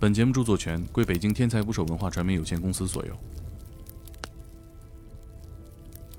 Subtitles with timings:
[0.00, 3.16] 本节目著作权归北京天才捕手文化传媒有限公司所有。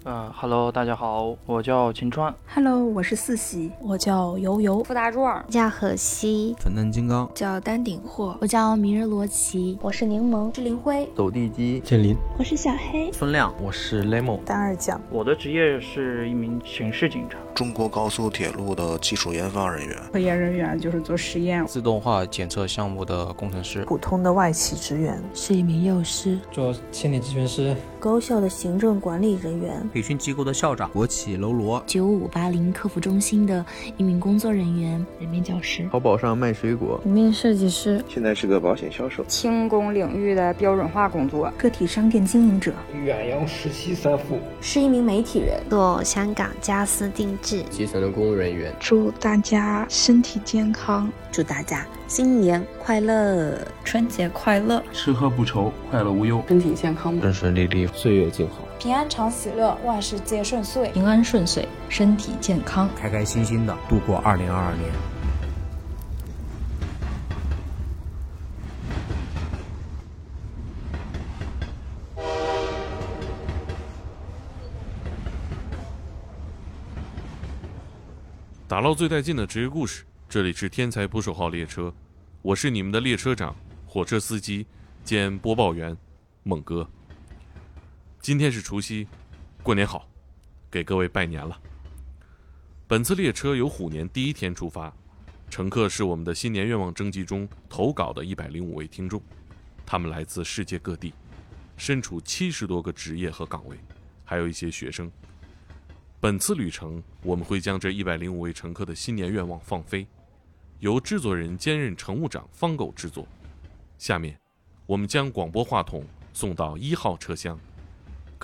[0.06, 2.34] 嗯哈喽，大家好，我叫秦川。
[2.56, 15.02] Hello，我是四喜，我叫游游，付大壮，叫荷西，粉嫩金刚，叫丹顶鹤，我叫明日罗琦，我是柠檬，是林辉，走地鸡，建林，我是小黑，孙亮，我是 Lemon，单二酱。
[15.12, 33.66] 我的职业是一名刑事警察，中国高速铁路的技术研发人员，科研人员就是做实验，自动化检测项目的工程师，普通的外企职员，是一名幼师，做心理咨询师，高校的行政管理人员，培训机构的校长，国企楼罗，九五八零客服中心的
[33.98, 42.74] 一名工作人员，人民教师，淘宝上卖水果，平面设计师，现在是个保险销售，轻工领域的标准化工作，个体商店经营者，
[43.04, 48.74] 远洋实习三副，是一名媒体人，做香港家私定制，基层的公务人员。
[48.80, 64.92] 祝大家身体健康，祝大家新年快乐，春节快乐，吃喝不愁，快乐无忧，身体健康，顺顺利利，岁月静好，平安常喜乐，万事皆顺遂，平安顺遂，身体健康，开开心心的度过二零二二年。
[78.68, 81.92] 打捞最带劲的职业故事，这里是天才捕手号列车，
[82.44, 83.56] 我是你们的列车长、
[83.88, 84.64] 火车司机
[85.04, 85.98] 兼播报员
[86.44, 86.88] 猛哥。
[88.26, 89.08] 今天是除夕，
[89.62, 90.10] 过年好，
[90.72, 91.62] 给各位拜年了。
[92.88, 94.92] 本次列车由虎年第一天出发，
[95.48, 99.22] 乘客是我们的新年愿望征集中投稿的一百零五位听众，
[99.86, 101.14] 他们来自世界各地，
[101.78, 103.78] 身处七十多个职业和岗位，
[104.24, 105.12] 还有一些学生。
[106.20, 110.08] 本次旅程，我们会将这一百零五位乘客的新年愿望放飞，
[110.80, 113.28] 由制作人兼任乘务长方狗制作。
[114.00, 114.36] 下面，
[114.88, 116.04] 我们将广播话筒
[116.34, 117.56] 送到一号车厢，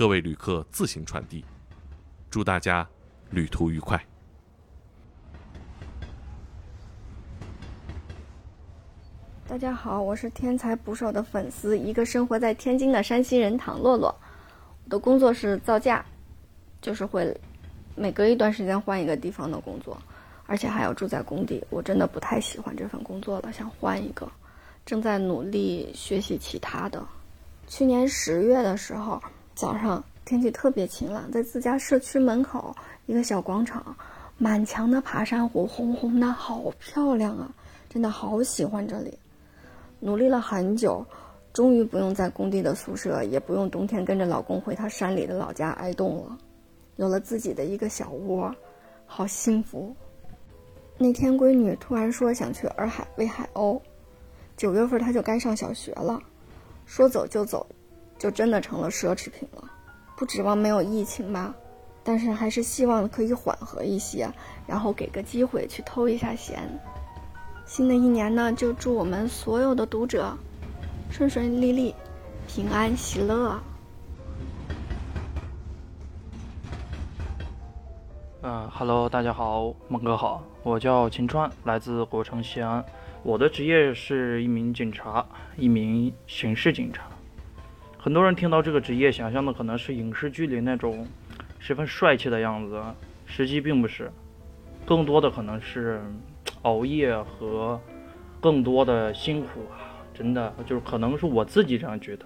[0.01, 1.45] 各位旅客自行传递。
[2.31, 2.89] 祝大家
[3.29, 4.03] 旅途愉快。
[9.47, 14.07] 大家好，我是天才捕手的粉丝，一个生活在天津的山西人唐洛洛。
[14.85, 16.03] 我的工作是造价，
[16.81, 17.39] 就是会。
[17.95, 19.95] 每隔一段时间换一个地方的工作，
[20.47, 24.27] 而且还要住在工地，我真的不太喜欢这份工作了，想换一个。
[24.83, 27.05] 正在努力学习其他的。
[27.67, 29.21] 去年十月的时候，
[29.61, 33.95] 早上天气特别晴朗，在自家社区门口一个小广场，
[34.39, 37.53] 满墙的爬山虎，红红的，好漂亮啊！
[37.87, 39.15] 真的好喜欢这里。
[39.99, 41.05] 努力了很久，
[41.53, 46.35] 终于不用在工地的宿舍，也不用冬天跟着老公回他山里的老家挨冻了。
[46.95, 48.51] 有了自己的一个小窝，
[49.05, 49.95] 好幸福。
[50.97, 53.79] 那天闺女突然说想去洱海喂海鸥，
[54.57, 56.19] 九月份她就该上小学了，
[56.87, 57.67] 说走就走，
[58.21, 59.63] 就真的成了奢侈品了。
[60.15, 61.55] 不指望没有疫情吧，
[62.03, 64.31] 但是还是希望可以缓和一些，
[64.67, 66.59] 然后给个机会去偷一下闲。
[67.65, 70.37] 新的一年呢，就祝我们所有的读者
[71.09, 71.95] 顺顺利利、
[72.47, 73.59] 平安喜乐。
[78.43, 82.85] 嗯哈喽，大家好，猛哥好，我叫秦川，来自古城西安。
[83.23, 85.25] 我的职业是一名警察，
[85.57, 87.10] 一名刑事警察。
[88.03, 91.05] 很多人听到这个职业，想象的可能是影视剧里那种
[91.59, 92.81] 十分帅气的样子，
[93.27, 94.11] 实际并不是，
[94.87, 96.01] 更多的可能是
[96.63, 97.79] 熬夜和
[98.39, 100.01] 更多的辛苦啊！
[100.15, 102.25] 真的就是可能是我自己这样觉得。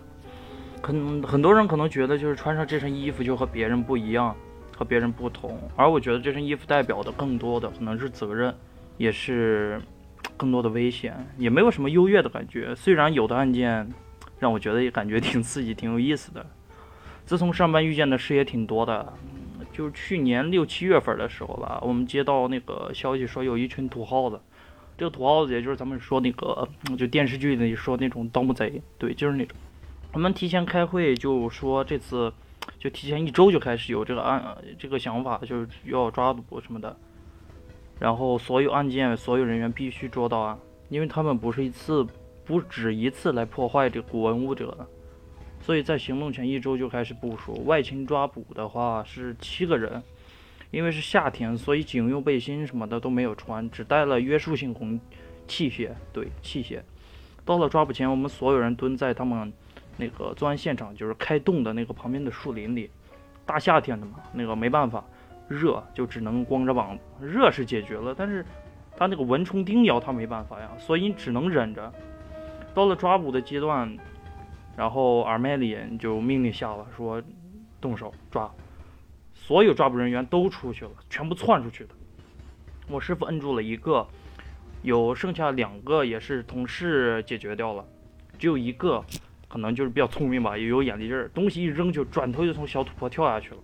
[0.82, 4.34] 可能很多人可能觉得，就是穿上这身衣服就和别人不一样。
[4.78, 8.54] 和别人不同，而我觉得这身衣服代表的更多的可能是责任，
[8.98, 9.82] 也是
[10.36, 12.76] 更多的危险，也没有什么优越的感觉。
[12.76, 13.90] 虽然有的案件
[14.40, 16.46] 让我觉得也感觉挺刺激、挺有意思的。
[17.26, 19.14] 自从上班遇见的事也挺多的，
[19.72, 24.40] 就是去年六七月份的时候吧，我们接到那个消息说有一群土耗子，
[24.98, 29.58] 这个土耗子也就是咱们说那个就电视剧里说那种盗墓贼，对，就是那种。
[30.14, 32.32] 我们提前开会就说这次。
[32.80, 34.44] 就提前一周就开始有这个案
[34.80, 36.96] 这个想法，就是要抓捕什么的，
[38.00, 40.58] 然后所有案件所有人员必须捉到案，
[40.90, 42.06] 因为他们不是一次
[42.46, 44.88] 不止一次来破坏这古文物者，
[45.60, 47.64] 所以在行动前一周就开始部署。
[47.66, 50.02] 外勤抓捕的话是七个人，
[50.72, 55.00] 因为是夏天，所以警用背心什么的都没有穿，只带了约束性工
[55.48, 56.82] 器械，对器械。
[57.44, 59.52] 到了抓捕前，我们所有人蹲在他们。
[59.98, 62.90] 那个作案现场就是开洞的那个旁边的树林里，
[63.46, 65.02] 大夏天的嘛，那个没办法，
[65.48, 67.26] 热就只能光着膀子。
[67.26, 68.46] 热是解决了，但是
[68.98, 71.94] 他那个蚊虫叮咬他没办法呀，所以你只能忍着。
[72.76, 73.98] 到了抓捕的阶段，
[74.76, 77.24] 然后阿麦里就命令下了，说
[77.80, 78.52] 动手抓，
[79.34, 81.96] 所有抓捕人员都出去了，全部窜出去的。
[82.90, 84.06] 我师傅摁住了一个，
[84.82, 87.86] 有剩下两个也是同事解决掉了，
[88.38, 89.04] 只有一个
[89.48, 93.58] 可能就是比较聪明吧，也有眼力劲儿，东西一扔就转头就从小土坡跳下去了。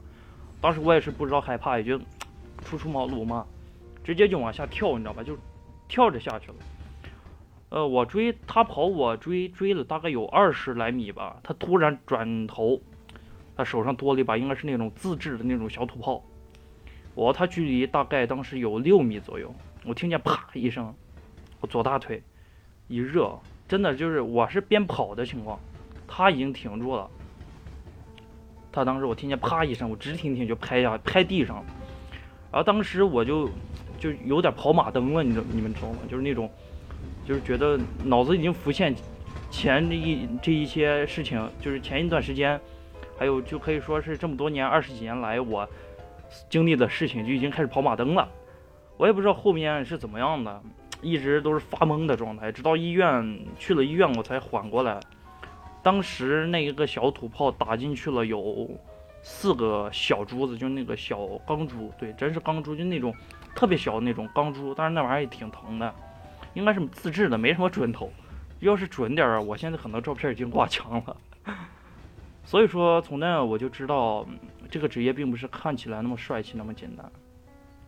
[0.61, 1.99] 当时我也是不知道害怕，也就
[2.63, 3.45] 初出茅庐嘛，
[4.03, 5.21] 直接就往下跳，你知道吧？
[5.21, 5.37] 就
[5.89, 6.55] 跳着下去了。
[7.71, 11.37] 呃，我追他跑，我追追了大概有二十来米吧。
[11.41, 12.81] 他突然转头，
[13.55, 16.21] 他手上多了一把，应该是那种自制的那种小土炮。
[17.15, 20.93] 我他距离大概当时有六米左右，我听见啪一声，
[21.61, 22.21] 我左大腿
[22.89, 23.39] 一热，
[23.69, 25.57] 真的就是我是边跑的情况，
[26.05, 27.09] 他已经停住了。
[28.69, 31.63] 他当时我听见啪一声，我直挺挺就拍下拍地上，
[32.51, 33.49] 然后当时我就
[33.97, 35.99] 就有点跑马灯了，你知你们知道吗？
[36.09, 36.51] 就是那种，
[37.25, 38.95] 就是觉得脑子已经浮现
[39.49, 42.59] 前这一这一些事情，就是前一段时间，
[43.17, 45.67] 还有就可以说是这么多年二十几年来我
[46.49, 48.27] 经历的事情就已经开始跑马灯了。
[48.97, 50.61] 我也不知道后面是怎么样的，
[51.01, 54.99] 一直都是发懵的状态，直到医院去了医院我才缓过来。
[55.83, 58.69] 当时那一个小土炮打进去了，有
[59.23, 63.11] 四个小珠子，就那个小钢珠，对，真是钢珠，就那种
[63.55, 64.73] 特别小的那种钢珠。
[64.75, 65.91] 但是那玩意儿也挺疼的，
[66.53, 68.11] 应该是自制的，没什么准头。
[68.59, 71.17] 要是准点儿，我现在可能照片已经挂墙了。
[72.43, 74.25] 所以说，从那我就知道，
[74.69, 77.11] 这个职业并不是看起来那么帅气那么简单，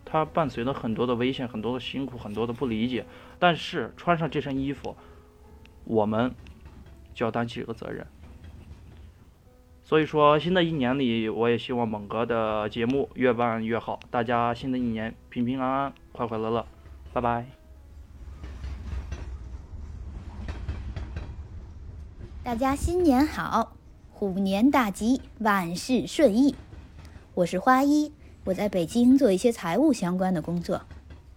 [0.04, 3.04] 它伴随了很多的危险，很多的辛苦，很多的不理解。
[3.38, 4.96] 但是穿上这身衣服，
[5.84, 6.34] 我们。
[7.14, 8.04] 就要担起这个责任，
[9.84, 16.66] 所以说新的一年里，我也希望猛哥的节目越办越好，大家新的一年平平安安、快快乐乐，
[17.12, 17.63] 拜拜。
[22.44, 23.72] 大家新年好，
[24.12, 26.54] 虎年大吉，万事顺意。
[27.32, 28.12] 我是花一，
[28.44, 30.82] 我在北京做一些财务相关的工作。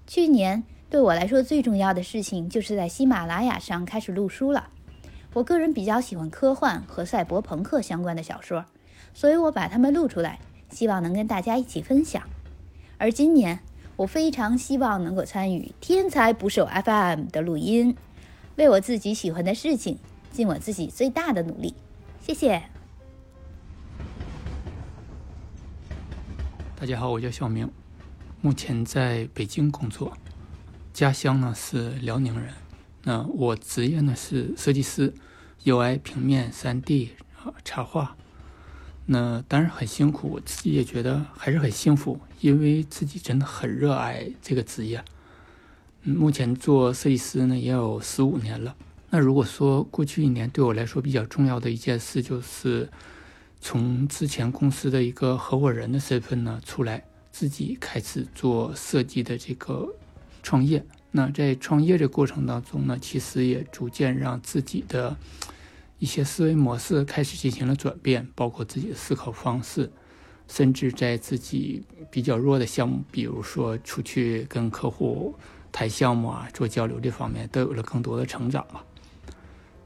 [0.06, 4.68] 去年对我来说最重要的事情，就是在喜马拉雅上开始录书了。
[5.33, 8.65] 我个人比较喜欢科幻和赛博朋克相关的小说，
[9.13, 10.39] 所以我把它们录出来，
[10.69, 12.21] 希望能跟大家一起分享。
[12.98, 13.62] 而今年，
[13.95, 17.95] 我非常希望能够参与“天才捕手 FM” 的录音，
[18.57, 20.00] 为我自己喜欢的事情
[20.38, 21.74] 尽我自己最大的努力。
[22.22, 22.62] 谢谢。
[26.80, 27.68] 大家好，我叫小明，
[28.39, 30.16] 目前在北京工作，
[30.94, 32.54] 家乡呢是辽宁人。
[33.01, 35.12] 那我职业呢是设计师
[35.63, 37.10] ，UI 平面、3D
[37.66, 38.16] 插画。
[39.07, 45.04] 那当然很辛苦，我自己也觉得还是很幸福，因为自己真的很热爱这个职业。
[46.04, 48.75] 目前做设计师呢也有十五年了。
[49.09, 52.89] 那如果说过去一年对我来说比较重要的一件事，就是
[53.62, 59.88] 从之前公司的一个合伙人的身份呢出来，自己开始做设计的这个
[60.44, 60.86] 创业。
[61.12, 65.15] 那在创业的过程当中呢，其实也逐渐让自己的
[66.00, 69.89] 一些思维模式开始进行了转变，包括自己的思考方式，
[70.50, 71.81] 甚至在自己
[72.12, 75.33] 比较弱的项目，比如说出去跟客户
[75.71, 78.83] 谈项目啊、做交流这方面，都有了更多的成长吧。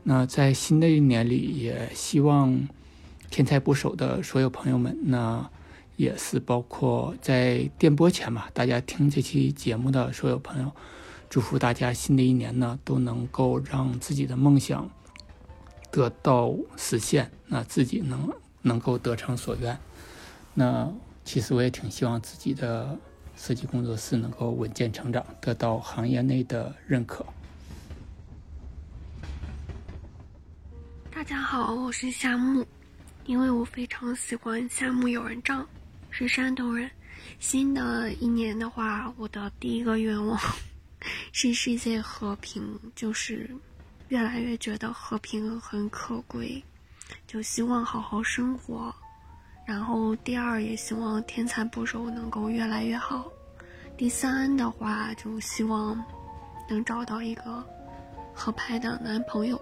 [0.03, 2.67] 那在新的一年里，也希望
[3.29, 5.49] 天才捕手的所有朋友们，那
[5.95, 10.71] 也是包括在电波前嘛，大家听这期节目的所有朋友。
[11.29, 14.89] 祝福大家新的一年呢，都能够让自己的梦想
[15.91, 18.29] 得到实现，那自己能
[18.63, 19.77] 能够得偿所愿。
[20.55, 20.91] 那
[21.23, 22.97] 其实我也挺希望自己的
[23.37, 27.25] 设计工作室能够稳健成长，得到行业内的认可。
[31.21, 32.65] 大家好，我是夏木，
[33.27, 35.63] 因为我非常喜欢夏目友人帐，
[36.09, 36.89] 是山东人。
[37.37, 40.35] 新的一年的话，我的第一个愿望。
[41.31, 43.47] 是世界和平，就是
[44.07, 46.63] 越来越觉得和平很可贵，
[47.27, 48.91] 就希望好好生活。
[49.67, 53.31] 然后第二也希望天才捕手能够越来越好。
[53.95, 56.03] 第三的话就希望
[56.67, 57.63] 能找到一个
[58.33, 59.61] 合拍的男朋友。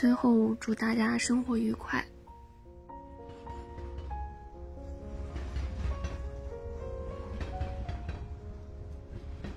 [0.00, 2.04] 最后祝大家生活愉快。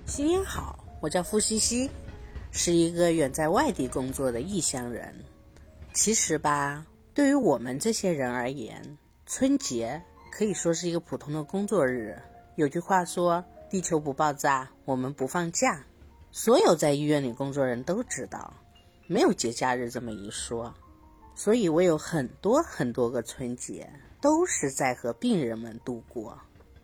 [0.04, 1.88] 新年好，我叫付西西，
[2.50, 5.14] 是一个远在外地工作的异乡人。
[5.92, 6.84] 其实吧，
[7.14, 12.20] 对于我们这些人而言，春节可以说是一个普通的工作日。
[12.56, 15.84] 有句话说：“地球不爆炸，我们不放假。”
[16.32, 18.52] 所有在医院里工作人都知道，
[19.12, 20.74] 没有节假日这么一说，
[21.34, 23.86] 所以我有很多很多个春节
[24.22, 26.38] 都是在和病人们度过。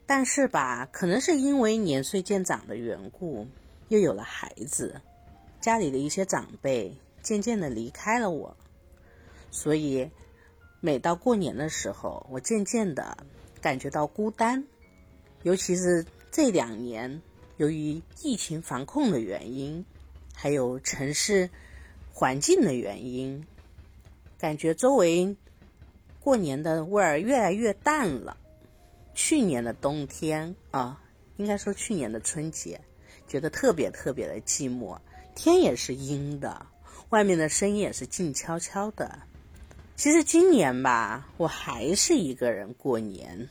[0.05, 3.47] 但是吧，可能是因为年岁渐长的缘故，
[3.89, 5.01] 又有了孩子，
[5.59, 8.55] 家里的一些长辈渐渐的离开了我，
[9.51, 10.11] 所以
[10.81, 13.17] 每到过年的时候，我渐渐的
[13.59, 14.63] 感觉到孤单，
[15.45, 17.23] 尤其是这两年，
[17.57, 19.83] 由于疫情防控的原因，
[20.35, 21.49] 还有城市。
[22.19, 23.47] 环境的原因，
[24.41, 25.37] 感觉周围
[26.19, 28.37] 过年的味儿越来越淡了。
[29.15, 31.01] 去年的冬天啊，
[31.37, 32.81] 应该说去年的春节，
[33.29, 34.99] 觉得特别特别的寂寞，
[35.37, 36.67] 天也是阴的，
[37.11, 39.21] 外面的声音也是静悄悄的。
[39.95, 43.49] 其实今年吧，我还是一个人过年，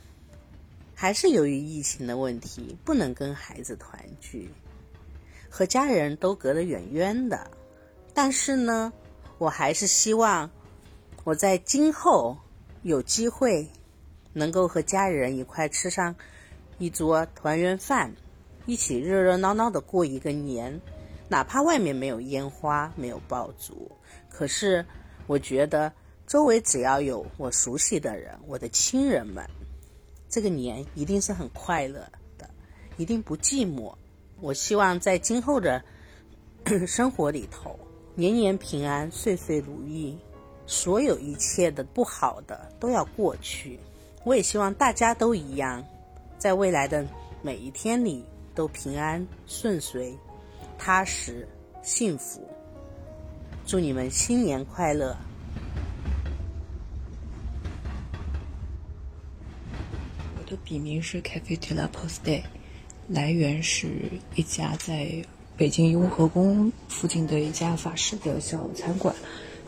[0.93, 4.49] 还是由于疫情的问题，不能跟孩子团聚，
[5.49, 7.49] 和家人都隔得远远的。
[8.17, 8.91] 但是呢，
[9.37, 10.49] 我还是希望
[11.23, 12.35] 我在今后
[12.81, 13.67] 有机会
[14.33, 16.15] 能够和家人一块吃上
[16.79, 18.11] 一桌团圆饭，
[18.65, 20.81] 一起热热闹闹的过一个年。
[21.29, 23.91] 哪怕外面没有烟花，没有爆竹，
[24.31, 24.83] 可是
[25.27, 25.93] 我觉得
[26.25, 29.47] 周围只要有我熟悉的人，我的亲人们，
[30.27, 31.99] 这个年一定是很快乐
[32.35, 32.49] 的，
[32.97, 33.93] 一定不寂寞。
[34.41, 35.83] 我希望在今后的
[36.87, 37.79] 生活里头。
[38.19, 40.17] 年年平安，岁岁如意，
[40.65, 43.79] 所有一切的不好的都要过去。
[44.23, 45.85] 我也希望大家都一样，
[46.39, 47.07] 在未来的
[47.43, 50.17] 每一天里都平安顺遂、
[50.79, 51.47] 踏实
[51.83, 52.41] 幸福。
[53.67, 55.15] 祝你们新年快乐！
[60.39, 62.41] 我的笔名是 Cafe de la Poste，
[63.07, 65.23] 来源是一家在。
[65.57, 69.13] 北京雍和宫附近的一家法式的小餐馆，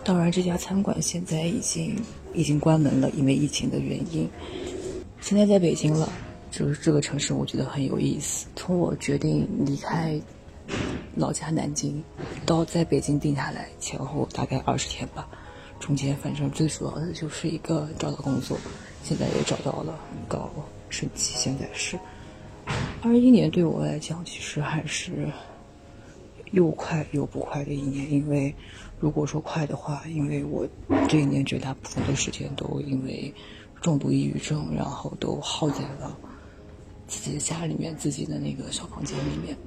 [0.04, 2.00] 当然这家餐馆现在已经
[2.32, 4.30] 已经关门了，因为疫情的原因。
[5.20, 6.08] 现在在北京了，
[6.52, 8.46] 就是这个城市我觉得很有意思。
[8.56, 10.22] 从我决定离开
[11.16, 12.04] 老家南京
[12.46, 15.28] 到在北京定下来，前后大概二十天吧。
[15.80, 18.56] 中间反正最主要的就是一个找到工作，
[19.04, 20.52] 现在也找到了，很高
[20.88, 21.34] 升级。
[21.36, 21.98] 现在是
[23.02, 25.28] 二一年对我来讲，其实还是。
[26.52, 28.54] 又快又不快的一年，因为
[29.00, 30.68] 如果说快的话，因为我
[31.08, 33.34] 这一年绝大部分的时间都因为
[33.82, 36.18] 重度抑郁症，然后都耗在了
[37.08, 39.58] 自己的家里面，自己的那个小房间里面。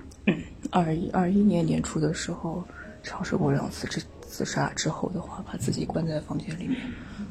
[0.71, 2.63] 二一二一年年初的时候，
[3.03, 6.79] 尝试过两次自自杀，之后的话，把自己关在房间里面，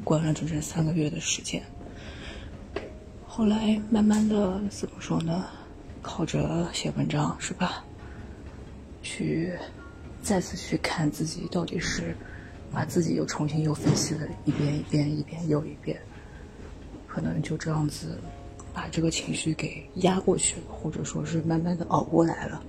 [0.03, 1.61] 关了整整三个月的时间。
[3.25, 5.45] 后来慢慢的怎么说呢？
[6.01, 7.85] 靠着写文章，是吧？
[9.01, 9.53] 去
[10.21, 12.15] 再次去看自己到底是
[12.71, 15.99] 把自己又重新又分析了一遍一遍一遍又一遍，
[17.07, 18.17] 可能就这样子
[18.73, 22.63] 把这个情绪给压过去了，或者说是慢慢的熬过来了。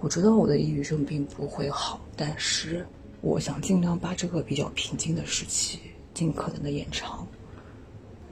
[0.00, 2.84] 我知道我的抑郁症并不会好，但是
[3.20, 5.78] 我想尽量把这个比较平静的时期
[6.12, 7.26] 尽可能的延长。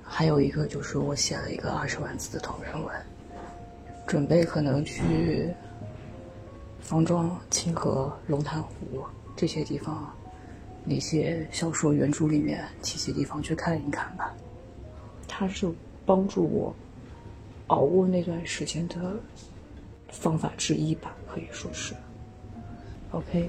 [0.02, 2.94] 还有一个就是我写了一个二十万字的同人文，
[4.06, 5.48] 准备可能去。
[6.90, 9.04] 方庄、清河、龙潭湖
[9.36, 10.12] 这些地方，
[10.84, 14.34] 那些小说原著里面提及地方去看一看吧。
[15.28, 15.72] 它是
[16.04, 16.74] 帮助我
[17.68, 19.14] 熬过那段时间的
[20.08, 21.94] 方法之一吧，可以说是。
[23.12, 23.48] OK，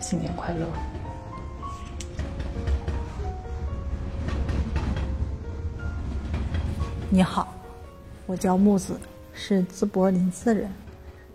[0.00, 0.64] 新年快乐！
[7.10, 7.52] 你好，
[8.26, 8.96] 我叫木子，
[9.34, 10.70] 是淄博临淄人。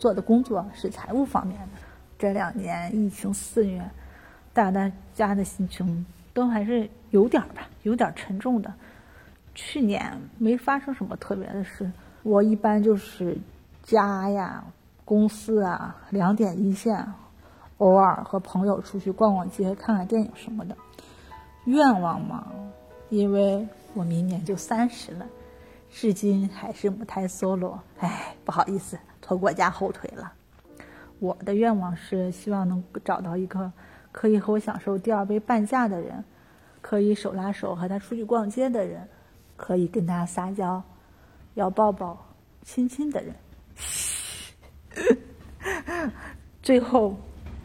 [0.01, 1.67] 做的工作是财务方面的。
[2.17, 3.87] 这两年疫情肆虐，
[4.51, 4.71] 大
[5.13, 6.03] 家的心情
[6.33, 8.73] 都还是有点吧，有点沉重的。
[9.53, 11.91] 去年没发生什么特别的事，
[12.23, 13.37] 我一般就是
[13.83, 14.63] 家呀、
[15.05, 17.13] 公司啊两点一线，
[17.77, 20.75] 偶尔和朋友出去逛逛街、看看电影什么的。
[21.65, 22.47] 愿望嘛，
[23.09, 25.27] 因为我明年就三十了，
[25.91, 28.97] 至今还是母胎 solo，哎，不好意思。
[29.21, 30.33] 拖国家后腿了。
[31.19, 33.71] 我的愿望是希望能找到一个
[34.11, 36.23] 可以和我享受第二杯半价的人，
[36.81, 39.07] 可以手拉手和他出去逛街的人，
[39.55, 40.81] 可以跟他撒娇、
[41.53, 42.17] 要抱抱、
[42.63, 43.35] 亲亲的人。
[46.63, 47.15] 最后，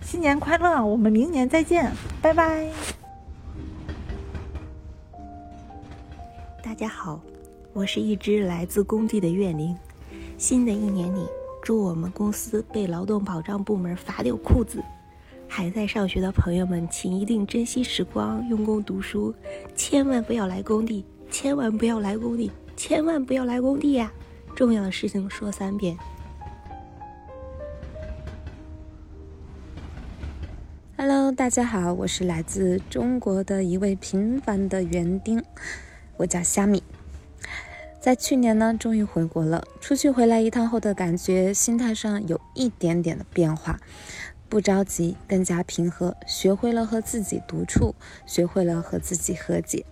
[0.02, 0.84] 新年快乐！
[0.84, 2.70] 我们明年再见，拜拜。
[6.62, 7.18] 大家好，
[7.72, 9.74] 我是一只来自工地的月灵。
[10.36, 11.26] 新的一年里。
[11.66, 14.80] 祝我们公司被劳动保障部门罚掉裤子，
[15.48, 19.34] 还在上学的朋友们，请一定珍惜时光，用功读书，
[19.74, 24.12] 千万不要来工地，千万不要来工地，千万不要来工地呀！
[24.54, 25.98] 重要的事情说三遍。
[30.96, 35.42] Hello，大家好，我是来自中国的一位平凡的园丁，
[36.16, 36.80] 我叫虾米。
[38.06, 39.66] 在去年呢，终于回国了。
[39.80, 43.80] 出去回来一趟后的感觉，心态上有一点点的变化。
[44.48, 49.84] 不着急，更加平和，学会了和自己独处，学会了和自己和解。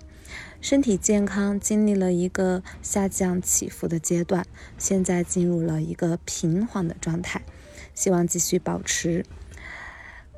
[0.61, 4.47] 身体健康经历了一个下降起伏的阶段，
[4.79, 7.43] 现在进入了一个平缓的状态，
[7.97, 9.27] 希望继续保持。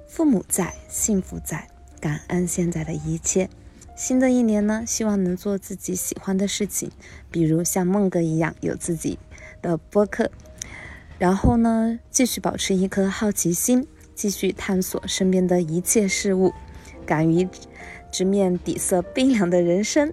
[0.09, 1.68] 父母在，幸福在，
[2.00, 3.50] 感恩现在的一切。
[3.96, 6.90] 新的一年呢，希望能做自己喜欢的事情，
[7.30, 9.18] 比如像梦哥一样有自己
[9.62, 10.30] 的播客，
[11.18, 13.88] 然后呢，继续保持一颗好奇心。
[14.14, 16.54] 继续探索身边的一切事物，
[17.04, 17.46] 敢于
[18.10, 20.10] 直面底色冰凉的人生。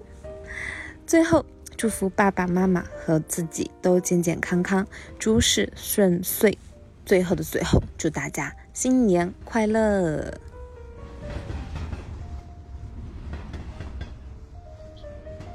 [1.07, 1.45] 最后，
[1.77, 4.85] 祝福爸爸妈妈和自己都健健康康，
[5.17, 6.57] 诸事顺遂。
[7.05, 10.37] 最后的最后，祝大家新年快乐！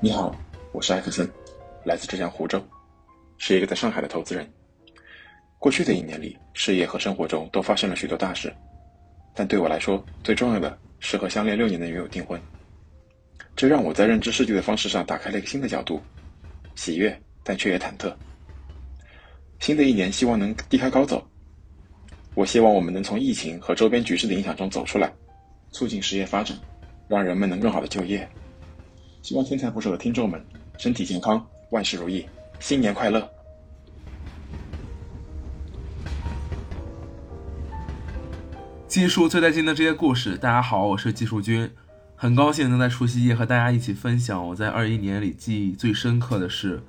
[0.01, 0.33] 你好，
[0.71, 1.29] 我是艾克森，
[1.83, 2.63] 来自浙江湖州，
[3.37, 4.49] 是一个在上海的投资人。
[5.59, 8.55] 过去的一年里，事业和生活中都发生了许多大事，
[9.35, 12.41] 但对我来说，最重要的是和相恋六年的女友订婚。
[13.57, 16.01] 这让我在认知世界的方式上打开了一个新的角度，
[16.77, 18.15] 喜悦，但却也忐忑。
[19.59, 21.27] 新的一年，希望能低开高走。
[22.37, 25.13] 我希望我们能从疫情和周边局势的影响中走出来，
[25.73, 26.57] 促进实业发展，
[27.09, 28.29] 让人们能更好的就业。
[29.29, 30.43] 希望天才捕手的听众们
[30.79, 32.25] 身体健康，万事如意，
[32.61, 33.31] 新年快乐！
[38.87, 41.71] 技术最带劲的这些故事，大家好，我是技术君，
[42.17, 46.83] 很高兴能在除夕夜和大家一起分享我在二一年里记忆最深刻的事。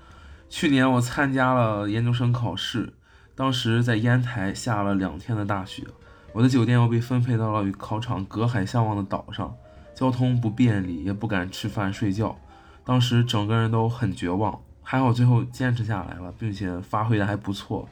[0.47, 2.93] 去年我参加了研究生考试，
[3.35, 5.83] 当时在烟台下了两天的大雪，
[6.31, 9.53] 我的酒店又被分配到了与考场隔海相望的岛上，
[9.99, 12.37] 交通不便利，也不敢吃饭睡觉，
[12.85, 14.57] 当时整个人都很绝望。
[14.81, 17.89] 还好最后坚持下来了，并且发挥的还不错。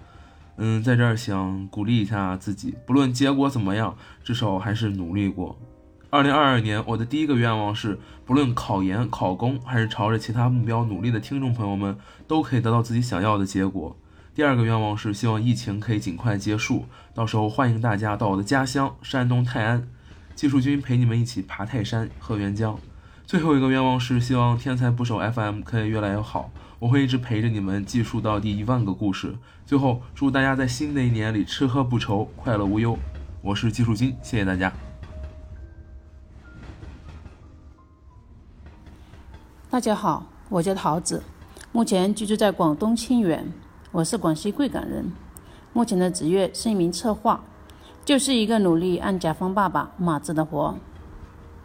[0.56, 3.93] 嗯，在这儿想鼓励一下自己，不论结果怎么样，
[4.24, 5.60] 至少还是努力过。
[6.10, 13.93] 二零二二年，我的第一个愿望是，不论考研、考公，还是朝着其他目标努力的听众朋友们，都可以得到自己想要的结果。
[14.34, 19.89] 第二个愿望是，希望疫情可以尽快结束，到时候欢迎大家到我的家乡山东泰安，
[20.38, 22.78] 技术君陪你们一起爬泰山、喝沅江。
[23.26, 26.52] 最后一个愿望是，希望天才捕手 FM 可以越来越好。
[26.78, 29.36] 我会一直陪着你们，记述到第一万个故事。
[29.65, 32.95] 最后，祝大家在新的一年里吃喝不愁，快乐无忧。
[33.41, 34.71] 我是技术君，谢谢大家。
[39.71, 41.23] 大家好，我叫桃子，
[41.71, 43.52] 目前居住在广东清远，
[43.91, 45.12] 我是广西贵港人。
[45.73, 47.43] 目前的职业是一名策划，
[48.08, 50.74] 就是一个努力按甲方爸爸码字的活。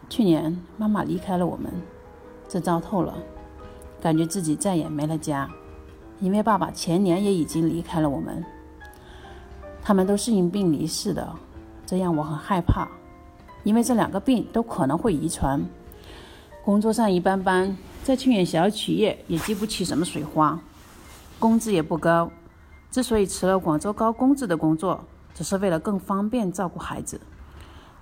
[0.09, 1.71] 去年妈妈离开了我们，
[2.49, 3.13] 这糟透了。
[4.01, 5.49] 感觉自己再也没了家，
[6.19, 8.43] 因为爸爸前年也已经离开了我们。
[9.81, 11.33] 他们都是因病离世的，
[11.85, 12.89] 这让我很害怕，
[13.63, 15.63] 因为这两个病都可能会遗传。
[16.65, 20.59] 工作上一般般，在清远小企业也积不起什么水花，
[21.39, 22.29] 工资也不高。
[22.91, 27.19] 之所以辞了广州高工资的工作，只是为了更方便照顾孩子。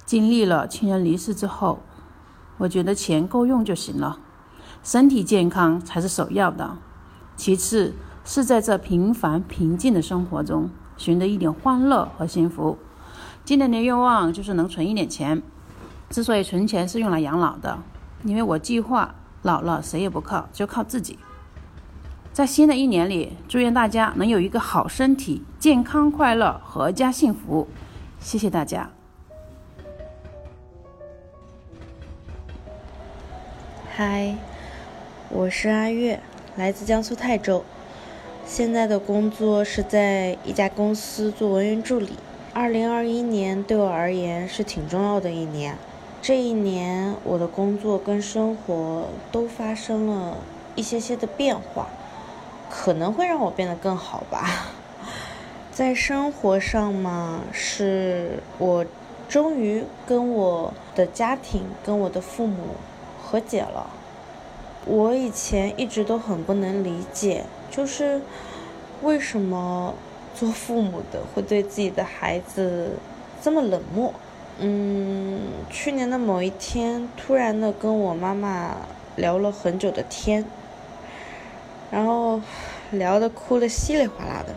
[0.06, 1.80] 经历了亲人离世之后，
[2.58, 4.20] 我觉得钱够用就行了。
[4.84, 6.78] 身体健康才是首要的，
[7.36, 7.94] 其次
[8.26, 12.78] 是在这平凡平静的生活中寻得一点欢乐和幸福。
[13.46, 15.41] 今年的愿望就是能存一点钱。
[16.10, 17.80] 之所以存钱是用来养老的，
[18.24, 21.17] 因为我计划老了谁也不靠，就靠自己。
[22.34, 27.67] 在新的一年里，祝愿大家能有一个好身体，健康快乐，阖家幸福。
[28.22, 28.89] 谢谢大家。
[33.89, 34.36] 嗨。
[35.28, 36.22] 我是阿月，
[36.56, 37.65] 来自江苏泰州，
[38.46, 42.12] 现在的工作是在一家公司做文员助理。
[42.54, 45.78] 二零二一年对我而言是挺重要的一年，
[46.22, 50.38] 这一年我的工作跟生活都发生了
[50.76, 51.88] 一些些的变化，
[52.72, 54.72] 可能会让我变得更好吧。
[55.72, 58.86] 在生活上嘛，是我
[59.28, 62.76] 终于跟我的家庭、跟我的父母
[63.22, 63.88] 和解了。
[64.86, 68.20] 我以前一直都很不能理解，就是
[69.04, 69.94] 为什么
[70.34, 72.98] 做父母的会对自己的孩子
[73.42, 74.14] 这么冷漠。
[74.60, 78.76] 嗯，去年的某一天，突然的跟我妈妈
[79.16, 80.46] 聊了很久的天，
[81.92, 82.42] 然后
[82.92, 84.56] 聊的哭的稀里哗啦的。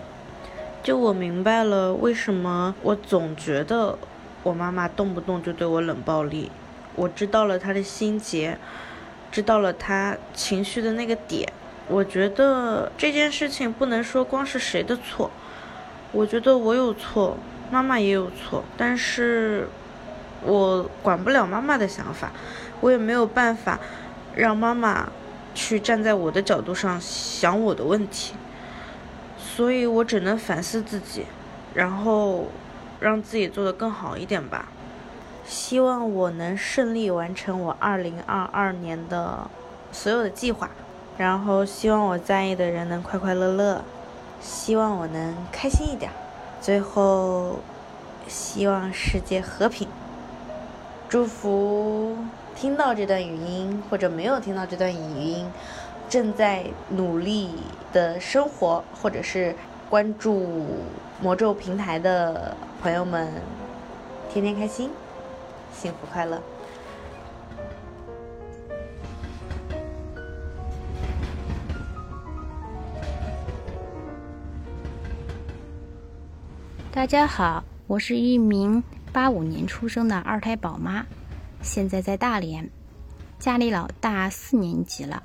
[0.83, 3.99] 就我明白了，为什么我总觉得
[4.43, 6.51] 我妈妈动不动就对我冷暴力。
[6.95, 8.57] 我知道了她的心结，
[9.33, 11.53] 知道了她情绪的那个点。
[11.89, 15.31] 我觉得这件事情不能说光是谁的错，
[16.13, 17.37] 我觉得我有错，
[17.71, 19.69] 妈妈也有错，但是
[20.43, 22.31] 我管不了妈妈的想法，
[22.81, 23.79] 我也没有办法
[24.35, 25.09] 让妈妈
[25.55, 28.35] 去站在我的角度上想我的问题。
[29.39, 31.25] 所以我只能反思自己，
[31.73, 32.47] 然后
[32.99, 34.69] 让自己做得更好一点吧。
[35.47, 39.49] 希望我能顺利完成我二零二二年的
[39.93, 40.71] 所有的计划，
[41.17, 43.85] 然后希望我在意的人能快快乐乐，
[44.41, 46.11] 希望我能开心一点。
[46.61, 47.61] 最后，
[48.27, 49.87] 希望世界和平。
[51.11, 52.17] 祝福
[52.55, 55.47] 听到这段语音或者没有听到这段语音。
[56.09, 57.51] 正在努力
[57.93, 59.55] 的生活，或者是
[59.89, 60.67] 关注
[61.21, 63.33] 魔咒平台的朋友们，
[64.31, 64.91] 天天开心，
[65.73, 66.41] 幸福快乐。
[76.93, 81.05] 大家好，我是一名八五年出生的二胎宝妈，
[81.65, 82.71] 现在在大连，
[83.39, 85.23] 家里老大四年级了。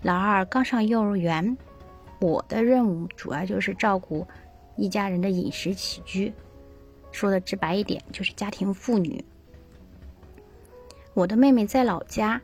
[0.00, 1.56] 老二刚上幼儿园，
[2.18, 4.26] 我的任务主要就是照顾
[4.76, 6.32] 一家人的饮食起居，
[7.12, 9.22] 说的直白一点就是家庭妇女。
[11.12, 12.40] 我的妹妹在老家，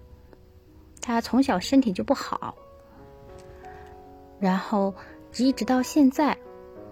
[1.00, 2.54] 她从小身体就不好，
[4.38, 4.94] 然后
[5.38, 6.36] 一直到现在，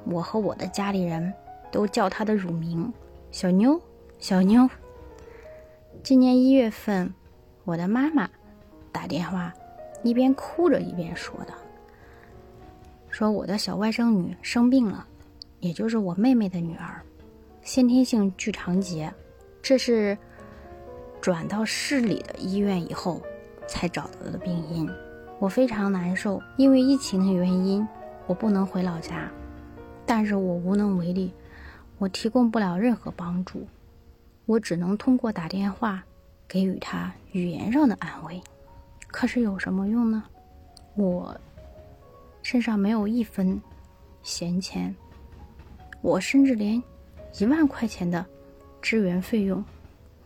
[0.06, 1.32] 我和我的家里人
[1.70, 2.90] 都叫她的乳名
[3.30, 3.78] 小妞，
[4.18, 4.68] 小妞。
[6.06, 7.12] 今年一月份，
[7.64, 8.30] 我的妈妈
[8.92, 9.52] 打电话。
[10.04, 11.52] 一边哭着一边说的
[13.10, 15.04] ：“说我的小外甥女生病了，
[15.58, 17.02] 也就是我妹妹的女儿，
[17.60, 19.12] 先天性巨肠结，
[19.60, 20.16] 这是
[21.20, 23.20] 转到市里的医院以后
[23.66, 24.88] 才找到的病因。
[25.40, 27.84] 我非常难受，因为疫情的原因，
[28.28, 29.28] 我不能回老家，
[30.06, 31.32] 但是我无能为力，
[31.98, 33.66] 我提供不了任何帮助，
[34.46, 36.02] 我只能通过打电话
[36.48, 38.42] 给予他语言上的安慰。”
[39.08, 40.24] 可是有什么用呢？
[40.94, 41.38] 我
[42.42, 43.60] 身上没有一分
[44.22, 44.94] 闲钱，
[46.02, 46.82] 我甚至连
[47.38, 48.24] 一万块钱的
[48.82, 49.64] 支援费用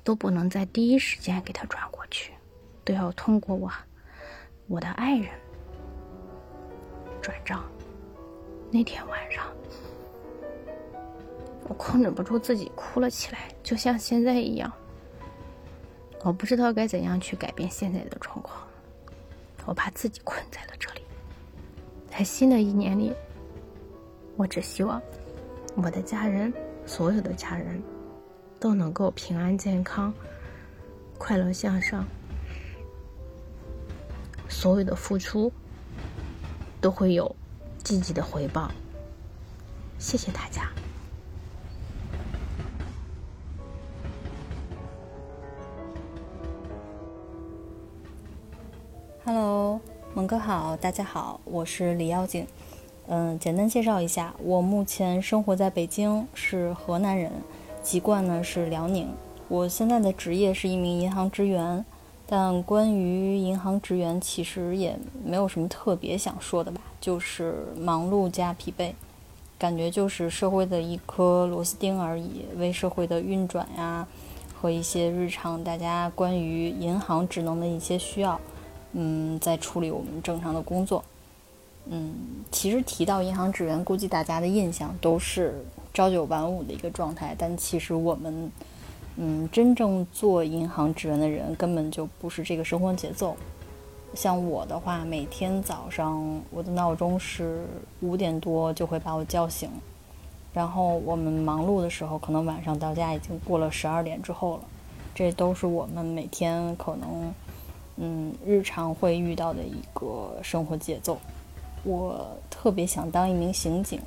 [0.02, 2.32] 都不能在第一时间给他转过去，
[2.84, 3.70] 都要通过我
[4.66, 5.28] 我的爱人
[7.20, 7.62] 转账。
[8.72, 9.46] 那天晚上，
[11.70, 14.70] 我控制不住自己哭了起来，就像现在一样。
[16.24, 18.66] 我不知道该怎样去改变现在的状况。
[19.66, 21.02] 我把自己困在了这里。
[22.10, 23.12] 在新的一年里，
[24.36, 25.00] 我只希望
[25.76, 26.52] 我的家人，
[26.86, 27.80] 所有的家人，
[28.58, 30.12] 都能够平安健康、
[31.18, 32.04] 快乐向上。
[34.48, 35.52] 所有的付出
[36.80, 37.32] 都会有
[37.84, 38.68] 积极的回报。
[40.00, 40.68] 谢谢大家。
[49.22, 49.78] Hello，
[50.14, 52.46] 蒙哥好，大家好，我是李妖精。
[53.06, 57.30] 嗯，简单介绍一下，我目前生活在北京，是河南人，
[57.82, 59.06] 籍贯呢是辽宁。
[59.48, 61.84] 我现在的职业是一名银行职员，
[62.26, 68.94] 但关于银行职员，其实也没有什么特别想说的吧，就是忙碌加疲惫，
[69.58, 74.08] 感觉就是社会的一颗螺丝钉而已，为社会的运转呀
[74.58, 78.40] 和一些日常大家关于银行职能的一些需要。
[78.92, 81.04] 嗯，在处理我们正常的工作。
[81.86, 82.12] 嗯，
[82.52, 87.34] 其实提到银行职员，估计大家的印象都是朝九晚五的一个状态。
[87.38, 88.52] 但其实我们，
[89.16, 93.34] 嗯，真正做银行职员的人根本就不是这个生活节奏。
[94.14, 97.64] 像我的话，每天早上我的闹钟是
[98.00, 99.70] 五点多就会把我叫醒，
[100.52, 104.62] 然后我们忙碌的时候，可能晚上到家已经过了十二点之后了。
[105.14, 107.32] 这都是我们每天可能。
[108.02, 111.18] 嗯，日常会遇到的一个生活节奏。
[111.84, 114.00] 我特别想当一名刑警，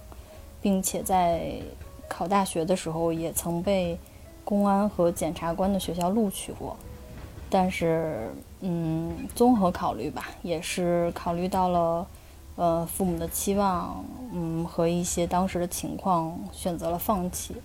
[0.62, 1.62] 并且在
[2.08, 3.96] 考大学的时候也曾被
[4.44, 6.76] 公安和检察官的学校录取过。
[7.52, 12.08] 但是，嗯，综合考虑吧，也是考虑到了
[12.56, 17.56] 呃父母的期望，嗯和一些当时的情况，选择了放弃。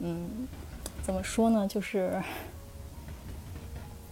[0.00, 0.28] 嗯，
[1.04, 1.68] 怎么说呢？
[1.68, 2.20] 就是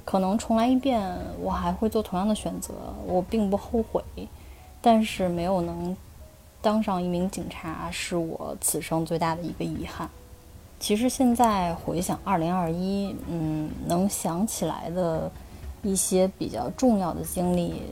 [0.04, 2.74] 可能重来一遍，我还会做同样的选择，
[3.06, 4.02] 我并不后悔。
[4.82, 5.96] 但是没有能
[6.62, 10.08] 当上一名警察，是我此生最大的一个遗憾。
[10.78, 15.30] 其实现在回想二零二一，嗯，能想起来的
[15.82, 17.82] 一些比较重要的经历，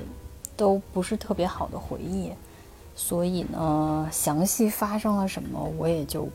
[0.57, 2.33] 都不是特别好的回忆。
[2.97, 6.27] 所以呢，详细发生了什么，我也就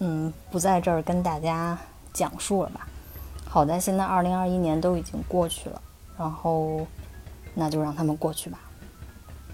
[0.00, 1.76] 嗯不在这儿跟大家
[2.12, 2.86] 讲述了吧。
[3.54, 5.80] 好在现在二零二一年都已经过去了，
[6.18, 6.84] 然后
[7.54, 8.58] 那就让他们过去吧。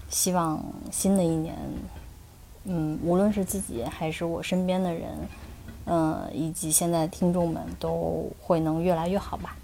[0.09, 0.59] 希望
[0.91, 1.55] 新的一年，
[2.63, 5.11] 嗯，无论是自己还是我身边的人，
[5.85, 9.55] 嗯，以及现在听众们，都会能越来越好吧。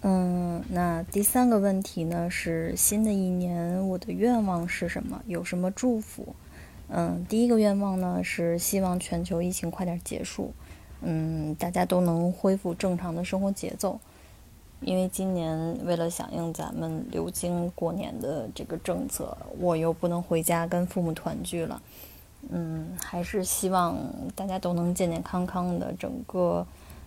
[0.00, 5.20] 嗯，那第三个问题呢是新的一年我的愿望是什么？
[5.26, 6.34] 有什么祝福？
[6.88, 10.54] 嗯，第一个愿望呢是希望全球疫情快点结束，
[11.02, 13.98] 嗯，大家都能恢复正常的生活节奏。
[14.80, 21.80] 因为今年为了响应咱们流经过年的这个政策，我又不能回家跟父母团聚了。
[22.50, 23.96] 嗯，还是希望
[24.34, 26.66] 大家都能健健康康的，整个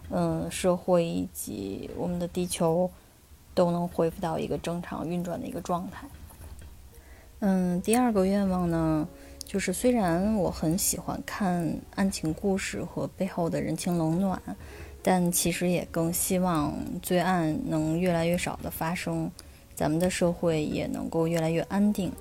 [0.10, 2.90] 嗯社会以及我们的地球
[3.54, 6.08] 都能恢复到一个正常运转的一个状态。
[7.42, 9.08] 嗯，第二个愿望呢，
[9.48, 14.40] 就是虽然我很喜欢看案情故事和背后的人情冷暖。
[15.04, 19.32] 但其实也更希望罪案能越来越少的发生，
[19.74, 22.12] 咱们的社会也能够越来越安定。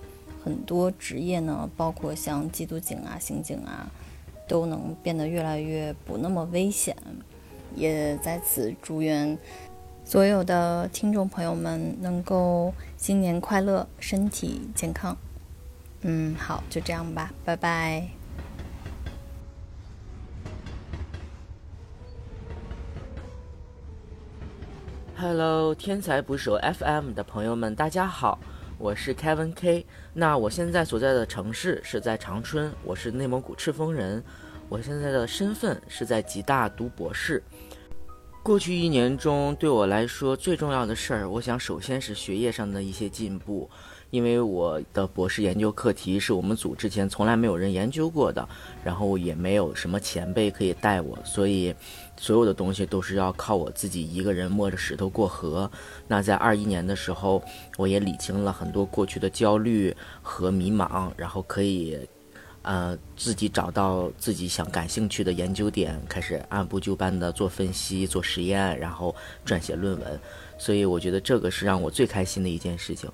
[0.44, 3.90] 很多职业呢，包括像缉毒警啊、刑警啊，
[4.46, 6.96] 都能变得越来越不那么危险。
[7.74, 9.36] 也在此祝愿
[10.04, 15.16] 所有的听众朋友们能够新年快乐，身体健康。
[16.08, 18.08] 嗯，好，就这样吧，拜拜。
[25.16, 28.38] Hello，天才捕手 FM 的朋友们，大家好，
[28.78, 29.84] 我是 Kevin K。
[30.12, 34.22] 那我现在所在的城市是在长春，我是内蒙古赤峰人。
[34.68, 37.42] 我现在的身份是在吉大读博士。
[38.44, 43.68] 过去一年中，对我来说最重要的事儿，我想首先是学业上的一些进步。
[44.16, 48.48] 因为我的博士研究课题是我们组之前从来没有人研究过的，
[48.82, 51.74] 然后也没有什么前辈可以带我，所以
[52.16, 55.70] 所有的东西都是要靠我自己一个人摸着石头过河。
[56.08, 57.42] 那在二一年的时候，
[57.76, 61.98] 我也理清了很多过去的焦虑和迷茫，然后可以，
[62.62, 70.18] 呃，自己找到自己想感兴趣的研究点，开始按部就班的做分析、做实验，然后撰写论文。
[70.58, 73.10] 所以我觉得这个是让我最开心的一件事情。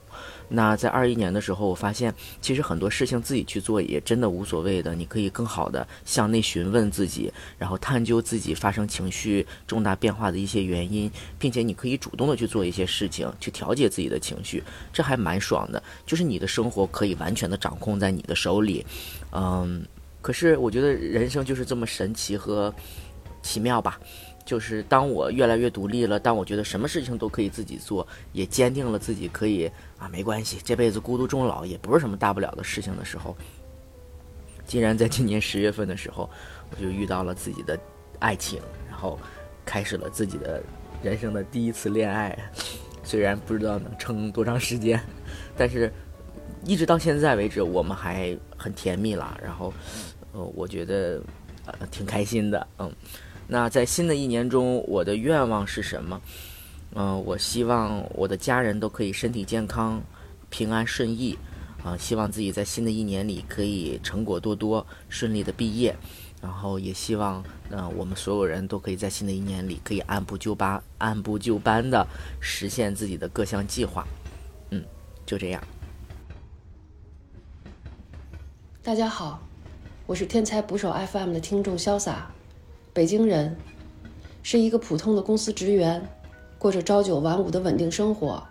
[0.49, 4.95] 那在二一年的时候，我发现其实很多事情自己去做也真的无所谓的。
[4.95, 15.83] 你可以更好的向内询问自己，然后探究自己发生情绪重大变化的一些原因，并且你可以主动的去做一些事情，去调节自己的情绪，这还蛮爽的。
[16.05, 18.85] 就是你的生活可以完全的掌控在你的手里，
[19.33, 19.85] 嗯。
[20.21, 22.73] 可是我觉得人生就是这么神奇和
[23.43, 23.99] 奇妙吧。
[24.45, 33.37] 就是当我越来越独立了，当我觉得什么事情都可以自己做，也坚定了自己可以啊，没关系，这辈子孤独终老也不是什么大不了的事情的时候，
[34.67, 36.29] 竟然在今年十月份的时候，
[36.71, 37.79] 我就遇到了自己的
[38.19, 39.19] 爱情，然后
[39.65, 40.61] 开始了自己的
[41.03, 42.37] 人生的第一次恋爱。
[43.05, 45.01] 虽然不知道能撑多长时间，
[45.57, 45.93] 但是
[46.65, 49.39] 一直到现在为止，我们还很甜蜜啦。
[49.43, 49.73] 然后，
[50.33, 51.23] 呃，我觉得
[51.67, 52.93] 呃挺开心的，嗯。
[53.49, 56.21] 那在新的一年中，我的愿望是什么？
[56.95, 60.03] 嗯，我希望我的家人都可以身体健康、
[60.51, 61.39] 平安顺意。
[61.85, 65.97] 啊，希望自己在新的一年里可以成果多多、顺利的毕业。
[66.41, 72.07] 然后也希望，嗯，我们所有人都可以在新的一年里可以按部就班、按部就班的
[72.41, 74.07] 实现自己的各项计划。
[74.71, 74.83] 嗯，
[75.27, 75.63] 就这样。
[78.83, 79.41] 大家好，
[80.07, 82.31] 我是天才捕手 FM 的听众潇洒。
[82.95, 83.57] 北京人，
[84.43, 86.07] 是一个普通的公司职员，
[86.59, 88.43] 过着朝九晚五的稳定生活。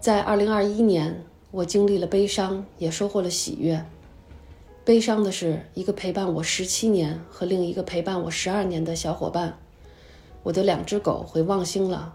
[0.00, 3.84] 在二零二一年，我经历了悲伤，也收获了喜悦。
[4.82, 9.58] 悲伤的是，一个陪伴我十七年和另一个陪伴我十二年的小伙伴，
[10.42, 12.14] 我的两只狗回望星了。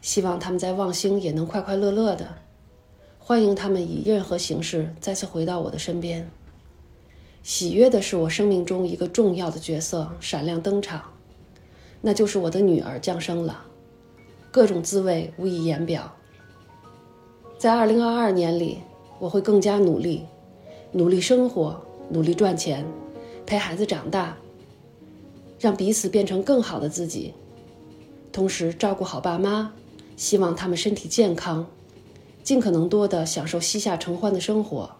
[0.00, 2.26] 希望他们在望星也能快快乐乐的。
[3.18, 6.30] 欢迎他们以任何形式再次回到我的身边。
[7.48, 11.02] 喜悦的是，我生命中一个重要的角色闪亮登场，
[12.02, 13.64] 那就是我的女儿降生了，
[14.50, 16.14] 各种滋味无以言表。
[17.56, 18.80] 在二零二二年里，
[19.18, 20.26] 我会更加努力，
[20.92, 21.80] 努力生活，
[22.10, 22.84] 努力赚钱，
[23.46, 24.36] 陪孩子长大。
[25.58, 27.32] 让彼此变成更好的自己，
[28.30, 29.72] 同时照顾好爸妈，
[30.18, 31.66] 希望他们身体健康，
[32.42, 34.90] 尽可能多的享受膝下承欢的生活。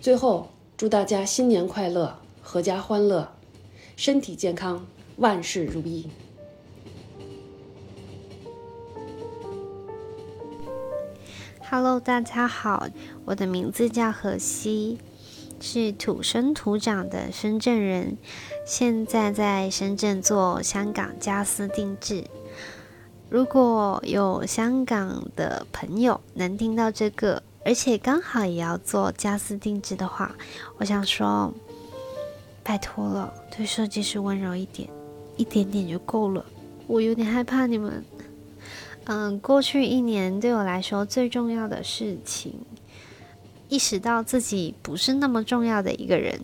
[0.00, 0.46] 最后，
[0.78, 3.28] 祝大家新年快乐，阖家欢乐，
[3.96, 4.86] 身体健康，
[5.16, 6.08] 万事如意。
[11.68, 12.86] Hello，大家好，
[13.24, 15.00] 我的名字叫何西，
[15.58, 18.16] 是土生土长的深圳人，
[18.64, 22.22] 现在在深圳做香港家私定制。
[23.28, 30.34] 如果有香港的朋友能听到这个，而且刚好也要做家私定制的话，
[30.78, 31.52] 我想说，
[32.62, 34.88] 拜托了，对设计师温柔一点，
[35.36, 36.44] 一点点就够了。
[36.86, 38.02] 我有点害怕你们。
[39.04, 42.54] 嗯，过去一年对我来说最重要的事情，
[43.68, 46.40] 意识到自己不是那么重要的一个人。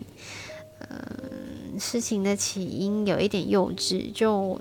[0.79, 4.59] 嗯，事情的起因有一点幼稚，就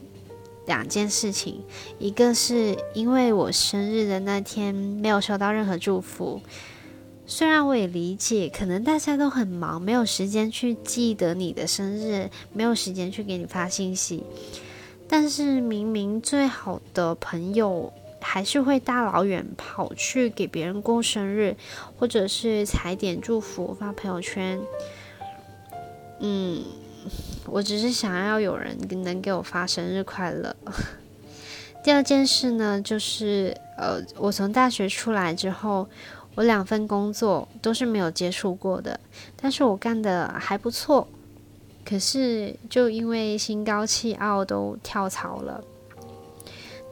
[0.66, 1.62] 两件事情，
[1.98, 6.40] 一个是因为我生日的那天没有收到任何祝福，
[7.26, 14.22] 虽然我也理解，可能大家都很忙，没有时间去记得你的生日，没有时间去给你发信息。
[15.06, 21.56] 但是明明最好的朋友还是会大老远跑去给别人过生日，
[21.98, 24.58] 或者是踩点祝福发朋友圈。
[26.20, 26.64] 嗯，
[27.46, 30.54] 我只是想要有人能给我发生日快乐。
[31.84, 35.86] 第二件事呢，就是呃，我从大学出来之后，
[36.34, 38.98] 我两份工作都是没有接触过的，
[39.36, 41.06] 但是我干的还不错。
[41.84, 45.62] 可是，就因为心高气傲，都跳槽了。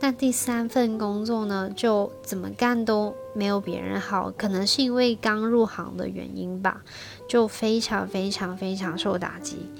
[0.00, 4.30] 那第三份工作呢，就怎么干都没有别人好。
[4.36, 6.82] 可能是因为刚入行的原因吧，
[7.26, 9.70] 就非常非常非常受打击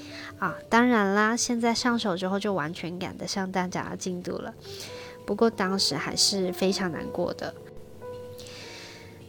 [0.43, 0.57] 啊！
[0.69, 4.53] 当然啦，现在上手之后就完全赶得上大家的进度了。
[5.25, 7.55] 不过当时还是非常难过的。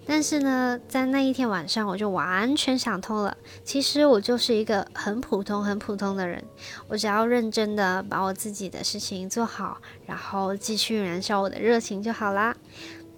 [0.08, 3.38] 但是呢，在那一天晚上，我就完全想通了。
[3.64, 6.44] 其实我就是一个很普通、很普通的人，
[6.88, 12.56] 我只要认真的把我自己的事情做好，然后继续燃烧我的热情就好啦。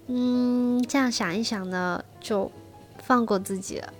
[0.08, 2.52] 嗯，这样想一想呢，就
[3.02, 3.92] 放过自己了。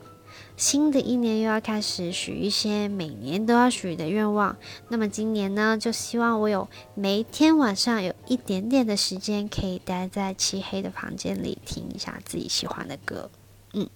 [0.56, 4.56] 新的一年又要开始许一些每年都要许的愿望，
[4.88, 13.30] 那么今年呢，就希望我有每天晚上有一点点的时间，可以待在漆黑的房间里听一下自己喜欢的歌，
[13.74, 13.86] 嗯，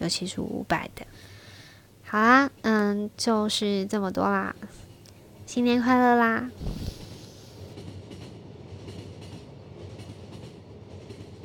[0.00, 1.06] 尤其是伍佰的。
[2.04, 4.54] 好啦，嗯，就是这么多啦，
[5.46, 6.50] 新年快乐啦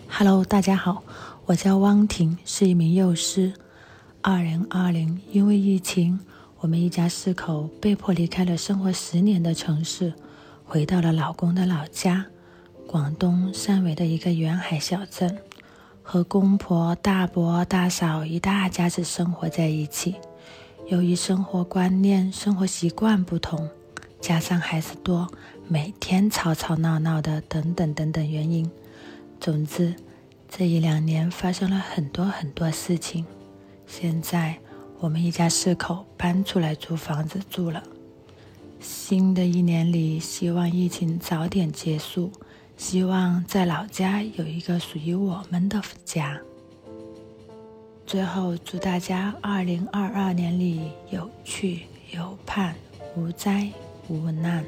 [0.10, 1.04] ！Hello，大家好，
[1.46, 3.54] 我叫汪婷，是一名幼师。
[4.28, 6.20] 二零二零，因为疫情，
[6.58, 10.12] 我们一家四口被迫离开了生活十年的城市，
[10.66, 12.26] 回到了老公的老家——
[12.90, 15.38] 广东汕尾的一个沿海小镇，
[16.02, 20.16] 和公婆、大伯、大嫂一大家子生活在一起。
[20.88, 23.70] 由于生活观念、生活习惯不同，
[24.20, 25.32] 加上孩子多，
[25.68, 28.72] 每天吵吵闹闹的，等等等等原因，
[29.40, 29.94] 总之，
[30.50, 33.24] 这一两年发生了很多很多事情。
[33.88, 34.58] 现在
[35.00, 37.84] 我们一家四口搬出来租房子住了。
[38.80, 42.32] 新的一年里，希望疫情早点结束，
[42.78, 46.40] 希望在老家有一个属于我们的家。
[48.06, 52.76] 最后，祝大家二零二二年里有去有盼，
[53.16, 53.68] 无灾
[54.08, 54.64] 无难。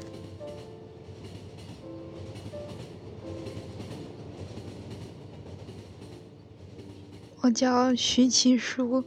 [7.48, 9.02] 我叫徐奇书，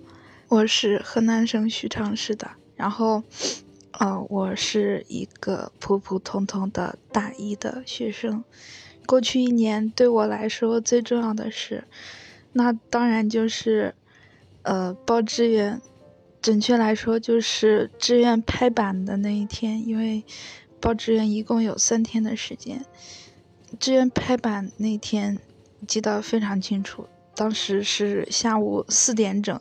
[0.47, 2.49] 我是河南省许昌市的。
[2.75, 3.21] 然后，
[3.91, 8.43] 呃，我是一个普普通通的大一的学生。
[9.05, 11.83] 过去一年对我来说最重要的是，
[12.53, 13.93] 那当然就是，
[14.63, 15.79] 呃，报志愿。
[16.41, 19.87] 准确来说，就是志愿拍板的那一天。
[19.87, 20.25] 因为
[20.79, 22.83] 报志愿一共有三天的时间，
[23.79, 25.37] 志愿拍板那天
[25.87, 27.05] 记得非常清楚。
[27.33, 29.59] 当时是下午四点整，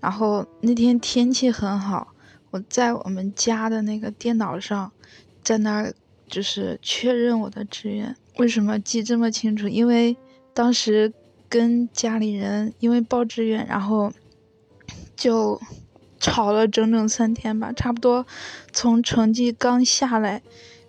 [0.00, 2.14] 然后那天天气很好，
[2.50, 4.92] 我在我们家的那个电脑上，
[5.42, 5.92] 在那儿
[6.28, 8.16] 就是确认我的志愿。
[8.38, 9.68] 为什么记这么清楚？
[9.68, 10.16] 因为
[10.54, 11.12] 当时
[11.48, 14.12] 跟家里人因为报志愿，然后
[15.16, 15.60] 就
[16.20, 18.24] 吵了整整三天吧，差不多
[18.72, 20.40] 从成绩刚下来，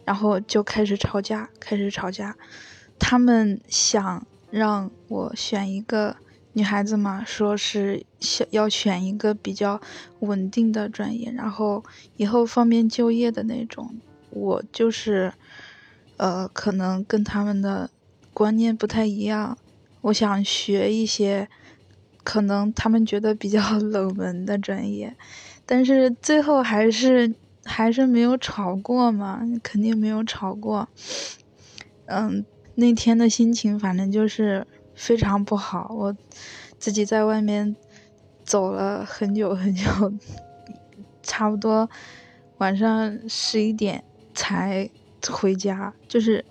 [0.05, 2.38] 然后就开始吵架，开始吵架。
[2.99, 4.26] 他们想。
[4.51, 6.17] 让我选一个
[6.53, 9.81] 女孩子嘛，说是想要选一个比较
[10.19, 11.83] 稳定的专业，然后
[12.17, 13.95] 以后方便就业的那种。
[14.29, 15.33] 我就是，
[16.17, 17.89] 呃，可能跟他们的
[18.33, 19.57] 观念不太一样。
[20.01, 21.49] 我想学一些
[22.23, 25.15] 可能他们觉得比较冷门的专业，
[25.65, 27.33] 但是最后还是
[27.63, 30.87] 还是没有吵过嘛，肯定没有吵过。
[32.05, 32.45] 嗯，
[32.82, 34.65] 那天的心情反正就是
[34.95, 36.17] 非常不好，我
[36.79, 37.75] 自己在外面
[38.43, 39.86] 走了很久很久，
[41.21, 41.88] 差不多
[42.57, 44.03] 晚上十一点
[44.34, 44.89] 才
[45.29, 46.43] 回家，就是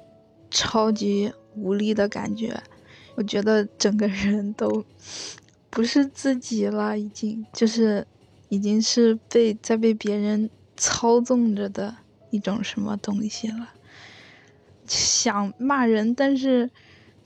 [0.51, 2.62] 超级无力的感觉。
[3.16, 4.85] 我觉得整个人都
[5.68, 8.07] 不是自己了，已经就是
[8.49, 11.97] 已经是被在被别人操纵着的
[12.31, 13.70] 一种什么东西了。
[14.91, 16.70] 想骂人，但是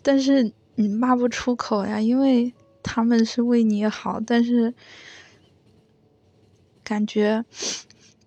[0.02, 4.74] 但是你骂不出口呀，因为他们是为你好，但是
[6.84, 7.44] 感觉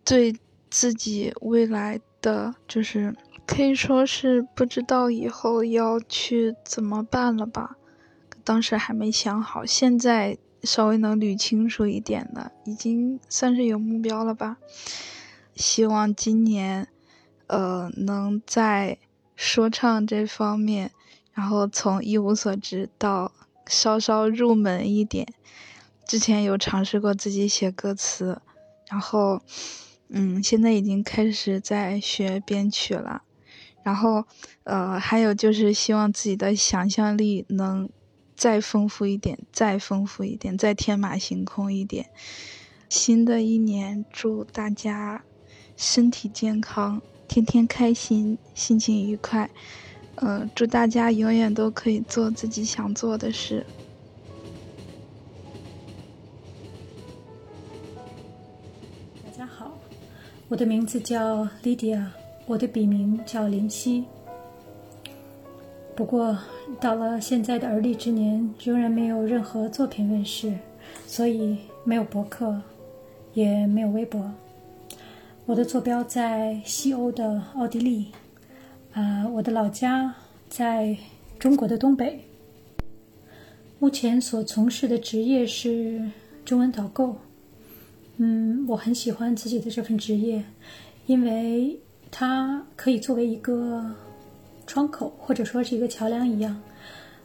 [0.04, 0.36] 对
[0.70, 3.16] 自己未来的就是。
[3.46, 7.78] 可以说是不知道以后要去怎么办了吧，
[8.44, 14.58] 当时还没想好，现在稍微能捋清楚一点了，已经算是有目标了吧。
[15.56, 16.90] 希望今年，
[17.48, 18.98] 呃，能在
[19.38, 20.92] 说唱这方面，
[21.32, 23.32] 然后从一无所知到
[23.68, 25.26] 稍稍入门一点。
[26.06, 28.42] 之前有尝试过自己写歌词，
[28.90, 29.42] 然后，
[30.10, 33.22] 嗯，现在已经开始在学编曲了。
[33.84, 34.26] 然后，
[34.64, 37.90] 呃，还有就是希望自己的想象力能
[38.36, 42.10] 再丰富一点，再丰富一点，再天马行空一点。
[42.90, 45.24] 新的一年，祝大家
[45.76, 49.50] 身体健康，天天开心，心情愉快。
[50.16, 53.66] 嗯，祝大家永远都可以做自己想做的事。
[59.24, 59.78] 大家好，
[60.48, 62.06] 我的名字叫 Lydia。
[62.48, 64.06] 我的笔名叫林夕，
[65.94, 66.38] 不过
[66.80, 70.54] 到了现在的而立之年，仍然没有任何作品问世，
[71.06, 72.62] 所以没有博客，
[73.34, 74.32] 也没有微博。
[75.48, 78.08] 我的坐标在西欧的奥地利，
[78.92, 80.14] 啊，我的老家
[80.50, 80.98] 在
[81.40, 82.20] 中国的东北。
[83.80, 86.02] 目前所从事的职业是
[86.44, 87.16] 中文导购。
[88.18, 90.44] 嗯，我很喜欢自己的这份职业，
[91.08, 91.80] 因为。
[92.10, 93.84] 它可以作为一个
[94.66, 96.58] 窗口，或者说是一个桥梁一样，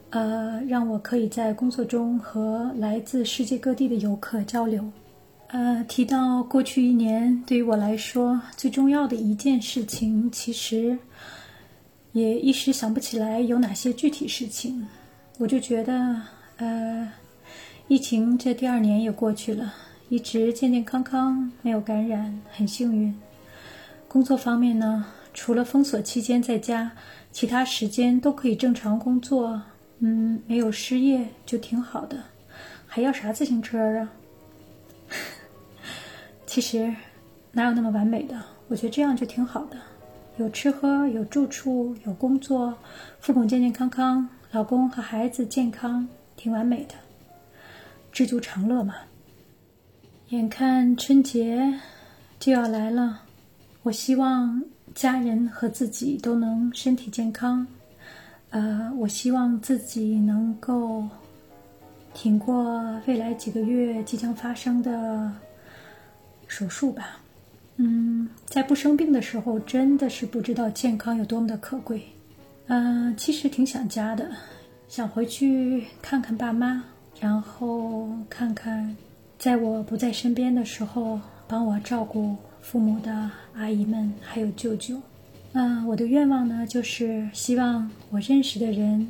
[0.09, 4.83] 呃，让我可以在工作中和来自世界各地的游客交流。
[5.53, 10.97] 呃，提到过去一年对于我来说最重要的一件事情，其实
[12.11, 14.87] 也一时想不起来有哪些具体事情。
[15.37, 16.19] 我就觉得，
[16.57, 17.07] 呃，
[17.87, 19.71] 疫情这第二年也过去了，
[20.09, 23.13] 一直健健康康，没有感染，很幸运。
[24.07, 26.91] 工作方面呢，除了封锁期间在家，
[27.31, 29.61] 其他时间都可以正常工作。
[29.99, 32.17] 嗯，没有失业就挺好的，
[32.87, 34.09] 还要啥自行车啊？
[36.53, 36.93] 其实
[37.51, 38.39] 哪有那么完美的？
[38.67, 39.77] 我觉得这样就挺好的，
[40.37, 42.77] 有吃喝，有住处，有工作，
[43.19, 46.93] 父母健健康康，老公和孩子健康，挺完美的，
[48.11, 48.93] 知足常乐嘛。
[50.29, 51.79] 眼看春节
[52.39, 53.21] 就要来了。
[53.81, 57.65] 我希望家人和自己都能身体健康，
[58.51, 61.03] 呃，我希望自己能够
[62.13, 65.31] 挺过未来几个月即将发生的
[66.55, 67.19] 手术吧。
[67.77, 72.03] 嗯，在不生病的时候，真的是不知道健康有多么的可贵。
[72.67, 74.29] 嗯，其实挺想家的，
[74.87, 76.83] 想回去看看爸妈，
[77.19, 78.95] 然后看看
[79.39, 82.35] 在我不在身边的时候帮我照顾。
[82.61, 84.95] 父母的阿姨们，还有舅舅，
[85.51, 89.05] 嗯，我的愿望呢，就是希望我认识的人，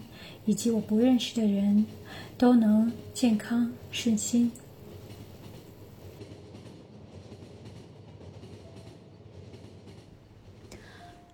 [0.45, 1.85] 以及我不认识的人，
[2.35, 4.51] 都能健康顺心。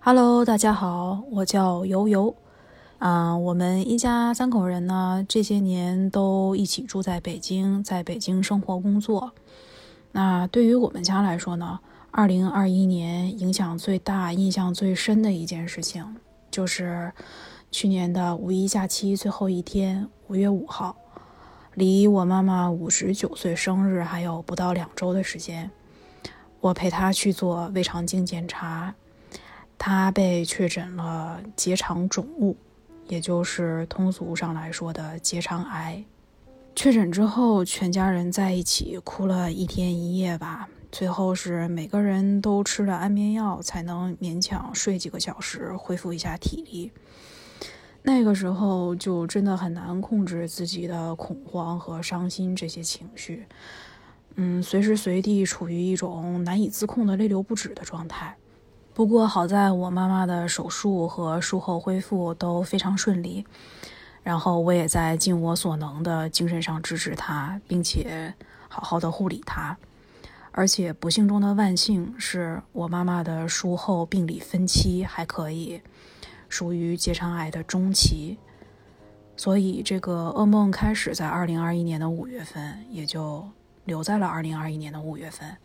[0.02, 2.34] Hello，大家好，我叫游游，
[2.98, 9.32] 啊，我们一家三口人呢，这些年都一起住在北京，在北京生活工作。
[10.12, 11.80] 那对于我们家来说呢？
[12.10, 16.16] 二零二一年影响最大、印象最深的一件事情，
[16.50, 17.12] 就是
[17.70, 20.96] 去年的五一假期最后一天，五月五号，
[21.74, 25.70] 离我妈妈五十九岁生日还有不到两周的时间，
[26.60, 28.94] 我陪她去做胃肠镜检查，
[29.82, 32.54] 他被确诊了结肠肿物，
[33.08, 36.04] 也就是通俗上来说的结肠癌。
[36.76, 40.68] 确诊之后，全家人在一起哭了一天一夜吧。
[40.92, 46.92] 最后是每个人都吃了安眠药，才能勉强睡几个小时，恢复一下体力。
[48.02, 53.46] 那个时候就真的很难控制自己的恐慌和伤心这些情绪，
[54.34, 58.36] 嗯，随时随地处于一种难以自控的泪流不止的状态。
[59.00, 63.46] 不过好在我妈妈的手术和术后恢复都非常顺利，
[64.22, 68.34] 然后我也在尽我所能的精神上支持她，并且
[68.68, 69.74] 好好的护理她。
[70.52, 75.80] 而且不幸中的万幸是我妈妈的术后病理分期还可以。
[76.50, 78.36] 属于结肠癌的中期，
[79.34, 83.48] 所以这个噩梦开始在二零二一年的五月份，也就
[83.86, 85.56] 留在了二零二一年的五月份。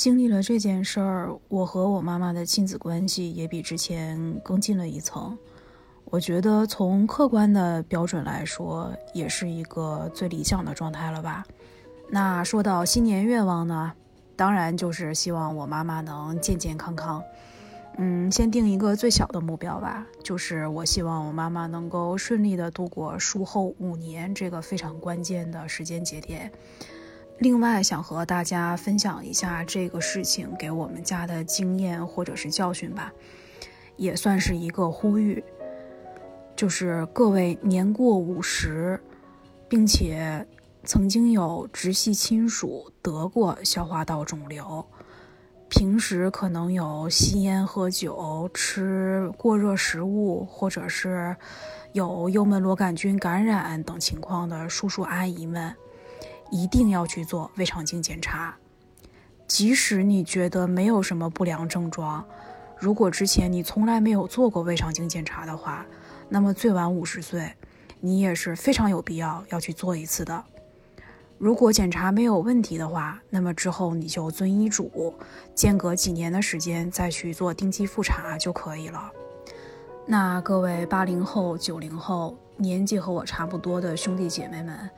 [0.00, 5.36] 经历了这件事儿，我和我妈妈的亲子关系也比之前更近了一层。
[6.06, 11.44] 我觉得从客观的标准来说，也是一个最理想的状态了吧。
[12.08, 13.92] 那说到新年愿望呢，
[14.36, 17.22] 当然就是希望我妈妈能健健康康。
[17.98, 26.50] 嗯，先定一个最小的目标吧，就是我希望我妈妈能够顺利的度过术后五年这个非常关键的时间节点。
[27.40, 33.10] 另外，想和大家分享一下这个事情给我们家的经验或者是教训吧，
[33.96, 35.42] 也算是一个呼吁，
[36.54, 39.00] 就是各位年过五十，
[39.70, 40.46] 并且
[40.84, 44.84] 曾经有直系亲属得过消化道肿瘤。
[45.70, 51.34] 平时可能有吸烟、喝酒、吃过热食物，或者是
[51.92, 55.74] 有幽门螺杆菌感染等情况的叔叔阿姨们，
[56.50, 58.56] 一定要去做胃肠镜检查。
[59.46, 62.24] 即使你觉得没有什么不良症状，
[62.78, 65.84] 如果之前你从来没有做过胃肠镜检查的话，
[66.28, 67.54] 那么最晚五十岁，
[68.00, 70.44] 你也是非常有必要要去做一次的。
[71.36, 75.14] 如果检查没有问题的话，那么之后你就遵医嘱，
[75.54, 79.10] 间隔几年的时间再去做定期复查就可以了。
[80.06, 84.90] 那各位八零后、九零后，年纪和我差不多的兄弟姐妹们，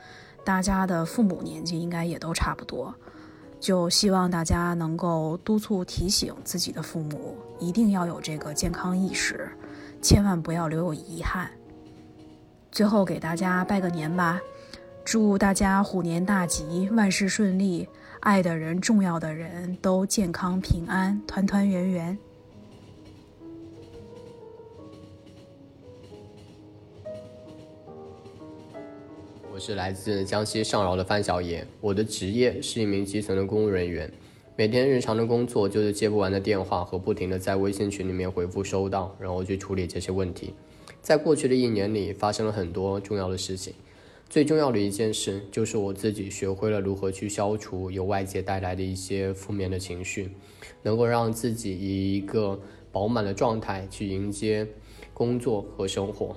[0.44, 2.94] 大家的父母年纪应该也都差不多，
[3.60, 9.48] 就希望大家能够督促提醒自己的父母，一定要有这个健康意识，
[10.00, 11.50] 千万不要留有遗憾。
[12.70, 14.40] 最后给大家拜个年吧。
[15.04, 17.88] 祝大家虎年大吉，万事顺利，
[18.20, 22.16] 爱的人、重要的人都健康平安，团团圆圆。
[29.64, 34.12] 是来自江西上饶的范小野，我的职业是一名基层的公务人员，
[34.56, 40.52] 每天日常的工作就是接不完的电话和不停的在微信群里面回复收到，然后去处理这些问题。
[41.00, 43.72] 在过去的一年里，发生了很多重要的事情。
[44.28, 50.30] 最重要的一件事就是我自己学会了如何去消除由外界带来的一些负面的情绪，
[50.82, 52.58] 能够让自己以一个
[52.90, 54.66] 饱满的状态去迎接
[55.14, 56.36] 工作和生活。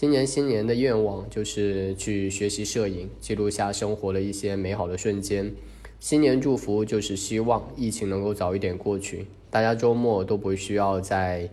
[0.00, 5.52] 今年新年的愿望就是去学习摄影，记录下生活的一些美好的瞬间。
[5.98, 11.50] 新年祝福就是希望疫情能够早一点过去，大家周末都不需要再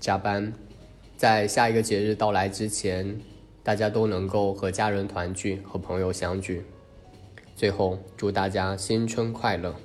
[0.00, 0.52] 加班，
[1.16, 3.20] 在下一个节日到来之前。
[3.62, 6.64] 大家都能够和家人团聚，和朋友相聚。
[7.54, 9.76] 最后，祝大家新春快乐！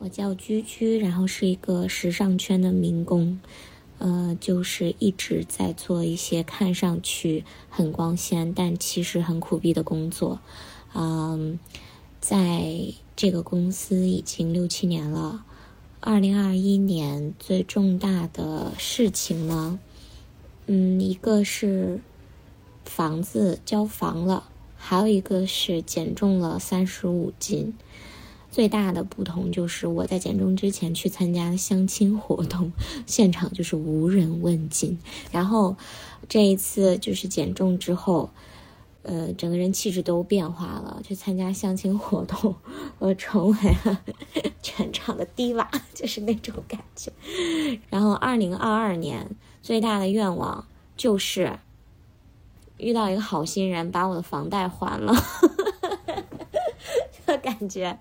[0.00, 3.40] 我叫居居，然后是一个时尚圈的民工，
[3.98, 10.38] 呃，就是一直在做一些看上去很光鲜，但其实很苦逼的工作。
[10.94, 11.58] 嗯，
[12.20, 15.44] 在这个公司已经六七年了。
[16.00, 19.80] 二零二一年最重大的事情呢，
[20.66, 22.00] 嗯，一个是
[22.84, 24.44] 房子交房了，
[24.76, 27.74] 还有一个是减重了三十五斤。
[28.58, 32.72] 最大的不同就是我在减重之前去参加相亲活动，
[33.06, 34.98] 现场就是无人问津。
[35.30, 35.76] 然后
[36.28, 38.30] 这一次就是减重之后。
[39.04, 41.00] 呃，整个人气质都变化了。
[41.02, 42.56] 去参加相亲活动，
[42.98, 44.00] 我成为了
[44.60, 47.10] 全场的低瓦，就是那种感觉。
[47.88, 49.30] 然后，二零二二年
[49.62, 51.58] 最大的愿望就是
[52.76, 55.14] 遇到一个好心人，把我的房贷还了。
[57.28, 57.96] 的感觉，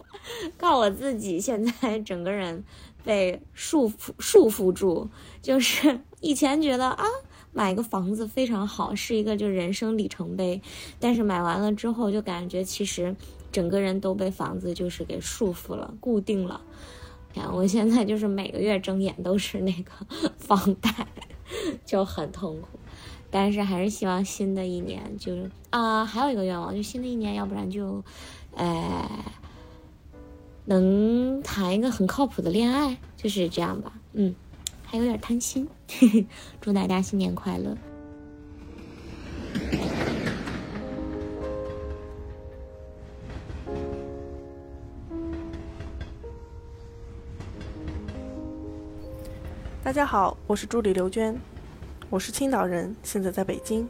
[0.57, 2.63] 靠我自己，现在整个人
[3.03, 5.07] 被束缚束缚住，
[5.43, 7.05] 就是以前觉得啊。
[7.53, 10.61] 买个房子非常好，是一个就人生里程碑。
[10.99, 13.15] 但是买完了之后，就感觉其实
[13.51, 16.61] 整个人都被房子就是给束缚了、固定了。
[17.33, 19.91] 看我现在就是每个月睁眼都是那个
[20.37, 20.93] 房贷，
[21.83, 22.77] 就很痛苦。
[23.31, 28.03] 但是还是希望新的一年就是啊，还有一个愿望，就新的一年，要不然就，
[28.57, 29.07] 哎，
[30.65, 33.93] 能谈一个很靠谱的恋爱，就是这样吧。
[34.13, 34.35] 嗯，
[34.83, 35.67] 还有点贪心。
[36.59, 37.77] 祝大家新年快乐！
[49.83, 51.39] 大家好，我是助理刘娟，
[52.09, 53.87] 我是青岛人，现在在北京。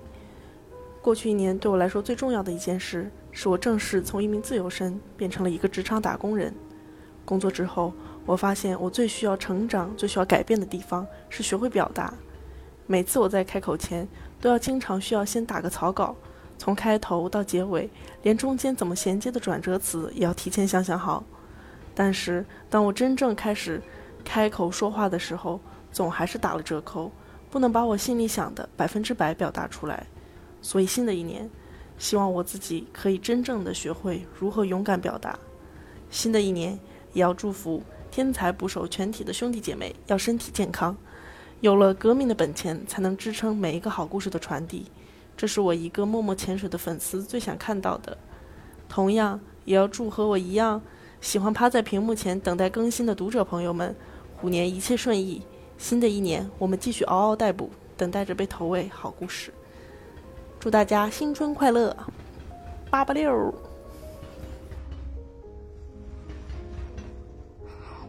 [1.01, 6.53] 过去一年对我来说最重要的一件事，是我正式从一名自由身变成了一个职场打工人。
[7.23, 7.93] 工作之后，
[8.25, 12.13] 我发现我最需要成长、最需要改变的地方是学会表达。
[12.85, 14.07] 每次我在开口前，
[14.41, 16.15] 都要经常需要先打个草稿，
[16.57, 17.89] 从开头到结尾，
[18.23, 21.23] 连中间怎么衔接的转折词也要提前想想好。
[21.93, 23.81] 但是当我真正开始
[24.23, 25.59] 开口说话的时候，
[25.91, 27.11] 总还是打了折扣，
[27.49, 30.05] 不能把我心里想的百分之百表达出来。
[30.61, 31.49] 所以新的一年，
[31.97, 35.37] 希望我自己可以真正的学会如何勇敢表达。
[36.09, 36.79] 新的一年，
[37.13, 40.95] 也要祝福天才捕手全体的兄弟姐妹要身体健康。
[41.59, 44.85] 有了革命的本钱，才能支撑每一个好故事的传递。
[45.35, 48.17] 这是我一个默默潜水的粉丝最想看到的。
[48.87, 50.81] 同样，也要祝和我一样
[51.19, 53.95] 喜欢趴在屏幕前等待更新的读者朋友们，
[54.35, 55.41] 虎年一切顺意。
[55.77, 59.51] 新的一年，我们继续嗷嗷待哺，等待着被投喂好故事。
[60.67, 61.95] 祝大家新春快乐，
[62.89, 63.55] 八八六。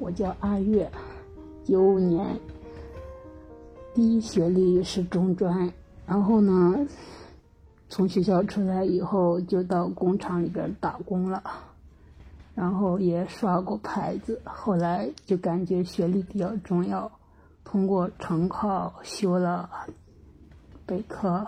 [0.01, 0.91] 我叫阿月，
[1.65, 2.27] 九五年，
[3.95, 5.73] 第一学历是中专，
[6.05, 6.85] 然后呢，
[7.89, 11.41] 从学校出来以后就到工厂里边打工了，
[12.57, 17.09] 然后也刷过牌子，后来就感觉学历比较重要。
[17.63, 19.71] 通过成考修了
[20.85, 21.47] 本科，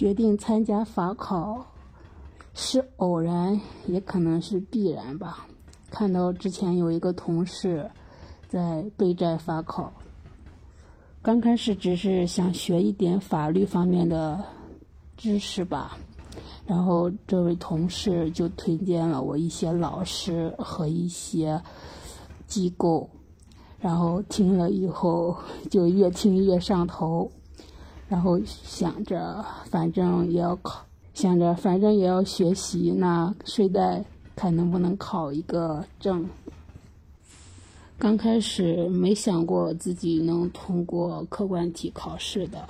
[0.00, 1.62] 决定参加法考，
[2.54, 5.46] 是偶然，也可能是必然吧。
[5.90, 7.90] 看到之前有一个同事
[8.48, 9.92] 在备战法考，
[11.20, 14.42] 刚开始只是想学一点法律方面的
[15.18, 15.98] 知识吧，
[16.66, 21.62] 然后这位同事就推荐了我一些老师和一些
[22.46, 23.06] 机构。
[23.78, 25.36] 然后听了以后
[25.70, 27.30] 就越听越上头，
[28.10, 30.84] 然后想着反正也要考，
[31.14, 34.04] 想着反正也要学习，那顺带
[34.36, 36.28] 看能不能考一个证。
[37.96, 42.68] 刚开始没想过自己能通过客观题考试的，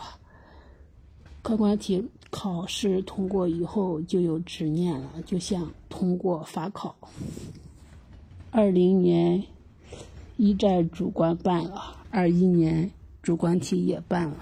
[1.42, 6.94] 客观题考试通过以后就有执念了，就想通过法考。
[8.50, 9.42] 二零年。
[10.42, 12.90] 一战主观办了，二一年
[13.22, 14.36] 主观题也办了。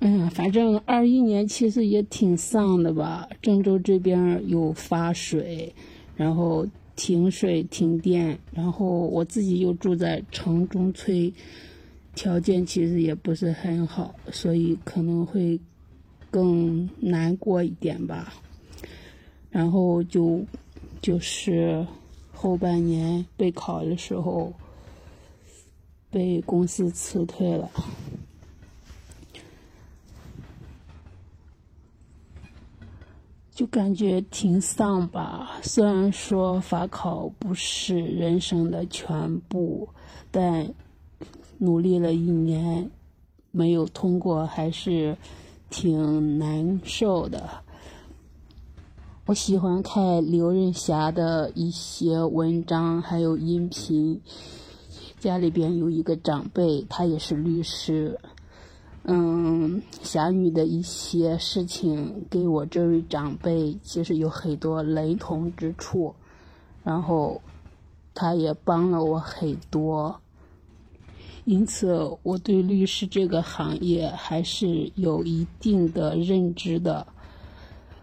[0.00, 3.28] 嗯，反正二一年其实也挺丧的吧。
[3.42, 5.74] 郑州这边有发水，
[6.16, 6.66] 然后
[6.96, 11.32] 停水停电，然后我自己又住在城中村，
[12.14, 15.58] 条件其实也不是很好，所以可能会
[16.30, 18.32] 更难过一点吧。
[19.50, 20.44] 然后就
[21.00, 21.86] 就是。
[22.40, 24.52] 后半年备考的时候，
[26.08, 27.68] 被公司辞退了，
[33.58, 35.58] 就感觉挺丧吧。
[35.64, 39.88] 虽然说法考不是人生的全部，
[40.30, 40.72] 但
[41.58, 42.88] 努力了一年
[43.50, 45.16] 没有通过，还是
[45.70, 47.50] 挺难受的。
[49.26, 54.20] 我喜欢看刘润霞的一些文章，还有音频。
[55.18, 58.20] 家里边有一个长辈，他也是律师。
[59.10, 66.14] 嗯，侠女的一些事情，给我这位长辈其实有很多雷同之处。
[66.84, 67.40] 然后，
[68.14, 70.20] 他也帮了我很多。
[71.46, 77.06] 因此，我对律师这个行业还是有一定的认知的。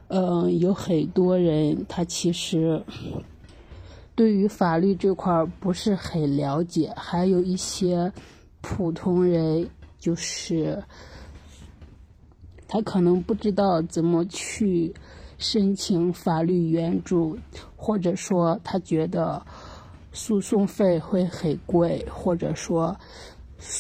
[0.08, 2.84] 嗯，有很多人他其实
[4.16, 8.12] 对于法律这块不是很了解，还有一些
[8.62, 9.70] 普通人
[10.06, 10.84] 就是
[12.68, 14.94] 他可能不知道怎么去
[15.40, 17.36] 申请法律援助，
[17.76, 19.44] 或者说他觉得
[20.14, 22.96] 诉讼费会很贵，或者说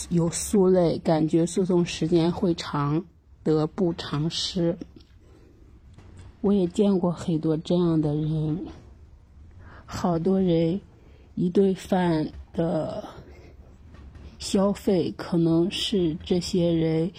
[0.09, 3.05] 有诉累，感觉诉讼时间会长，
[3.43, 4.75] 得不偿失。
[6.41, 8.65] 我也见过很多这样的人，
[9.85, 10.81] 好多人
[11.35, 13.03] 一顿饭的
[14.45, 17.11] 消费可能是这些人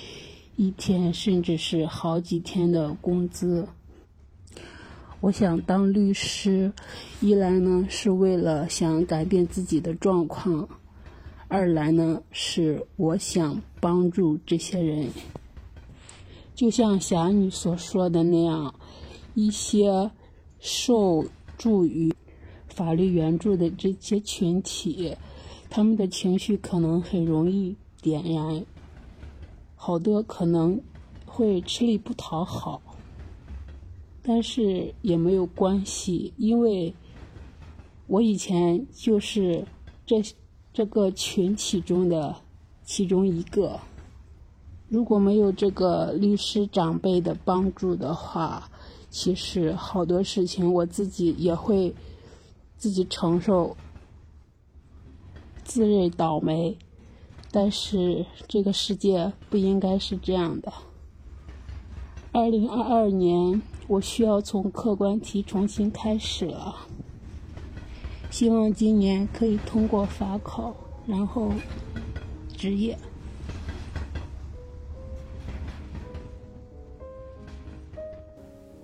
[0.55, 3.67] 一天甚至是好几天的工资。
[5.21, 6.73] 我想当律师，
[7.21, 10.69] 一来呢是为了想改变自己的状况，
[11.49, 15.09] 二来呢是我想帮助这些人。
[16.55, 18.73] 就像侠女所说的那样，
[19.35, 20.13] 一些
[20.61, 21.27] 受
[21.59, 22.15] 助于
[22.69, 25.17] 法律援助的这些群体，
[25.69, 28.65] 他们的情绪可能很容易点燃，
[29.75, 30.81] 好多可能
[31.25, 32.81] 会吃力不讨好。
[34.23, 36.93] 但是也没有关系，因为
[38.09, 39.65] 我以前就是
[40.05, 40.23] 这
[40.73, 42.35] 这个群体中的
[42.83, 43.79] 其中一个。
[44.89, 48.71] 如果没有这个律师长辈的帮助的话，
[49.11, 51.95] 其实好多事情我自己也会
[52.77, 53.77] 自己承受，
[55.67, 56.79] 自认倒霉。
[57.51, 60.73] 但是这个世界不应该是这样的。
[62.33, 63.61] 二零二二年。
[63.89, 66.75] 我需要从客观题重新开始了，
[68.31, 70.75] 希望今年可以通过法考，
[71.07, 71.53] 然后
[72.49, 72.99] 职业。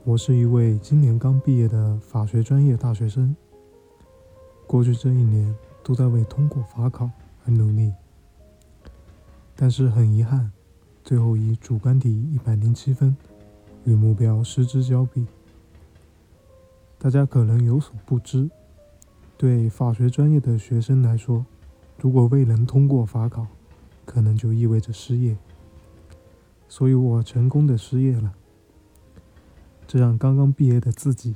[0.05, 3.35] 我是一位今年刚毕业的法学专业大学生，
[4.69, 5.53] 过去这一年
[5.83, 7.11] 都在为通过法考
[7.45, 7.93] 而努力，
[9.57, 10.53] 但是很遗憾，
[11.05, 13.17] 最后以主观题一百零七分。
[13.85, 15.27] 与目标失之交臂。
[17.01, 18.49] 大家可能有所不知，
[19.37, 21.45] 对法学专业的学生来说，
[21.99, 23.45] 如果未能通过法考，
[24.05, 25.37] 可能就意味着失业。
[26.69, 28.33] 所以我成功的失业了，
[29.89, 31.35] 这让刚刚毕业的自己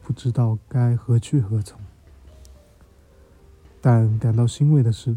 [0.00, 1.80] 不知道该何去何从。
[3.80, 5.16] 但感到欣慰的是，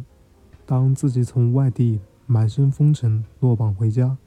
[0.66, 4.18] 当自己从外地满身风尘落榜回家。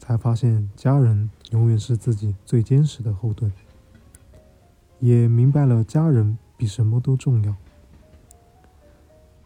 [0.00, 3.52] 才发现家人永远是自己最坚实的后盾，
[4.98, 7.54] 也明白了家人比什么都重要。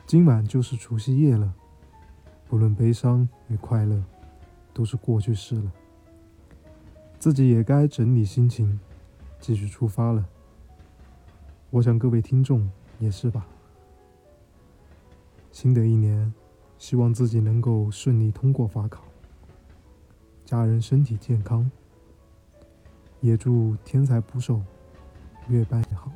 [0.06, 1.52] 今晚就是除夕夜了，
[2.48, 4.00] 不论悲伤与快乐，
[4.72, 5.72] 都是过去式了。
[7.18, 8.78] 自己也该整理心情，
[9.40, 10.24] 继续出发了。
[11.70, 13.44] 我想各位听众也是吧。
[15.54, 16.34] 新的一年，
[16.78, 19.04] 希望自己能够顺利通过法考。
[20.44, 21.70] 家人身体健康，
[23.20, 24.60] 也祝天才捕手
[25.46, 26.10] 越办越好。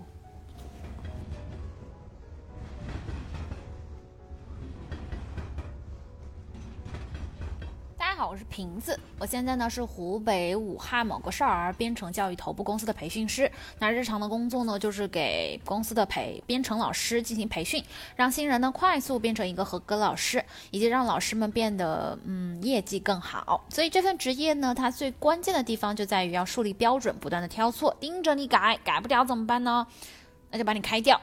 [8.29, 8.99] 我是瓶子。
[9.19, 13.51] 我现在呢是湖北武汉某个少儿编程教育头部公司的培训师。
[13.79, 17.83] 那日常的工作呢，就是给公司的培编程老师进行培训，
[18.17, 23.65] 让新人呢快速变成一个合格老师，以及让老师们变得嗯业绩更好。
[23.71, 29.87] 所以这份职业呢，它最关键的地方就在于要树立标准，不断的挑错，盯着你改，改不了怎么办呢？
[30.51, 31.19] 那就把你开掉。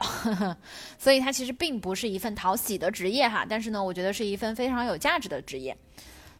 [0.98, 5.76] 所以它其实并不是一份讨喜的职业哈，但是呢，我觉得是一份非常有价值的职业。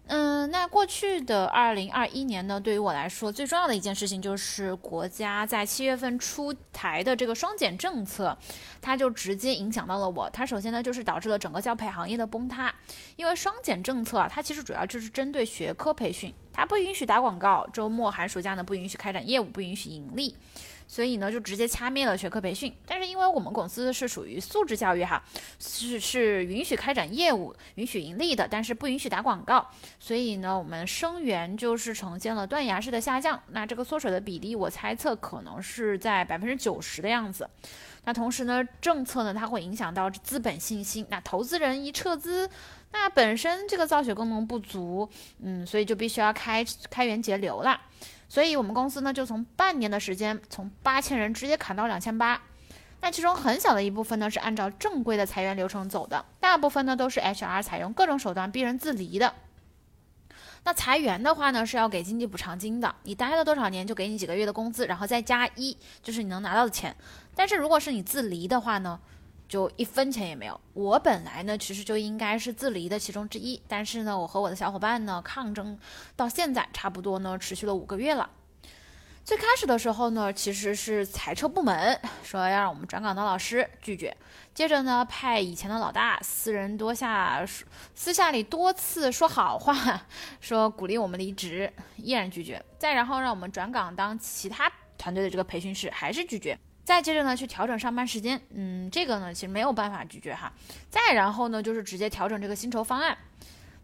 [0.08, 8.38] 嗯，那过去的二零二一年呢，对于我来说最重要的一件事情就是国家在七月份出台的这个双减政策，
[8.80, 10.30] 它就直接影响到了我。
[10.30, 12.72] 它首先呢就是导致了整个教培行业的崩塌，
[13.16, 20.36] 因为双减政策啊，它其实主要就是针对学科培训，它不允许打广告，周末寒暑假呢不允许开展业务，不允许盈利。
[20.86, 22.74] 所以呢，就直接掐灭了学科培训。
[22.86, 25.22] 但是因为我们公司是属于素质教育哈，
[25.58, 29.66] 是是允许开展业务、允许盈利的，但是不允许打广告。
[29.98, 33.40] 所以呢，我们生源就是呈现了断崖式的下降。
[33.48, 37.48] 那这个缩水的比例，我猜测可能是在百分之九十的样子。
[38.04, 41.04] 那同时呢，政策呢，它会影响到资本信心。
[41.10, 42.48] 那投资人一撤资，
[42.92, 45.08] 那本身这个造血功能不足，
[45.42, 47.80] 嗯，所以就必须要开开源节流了。
[48.28, 52.42] 所以，我们公司呢，就从半年的时间，从八千人直接砍到两千八。
[53.00, 59.34] 那其中很小的一部分呢，是按照正规的裁员流程走的，大部分呢都是 HR 采用各种手段逼人自离的。
[60.64, 66.96] 那裁员的话呢，是要给经济补偿金的，你待了多少年，就给你几个月的工资，然后再加一，就是你能拿到的钱。
[67.34, 68.98] 但是如果是你自离的话呢？
[69.48, 70.60] 就一分钱也没有。
[70.72, 75.78] 我本来呢，其实就应该是自离的其中之一，但是呢，我和我的小伙伴呢抗争
[76.14, 78.30] 到现在，差不多呢持续了五个月了。
[79.24, 84.16] 最开始的时候呢，其实是裁撤部门，说要让我们转岗当老师拒绝。
[84.54, 87.44] 接着呢，派以前的老大私人多下
[87.92, 90.06] 私下里多次说好话，
[90.40, 92.64] 说鼓励我们离职，依然拒绝。
[92.78, 96.56] 再然后让我们转岗当其他团队的这个培训师，还是拒绝。
[96.86, 100.52] 再接着呢，去调整上班时间，嗯，这个呢其实没有办法拒绝哈。
[100.88, 103.18] 再然后呢，就是直接调整这个薪酬方案。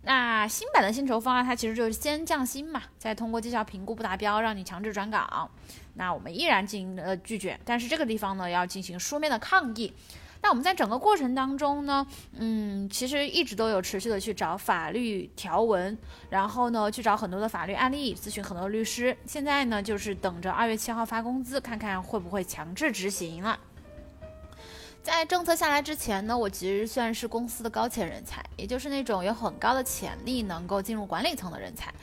[0.02, 5.50] 那新版的薪酬方案，它其实就是先降薪嘛，再通过绩效评估不达标，让你强制转岗。
[5.94, 9.92] 那我们依然进行呃拒绝，但是这个地方呢，要进行书面的抗议。
[10.42, 15.96] 那我们在整个过程当中呢，嗯，其实一直都有持续的去找法律条文，
[16.28, 19.16] 然后呢，去找很多的法律案例，咨询很多律师。
[19.24, 23.56] 现在呢，就是等着二月七号发工资，看看会不会强制执行了。
[25.00, 31.94] 在政策下来之前呢，我其实算是公司的高潜人才，也就是那种有很高的潜力能够进入管理层的人才。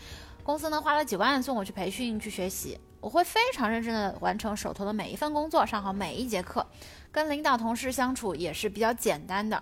[0.43, 6.65] 公司呢花了几万送我去培训去学习，我会非常认真的完成手头的每一份工作，上好每一节课，
[7.11, 9.61] 跟领导同事相处也是比较简单的。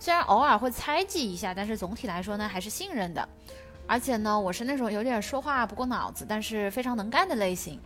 [0.00, 3.28] 虽然偶尔会猜忌一下，但是总体来说呢还是信任的。
[3.86, 7.80] 而且呢，我是那种有点说话不过脑子，但是非常能干的类型。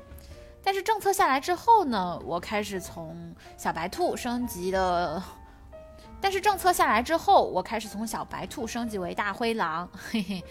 [0.63, 5.23] 但是政策下来之后呢，我开始从小白兔升级的。
[6.21, 9.89] 但是政策下来之后，我开始从小白兔升级为大灰狼。
[9.93, 10.45] 嘿嘿，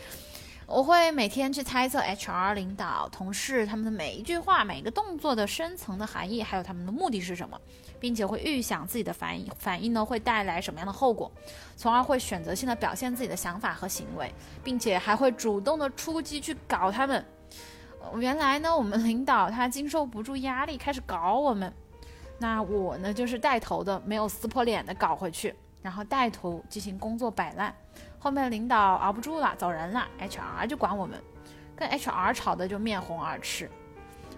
[0.73, 7.59] 我会每天去猜测 HR 领导、同事他们的每一句话、每一个动作的深层的含义，还有他们的目的是什么，
[7.99, 11.29] 并且会预想自己的反应反应呢会带来什么样的后果，
[11.75, 17.25] 从而会选择性的表现自己的想法和行为，并且还会主动的出击去搞他们。
[18.15, 21.71] 原来呢，我们领导他经受不住压力，开始搞我们。
[22.39, 27.75] 那我呢，就是带头的，没有撕破脸的搞回去，然后带头进行工作摆烂。
[28.23, 31.19] 后面领导熬不住了，走人了，HR 就管我们，
[31.75, 33.67] 跟 HR 吵的就面红耳赤，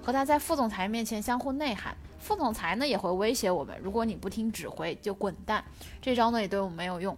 [0.02, 1.94] 和他在副总裁面前相互内涵。
[2.18, 5.62] 副总裁呢也会威胁我们，如果你不听指挥，就滚蛋。
[6.02, 7.18] 这招呢也对我们没有用。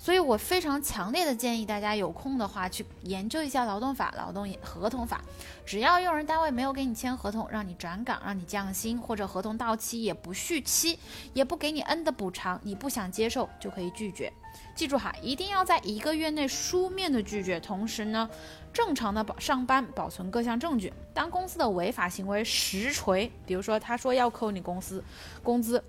[0.00, 5.20] 所以我非常强烈的建议大家有空的话去研究一下劳动法、劳动合同法。
[5.66, 10.98] 只要用人单位没有给你签合同，让你转岗、让你降薪，或者合同到期也不续期，
[11.34, 14.32] 也不给你 N 的补偿，你不想接受就可以拒绝。
[14.74, 18.28] 记住哈，一定要在一个月内书面的拒绝，同时呢，
[18.72, 20.90] 正常的保上班，保存各项证据。
[21.12, 25.04] 当公司的违法行为实锤，比如说他说要扣你公司
[25.42, 25.84] 工资。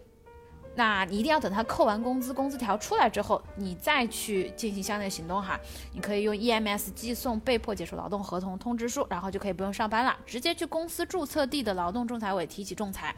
[0.74, 5.60] 那你一定要等他扣完工资，工资条出来之后，你再去进行相应的行动哈。
[5.94, 13.14] 你可以用 EMS 寄送被迫解除劳动合同通知书，然后就可以不用上班了，直接去公司注册地的劳动仲裁委提起仲裁，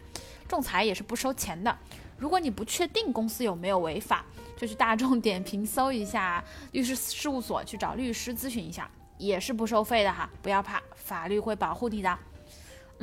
[0.48, 1.78] 仲裁也是不收钱的。
[2.18, 4.26] 如果你不确定公司有没有违法，
[4.58, 10.30] 就去大众点评搜一下律师事务所，去找律师咨询一下，也是不收费的哈。
[10.42, 12.18] 不要怕，法律会保护你的。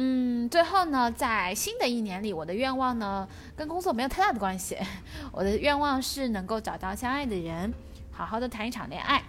[0.02, 4.78] 嗯，最后呢，在新的一年里，我的愿望呢，跟工作没有太大的关系。
[5.30, 7.70] 我的愿望是能够找到相爱的人，
[8.10, 9.22] 好好的谈一场恋爱。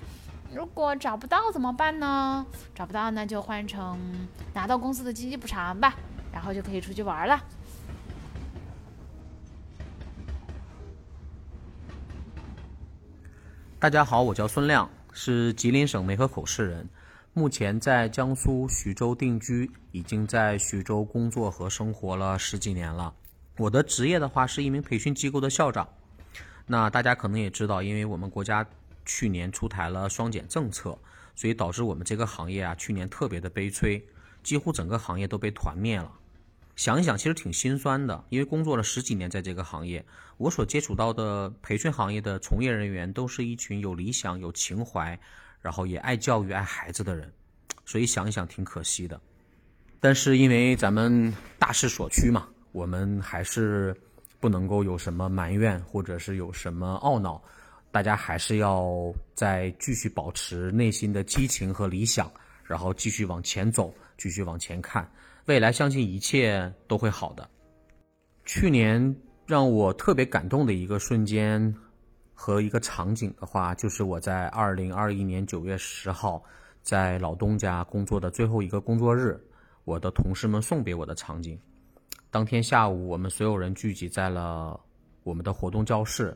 [0.54, 2.46] 如果找不到怎么办呢？
[2.74, 4.00] 找不到那就换成
[4.54, 5.94] 拿到公司的经济补偿吧，
[6.32, 7.44] 然后就可以出去玩了。
[13.78, 16.88] 大家好，我叫孙亮，是吉林省梅河口市人。
[17.34, 23.14] 目前在江苏徐州定居，已经在徐州工作和生活了十几年了。
[23.58, 25.88] 我的职业的话是一名培训机构的校长。
[26.68, 28.68] 那大家可能也知道，因为我们国家
[29.06, 30.98] 去年出台了双减政策，
[31.34, 34.06] 所以导致我们这个行业啊去年特别的悲催，
[34.44, 36.12] 几乎整个行业都被团灭了。
[36.76, 40.06] 想一想，其实挺心酸的，因为工作了十几年在这个行业，
[40.36, 45.18] 我所接触到的培训行业的从业人员都是一群有理想、有情怀。
[45.62, 47.32] 然后也爱教育、爱孩子的人，
[47.86, 49.20] 所以想一想挺可惜的。
[50.00, 53.96] 但是因为咱们大势所趋嘛，我们还是
[54.40, 57.40] 不能够有什么埋怨或者是有什么懊恼，
[57.92, 62.32] 大家还是要再继续保持内心的激情和理想，
[62.64, 65.08] 然后继续往前走，继续往前看，
[65.46, 67.48] 未来相信一切都会好的。
[68.44, 71.74] 去年让我特别感动的一个瞬间。
[72.42, 76.44] 和一个场景的话，就是我在二零二一年九月十号
[76.82, 79.40] 在老东家工作的最后一个工作日，
[79.84, 81.56] 我的同事们送别我的场景。
[82.32, 84.80] 当天下午，我们所有人聚集在了
[85.22, 86.36] 我们的活动教室，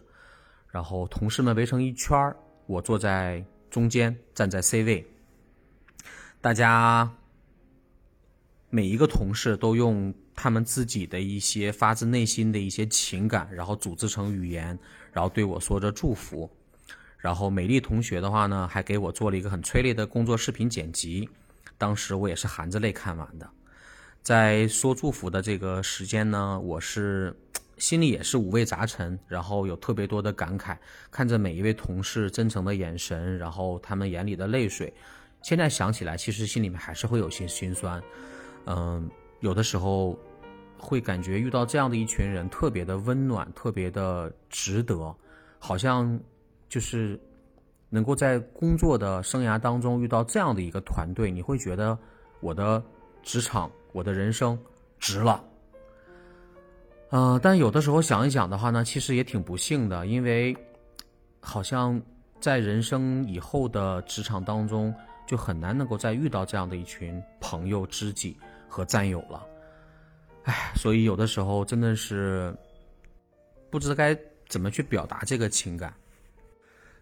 [0.70, 2.38] 然后同事们围成一圈儿，
[2.68, 5.04] 我坐在中间，站在 C 位。
[6.40, 7.12] 大家
[8.70, 14.78] 每一个同事都用他们自己的一些发自内心的一些情感，然后组织成语言。
[15.16, 16.50] 然后对我说着祝福，
[17.18, 21.30] 然后美丽同学的话呢，还给我做了一个很催泪的工作视频剪辑，
[21.78, 23.50] 当时我也是含着泪看完的。
[24.22, 27.34] 在说祝福的这个时间呢，我是
[27.78, 30.76] 心里也是五味杂陈，然后有特别多的感慨，
[31.10, 34.94] 看着每一位同事真诚的眼神，然后他们眼里的泪水，
[35.42, 38.04] 现在想起来，其实心里面还是会有些心酸。
[38.66, 39.10] 嗯，
[39.40, 40.20] 有的时候
[40.86, 45.14] 会感觉遇到这样的一群人特别的温暖，特别的值得，
[45.58, 46.20] 好像
[46.70, 47.20] 就是
[47.90, 51.98] 能够在工作的生涯当中遇到这样的一个团队，你会觉得
[52.40, 52.82] 我的
[53.24, 54.58] 职场、我的人生
[55.00, 55.44] 值了。
[57.10, 60.56] 嗯，但有的时候想一想的话呢，其实也挺不幸的，因为
[61.40, 62.00] 好像
[62.40, 64.94] 在人生以后的职场当中，
[65.26, 69.44] 就很难能够再遇到这样的一群朋友、知己和战友了。
[70.46, 72.56] 唉，所以有的时候真的是
[73.70, 74.18] 不知该
[74.48, 75.94] 怎么去表达这个情感。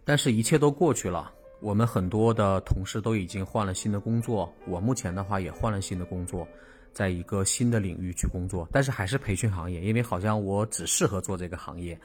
[0.04, 1.32] 但是，一切都过去了。
[1.62, 6.46] 我们很多的同事都已经换了新的工作，我目前的话也换了新的工作。
[6.92, 12.00] 在一个新的领域去工作，但是还是培训行业，因为好像我只适合做这个行业，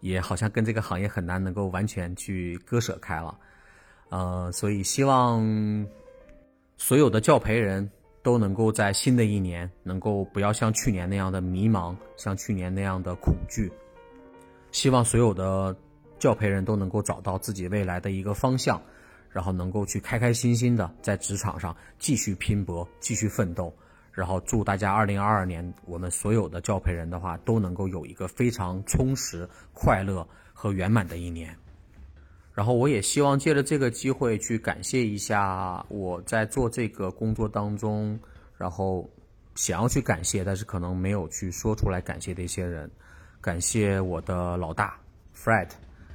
[0.00, 3.38] 也好像跟这个行业很难能够完全去割舍开了，
[4.08, 5.86] 呃，所以希望
[6.78, 7.86] 所有的教培人
[8.22, 13.72] 都能够在新的一年能够不要像去年那样的迷茫，像去年那样的恐惧，
[14.72, 15.74] 希望所有的
[16.18, 18.80] 教培人都能够找到自己未来的一个方向，
[19.30, 23.74] 然后能够去开开心心的在职场上继续拼搏，继续奋斗。
[24.12, 31.56] 然后祝大家二零二二年，我们所有的教培人的话都能够有一个非常充实、快乐和圆满的一年。
[32.54, 38.18] 然后我也希望借着这个机会去感谢一下我在做这个工作当中，
[38.56, 39.08] 然后
[39.54, 42.90] 想要去感谢，但是可能没有去说出来感谢的一些人。
[43.40, 44.98] 感谢我的老大
[45.34, 45.68] Fred，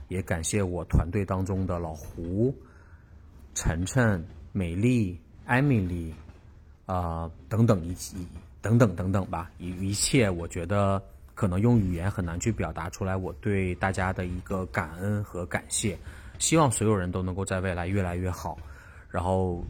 [0.09, 2.53] 也感谢我团队当中的老胡、
[3.53, 6.13] 晨晨、美丽、Emily。
[6.86, 8.27] 啊，等等一一
[8.61, 11.01] 等等等等吧，一一切，我觉得
[11.33, 15.97] 可能用语言很难去表达出来我对大家的一个感恩和感谢。
[16.39, 18.57] 希望所有人都能够在未来越来越好。
[19.09, 19.63] 然后，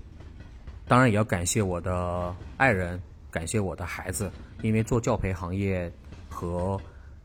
[0.87, 2.99] 当然也要感谢我的爱人，
[3.29, 5.91] 感谢我的孩子，因为做教培行业
[6.29, 6.79] 和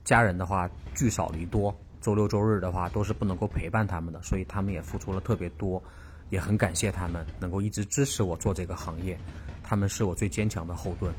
[0.04, 5.82] 家人的话聚少离多，周六周日的话都是不能够陪伴他们的，所以他们也付出了特别多，
[6.28, 9.18] 也很感谢他们能够一直支持我做这个行业。
[9.62, 11.12] 他们是我最坚强的后盾。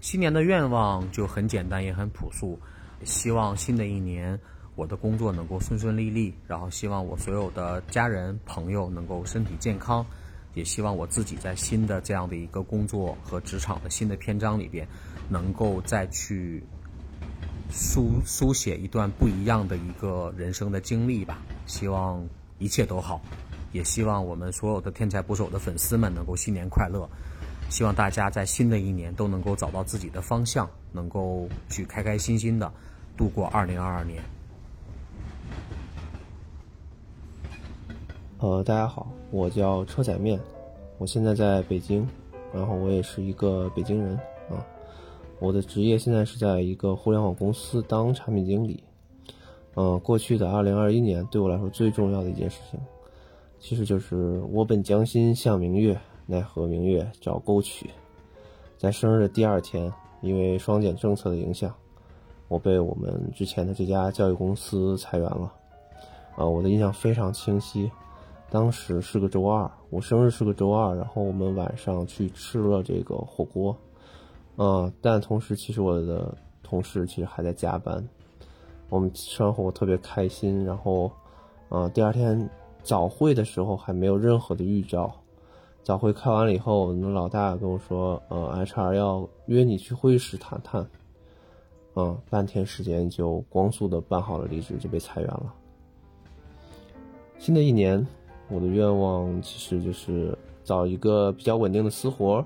[0.00, 2.58] 新年的愿望就很简单，也很朴素，
[3.04, 4.38] 希望新的一年
[4.78, 10.06] 我的工作能够顺顺利利，然后希望我所有的家人朋友能够身体健康，
[10.54, 14.86] 也希望我自己在新的这样的一个工作和职场的新的篇章里边，
[15.28, 16.62] 能够再去
[17.72, 21.42] 书书写一段不一样的一个人生的经历吧。
[21.66, 22.24] 希望
[22.60, 23.20] 一切都好，
[23.72, 27.10] 也希望我们所有的天才捕手的粉丝们能够新年快乐。
[27.68, 32.72] 希望大家在新的一年都能够找到自己的方向，能够去开开心心的
[33.16, 34.22] 度过二零二二年。
[38.40, 40.38] 呃，大家好，我叫车载面，
[40.98, 42.08] 我现在在北京，
[42.54, 44.14] 然后我也是一个北京人
[44.48, 44.64] 啊。
[45.40, 48.84] 我的职业现在是在一个互联网公司当产品经理。
[49.74, 52.78] 嗯，过去的二零二一年对我来说最重要的一件事情，
[53.58, 55.98] 其实就是我本将心向明月。
[56.30, 57.90] 奈何明月照沟渠，
[58.76, 61.74] 在生日的第二天，因为双减政策的影响，
[62.48, 65.52] 我被我们之前的这家教育公司裁员了。
[66.36, 67.90] 啊，我的印象非常清晰，
[68.50, 73.76] 当时是个周二，我生日是个周二，然后我们晚上去吃了这个火锅。
[74.56, 78.02] 嗯，但同时其实我的同事其实还在加班。
[78.88, 81.12] 我们吃完火锅特别开心，然后，
[81.68, 82.48] 嗯，第二天
[82.82, 85.12] 早会的时候还没有任何的预兆。
[85.82, 90.86] 早会开完了以后，我们老大跟我说：“呃，HR 要约你去会议室谈谈。”
[91.96, 95.54] 嗯，半天时间就光速的办好了离职，就被裁员了。
[97.38, 98.06] 新的一年，
[98.50, 102.44] 我的愿望其实就是找一个比较稳定的私活。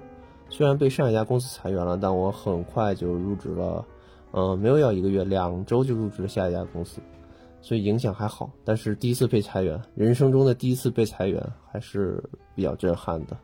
[0.51, 3.85] 虽然被上一家公司裁员了，但我很快就入职了，
[4.33, 7.01] 嗯，没有要一个月，两周就入职了下一家公司。
[7.63, 11.41] 所以影响还好，但是第一次被裁员，人生中的第一次被裁员
[11.71, 12.23] 还是
[12.55, 13.37] 比较震撼的。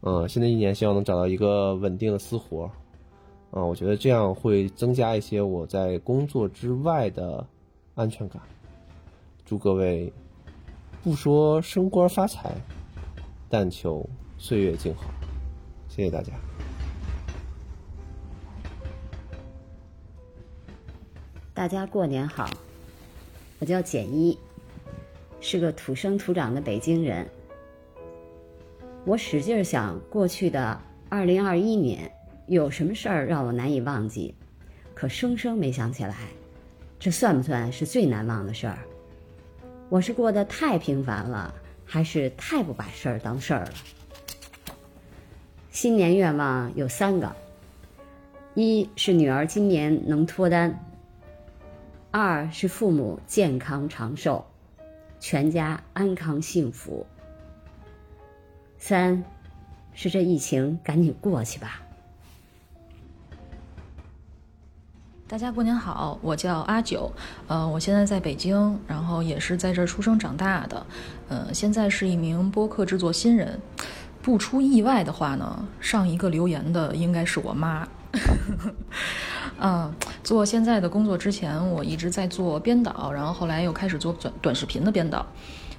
[0.00, 2.68] 嗯，新的一年希望能找到一个稳定的私活，
[3.52, 7.46] 啊，我觉得这样会增加一些我在工作之外的
[7.94, 8.42] 安全感。
[9.44, 10.12] 祝各位
[11.02, 12.54] 不说升官发财，
[13.48, 15.10] 但求岁月静好。
[15.88, 16.32] 谢谢大家。
[21.52, 22.48] 大家过年好。
[23.58, 24.38] 我叫简一，
[25.40, 27.28] 是个土生土长的北京人。
[29.04, 32.08] 我使劲想，过去的二零二一年
[32.46, 34.32] 有什么事儿让我难以忘记，
[34.94, 36.28] 可生生没想起来。
[37.00, 38.78] 这算不算是最难忘的事儿？
[39.92, 41.52] 我是过得太平凡了，
[41.84, 43.72] 还是太不把事儿当事儿了？
[45.70, 47.36] 新年愿望有三个：
[48.54, 50.82] 一是女儿今年能脱单，
[52.10, 54.46] 二是父母健康长寿，
[55.20, 57.06] 全家安康幸福。
[58.78, 59.22] 三，
[59.92, 61.81] 是这疫情赶紧过去吧。
[65.32, 67.10] 大家过年好，我叫阿九，
[67.46, 70.84] 呃，我现在在北京，然后也是在这儿出生长大的，
[71.30, 73.58] 呃，现在是一名播客制作新人。
[74.20, 77.88] 不出意外的话呢，上一个留言的应该是我妈。
[79.58, 79.90] 嗯，
[80.22, 85.24] 做现在的工作之前，我一直在做编导，然后后来又开始做短短视频的编导。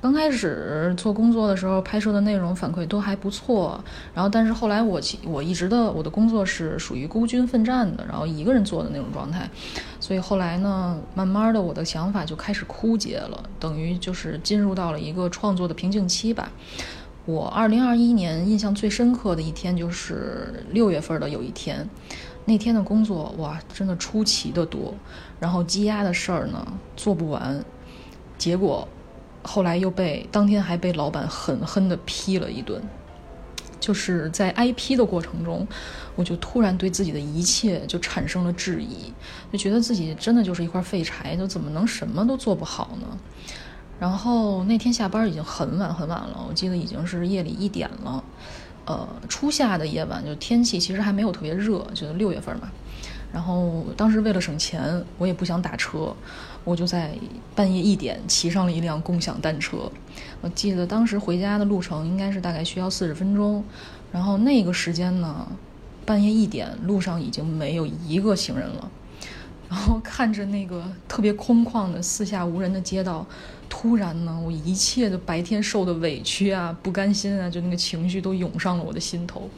[0.03, 3.81] 刚开始做工作的时候，拍摄的内容反馈都还不错，
[4.13, 9.49] 然后但是后来我其我一直的我的工作是属于孤军奋战的，然后一个人做的那种状态，
[10.01, 16.51] 所以后来呢，慢慢的我的想法就开始枯竭了，等于就是进入到了一个创作的瓶颈期吧。
[17.23, 21.89] 我二零二一年印象最深刻的一天就是六月份的有一天，
[22.43, 24.93] 那天的工作哇，真的出奇的多，
[25.39, 27.63] 然后积压的事儿呢做不完，
[28.37, 28.85] 结果。
[29.43, 32.81] 后来又被当天还被老板狠狠地批了一顿，
[33.79, 35.67] 就是在挨批的过程中，
[36.15, 39.13] 我就突然对自己的一切就产生了质疑，
[39.51, 43.07] 就觉得自己真的就是一块废柴，就怎么能什么都做不好呢？
[43.99, 48.23] 然后那天下班已经很晚很晚了，我记得已经是夜里一点了，
[48.85, 52.71] 呃，初夏的夜晚，就天气其实还没有特别热，就是六月份嘛。
[53.31, 56.15] 然后当时为了省钱，我也不想打车。
[56.63, 57.13] 我就在
[57.53, 59.91] 半夜一点骑上了一辆共享单车，
[60.41, 63.63] 我记得当时回家的路程应该是大概需要四十分钟，
[64.11, 65.45] 然后那个时间呢，
[66.05, 68.89] 半夜一点路上已经没有一个行人了，
[69.69, 73.25] 然后看着那个特别空旷的四下无人的街道，
[73.67, 79.49] 突然呢，我一切的白天受的委屈啊、不甘心啊，就那个情绪都涌上了我的心头，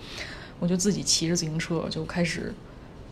[0.60, 2.54] 我就自己骑着自行车就开始。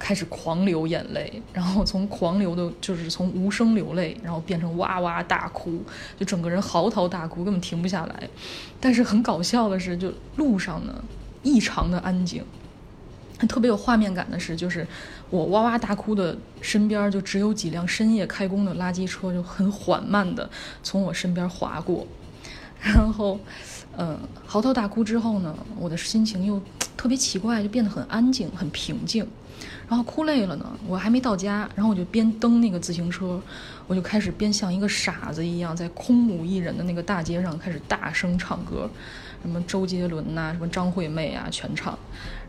[0.04, 5.82] 开始狂流眼泪，然后从狂流的，就是从无声流泪，然后变成哇哇大哭，
[6.20, 8.30] 就整个人嚎啕大哭，根本停不下来。
[8.82, 11.02] 但是很搞笑的是，就路上呢
[11.42, 12.44] 异常的安静。
[13.48, 14.86] 特别有画面感的是，就是
[15.30, 20.50] 我哇哇大哭的身边，就只有几辆深夜开工的垃圾车，就很缓慢的
[20.84, 22.06] 从我身边划过。
[22.82, 23.40] 然后，
[23.98, 26.62] 嗯，嚎啕大哭之后呢，我的心情又
[26.98, 29.26] 特别奇怪，就变得很安静，很平静。
[29.94, 33.40] 然后哭累了呢，我还没到家，然后我就边蹬那个自行车，
[33.86, 38.90] 我就开始边像一个傻子一样，在空无一人的那个大街上开始大声唱歌，
[39.44, 41.96] 什么周杰伦呐，什么张惠妹啊，全唱，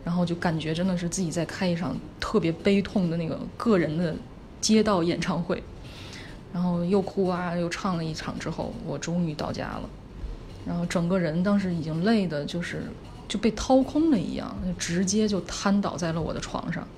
[0.03, 4.17] 然后就感觉真的是自己在开一场特别悲痛的那个个人的
[4.63, 5.63] 街道演唱会，
[6.51, 9.83] 然后又哭啊又唱了一场之后，我终于到家了，
[10.67, 12.85] 然后整个人当时已经累的，就是
[13.29, 16.89] 就被掏空了一样，直接就瘫倒在了我的床上。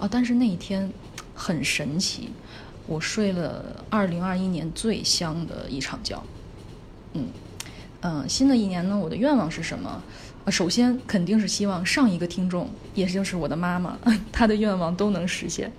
[0.00, 0.08] 啊！
[0.10, 0.90] 但是那一天
[1.34, 2.30] 很神奇，
[2.86, 6.20] 我睡了二零二一年最香的一场觉。
[7.12, 7.28] 嗯
[8.02, 10.02] 嗯，新的一年呢，我的愿望是什么？
[10.46, 13.98] 呃，首先肯定是希望上一个听众，也就是我的妈妈，
[14.32, 15.70] 她的愿望都能实现。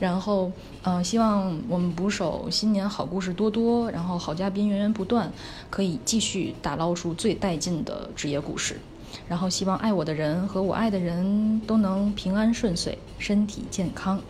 [0.00, 0.50] 然后，
[0.82, 5.32] 嗯，希望我们捕手新年好故事多多，然后好嘉宾源源不断，
[5.70, 8.80] 可以继续打捞出最带劲的职业故事。
[9.28, 14.20] 然后希望爱我的人和我爱的人都能平安顺遂，身体健康。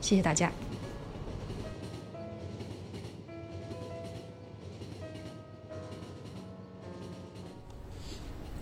[0.00, 0.52] 谢谢大家。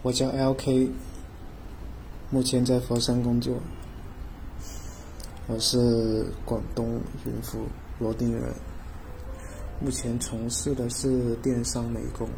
[0.03, 0.91] 我叫 LK，
[2.31, 3.57] 目前在佛山工作。
[5.47, 7.67] 我是广东云浮
[7.99, 8.55] 罗定人，
[9.81, 12.29] 目前从事的是电商美工。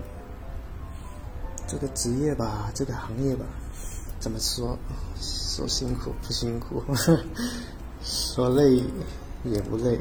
[1.67, 3.45] 这个职业吧，这个行业吧，
[4.21, 4.79] 怎么说？
[5.19, 6.83] 说辛苦不辛苦，
[8.05, 8.83] 说累
[9.45, 9.99] 也不累，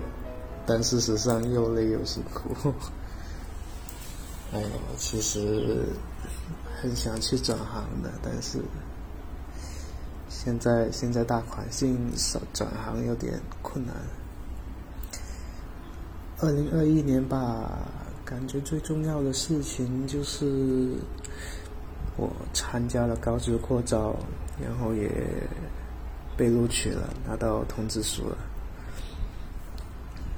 [0.65, 2.73] 但事实上又累又辛苦。
[4.53, 4.63] 哎，
[4.97, 5.85] 其实
[6.81, 8.59] 很想去转行的，但是
[10.29, 12.11] 现在现在大环境
[12.53, 13.95] 转行有点困难。
[16.41, 17.71] 二零二一年吧，
[18.25, 20.91] 感觉最重要的事情就是。
[22.17, 24.15] 我参加了高职扩招，
[24.57, 25.11] 然后也
[26.37, 28.37] 被录取了，拿到通知书了。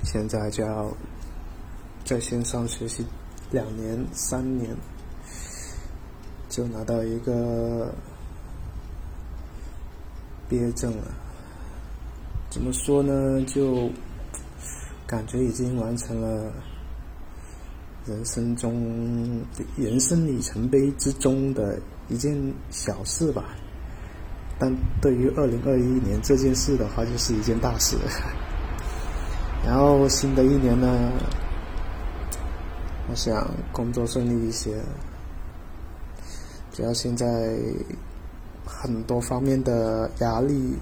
[0.03, 0.91] 现在就要
[2.03, 3.05] 在线上学习
[3.51, 4.75] 两年、三年，
[6.49, 7.93] 就拿到一个
[10.49, 11.03] 毕业证了。
[12.49, 13.39] 怎么说呢？
[13.45, 13.87] 就
[15.05, 16.51] 感觉已经完成了。
[18.07, 21.77] 人生中人生里程碑之中的
[22.07, 22.33] 一件
[22.69, 23.43] 小事吧，
[24.57, 27.97] 但对于二零二一年这件事的话，就是一件大事。
[29.65, 31.11] 然后新的一年呢，
[33.09, 34.81] 我想工作顺利一些，
[36.71, 37.59] 主要现在
[38.65, 40.77] 很多方面的压力，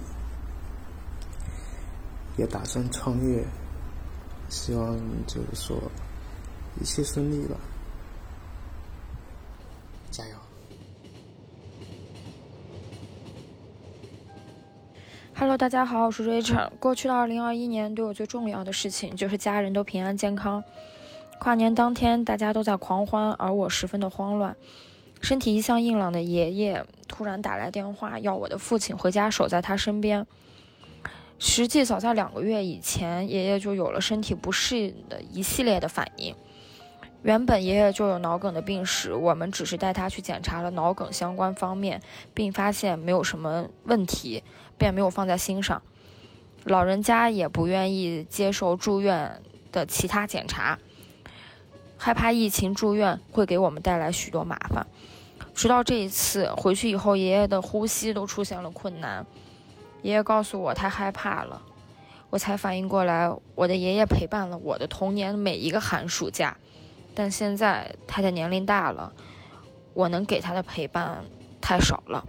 [2.37, 3.43] 也打算创业，
[4.49, 4.95] 希望
[5.25, 5.75] 就是说
[6.81, 7.55] 一切顺利吧，
[10.11, 10.35] 加油
[15.33, 16.69] ！Hello，大家好，我是 Rachel。
[16.79, 20.63] 过去的2021年，对我最重要的事情就是家人都平安健康。
[21.39, 24.55] 跨年当天，大家都在狂欢，而我十分的慌乱。
[25.21, 30.27] 身体一向硬朗的爷爷突然打来电话，要我的父亲回家守在他身边。
[31.39, 36.35] 实际早在两个月以前，爷爷就有了身体不适应的一系列的反应。
[37.25, 41.99] 原本爷爷就有脑梗的病史，我们只是带他去检查了脑梗相关方面，
[42.35, 44.43] 并发现没有什么问题。
[44.77, 45.81] 便没有放在心上，
[46.65, 49.41] 老人家也不愿意接受住院
[49.71, 50.77] 的其他检查，
[51.97, 54.85] 害怕疫情住院会给我们带来许多麻烦。
[55.53, 59.25] 直到这一次回去以后，爷爷的呼吸都出现了困难，
[60.01, 61.61] 爷爷告诉我他害怕了，
[62.29, 66.57] 我才反应过来，我的爷爷陪伴了我的童年每一个寒暑假，
[67.15, 69.11] 但现在他的年龄大了，
[69.93, 71.23] 我能给他的陪伴
[71.59, 72.23] 太少了。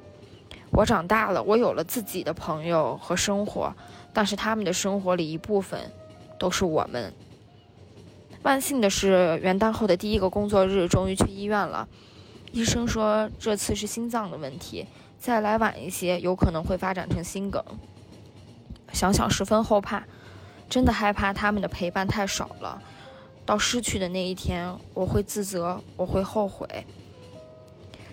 [0.70, 3.74] 我长大了，我有了自己的朋友和生活，
[4.12, 5.90] 但是他们的生活里一部分
[6.38, 7.12] 都是我们。
[8.42, 11.88] 万幸的是，元旦后的第一个工作日，终于去医院了。
[12.52, 14.86] 医生说这次是心脏的问题，
[15.18, 17.62] 再来晚一些，有可能会发展成心梗。
[18.92, 20.04] 想想十分后怕，
[20.68, 22.80] 真的害怕他们的陪伴太少了，
[23.46, 26.66] 到失去的那一天，我会自责，我会后悔。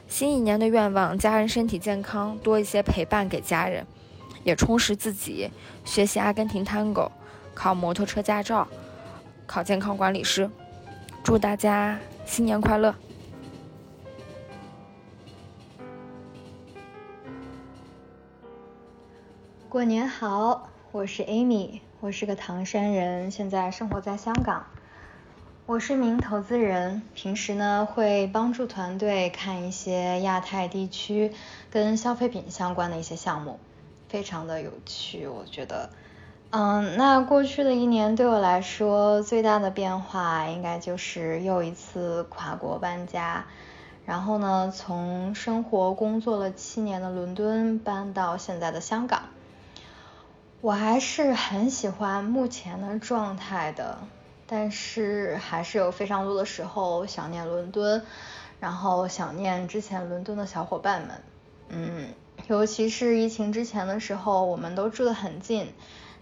[0.08, 3.88] 新一年的愿望，家人身体健康，多一些陪伴给家人，
[4.44, 5.50] 也充实自己，
[5.84, 7.12] 学习阿根廷探戈，
[7.56, 8.68] 考摩托车驾照，
[9.48, 10.48] 考健康管理师。
[11.24, 12.94] 祝大家新年快乐！
[19.68, 24.64] 过年好，我是 Amy，我是个唐山人，现在生活在香港。
[25.74, 31.34] 我是一名投资人，平时呢会帮助团队看一些亚太地区
[31.72, 33.60] 跟消费品相关的一些项目，
[34.08, 35.90] 非常的有趣，我觉得。
[36.52, 43.46] 嗯，那过去的一年对我来说最大的变化，应该就是又一次跨国搬家，
[44.06, 49.24] 然后呢从生活工作了七年的伦敦搬到现在的香港。
[50.62, 53.98] 我还是很喜欢目前的状态的。
[54.56, 58.04] 但是还是有非常多的时候想念伦敦，
[58.60, 61.24] 然后想念之前伦敦的小伙伴们，
[61.70, 62.08] 嗯，
[62.48, 65.74] 尤其是疫情之前的时候，我们都住得很近，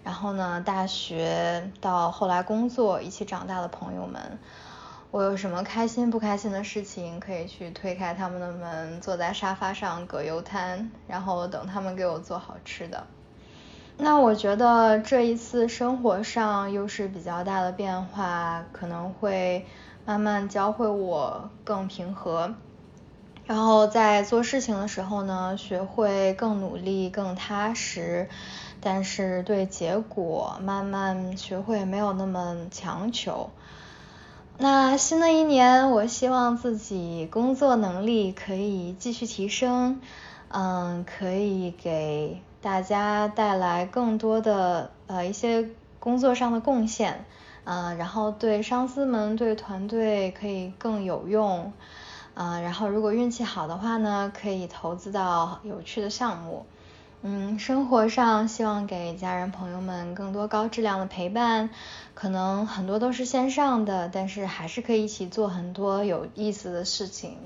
[0.05, 4.39] 然后呢，大学到后来工作一起长大的朋友们，
[5.11, 13.05] 我有什么开心不开心的事情，可以去推开他们的门，坐在沙发上葛优瘫，然后等他们给我做好吃的。
[13.97, 19.65] 那我觉得这一次生活上又是比较大的变化，可能会
[20.05, 22.55] 慢慢教会我更平和，
[23.45, 28.27] 然后在做事情的时候呢，学会更努力、更踏实，
[28.79, 33.51] 但是对结果慢慢学会没有那么强求。
[34.57, 40.01] 那新的一年，我希望自己工作能力可以继续提升，
[40.49, 42.41] 嗯，可以给。
[42.61, 45.69] 大家带来更多的呃一些
[45.99, 47.25] 工作上的贡献，
[47.63, 51.73] 嗯，然后对上司们、对团队可以更有用，
[52.35, 56.65] 嗯，然后如果运气好的话呢，可以投资到有趣的项目，
[57.23, 61.69] 嗯，生活上希望给家人朋友们更多高质量的陪伴，
[62.13, 67.37] 可能很多都是线上的，但是还是可以一起做很多有意思的事情。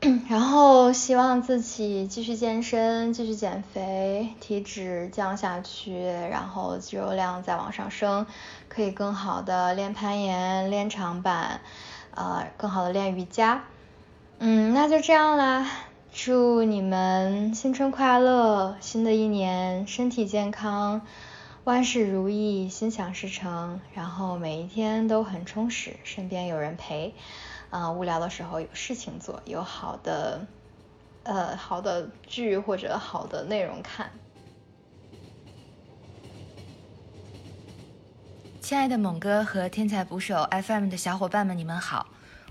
[0.30, 8.26] 然后希望自己继续健身，继续减肥，体脂降下去，然后肌肉量再往上升，
[8.68, 11.60] 可以更好的练攀岩、练长板，
[12.14, 13.64] 呃，更好的练瑜伽。
[14.38, 15.68] 嗯，那就这样啦，
[16.12, 21.00] 祝你们新春快乐，新的一年身体健康，
[21.64, 27.14] 万事如意，心想事成，然后每一天都很充实，身边有人陪。
[27.70, 30.46] 啊，无聊的时候有事情做，有好的
[31.24, 34.10] 呃好的剧或者好的内容看。
[38.60, 42.06] 亲爱的猛哥和天才捕手 FM 的小伙伴们，你们好，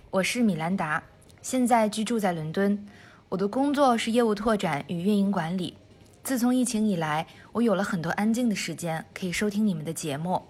[0.10, 1.04] 我是米兰达，
[1.42, 2.88] 现在居住在伦敦，
[3.30, 5.76] 我的工作是业务拓展与运营管理。
[6.24, 10.44] 自从疫情以来，我有了很多安静的时间，可以收听你们的节目。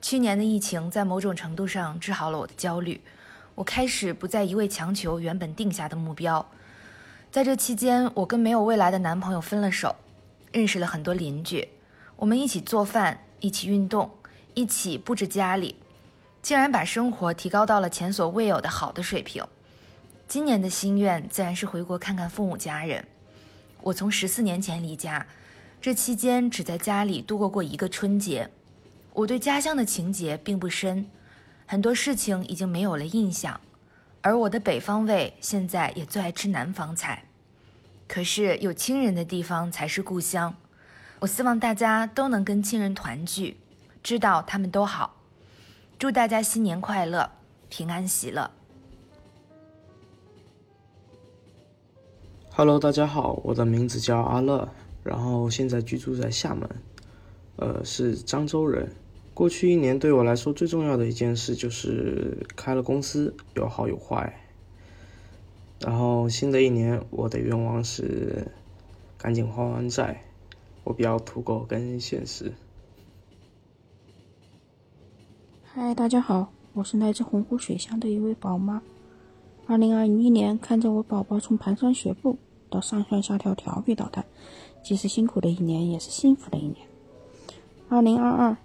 [0.00, 3.00] 去年的疫情在某种程度上治好了我的焦虑，
[3.54, 6.46] 我开始不再一味强求原本定下的目标。
[7.30, 9.96] 在这期间，我跟没有未来的男朋友分了手，
[10.52, 11.68] 认识了很多邻居，
[12.16, 14.10] 我们一起做饭，一起运动，
[14.54, 15.76] 一起布置家里，
[16.42, 19.44] 竟然把生活提高到了前所未有的好的水平。
[20.28, 23.06] 今年的心愿自然是回国看看父母家人。
[23.82, 25.26] 我从十四年前离家，
[25.80, 28.50] 这期间只在家里度过过一个春节。
[29.12, 31.06] 我对家乡的情结并不深，
[31.72, 33.58] 很多事情已经没有了印象，
[34.20, 37.24] 而我的北方胃现在也最爱吃南方菜。
[38.06, 40.54] 可是有亲人的地方才是故乡，
[41.20, 43.56] 我希望大家都能跟亲人团聚，
[44.02, 45.16] 知道他们都好。
[45.98, 47.30] 祝大家新年快乐，
[47.70, 48.50] 平安喜乐。
[52.50, 54.68] Hello，大家好，我的名字叫阿乐，
[55.02, 56.68] 然后现在居住在厦门，
[57.56, 58.94] 呃，是漳州人。
[59.34, 64.38] 过去一年对我来说最重要的一件事就是开了公司，有好有坏。
[65.80, 68.46] 然后新的一年我的愿望是
[69.16, 70.22] 赶紧还完债，
[70.84, 72.52] 我比较土狗跟现实。
[75.64, 78.82] 嗨，大家好，我是来自洪湖水乡的一位宝妈。
[79.66, 82.36] 二零二一年，看着我宝宝从蹒跚学步
[82.68, 84.26] 到上蹿下跳调皮捣蛋，
[84.84, 86.86] 既是辛苦的一年，也是幸福的一年。
[87.88, 88.56] 二零二二。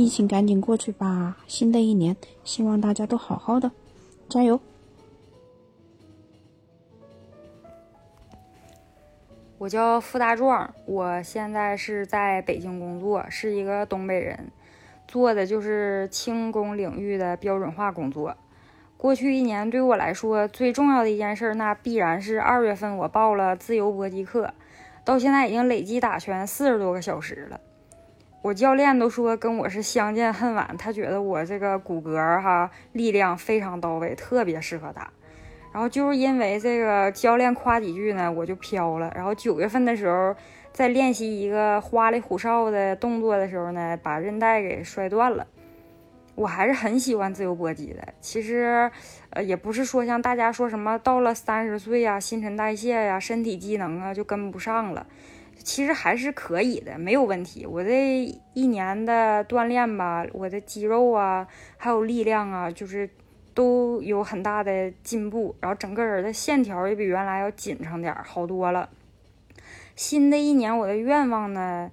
[0.00, 1.36] 疫情赶紧过去吧！
[1.46, 3.70] 新的一年，希望大家都好好的，
[4.30, 4.58] 加油！
[9.58, 14.50] 我叫付大壮，我现在是在北京工作，是一个东北人，
[15.06, 18.34] 做的就是轻工领域的标准化工作。
[18.96, 24.54] 过去一年对我来说最重要的一件事，那必然是二月份我报了自由搏击课，
[25.04, 27.60] 到现在已经累计打拳四十多个小时了。
[28.42, 35.12] 我教练都说跟我是相见恨晚，他觉得我这个骨骼哈力量非常到位，特别适合打。
[35.72, 39.12] 然后就是因为这个教练夸几句呢，我就飘了。
[39.14, 40.34] 然后九月份的时候，
[40.72, 45.46] 在练习一个花里胡哨的动作的时候呢，把韧带给摔断了。
[46.34, 48.02] 我还是很喜欢自由搏击的。
[48.22, 48.90] 其实，
[49.28, 55.06] 呃，也不是说像大家说什么到了三十岁呀，新陈代谢呀，身体机能啊就跟不上了。
[55.62, 57.66] 其实还是可以的，没有问题。
[57.66, 58.24] 我这
[58.54, 61.46] 一年的锻炼吧，我的肌肉啊，
[61.76, 63.08] 还有力量啊，就是
[63.54, 65.54] 都有很大的进步。
[65.60, 68.88] 然后整个人的线条也比原来要紧成点，好多了。
[69.94, 71.90] 新的一年我的愿望呢，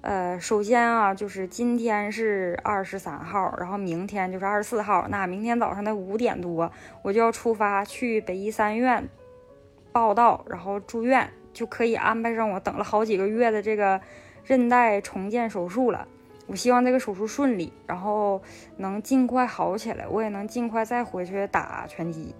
[0.00, 5.06] 呃，首先啊，就是今天是二十三号，然后明天就是二十四号。
[5.08, 6.72] 那明天早上的五点多，
[7.02, 9.06] 我就要出发去北医三院
[9.92, 11.30] 报道，然后住院。
[11.60, 14.00] 就可以安排上我等了好几个月的这个
[14.46, 16.08] 韧带重建手术了。
[16.46, 18.40] 我希望这个手术顺利，然后
[18.78, 22.34] 能尽快好起来，我也能尽快再回去打拳击。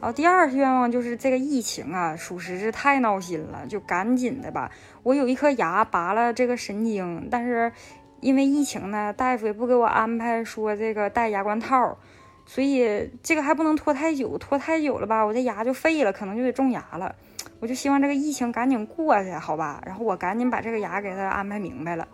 [0.00, 4.72] 然后第二愿望就是这个疫情啊，属实是太闹心了，就赶紧的吧。
[5.04, 7.70] 我有一颗牙拔了这个神经，但是
[8.18, 11.96] 因为疫情呢，大夫也不给我安排说这个戴牙冠套，
[12.44, 17.14] 所以这个还不能拖太久，拖太久了吧，我这牙就废了，可能就得种牙了。
[17.58, 19.82] 我就希望这个疫情赶紧过去，好吧？
[19.86, 22.06] 然后我赶紧把这个牙给他安排明白了。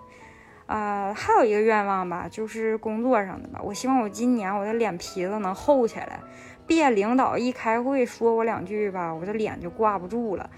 [0.66, 3.60] 啊，还有一个愿望吧，就是工作上的吧。
[3.62, 6.20] 我希望我今年我的脸皮子能厚起来，
[6.66, 10.48] 别领导一开会说我两句吧，我的脸就挂不住了。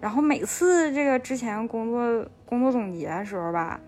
[0.00, 3.78] 然后每次这个之前工作工作总结的时候吧，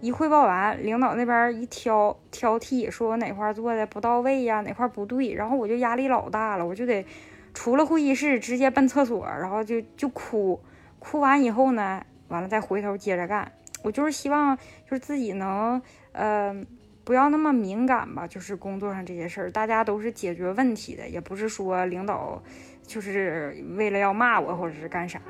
[0.00, 7.04] 一汇报完，领导那边一挑挑剔，说我哪块做的不到位呀，哪块不对，然后我就压力老大了，我就得。
[7.52, 10.60] 出了会议室，直接奔厕所，然后就就哭，
[10.98, 13.50] 哭完以后呢，完了再回头接着干。
[13.82, 15.80] 我就是希望，就是自己能，
[16.12, 16.54] 呃，
[17.02, 18.26] 不要那么敏感吧。
[18.26, 22.42] 就是工作上这些事儿，大家都是解决问题的，也不是说领导
[22.82, 25.20] 就是为了要骂我或者是干啥。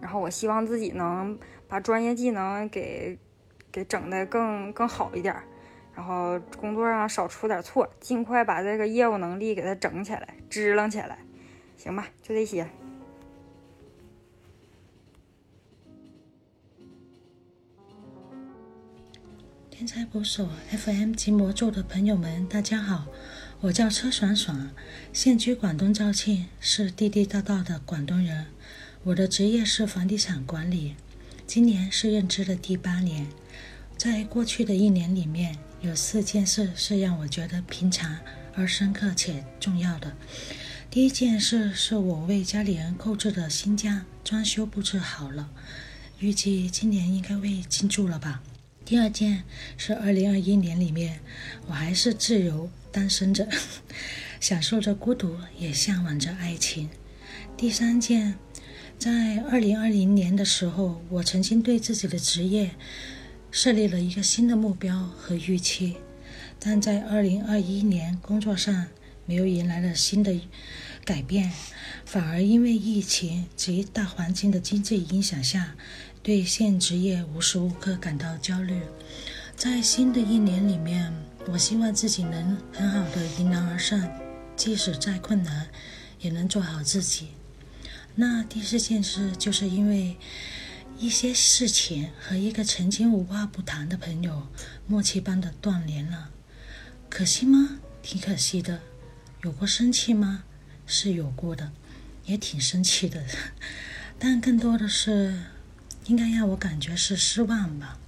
[0.00, 3.18] 然后我希望自己能把专业技能给
[3.70, 5.34] 给整的更更好一点，
[5.94, 11.18] 然后工作上少出点错，尽快把这个业务能力给它整起来，支棱起来。
[11.86, 12.68] 行吧，就这些。
[19.70, 23.06] 天才捕手 FM 及魔咒的朋友们，大家好，
[23.60, 24.72] 我叫车爽爽，
[25.12, 28.46] 现居广东肇庆，是地地道道的广东人。
[29.04, 30.96] 我的职业是房地产管理，
[31.46, 33.28] 今年是任职的第八年。
[33.96, 38.18] 在过去的一年里面，有四件事是让我觉得平常
[38.56, 40.12] 而深刻且重要的。
[40.96, 45.50] 第一件事是我为家里人购置的新家装修布置好了，
[46.20, 48.42] 预计今年应该会庆祝了吧。
[48.82, 49.42] 第二件
[49.76, 51.20] 是二零二一年里面，
[51.66, 53.46] 我还是自由单身着，
[54.40, 56.88] 享受着孤独，也向往着爱情。
[57.58, 58.36] 第三件，
[58.98, 62.70] 在二零二零年的时候，我曾经对自己的职业
[63.50, 65.96] 设立了一个新的目标和预期，
[66.58, 68.86] 但在二零二一年工作上
[69.26, 70.32] 没有迎来了新的
[71.06, 71.50] 改变。
[72.04, 75.74] 反而因为疫情及大环境的经济影响下，
[76.22, 78.82] 对现职业无时无刻感到焦虑。
[79.56, 81.10] 在新的一年里面，
[81.46, 84.06] 我希望自己能很好的迎难而上，
[84.56, 85.68] 即使再困难，
[86.20, 87.28] 也能做好自己。
[88.16, 90.16] 那第四件事，就是因为
[90.98, 94.46] 一些事情和一个曾经无话不谈的朋友，
[94.86, 96.30] 默契般的断联了。
[97.08, 97.78] 可惜吗？
[98.02, 98.80] 挺可惜的。
[99.42, 100.44] 有过生气吗？
[100.86, 101.72] 是有过的。
[102.24, 103.24] 也挺生气的，
[104.18, 105.44] 但更多的是，
[106.06, 108.00] 应该让我感觉是失望吧。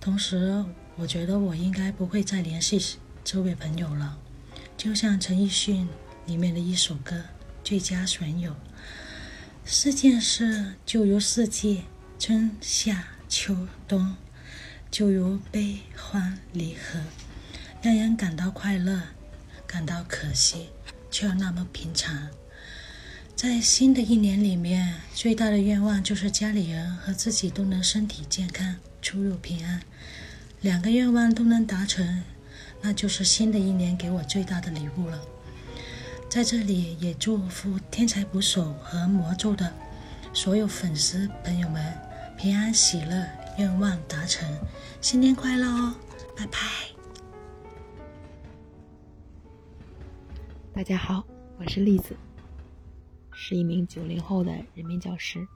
[0.00, 0.64] 同时，
[0.96, 4.18] 我觉得我应该不会再联系这位朋友了。
[4.78, 5.86] 就像陈奕迅
[6.24, 7.14] 里面的一首歌
[7.62, 8.52] 《最佳损友》，
[9.66, 11.82] 四件事就如四季，
[12.18, 14.16] 春夏秋冬，
[14.90, 17.00] 就如悲欢离合，
[17.82, 19.02] 让人感到快乐，
[19.66, 20.70] 感到可惜，
[21.10, 22.28] 却又那么平常。
[23.34, 29.80] 在新的一年里面，最大的愿望就是家里人和自己都能身体健康、出入平安。
[30.60, 32.22] 两个愿望都能达成，
[32.82, 35.18] 那就是新的一年给我最大的礼物了。
[36.28, 39.72] 在这里也祝福天才捕手和魔咒的
[40.34, 41.82] 所有粉丝朋友们
[42.36, 43.26] 平安喜乐，
[43.56, 44.46] 愿望达成，
[45.00, 45.94] 新年快乐哦！
[46.36, 46.99] 拜拜。
[50.72, 51.24] 大家好，
[51.58, 52.16] 我是栗子。
[53.32, 55.46] 是一名九零后的人民教师，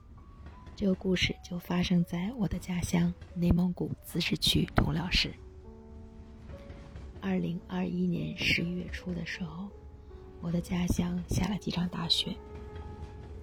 [0.75, 5.33] 这个故事就发生在我的家乡内蒙古自治区通辽市。
[7.21, 9.69] 二零二一年十一月初的时候，
[10.41, 12.35] 我的家乡下了几场大雪，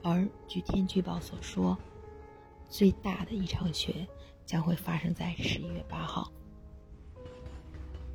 [0.02, 1.76] 而据天气预报所说，
[2.68, 4.06] 最大的一场雪
[4.44, 6.30] 将会发生在十一月八号。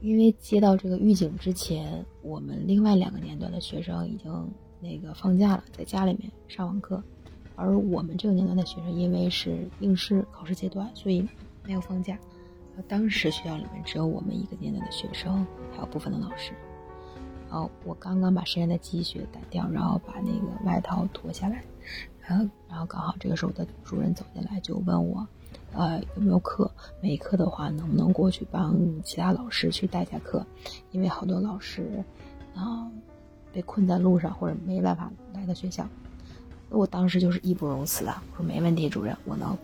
[0.01, 4.49] 因为接到这个预警之前，我们另外两个年段的学生已经。
[4.79, 7.03] 那个放假了，在家里面上网课，
[7.55, 11.27] 而我们这个年段的学生因为是应试考试阶段，所以
[11.65, 12.15] 没有放假。
[12.87, 16.53] 当时学校里面只有我们一个年段的学生，还有部分的老师。
[17.49, 21.63] 然后我刚刚把身上的积雪掸掉，然后把那个外套脱下来，
[22.21, 25.27] 然后然后刚好这个时候的主任走进来就问我，
[25.73, 26.69] 呃有没有课？
[27.01, 30.45] 没课的话能不能过去帮其他老师去代下课？
[30.91, 32.03] 因为好多老师，
[32.53, 32.89] 啊。
[33.53, 35.87] 被困在路上，或者没办法来到学校，
[36.69, 38.21] 我当时就是义不容辞啊！
[38.33, 39.57] 我说没问题，主任，我能。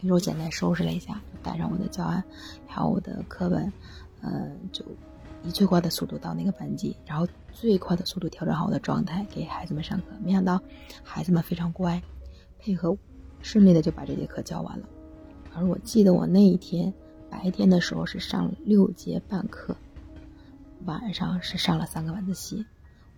[0.00, 2.24] 于是我简单收拾了一下，带上我的教案，
[2.66, 3.70] 还有我的课本，
[4.22, 4.82] 嗯，就
[5.44, 10.06] 以最快的速度到那个班级，然后最快的速度调整好我的状态，给孩子们上课。
[10.22, 10.58] 没想到
[11.02, 12.00] 孩子们非常乖，
[12.58, 12.96] 配合，
[13.42, 14.86] 顺利的就把这节课教完了。
[15.56, 16.92] 而我记得我那一天
[17.30, 19.74] 白天的时候是上六节半课，
[20.84, 22.62] 晚上是上了三个晚自习。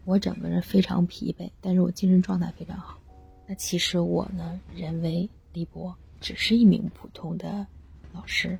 [0.04, 2.96] 我整个人非常疲惫，但是我精神状态非常好。
[3.44, 7.66] 那其实我呢，人为李博，只是一名普通的
[8.12, 8.56] 老师，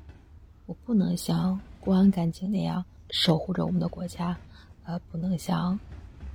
[0.65, 4.37] 我不能像公安干警那样守护着我们的国家，
[4.83, 5.79] 呃，不能像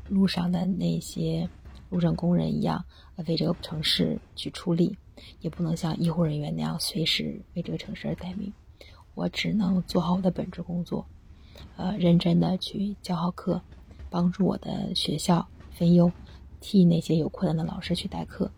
[0.08, 1.46] 路上的那些
[1.90, 2.82] 路上工人一样
[3.26, 4.96] 为这个城市去出力，
[5.40, 8.52] 也不能像医护人员那样随时为这个城市而待命。
[9.14, 11.06] 我只能做好我的本职工作，
[11.76, 13.60] 呃，认真的去教好课。
[14.10, 16.08] 帮助我的学校分忧，
[16.60, 18.48] 替那些有困难的老师去代课，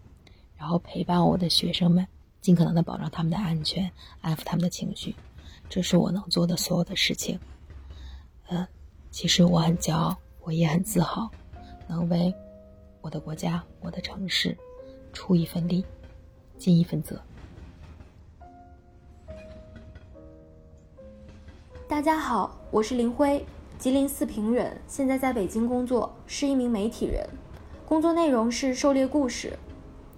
[0.55, 2.07] 然后陪伴我的学生们，
[2.43, 5.17] 尽可能的保障他们的安全，安抚他们的情绪，
[5.71, 7.41] 这是我能做的所有的事情。
[8.49, 8.67] 嗯，
[9.11, 11.31] 其实我很骄傲，我也很自豪，
[11.89, 12.31] 能为
[13.01, 14.55] 我的国家、我的城市
[15.15, 15.83] 出一份力，
[16.59, 17.21] 尽一份责。
[21.89, 23.45] 大家好，我是林辉。
[23.79, 27.29] 吉林四平人，现在在北京工作，是一名媒体人。
[27.87, 29.59] 工作内容是狩猎故事。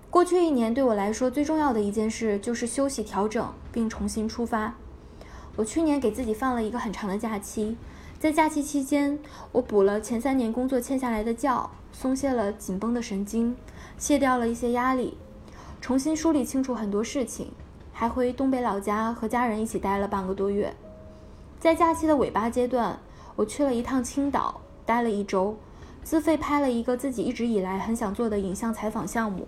[0.09, 4.75] 过去一年对我来说最重要的一件事就是休息调整并重新出发。
[5.57, 7.77] 我去年给自己放了一个很长的假期，
[8.19, 9.19] 在假期期间，
[9.53, 13.57] 我补了前三年工作欠下来的觉，松懈了紧绷的神经，
[13.99, 15.19] 卸掉了一些压力，
[15.81, 17.51] 重新梳理清楚很多事情，
[17.93, 20.75] 还回东北老家和家人一起待了半个多月。
[21.59, 22.99] 在假期的尾巴阶段。
[23.37, 25.57] 我去了一趟青岛，待了一周，
[26.03, 29.47] 自费拍了一个自己一直以来很想做的影像采访项目。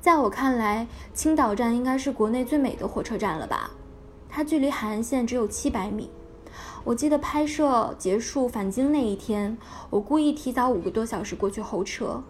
[0.00, 3.70] 在我看来，青岛站应该是国内最美的火车站了吧？
[4.30, 6.08] 它距离海岸线只有七百米。
[6.84, 9.58] 我记得拍摄结束返京那一天，
[9.90, 12.22] 我故意提早五个多小时过去候车，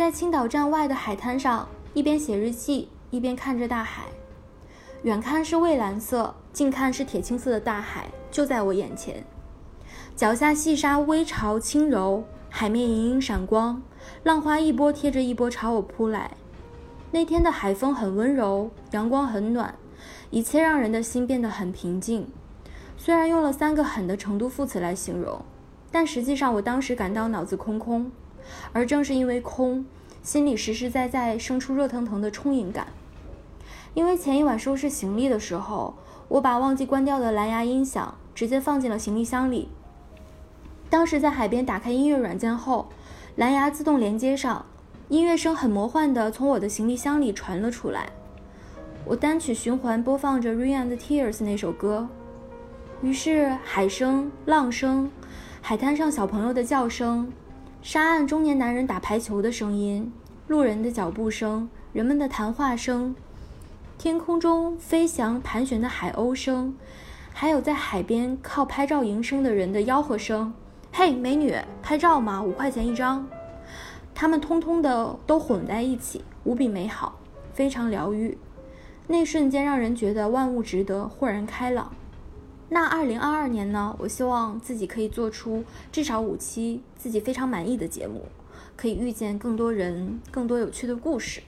[0.00, 4.04] 在青岛站外的海滩上，一边写日记，一边看着大海。
[5.02, 9.22] 远看是蔚蓝色，近看是铁青色的大海就在我眼前。
[10.16, 13.82] 脚下细沙微潮轻柔，海面隐隐闪光，
[14.22, 16.30] 浪花一波贴着一波朝我扑来。
[17.10, 19.74] 那天的海风很温柔，阳光很暖，
[20.30, 22.26] 一切让人的心变得很平静。
[22.96, 25.44] 虽然用了三个“狠”的成都副词来形容，
[25.92, 28.10] 但实际上我当时感到脑子空空，
[28.72, 29.84] 而正是因为空，
[30.22, 32.88] 心里实实在在生出热腾腾的充盈感。
[33.94, 35.94] 因为前一晚收拾行李的时候，
[36.28, 39.68] 我把忘记关掉的蓝牙音响直接放进了行李箱里。
[40.88, 42.88] 当时在海边打开音乐软件后，
[43.36, 44.64] 蓝牙自动连接上，
[45.08, 48.10] 音乐声很魔幻的从我的行李箱里传了出来。
[49.04, 52.08] 我单曲循环播放着《Rain and Tears》那首歌。
[53.02, 55.10] 于是，海声、浪声，
[55.62, 57.32] 海滩上小朋友的叫声，
[57.82, 60.12] 沙岸中年男人打排球的声音，
[60.48, 63.16] 路人的脚步声，人们的谈话声，
[63.96, 66.76] 天空中飞翔盘旋的海鸥声，
[67.32, 70.52] 还有在海边靠拍照营生的人的吆喝声
[70.92, 72.42] ：“嘿，美女，拍照吗？
[72.42, 73.26] 五块钱一张。”
[74.14, 77.18] 他们通通的都混在一起，无比美好，
[77.54, 78.36] 非常疗愈。
[79.06, 81.90] 那瞬间让人觉得万物值得，豁然开朗。
[82.72, 83.96] 那二零二二年呢？
[83.98, 88.26] 我希望自己可以做出至少五期自己非常满意的节目，
[88.76, 91.42] 可以遇见更多人，更多有趣的故事。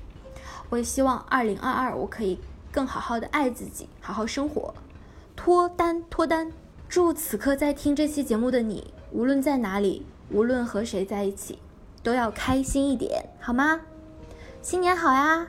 [0.69, 2.41] 我也希望二零二二我可以
[2.73, 4.75] 更好好的爱自己，好好生活，
[5.37, 6.51] 脱单脱单。
[6.89, 11.61] 祝此刻在听这期节目的你，无论在哪里，无论和谁在一起，
[12.03, 13.81] 都要开心一点，好吗？
[14.61, 15.47] 新年好呀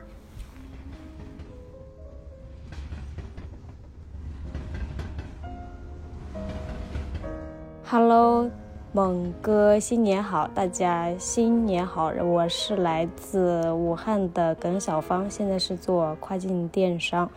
[7.93, 8.49] ！Hello，
[8.91, 10.47] 猛哥，新年好！
[10.47, 12.07] 大家新年好！
[12.07, 17.29] 我是来自武汉的耿小芳，现在是做跨境电商。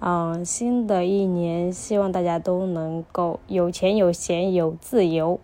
[0.00, 5.40] 嗯，新的一年，希望大家都能够有钱有闲有自由，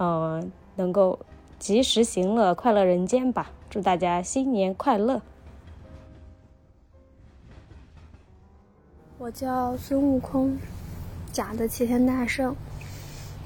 [0.00, 1.20] 嗯，能够
[1.60, 3.52] 及时行乐，快乐人间吧！
[3.70, 5.22] 祝大家新年快乐！
[9.18, 10.58] 我叫孙悟空，
[11.30, 12.56] 假的齐天大圣。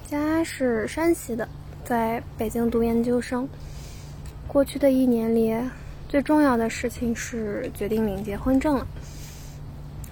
[0.07, 1.49] 家是山西的，
[1.85, 3.49] 在北京读研究生。
[4.47, 5.53] 过去的一年里，
[6.09, 8.87] 最重要的事情是决定领结婚证了。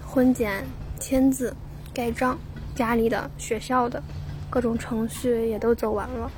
[0.05, 0.65] 婚检、
[0.99, 1.55] 签字、
[1.95, 2.37] 盖章，
[2.75, 4.03] 家里的、学校的，
[4.51, 6.29] 各种程序也都走完了。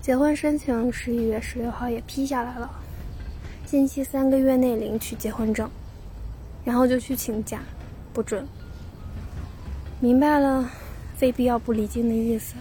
[0.00, 2.70] 结婚申请十一月十六号也批下来了，
[3.66, 5.68] 近期三个月内领取结婚证，
[6.64, 7.60] 然后就去请假，
[8.14, 8.46] 不准。
[10.00, 10.70] 明白了，
[11.14, 12.54] 非必要不离京的意思。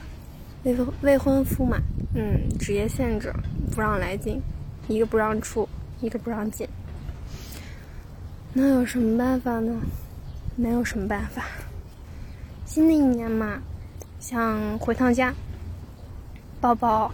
[0.63, 1.77] 未婚未婚夫嘛，
[2.15, 3.33] 嗯，职业限制，
[3.75, 4.41] 不让来京，
[4.87, 5.67] 一个不让出，
[5.99, 6.65] 一个不让进，
[8.53, 9.81] 那有什么办法呢？
[10.55, 11.43] 没有什么办法。
[12.65, 13.61] 新的一年嘛，
[14.19, 15.33] 想回趟家，
[16.61, 17.11] 抱抱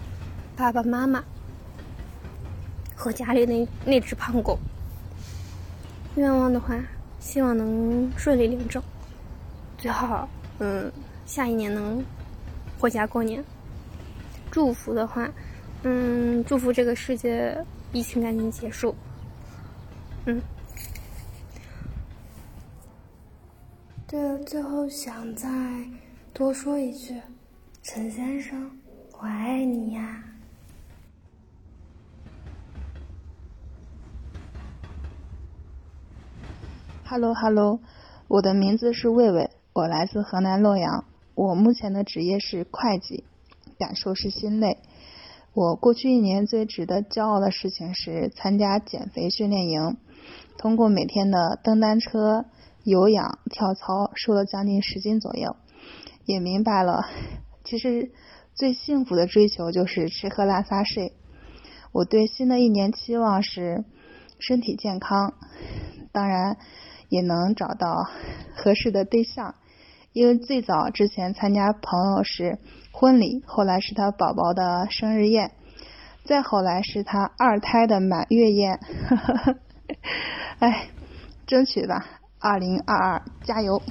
[0.56, 1.24] 爸爸妈妈
[2.96, 4.60] 和家里那那只胖狗。
[6.16, 6.78] 愿望的话，
[7.20, 8.82] 希望能顺利领证，
[9.76, 10.92] 最好，嗯，
[11.26, 12.04] 下一年能。
[12.80, 13.44] 回家过年，
[14.50, 15.30] 祝福的话，
[15.84, 17.58] 嗯，祝福这个世界
[17.92, 18.96] 疫情赶紧结束。
[20.26, 20.42] 嗯，
[24.08, 25.50] 对了，最后想再
[26.34, 27.22] 多说一句，
[27.84, 28.72] 陈先生，
[29.12, 30.24] 我爱你呀。
[37.06, 37.80] Hello，Hello，
[38.30, 41.04] 我的名字是魏魏，我来自河南洛阳。
[41.40, 43.24] 我目前的职业是会计，
[43.78, 44.78] 感受是心累。
[45.54, 49.96] 我过去一年最值得骄傲的事情是参加减肥训练营，
[50.58, 52.44] 通过每天的蹬单车、
[52.84, 55.56] 有氧、跳操，瘦了将近十斤左右。
[56.26, 57.06] 也明白了，
[57.64, 58.12] 其实
[58.54, 61.14] 最幸福的追求就是吃喝拉撒睡。
[61.94, 63.86] 我对新的一年期望是
[64.40, 65.36] 身体健康，
[66.12, 66.58] 当然
[67.08, 68.10] 也能找到
[68.54, 69.56] 合适的对象。
[70.12, 72.58] 因为最早之前参加朋友是
[72.92, 75.52] 婚礼，后来是他宝宝的生日宴，
[76.26, 78.80] 再后来是他二胎的满月宴，
[80.60, 80.88] 哎，
[81.46, 82.06] 争取吧，
[82.40, 83.82] 二零二二加油！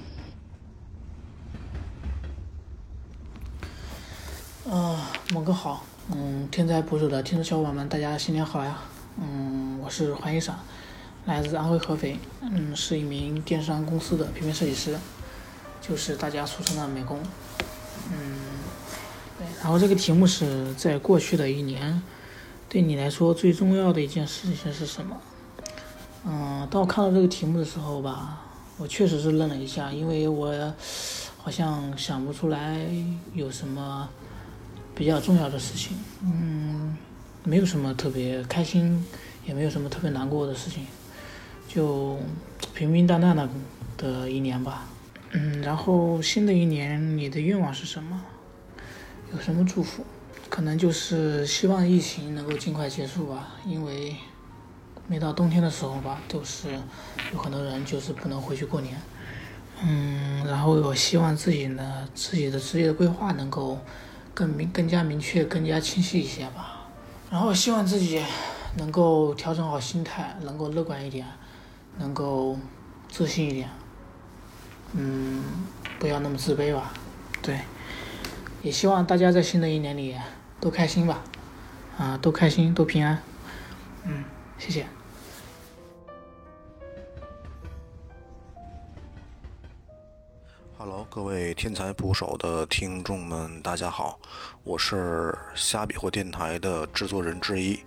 [4.68, 8.78] 啊，猛哥好，嗯，天灾不助的听众小伙伴们，大家新年好呀！
[9.20, 10.54] 嗯，我是黄医生，
[11.24, 14.98] 来自安徽合肥，嗯，是一名电商公司的平面设计师，
[15.88, 17.18] 就是大家俗称的美工，
[18.12, 18.38] 嗯，
[19.38, 19.46] 对。
[19.62, 22.02] 然后这个题目是在过去的一年，
[22.68, 25.16] 对你来说最重要的一件事情是什么？
[26.26, 28.42] 嗯，当我看到这个题目的时候吧，
[28.76, 30.74] 我确实是愣了一下，因为我
[31.38, 32.86] 好像想不出来
[33.32, 34.06] 有什么
[34.94, 36.96] 比较重要的事情，嗯，
[37.44, 39.06] 没有什么特别开心，
[39.46, 40.86] 也没有什么特别难过的事情，
[41.66, 42.18] 就
[42.74, 43.48] 平平淡淡的
[43.96, 44.86] 的一年吧，
[45.30, 48.24] 嗯，然后新的一年你的愿望是什么？
[49.32, 50.04] 有什么祝福？
[50.48, 54.16] 可能就是希望疫情能够尽快结束吧，因为。
[55.10, 56.68] 每到冬天的时候吧，都是
[57.32, 58.94] 有很多人就是不能回去过年，
[59.82, 63.78] 嗯，然后我希望自己呢，自己的职业规划能够
[64.34, 66.90] 更明、更加明确、更加清晰一些吧。
[67.30, 68.22] 然后希望自己
[68.76, 71.26] 能够调整好心态，能够乐观一点，
[71.96, 72.58] 能够
[73.08, 73.70] 自信一点，
[74.92, 75.42] 嗯，
[75.98, 76.92] 不要那么自卑吧。
[77.42, 77.60] 对，
[78.62, 80.16] 也希望大家在新的一年里
[80.60, 81.22] 都开心吧，
[81.98, 83.22] 啊，都开心，都平安。
[84.04, 84.24] 嗯，
[84.58, 84.86] 谢谢。
[90.78, 94.18] Hello，各位天才捕手的听众们，大家好，
[94.62, 97.80] 我是虾比或电台的制作人之一。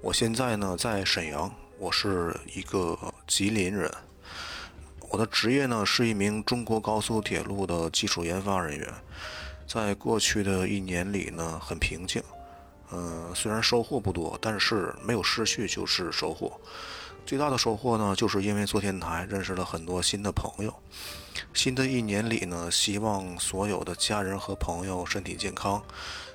[0.00, 2.96] 我现在呢在沈阳，我是一个
[3.26, 3.92] 吉林人。
[5.16, 8.86] 我的职业呢是一名中国高速铁路的技术研发人员。
[9.66, 12.22] 在过去的一年里呢，很平静。
[12.92, 16.60] 嗯，虽然收获不多，但是没有失去就是收获。
[17.24, 20.74] 最大的收获呢，就是因为做电台认识了很多新的朋友。
[21.54, 25.82] 新的一年里呢，希望所有的家人和朋友身体健康，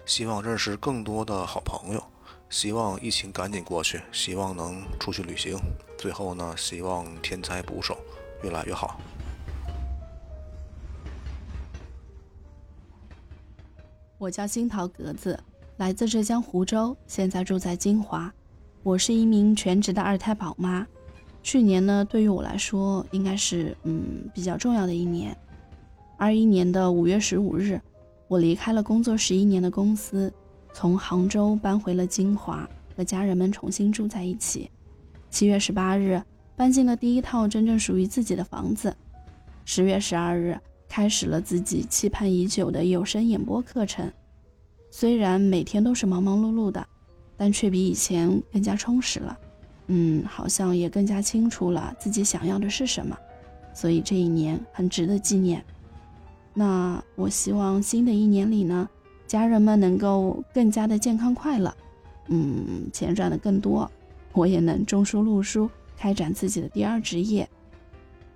[0.07, 2.03] 希望认识更多的好朋友，
[2.49, 5.55] 希望疫情赶紧过去，希望能出去旅行。
[5.99, 7.95] 最后呢，希望天才捕手
[8.43, 8.99] 越来越好。
[14.17, 15.39] 我叫新桃格子，
[15.77, 18.31] 来自浙江湖州，现在住在金华。
[18.83, 20.85] 我是一名全职的二胎宝妈。
[21.43, 25.35] 去年呢，对于我来说，应该是嗯比较重要的一年。
[26.17, 27.81] 二一年的五月十五日，
[28.27, 30.31] 我离开了工作十一年的公司，
[30.71, 34.69] 从杭州搬回了金华，和家人们重新住在一起。
[35.31, 36.21] 七月十八日，
[36.55, 38.95] 搬进了第一套真正属于自己的房子。
[39.65, 44.11] 十月十二日，开始了自己期盼已久的有声演播课程。
[44.89, 46.87] 虽然每天都是忙忙碌碌的。
[47.37, 49.35] 但却比以前更加充实了，
[49.87, 53.17] 嗯，好像也更加清楚了自己想要的是什么，
[53.73, 55.65] 所以这一年很值得纪念。
[56.53, 58.87] 那我希望新的一年里呢，
[59.25, 61.75] 家人们能够更加的健康快乐，
[62.27, 63.89] 嗯，钱赚的更多，
[64.33, 65.67] 我也能中书录书，
[66.01, 67.47] 开展自己的第二职业，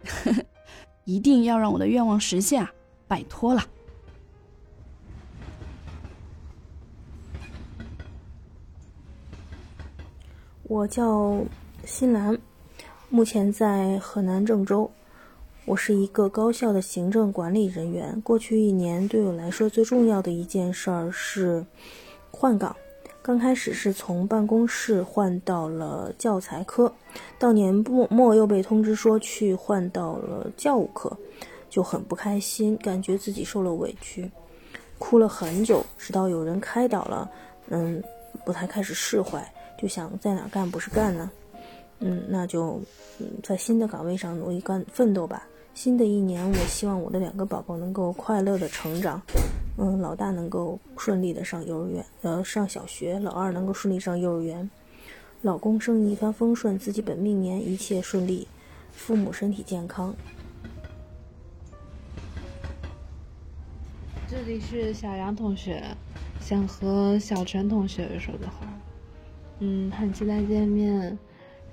[1.04, 2.72] 一定要让我的愿望实现啊！
[3.08, 3.64] 拜托了。
[10.62, 11.44] 我叫
[11.86, 12.38] 新兰，
[13.10, 14.92] 目前在河南郑州。
[15.66, 18.22] 我是一个高校的行政管理人员。
[18.22, 21.66] 过去一年对我来说最重要的一件事儿是
[22.30, 22.76] 换岗。
[23.26, 26.94] 刚开始是从办公室换到了教材科，
[27.40, 31.12] 到年末末又被通知说去换到了教务科，
[31.68, 34.30] 就很不开心，感觉自己受了委屈，
[35.00, 37.28] 哭了很久，直到有人开导了，
[37.70, 38.00] 嗯，
[38.46, 39.44] 不太开始释怀。
[39.76, 41.32] 就想在哪干不是干呢？
[42.02, 42.80] 嗯，那就
[43.18, 45.48] 嗯在新的岗位上努力干奋斗吧。
[45.74, 49.20] 新的一年，我希望我的两个宝宝能够快乐的成长。
[49.78, 54.70] 嗯，老大能够顺利的上幼儿园，呃，上小学；老二能够顺利上幼儿园。
[55.42, 58.48] 老公生意一帆风顺，自己本命年一切顺利，
[58.92, 60.16] 父母身体健康。
[64.28, 65.84] 这里是小杨同学，
[66.40, 68.68] 想和小陈同学说的话。
[69.60, 71.18] 嗯，很期待见面。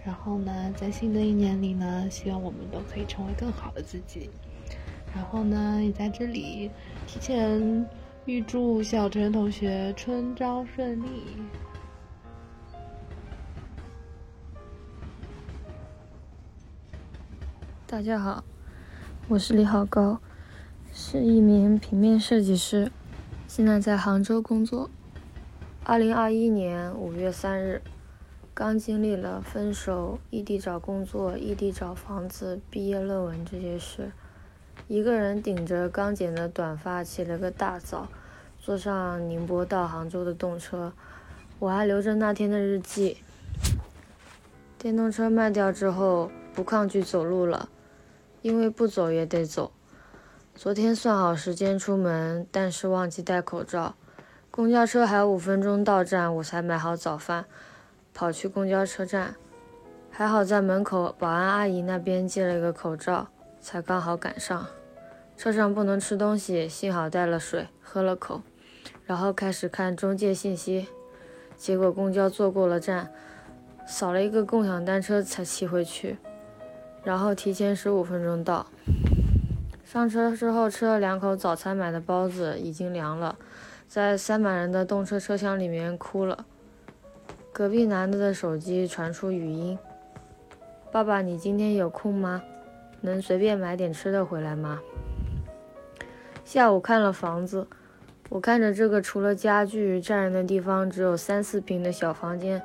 [0.04, 4.28] 然后呢，在新的一年里呢，希望我们都可以成为更好的自己。
[5.14, 6.70] 然后呢，也在这里
[7.06, 7.86] 提前
[8.24, 11.06] 预祝小陈同学春招顺利。
[17.86, 18.42] 大家好，
[19.28, 20.18] 我是李好高，
[20.92, 22.90] 是一名平面设计师，
[23.46, 24.88] 现在在杭州工作。
[25.84, 27.82] 二零二一年五月三日，
[28.54, 34.12] 刚经历了分手、异地找工作、异地找房子、毕业论文这些事，
[34.88, 38.08] 一个人顶着刚剪的短发，起了个大早，
[38.60, 40.92] 坐上宁波到杭州的动车。
[41.58, 43.18] 我还留着那天的日记。
[44.76, 47.68] 电动车卖掉之后，不抗拒走路了，
[48.42, 49.70] 因为不走也得走。
[50.54, 53.94] 昨天算好时间出门，但是忘记戴口罩。
[54.50, 57.46] 公交车还有五分钟到站，我才买好早饭，
[58.12, 59.36] 跑去公交车站。
[60.10, 63.28] 还好在门口保安阿姨那边借了一个口罩，
[63.62, 64.66] 才刚好赶上。
[65.36, 68.42] 车上不能吃东西，幸好带了水，喝了口，
[69.06, 70.88] 然后开始看中介信息。
[71.56, 73.10] 结果公交坐过了站，
[73.86, 76.18] 扫了一个共享单车才骑回去，
[77.04, 78.66] 然后提前十五分钟到。
[79.84, 83.36] 上车之后吃了两口早餐买的包子，已经凉了，
[83.86, 86.44] 在塞满人的动车车厢里面哭了。
[87.52, 89.78] 隔壁男的的手机传出语音
[90.90, 92.42] ：“爸爸，你今天有空吗？
[93.02, 94.80] 能随便买点吃的回来吗？”
[96.44, 97.66] 下午看了房子，
[98.28, 102.62] 我看着这个除了家具占人的地方只有三四平的小房间，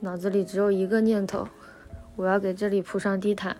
[0.00, 1.46] 脑子里只有一个念头：
[2.16, 3.56] 我要给这里铺上地毯。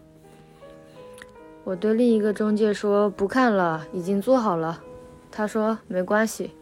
[1.65, 4.83] 我对另一个中介说：“不看了，已经做好了。”
[5.31, 6.55] 他说：“没关系，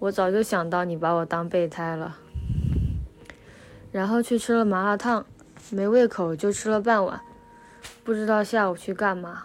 [0.00, 2.18] 我早就想到你把我当备胎了。”
[3.92, 5.24] 然后去吃了麻辣烫，
[5.70, 7.20] 没胃口就吃了半碗，
[8.04, 9.44] 不知道下午去干嘛。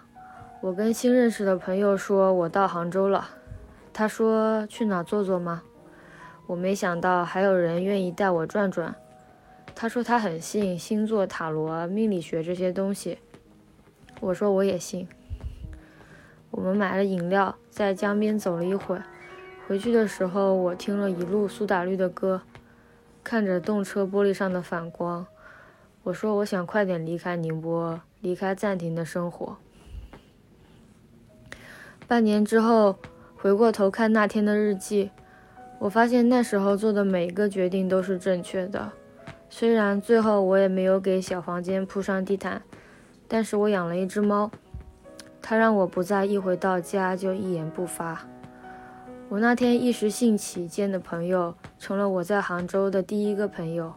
[0.61, 3.29] 我跟新认识的朋友说我到杭州了，
[3.93, 5.61] 他说去哪坐坐吗？
[6.47, 8.95] 我没想到还有人愿意带我转转。
[9.75, 13.19] 他说他很信星座、塔罗、命理学这些东西。
[14.19, 15.07] 我说我也信。
[16.49, 19.03] 我们买了饮料，在江边走了一会儿，
[19.67, 22.41] 回去的时候我听了一路苏打绿的歌，
[23.23, 25.27] 看着动车玻璃上的反光，
[26.01, 29.57] 我说我想快点离开宁波，离开暂停的生活。
[32.07, 32.97] 半年之后，
[33.35, 35.11] 回过头看那天的日记，
[35.79, 38.91] 我发现那时候做的每一个决定都是正确的，
[39.49, 42.61] 虽然最后我也没有给小房间铺上地毯。
[43.29, 44.49] 但是我养了一只猫，
[45.41, 48.25] 它让我不再一回到家就一言不发。
[49.27, 53.93] 我那天一时兴起见的朋友，成了我在杭州的第一个朋友，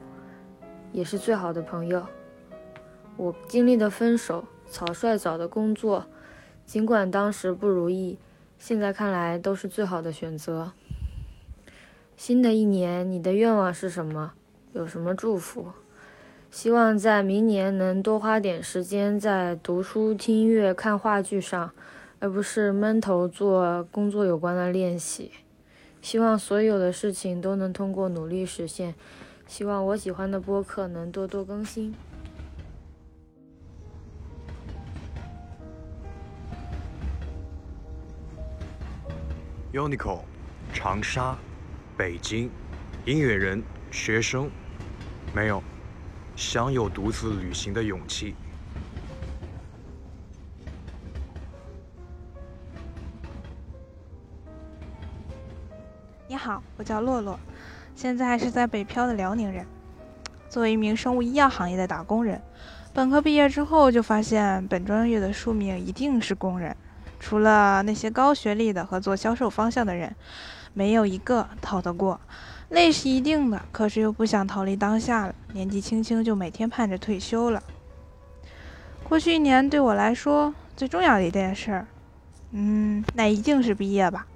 [0.90, 2.04] 也是最好的朋友。
[3.20, 6.06] 我经历的分手、草率找的工作，
[6.64, 8.16] 尽管当时不如意，
[8.58, 10.72] 现在看来都是最好的选择。
[12.16, 14.32] 新的一年，你的愿望是什么？
[14.72, 15.66] 有什么祝福？
[16.50, 21.72] 希望在明年能多花点时间在读书、听音乐、看话剧上，
[22.20, 25.30] 而不是闷头做工作有关的练习。
[26.00, 28.94] 希望所有的事情都能通过努力实现。
[29.46, 31.94] 希望我喜欢的播客能多多更新。
[39.72, 40.22] Uniqlo，
[40.72, 41.38] 长沙，
[41.96, 42.50] 北京，
[43.04, 44.50] 音乐人，学生，
[45.32, 45.62] 没有。
[46.34, 48.34] 享有独自旅行的勇气。
[56.26, 57.38] 你好，我叫洛洛，
[57.94, 59.64] 现在是在北漂的辽宁人。
[60.48, 62.42] 作为一名生物医药行业的打工人，
[62.92, 66.76] 本科毕业之后就发现本专业的宿命一定是工人。
[67.20, 70.16] 除了那些高学历的和做销售方向的人，
[70.74, 72.20] 没有一个逃得过。
[72.70, 75.34] 累是一定的，可是又不想逃离当下了。
[75.52, 77.62] 年纪轻轻就每天盼着退休了。
[79.04, 81.84] 过去一年对我来说最重要的一件事，
[82.52, 84.26] 嗯，那一定是毕业吧。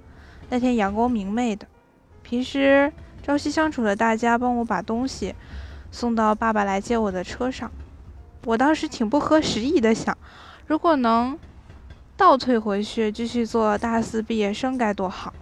[0.49, 1.65] 那天阳光明媚的，
[2.21, 2.91] 平时
[3.23, 5.33] 朝夕相处的大家帮我把东西
[5.91, 7.71] 送到爸爸来接我的车上。
[8.43, 10.15] 我当时挺不合时宜的想，
[10.67, 11.39] 如果能
[12.17, 15.33] 倒退回去继续做大四毕业生该多好。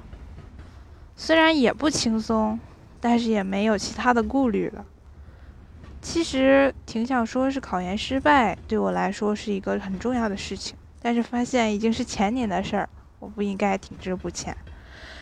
[1.15, 2.59] 虽然也不轻松。
[3.05, 4.85] 但是也没有其他的顾虑了。
[6.01, 10.77] 其实挺想说是考研失败，对我来说是一个很重要的事情。
[11.01, 12.87] 但是发现已经是前年的事儿，
[13.19, 14.55] 我不应该停滞不前。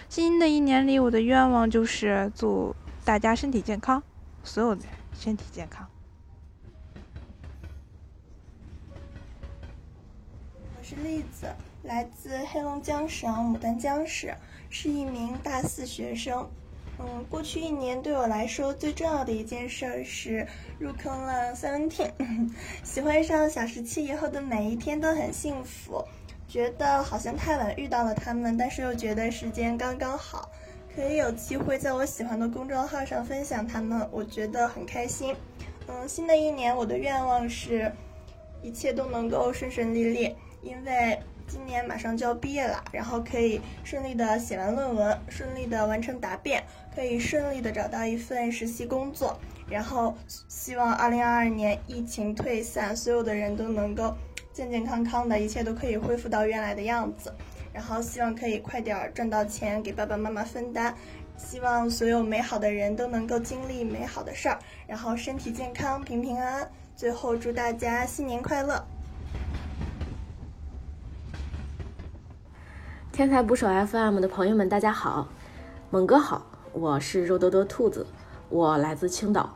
[0.08, 4.04] 新的一年里，我的愿望就是祝大家身体健康，
[4.44, 5.91] 所有的身体健康。
[10.92, 11.48] 是栗子，
[11.84, 14.36] 来自黑龙江省牡丹江市，
[14.70, 16.46] 是一名大四学生。
[17.00, 20.46] 嗯，过去一年对我来说最重要的一件事是
[20.80, 22.12] 入坑了 Seventeen，
[22.84, 26.04] 喜欢上小时七以后的每一天都很幸福，
[26.50, 30.52] 觉得好像太晚遇到了他们，但是又觉得时间刚刚好，
[30.94, 35.34] 可以有机会在我喜欢的公众号上分享他们，我觉得很开心。
[35.88, 37.90] 嗯，新的一年我的愿望是，
[38.62, 41.20] 一切都能够顺顺利利，因为。
[41.48, 46.64] 今年马上就要毕业了，然后可以顺利的写完论文，顺利的完成答辩，
[46.96, 49.38] 可以顺利的找到一份实习工作，
[49.70, 50.16] 然后
[50.48, 54.16] 希望二零二二年疫情退散，所有的人都能够
[54.54, 57.34] 健健康康的，一切都可以恢复到原来的样子。
[57.74, 60.96] 然后希望可以快点赚到钱，给爸爸妈妈分担。
[61.36, 64.58] 希望所有美好的人都能够经历美好的事儿，
[64.88, 66.72] 然后身体健康，平平安安。
[66.96, 68.82] 最后祝大家新年快乐！
[73.22, 75.28] 天才捕手 FM 的朋友们，大家好，
[75.92, 76.44] 猛哥好，
[76.74, 78.08] 我是肉多多兔子，
[78.50, 79.56] 我来自青岛。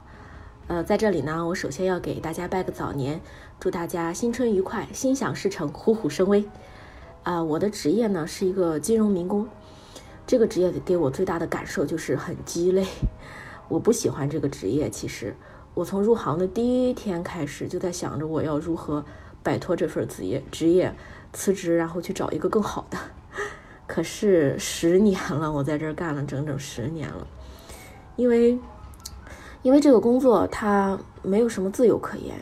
[0.68, 3.20] 呃，在这里呢，我首先要给大家拜个早年，
[3.60, 6.48] 祝大家新春愉快，心想事成，虎虎生威。
[7.24, 9.48] 啊，我的职业呢是一个金融民工，
[10.28, 12.86] 这个职业给我最大的感受就是很鸡肋，
[13.68, 14.92] 我不喜欢这个职业。
[14.92, 15.36] 其实
[15.74, 19.04] 我从入行的第一天开始就在想着我要如何
[19.42, 20.94] 摆脱这份职业，职业
[21.34, 22.98] 辞职，然后去找一个更好的。
[23.88, 27.28] 可是十年了，我在这儿干了整整十年了，
[28.16, 28.60] 因为
[29.62, 32.36] 因为这个工作它没有什么自由可言，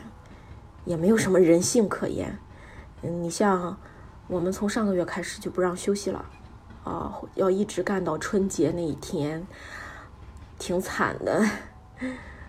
[0.84, 2.38] 也没有什么人性可言。
[3.02, 3.76] 嗯，你像。
[4.26, 6.24] 我们从上个月开始就不让休息了，
[6.82, 9.46] 啊，要一直干到春节那一天，
[10.58, 11.44] 挺惨的。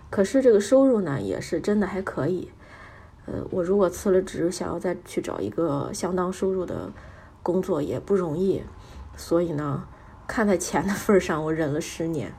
[0.08, 2.50] 可是这个收入呢，也是真的还可以。
[3.26, 6.90] 呃，我如果辞了职，想要再去找一个相当收入的
[7.42, 8.62] 工作也不容易。
[9.16, 9.88] 所以呢，
[10.26, 12.32] 看在钱的份上，我忍了十年。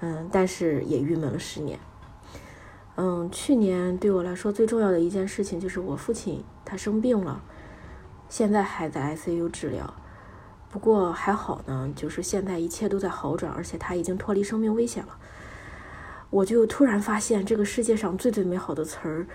[0.00, 1.78] 嗯，但是也郁闷了十年。
[2.96, 7.42] 嗯，去年对我来说最重要的一件事情就是我父亲他生病了。
[8.28, 9.94] 现在还在 ICU 治疗，
[10.68, 15.16] 不过还好呢，就是现在一切都在好转，而且他已经脱离生命危险了。
[16.30, 19.26] 我就突然发现，这个世界上最最美好的词儿，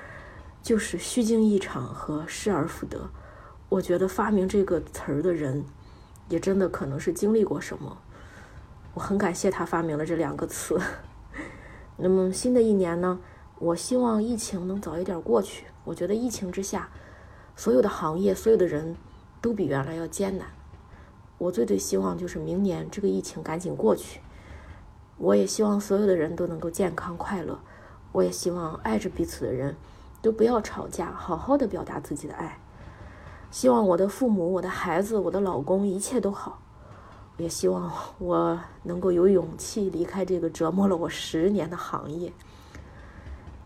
[0.61, 3.09] 就是虚惊一场和失而复得。
[3.69, 5.63] 我觉得发明这个词儿的人，
[6.31, 7.97] 也真的可能是经历过什么。
[8.95, 10.79] 我很感谢他发明了这两个词。
[11.97, 13.19] 那么新的一年呢，
[13.59, 15.65] 我希望疫情能早一点过去。
[15.83, 16.89] 我觉得疫情之下。
[17.53, 18.95] 所有的行业，所有的人
[19.41, 20.47] 都比原来要艰难。
[21.37, 24.21] 我最最希望就是明年这个疫情赶紧过去。
[25.17, 27.59] 我也希望所有的人都能够健康快乐。
[28.13, 29.75] 我也希望爱着彼此的人
[30.21, 32.57] 都不要吵架，好好的表达自己的爱。
[33.51, 36.57] 希望我的父母、我的孩子、我的老公一切都好。
[37.37, 42.31] 也希望我能够有勇气离开这个折磨了我十年的行业。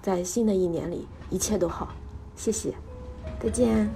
[0.02, 1.90] 在新的一年里，一切都好。
[2.36, 2.74] 谢谢。
[3.40, 3.90] 再见。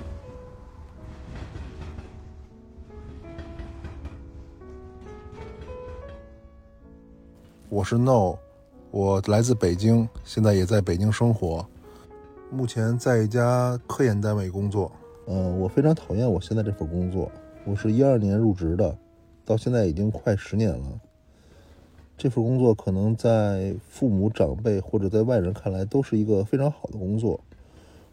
[7.70, 8.36] 我是 No，
[8.91, 11.66] 我来自北京，现在也在北京生活，
[12.52, 14.91] 目前在一家科研单位工作。
[15.31, 17.31] 嗯，我非常讨厌我现在这份工作。
[17.64, 18.97] 我是一二年入职的，
[19.45, 20.99] 到现在已经快十年了。
[22.18, 27.39] 这份工作可能在父母长辈或者在外人看来都是一个非常好的工作。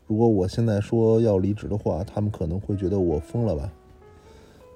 [0.07, 3.73] 如果我现在说要离职的话，他们可能会觉得我疯了吧。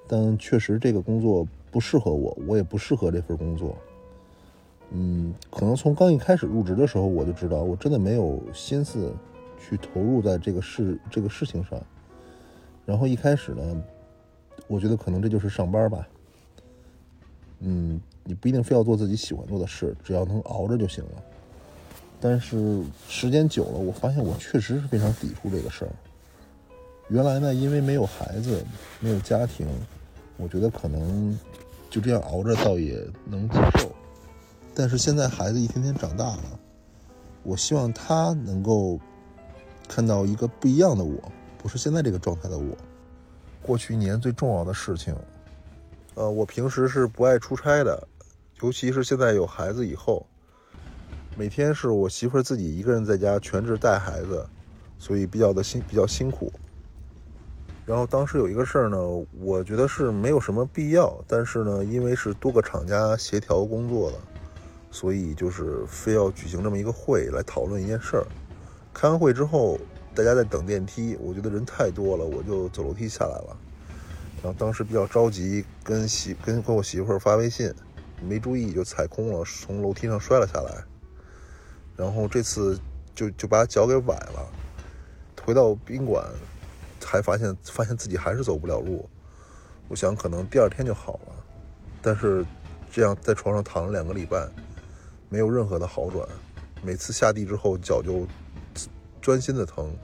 [0.07, 3.77] 但确实这个工作不适合我，我也不适合这份工作。
[4.89, 9.13] 嗯，可能从刚一开始入职的时候，我就知道我真的没有心思
[9.59, 11.79] 去投入在这个事这个事情上。
[12.85, 13.83] 然后一开始呢，
[14.67, 16.07] 我觉得可能这就是上班吧。
[17.59, 21.23] 嗯，你不一定非要做自己喜欢做的事，只要能熬着就行了。
[22.19, 25.91] 但是时间久了，我发现我确实是非常抵触这个事儿。
[27.09, 28.63] 原来呢，因为没有孩子，
[28.99, 29.67] 没有家庭，
[30.37, 31.37] 我觉得可能
[31.89, 33.91] 就这样熬着倒也能接受。
[34.73, 36.59] 但是现在孩子一天天长大了，
[37.43, 38.99] 我希望他能够
[39.87, 41.19] 看到一个不一样的我，
[41.61, 42.75] 不是现在这个状态的我。
[43.61, 45.15] 过去一年最重要的事情，
[46.15, 48.07] 呃，我平时是不爱出差的，
[48.61, 50.25] 尤其是现在有孩子以后。
[51.37, 54.43] 每天是我媳妇自己一个人在家全职带孩子，
[54.97, 56.51] 所以比较的辛比较辛苦。
[57.85, 58.97] 然后当时有一个事儿呢，
[59.39, 64.17] 我觉得是没有什么必要，但是呢，因为是多个厂家协调工作的，
[64.89, 68.25] 所以就是非要举行这么一个会来讨论一件事儿。
[68.93, 69.79] 开完会之后，
[70.13, 73.57] 大家在等电梯，我觉得人太多了，我就走楼梯下来了。
[74.43, 77.73] 然后当时比较着急，跟媳跟跟我媳妇儿发微信，
[78.21, 80.83] 没注意就踩空了，从楼梯上摔了下来。
[81.95, 82.79] 然后这次
[83.13, 84.51] 就就把脚给崴了，
[85.45, 86.25] 回到宾馆，
[87.05, 89.07] 还发现发现自己还是走不了路。
[89.87, 91.35] 我想可能第二天就好了，
[92.01, 92.45] 但是
[92.91, 94.49] 这样在床上躺了两个礼拜，
[95.29, 96.27] 没有任何的好转。
[96.81, 98.25] 每次下地之后脚就
[99.21, 99.95] 钻心的疼，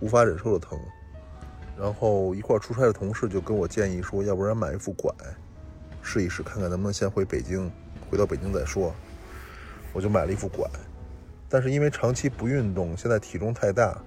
[0.00, 0.78] 无法忍受的疼。
[1.78, 5.12] 然后一块出差的同事就跟我建议说，要不然买一副拐，
[6.02, 7.70] 试一试看看能不能先回北京，
[8.10, 8.94] 回到北京再说。
[9.92, 10.68] 我就买了一副拐。
[11.48, 14.00] 但是因为长期不运动，现在体重太大，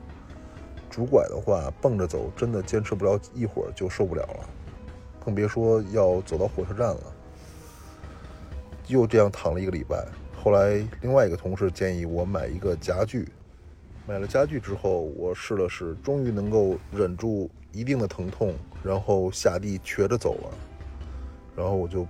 [0.90, 4.50] 拄拐的话蹦着走，真的坚持不了一会儿就受不了了，
[5.24, 7.02] 更别说要走到火车站了。
[8.88, 10.08] 又这样躺了一个礼拜，
[10.42, 13.28] 后来另外一个同事建议我买一个夹具，
[14.08, 18.54] 买了家具之后，我试了试，终于能够忍住一定的疼痛，
[18.84, 20.52] 然后下地瘸着走了，
[21.56, 22.06] 然后我就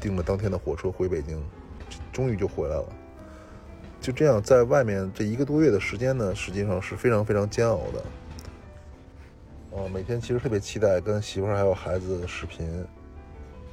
[0.00, 1.42] 订了当天的火车回北京，
[2.12, 2.84] 终于就回来了。
[4.00, 8.04] 就这样，在外面这一个多月的时间呢，实际上是非常非常煎熬的。
[9.70, 12.84] 哦，每天其实特别期待跟媳妇儿还有孩子视频。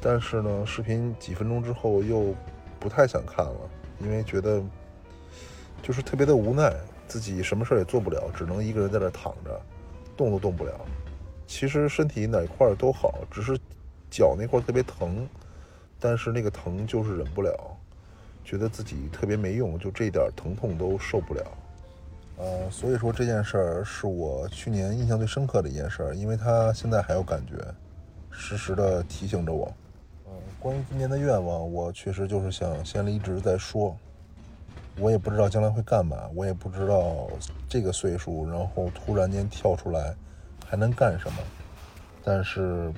[0.01, 2.33] 但是呢，视频几分钟之后又
[2.79, 3.69] 不太想看了，
[3.99, 4.63] 因为觉得
[5.83, 6.73] 就是特别的无奈，
[7.09, 9.59] 自己什么事儿也做不了，只能一个人在那躺着，
[10.15, 10.71] 动都动不了。
[11.47, 13.59] 其实身体哪块都好，只是
[14.09, 15.27] 脚那块特别疼，
[15.99, 17.51] 但是那个疼就是忍不了，
[18.45, 21.43] 觉得自己特别没用，就这点疼痛都受不了。
[22.37, 27.55] 呃，所以说这件事儿是我去年印象最深刻的一件事，因为它现在还有感觉，
[28.29, 29.73] 时时的提醒着我。
[30.59, 33.95] 关于今年的愿望，我确实就是想先离职再说。
[34.99, 37.27] 我也不知道将来会干嘛，我也不知道
[37.67, 40.13] 这个岁数，然后突然间跳出来
[40.67, 41.37] 还能干什么。
[42.23, 42.91] 但是，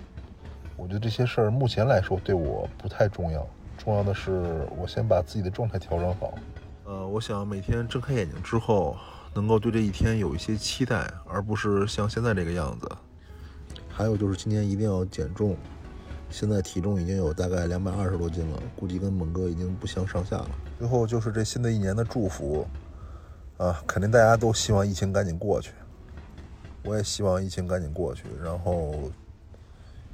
[0.75, 3.47] 我觉得这些事儿目前来说对我不太重要，
[3.77, 6.33] 重要的是我先把自己的状态调整好。
[6.85, 8.97] 呃，我想每天睁开眼睛之后，
[9.33, 12.89] 能够对这一天有一些期待，而不是像现在这个样子。
[13.89, 15.55] 还有就是今年一定要减重。
[16.29, 20.49] 现在体重已经有大概两百二十多斤了，估计跟猛哥已经不相上下了。
[20.81, 22.65] 最后就是这新的一年的祝福，
[23.59, 25.73] 啊，肯定大家都希望疫情赶紧过去，
[26.83, 28.95] 我也希望疫情赶紧过去，然后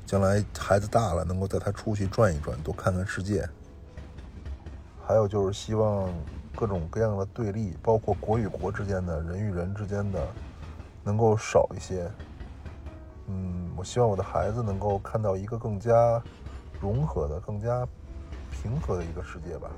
[0.05, 3.47] 将来孩子大了，能够带他出去转一转，多看看世界。
[5.01, 6.13] 还有就是希望
[6.53, 10.27] 各种各样的对立，包括国与国之间的人与人之间的，
[11.01, 12.11] 能够少一些。
[13.27, 16.21] 嗯，我希望我的孩子能够看到一个更加
[16.81, 17.87] 融合的、更加
[18.51, 19.71] 平和的一个世界吧。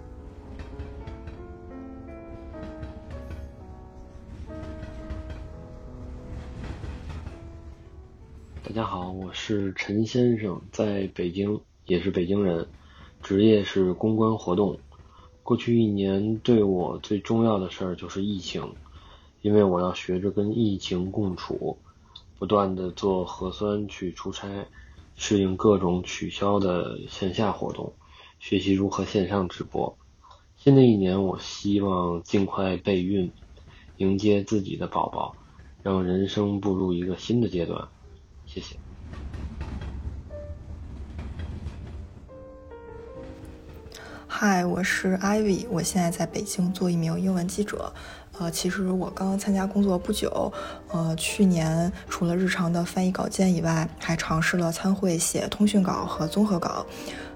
[8.69, 12.67] 大家好，我是陈先生，在北京，也是北京人，
[13.23, 14.77] 职业是公关活动。
[15.41, 18.75] 过去一年对我最重要的事儿就是疫情，
[19.41, 21.79] 因为我要学着跟疫情共处。
[22.37, 24.67] 不断的做核酸去出差，
[25.15, 27.93] 适应各种取消的线下活动，
[28.37, 29.97] 学习如何线上直播。
[30.57, 33.31] 新的一年，我希望尽快备孕，
[33.97, 35.35] 迎接自己的宝宝，
[35.81, 37.87] 让人生步入一个新的阶段。
[38.51, 38.75] 谢谢。
[44.27, 47.93] 嗨，我是 Ivy，我现在在北京做一名英文记者。
[48.39, 50.51] 呃，其实我刚参加工作不久，
[50.87, 56.83] 呃，去年除了日常的翻译稿件以外，还尝试了参会写通讯稿和综合稿。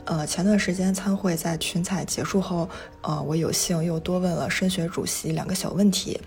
[0.06, 2.68] 呃，前段时间参会在群采结束后，
[3.02, 6.20] 呃，我有幸又多问了申学主席两个小问题。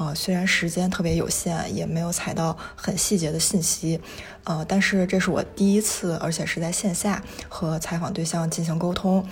[0.00, 4.00] 啊，虽然时间特别有限，也没有采到很细节的信息，
[4.44, 9.22] 呃，但是这是我第一次，而且是在线下和采访对象进行沟通，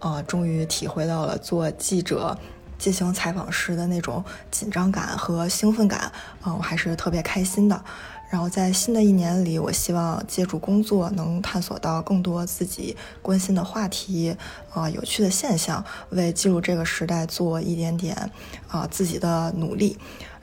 [0.00, 2.36] 呃，终于体会到了做记者。
[2.78, 6.12] 进行采访时的那种紧张感和兴奋感，
[6.44, 7.84] 嗯，我还是特别开心的。
[8.30, 14.36] 然后在新的一年里，我希望借助工作能探索到更多自己关心的话题，
[14.70, 18.30] 啊，有趣的现象，为记录这个时代做一点点
[18.68, 19.96] 啊自己的努力。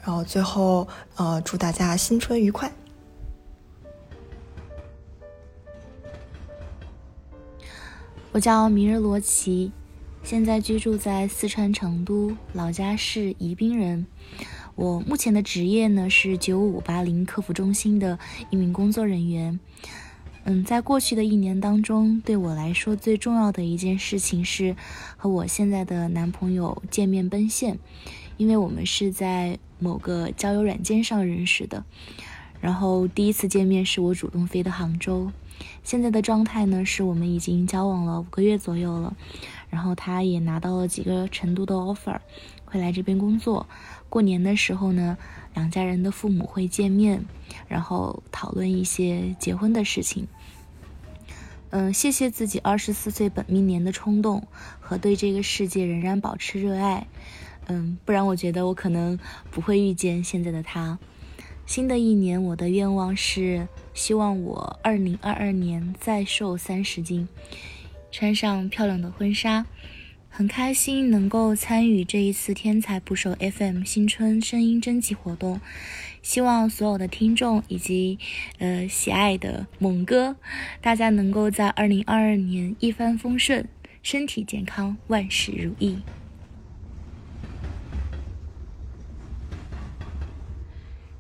[0.04, 2.72] 然后最后，呃，祝大家新春愉快。
[8.32, 9.72] 我叫明日罗琦。
[10.24, 14.08] 现在居住在四川成都，老家是宜宾人。
[14.76, 18.20] 我目前的职业呢是九五八零客服中心的
[18.50, 19.58] 一名工作人员。
[20.44, 24.76] 嗯，在过去的一年当中，对我来说最重要的一件事情是
[25.16, 27.80] 和我现在的男朋友见面奔现，
[28.36, 31.84] 因为我们是在某个交友软件上认识的。
[32.60, 35.32] 然后第一次见面是我主动飞的杭州。
[35.84, 39.16] 现在的状态呢是我们已经交往了五个月左右了。
[39.70, 42.20] 然后他也拿到了几个成都的 offer，
[42.66, 43.68] 会来这边工作。
[44.10, 45.18] 过年的时候呢，
[45.54, 47.26] 两家人的父母会见面，
[47.68, 50.28] 然后讨论一些结婚的事情。
[51.72, 54.48] 嗯，谢谢自己二十四岁本命年的冲动
[54.80, 57.08] 和对这个世界仍然保持热爱。
[57.68, 59.20] 嗯，不然我觉得我可能
[59.52, 60.98] 不会遇见现在的他。
[61.66, 67.28] 新的一年，我的愿望是希望我二零二二年再瘦三十斤。
[68.12, 69.66] 穿上漂亮的婚纱，
[70.38, 75.62] 很开心能够参与这一次天才捕手 FM 新春声音征集活动，
[76.22, 78.20] 希望所有的听众以及
[78.60, 80.36] 呃喜爱的猛哥，
[80.82, 83.66] 大家能够在二零二二年一帆风顺，
[84.04, 86.00] 身体健康，万事如意。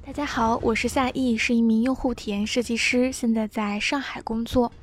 [0.05, 4.73] 大家好，我是夏意，是一名用户体验设计师，现在在上海工作。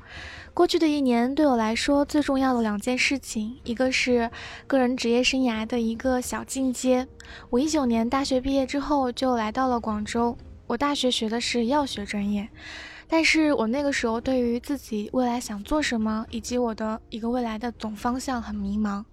[0.53, 4.29] 过去的一年对我来说最重要的两件事情，一个是
[4.67, 7.07] 个人职业生涯的一个小进阶。
[7.49, 12.47] 我一九年大学毕业之后就来到了广州，我大学学的是药学专业，
[13.07, 19.03] 但是我那个时候对于自己未来想做什么，以及我的一个未来的总方向很迷茫。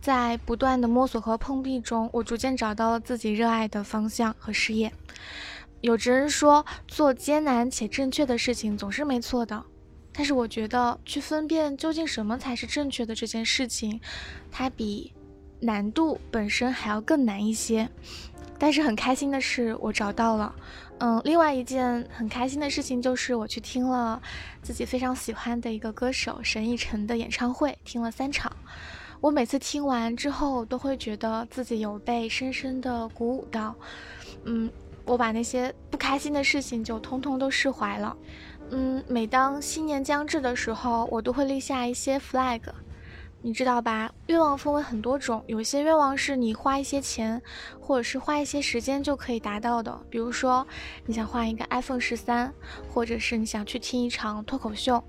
[0.00, 4.92] 在不断的摸索和碰壁中，我逐渐找到了自己热爱的方向和事业。
[5.80, 9.64] 有直人说，做艰难且正确的事情总是没错的。
[10.18, 14.00] 但是我觉得去分辨究竟什么才是正确的这件事情，
[14.50, 15.14] 它比
[15.60, 17.88] 难度本身还要更难一些。
[18.58, 20.52] 但是很开心的是，我找到了。
[20.98, 24.20] 嗯，另外一件很开心的事情就是我去听了
[24.60, 28.50] 自己非常喜欢的一个歌手沈奕晨的演唱会，听了三场。
[29.20, 33.72] 我每次听完之后都会觉得自己有被深深的鼓舞到。
[34.42, 34.68] 嗯，
[35.04, 38.16] 我把那些不开心的事情就通通都释怀了。
[38.70, 42.60] 嗯，每当新年将至的时候，我都会立下一些 flag，
[43.42, 44.12] 你知道吧？
[44.26, 47.40] 愿望分为很多种，有些愿望是你花一些钱，
[47.80, 50.66] 或者是花一些时间就可以达到的，比如说
[51.06, 52.52] 你想换一个 iPhone 十三，
[52.92, 55.02] 或者是你想去听一场脱口秀。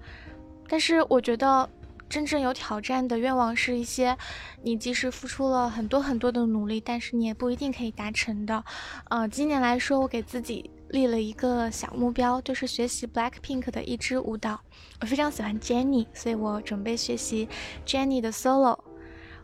[0.68, 1.70] 但是我觉得。
[2.10, 4.18] 真正有挑战的愿望是一些，
[4.64, 8.64] 你即使付出了很多很多的努力，但是你也不一定可以达成的。
[9.12, 14.60] 呃，今年来说，我给自己立了一个小目标，就是学习 Blackpink 的一支舞蹈。
[15.02, 17.48] 我非常喜欢 Jennie，所以我准备学习
[17.86, 18.80] Jennie 的 solo。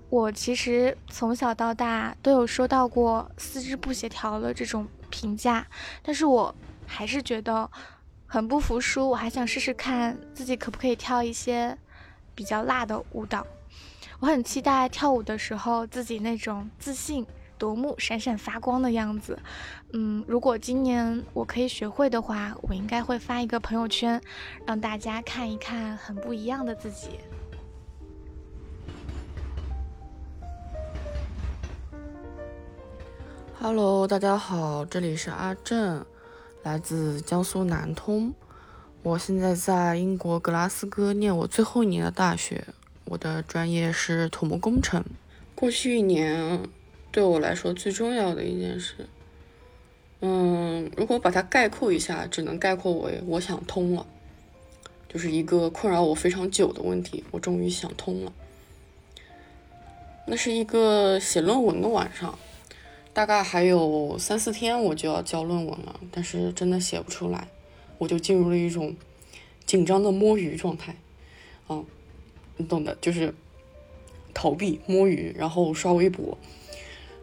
[0.09, 5.65] 我其实从小到大都有收到过四肢不协调的这种评价，
[6.03, 6.53] 但是我
[6.85, 7.69] 还是觉得
[8.27, 11.77] 很不服输，我还想试试看自己可不可以跳一些。
[12.38, 13.47] 比较辣的舞蹈，
[14.19, 17.26] 我很期待跳舞的时候自己那种自信
[17.57, 19.39] 夺目、闪闪发光的样子。
[19.97, 24.22] 嗯，如果今年我可以学会的话，我应该会发一个朋友圈，
[24.67, 27.11] 让大家看一看很不一样的自己。
[33.57, 36.05] Hello，大家好，这里是阿正，
[36.63, 38.34] 来自江苏南通。
[39.01, 42.67] 我现在在英国格拉斯哥念我最后一年的大学，
[43.05, 45.01] 我的专业是土木工程。
[45.55, 46.61] 过去一年
[47.13, 49.07] 对我来说最重要的一件事，
[50.27, 54.07] 嗯，如果把它概括一下，只能概括为我想通了，
[55.07, 58.34] 就是一个困扰我非常久的问题，我终于想通了。
[60.26, 62.39] 那是一个写论文的晚上，
[63.14, 67.47] 大概还有三四天我就要交论文了，但是真的写不出来。
[67.99, 68.95] 我就进入了一种
[69.68, 70.95] 紧张的摸鱼状态，
[71.68, 71.84] 啊，
[72.57, 73.35] 你懂的，就是
[74.34, 76.35] 逃避摸鱼，然后刷微博，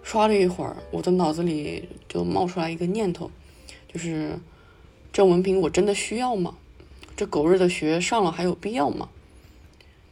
[0.03, 3.31] 刷了一会儿，我的脑子里就冒出来一个念头，
[3.93, 4.39] 就是
[5.13, 6.57] 这文凭我真的需要吗？
[7.17, 9.09] 这狗日的学上了还有必要吗？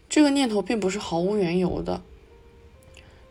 [0.08, 2.02] 这个念头并不是毫无缘由的，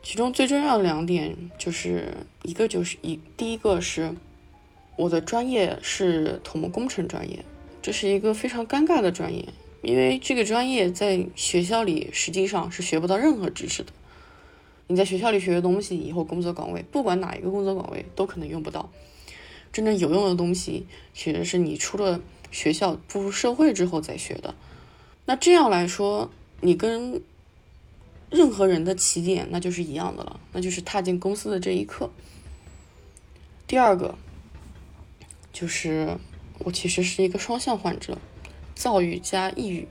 [0.01, 2.13] 其中最重要的两点就是
[2.43, 4.13] 一个就是一第一个是。
[4.97, 7.45] 我的专业是土木工程专业，
[7.81, 9.47] 这是一个非常尴尬的专业，
[9.81, 13.93] 因为这个专业在学校里实际上是学不到任何知识的。
[14.89, 18.89] 你在学校里学的东西，以后工作岗位，不管哪一个工作岗位都可能用不到。
[19.71, 22.19] 真正有用的东西，其实是你出了
[22.51, 24.55] 学校步入社会之后再学的。
[25.25, 26.29] 那这样来说，
[26.61, 27.21] 你跟
[28.29, 32.09] 任何人的起点那就是一样的了，那就是踏进公司的这一刻。
[33.65, 34.17] 第二个。
[35.51, 36.15] 就是
[36.59, 38.17] 我其实是一个双向患者，
[38.75, 39.87] 躁郁加抑郁。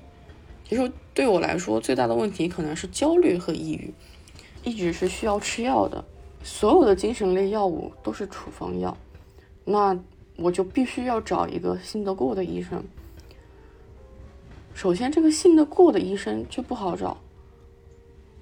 [0.66, 3.93] 其实对我来说，最大的问题可能是焦虑和抑郁，
[4.64, 6.05] 一直是需要吃药的。
[6.43, 8.97] 所有的精神类药物都是处方药，
[9.64, 9.98] 那
[10.36, 12.82] 我就必须要找一个信得过的医生。
[14.72, 17.16] 首先，这个信得过的医生就不好找；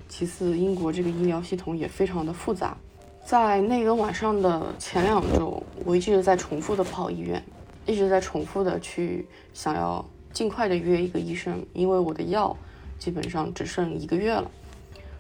[0.09, 2.77] 其次，英国这个医疗系统也非常的复杂。
[3.25, 7.43] 在那个晚上的前两周，我一直在重复的跑医院，
[7.87, 12.55] 一直在重复的去想要尽快的约一个医生，因为我的药
[12.99, 14.51] 基本上只剩一个月了。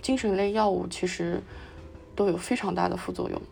[0.07, 1.43] 精神类药物其实
[2.15, 3.43] 都有非常大的副作用。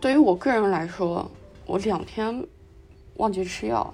[0.00, 1.28] 对于我个人来说，
[1.66, 2.46] 我两天
[3.16, 3.92] 忘记吃药，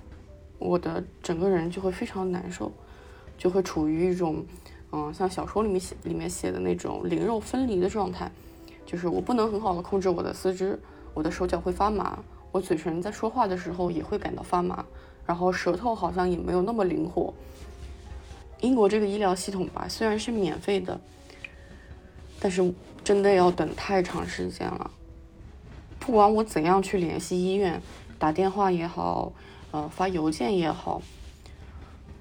[0.58, 2.70] 我的整个人就会非常难受，
[3.38, 4.44] 就会处于一种
[4.92, 8.30] 嗯，像小说里面写里面写的那种灵肉分离的状态，
[8.84, 10.78] 就是我不能很好的控制我的四肢，
[11.14, 12.18] 我的手脚会发麻，
[12.52, 14.84] 我嘴唇在说话的时候也会感到发麻，
[15.24, 17.32] 然后舌头好像也没有那么灵活。
[18.60, 21.00] 英国这个医疗系统吧，虽然是免费的，
[22.44, 24.90] 但是真的要等太长时间了。
[25.98, 27.80] 不管我怎样去联系医院，
[28.18, 29.32] 打电话也好，
[29.70, 31.00] 呃，发邮件也好。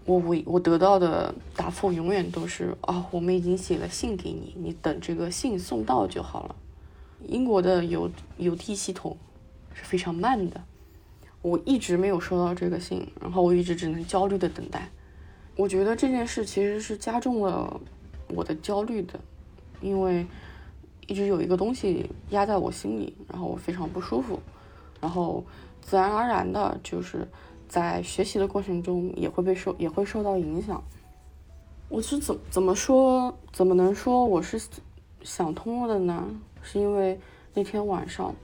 [0.05, 6.55] 我我我得到的答复永远都是啊，我们已经写了信给你，你等这个信送到就好了。
[7.27, 9.17] 英国的邮邮递系统
[9.73, 10.63] 是非常慢的，
[11.41, 14.89] 我一直没有收到这个信，然后我一直只能焦虑的等待。
[15.57, 17.81] 我觉得这件事其实是加重了
[18.29, 19.19] 我的焦虑的，
[19.84, 20.26] 因为
[21.05, 24.39] 一直有一个东西压在我心里，然后我非常不舒服，
[24.99, 25.43] 然后
[25.81, 27.27] 自然而然的就是。
[27.65, 30.84] 在学习的过程中也会被受也会受到影响。
[31.89, 34.61] 我是怎怎么说怎么能说我是
[35.23, 36.23] 想通了的呢？
[36.61, 37.19] 是因为
[37.55, 38.35] 那天晚上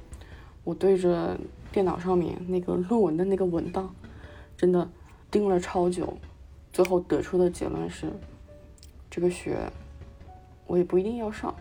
[0.63, 1.39] 我对着
[1.71, 3.93] 电脑上面那个论文的那个文档，
[4.57, 4.89] 真的
[5.29, 6.17] 盯了超久，
[6.73, 8.11] 最后得出的结论是，
[9.11, 9.71] 这个学
[10.69, 11.53] 我也不一定要上。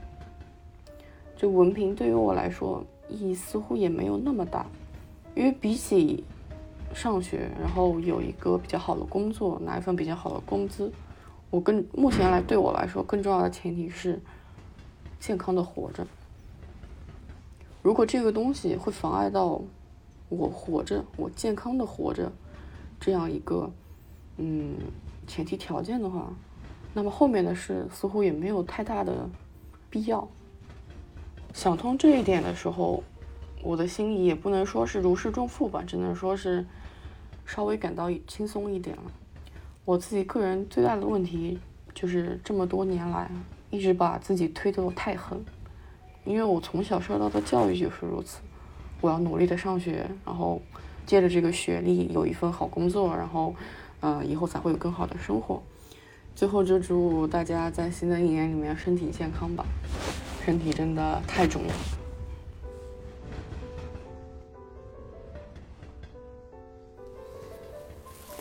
[1.37, 4.65] 就文凭对于我来说意义似乎也没有那么大，
[5.35, 6.23] 因为比起。
[6.95, 10.91] 上学，然后有一个比较好的工作，拿一份比较好的工资。
[11.51, 14.19] 我更目前来对我来说更重要的前提是
[15.21, 16.07] 健康的活着。
[17.83, 19.61] 如果这个东西会妨碍到
[20.31, 22.33] 我活着，我健康的活着
[22.99, 23.71] 这样一个
[24.39, 24.75] 嗯
[25.27, 26.33] 前提条件的话，
[26.99, 29.31] 那么后面的事似乎也没有太大的
[29.89, 30.27] 必要。
[31.55, 33.05] 想通这一点的时候，
[33.63, 36.67] 我的心里也不能说是如释重负吧，只能说是。
[37.47, 39.05] 稍微感到轻松一点了。
[39.87, 41.59] 我自己个人最大的问题
[41.95, 43.31] 就是这么多年来
[43.71, 45.43] 一直把自己推得太狠，
[46.27, 48.41] 因为我从小受到的教育就是如此。
[49.01, 50.61] 我要努力的上学，然后
[51.07, 53.55] 借着这个学历有一份好工作，然后，
[54.01, 55.63] 呃，以后才会有更好的生活。
[56.39, 59.67] 最后就祝大家在新的一年里面身体健康吧，
[60.47, 61.75] 身体真的太重要。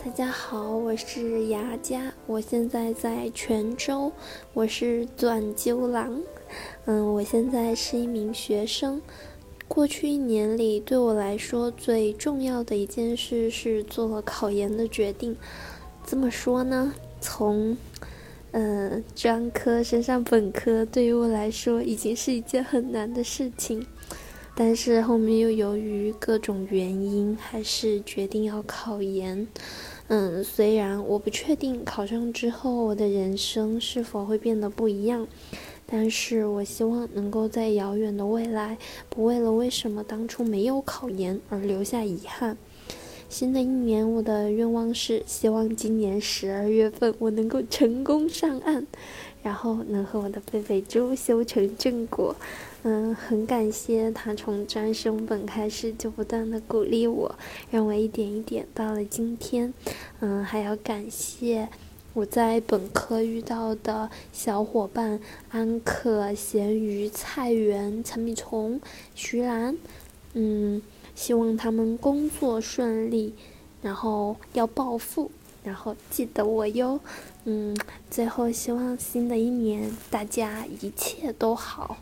[0.04, 4.12] 大家好，我是牙佳，我现在在泉州，
[4.52, 6.22] 我是钻鸠郎，
[6.84, 9.02] 嗯，我现在是一名学生。
[9.66, 15.36] 过去一年里，对我来说最重要的一件事是做了考研的决定。
[16.04, 16.94] 怎么说呢？
[17.20, 17.76] 从，
[18.52, 23.86] 呃，专科升上本科，对于我来说已经是一件很难的事情，
[24.54, 29.46] 但是后面又由于各种原因，还是决定要考研。
[30.08, 35.28] 嗯，虽然我不确定考上之后我的人生是否会变得不一样，
[35.84, 38.78] 但是我希望能够在遥远的未来，
[39.10, 42.56] 不为了为什么当初没有考研而留下遗憾。
[43.28, 48.86] 新的一年，我的愿望是希望今年十二月份我能够成功上岸，
[49.42, 52.34] 然后能和我的贝贝猪修成正果。
[52.84, 57.34] 嗯，很感谢他从专升本开始就不断的鼓励我，
[57.70, 59.74] 让我一点一点到了今天。
[60.20, 61.68] 嗯，还要感谢
[62.14, 68.80] 我在本科遇到的小伙伴安可、咸鱼、菜园、陈米虫、
[69.14, 69.76] 徐兰。
[70.34, 70.80] 嗯，
[71.18, 73.34] 希望他们工作顺利，
[73.82, 75.28] 然后要暴富，
[75.64, 77.00] 然后记得我哟。
[77.42, 77.76] 嗯，
[78.08, 81.96] 最后希望新的一年大家一切都好。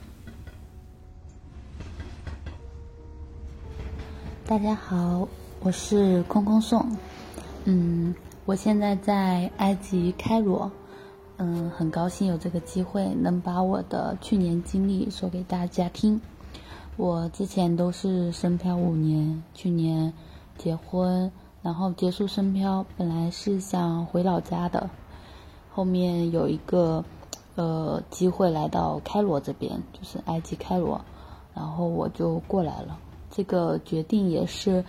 [4.44, 5.26] 大家好，
[5.60, 6.86] 我是空空颂，
[7.64, 8.14] 嗯，
[8.44, 10.70] 我现在在埃及开罗，
[11.38, 16.20] 嗯，很高兴有这个机会能把我的去年经历说给大家听。
[16.96, 20.12] 我之前都是深漂五年，去年
[20.56, 21.30] 结婚，
[21.62, 24.88] 然后结束深漂，本来是想回老家的，
[25.70, 27.04] 后面有一个
[27.54, 30.98] 呃机会来到开罗这边，就是埃及开罗，
[31.54, 32.98] 然后我就过来了。
[33.30, 34.82] 这个决定也是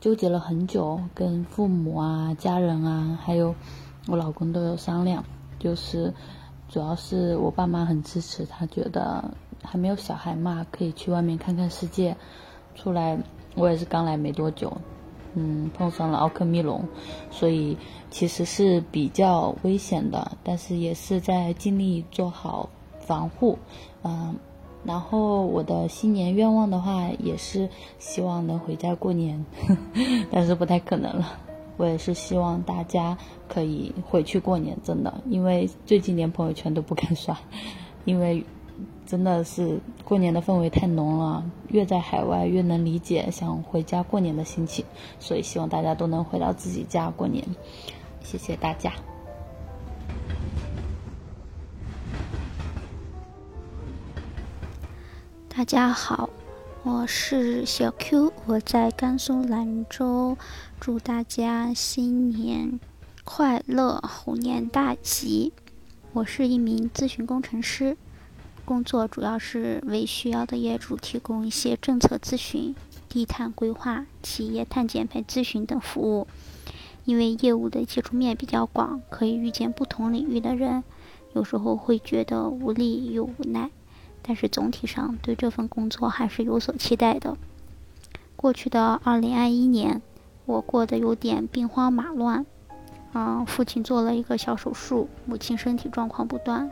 [0.00, 3.52] 纠结了很久，跟父母啊、家人啊，还有
[4.06, 5.24] 我老公都有商量。
[5.58, 6.12] 就是
[6.68, 9.32] 主要是我爸妈很支持，他觉得
[9.62, 12.16] 还没有小孩嘛，可以去外面看看世界。
[12.74, 13.18] 出来
[13.54, 14.72] 我也是刚来没多久，
[15.34, 16.86] 嗯，碰上了奥克密龙，
[17.30, 17.76] 所以
[18.10, 22.68] 其实是比较危险的，但是也是在尽力做好
[23.00, 23.58] 防护，
[24.02, 24.34] 嗯。
[24.84, 27.68] 然后我的新年愿望的话，也是
[28.00, 29.46] 希望能回家过年，
[30.28, 31.38] 但是不太可能了。
[31.76, 33.16] 我也是希望大家
[33.48, 37.38] 可以回去过年，真的，因为最近连朋友圈都不敢刷，
[38.04, 38.44] 因为
[39.12, 44.82] 真的是过年的氛围太浓了，越在海外越能理解想回家过年的心情，
[45.20, 47.44] 所以希望大家都能回到自己家过年。
[48.22, 48.90] 谢谢大家。
[55.46, 56.30] 大家好，
[56.82, 60.38] 我是小 Q，我在甘肃兰州，
[60.80, 62.80] 祝大家新年
[63.24, 65.52] 快乐，虎年大吉。
[66.14, 67.98] 我是一名咨询工程师，
[68.64, 72.74] 工作主要是为需要的业主提供一些政策咨询、
[73.08, 76.26] 低碳规划、企业碳减排咨询等服务。
[77.04, 80.84] 因为业务的接触面比较广，可以遇见不同领域的人，
[81.34, 83.70] 有时候会觉得无力又无奈。
[84.22, 87.36] 但是总体上对这份工作还是有所期待的。
[88.36, 90.00] 过去的二零二一年，
[90.46, 92.46] 我过得有点兵荒马乱。
[93.14, 96.70] 嗯，父亲做了一个小手术，母亲身体状况不断，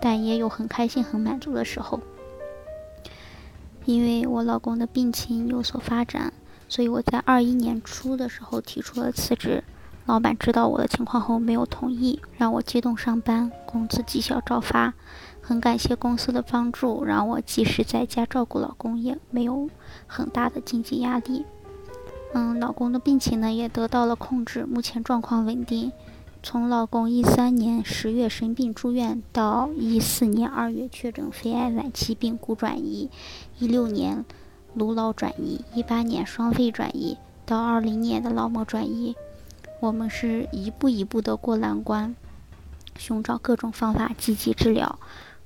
[0.00, 2.00] 但也有很开心、很满足的时候。
[3.84, 6.32] 因为我老公的病情有所发展，
[6.68, 9.64] 所以我在二一年初的时候提出了辞职。
[10.04, 14.94] 老板知道我的情况后没有同意，让我机动上班，工资绩效照发。
[15.40, 19.70] 很感谢公司的帮助，让我即使在家照顾老公也没有
[20.06, 21.46] 很大的经济压力。
[22.34, 25.90] 嗯，老公的病情呢也得到了控制，目前状况稳定。
[26.40, 33.10] 从老公一三年十月生病住院，到一四年二月确诊肺癌晚期病骨转移，
[33.58, 34.24] 一六年
[34.74, 39.16] 颅脑转移，一八年双肺转移，到二零年的脑膜转移，
[39.80, 42.14] 我们是一步一步的过难关，
[42.96, 44.98] 寻找各种方法积极治疗。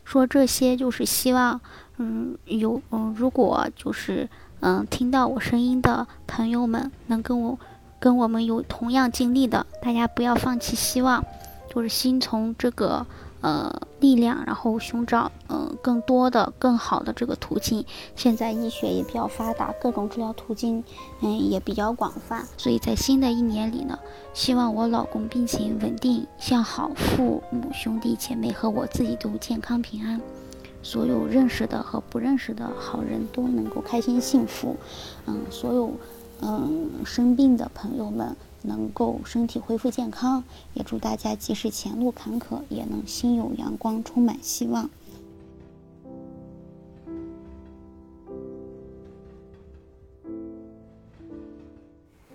[0.04, 1.60] 说这些就是希望，
[1.96, 4.28] 嗯，有嗯，如果就是
[4.60, 7.58] 嗯，听到我声音的朋友们能跟我
[8.02, 11.24] 跟我们有同样经历的，大家不要放弃希望，
[11.72, 13.06] 就是心从这个。
[13.42, 13.68] 呃，
[13.98, 17.84] 力量，然后寻找嗯更多的、更好的这个途径。
[18.14, 20.84] 现在医学也比较发达，各种治疗途径
[21.22, 22.46] 嗯也比较广泛。
[22.56, 23.98] 所以在新的一年里呢，
[24.32, 30.20] 希望我老公病情稳定向好，父母兄弟姐妹和我自己都健康平安，
[30.80, 34.76] 所有认识的和不认识的好人都能够开心幸福。
[35.26, 35.90] 嗯，所有
[36.42, 38.36] 嗯生病的朋友们。
[38.64, 40.44] 能够身体恢复健康，
[40.74, 44.88] 也祝大家即使前路坎坷，也能心有阳光，充满希望。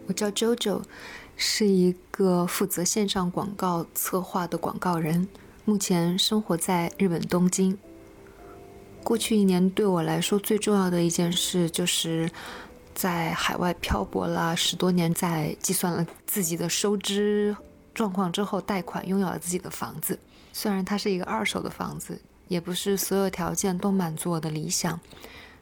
[0.05, 0.81] 我叫 JoJo，
[1.37, 5.29] 是一个负责线上广告策划的广告人，
[5.63, 7.77] 目前生活在日本东京。
[9.01, 12.29] 过去一年对我来说最重要的一件事就是。
[12.97, 17.55] 在海外漂泊了十多年，在计算了自己的收支
[17.93, 20.17] 状况之后，贷款拥有了自己的房子。
[20.51, 24.99] 虽然它是一个二手的房子，也不是所有条件都满足我的理想，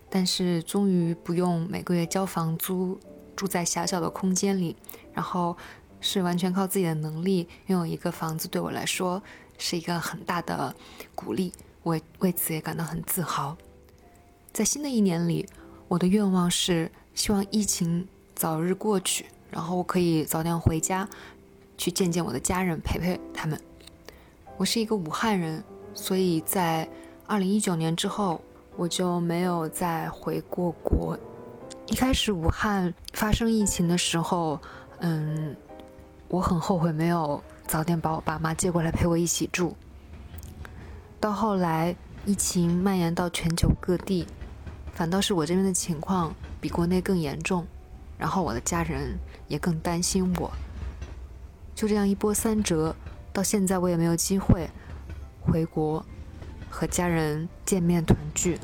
[0.10, 2.98] 但是终于不用每个月交房租，
[3.36, 4.74] 住在狭小的空间里，
[5.14, 5.58] 然后
[6.00, 9.22] 是完全靠自己的能力拥有一个房子，对我来说
[9.58, 10.74] 是一个很大的
[11.14, 11.52] 鼓励。
[11.84, 13.58] 我为此也感到很自豪。
[14.54, 15.46] 在新的一年里，
[15.90, 16.90] 我的愿望是。
[17.16, 21.08] 希望疫情早日过去，然后我可以早点回家，
[21.78, 23.60] 去见见我的家人，陪陪他们。
[24.58, 25.64] 我是一个武汉人，
[25.94, 26.88] 所以在
[27.26, 28.42] 二零一九年之后，
[28.76, 31.18] 我就没有再回过国。
[31.88, 34.60] 一开始武汉发生疫情的时候，
[35.00, 35.56] 嗯，
[36.28, 39.74] 我很后悔没有早点把我爸妈接过来陪我一起住。
[41.20, 44.28] 到后来疫情蔓延到全球各地，
[44.94, 46.36] 反倒是我这边的情况。
[46.60, 47.66] 比国内更严重，
[48.18, 49.18] 然后我的家人
[49.48, 50.52] 也更担心我。
[51.76, 52.96] 就这样一波三折，
[53.34, 54.70] 到现在我也没有机会
[55.42, 56.06] 回国
[56.70, 58.60] 和家人见面团聚。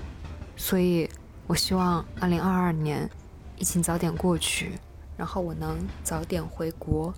[0.55, 1.09] 所以，
[1.47, 3.09] 我希望2022年
[3.57, 4.79] 疫情早点过去，
[5.17, 7.13] 然后我能早点回国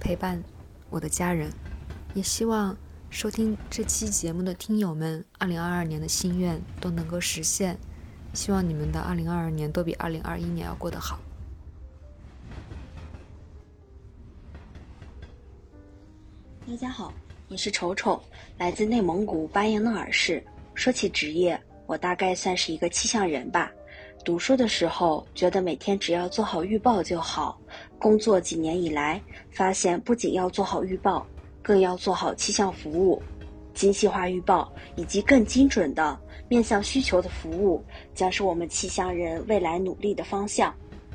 [0.00, 0.42] 陪伴
[0.90, 1.52] 我的家人。
[2.14, 2.76] 也希望
[3.10, 7.78] 收听这期节目的听友们，2022年的心愿都能够实现。
[8.36, 11.18] 希望你们的二零二二年都比二零二一年要过得好。
[16.68, 17.10] 大家好，
[17.48, 18.22] 我是丑丑，
[18.58, 20.44] 来自内蒙古巴彦淖尔市。
[20.74, 23.72] 说起职业，我大概算是一个气象人吧。
[24.22, 27.58] 读书的时候觉得每天只要做好预报就好，
[27.98, 29.18] 工作几年以来，
[29.50, 31.26] 发现不仅要做好预报，
[31.62, 33.22] 更要做好气象服务。
[33.72, 36.18] 精细化预报以及更精准的
[36.48, 37.82] 面向需求的服务，
[38.14, 40.74] 将是我们气象人未来努力的方向。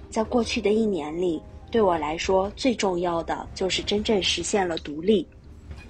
[0.09, 5.25] 在过去的一年里，对我来说最重要的就是真正实现了独立，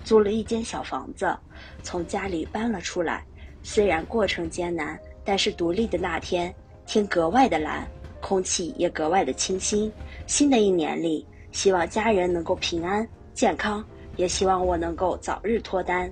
[0.03, 1.35] 租了一间小房子，
[1.81, 3.23] 从家里搬了出来。
[3.63, 6.53] 虽然过程艰难，但是独立的那天，
[6.85, 7.87] 天格外的蓝，
[8.19, 9.91] 空气也格外的清新。
[10.27, 13.83] 新的一年里，希望家人能够平安健康，
[14.17, 16.11] 也希望我能够早日脱单。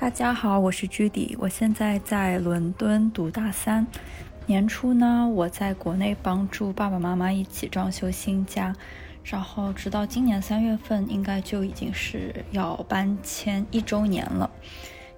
[0.00, 3.86] 大家好，我是居迪，我现在在伦敦读大三。
[4.46, 8.74] 年初呢，我在国内帮助爸爸妈妈一起装修新家，
[9.22, 14.50] 然后直到今年三月份，应该就已经是要搬迁一周年了。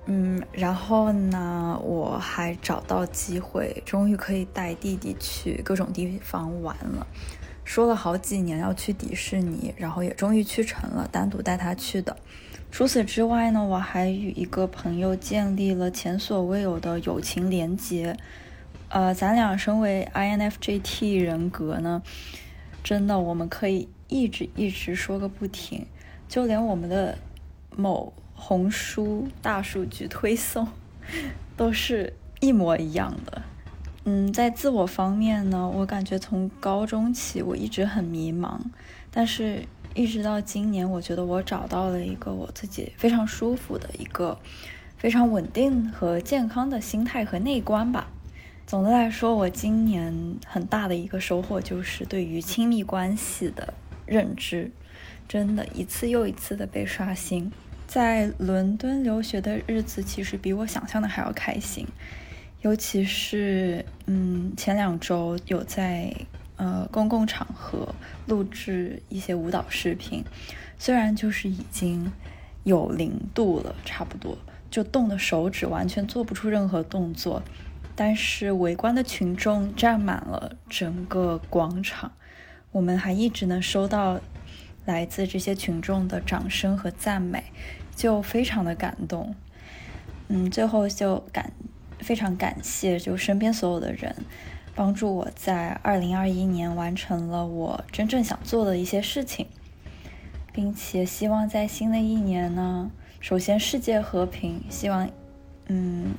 [0.07, 7.07] 嗯，然后呢，我还找到机会，终于可以带弟弟去各种地方玩了。
[7.63, 12.17] 说了好几年要去迪士尼，然后也终于去成了，单独带他去的。
[12.73, 18.17] 除此之外呢，我还与一个朋友建立了前所未有的友情连结。
[18.89, 22.03] 呃，咱俩身为 INFJT 人格呢，
[22.83, 25.85] 真的我们可以一直一直说个不停，
[26.27, 27.19] 就连我们的
[27.77, 30.67] 某红书大数据推送
[31.55, 33.43] 都是一模一样的。
[34.05, 38.59] 嗯，在自我方面呢，我感觉从高中起我一直很迷茫，
[39.11, 39.67] 但是。
[39.95, 44.39] 一直到今年，我觉得我找到了一个我自己非常舒服的一个
[44.97, 48.09] 非常稳定和健康的心态和内观吧。
[48.67, 53.75] 总的来说，我今年很大的一个收获就是对于亲密关系的
[54.07, 54.71] 认知，
[55.29, 57.53] 真的一次又一次的被刷新。
[57.87, 61.87] 在伦敦留学的日子，其实比我想象的还要开心，
[62.63, 66.11] 尤其是嗯，前两周有在。
[66.63, 67.93] 呃，公共场合
[68.25, 70.25] 录制一些舞蹈视频，
[70.79, 72.13] 虽然就是已经
[72.63, 74.39] 有零度了，差不多
[74.71, 77.43] 就冻的手指完全做不出任何动作，
[77.97, 82.13] 但是围观的群众占满了整个广场，
[82.71, 84.21] 我们还一直能收到
[84.85, 87.43] 来自这些群众的掌声和赞美，
[87.97, 89.35] 就非常的感动。
[90.29, 91.53] 嗯，最后就感
[91.99, 94.15] 非常感谢就身边所有的人。
[94.75, 99.47] 帮助我在二零二一年完成了我真正想做的一些事情，
[100.53, 102.91] 并且希望在新的一年呢，
[103.21, 105.09] 首先世界和平，希望，
[105.67, 106.15] 嗯，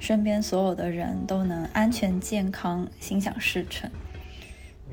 [0.00, 3.90] 身边所有的人都能安全健康，心想事成。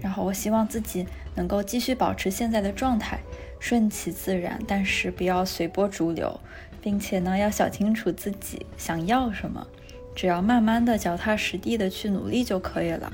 [0.02, 3.20] 然后我希望自己能够继续保持现在的状态，
[3.62, 6.38] 顺其自然，但是不要随波逐流，
[6.82, 9.66] 并且呢，要想清楚自己想要什么。
[10.16, 13.12] 只要慢慢的、脚踏实地的去努力就可以了。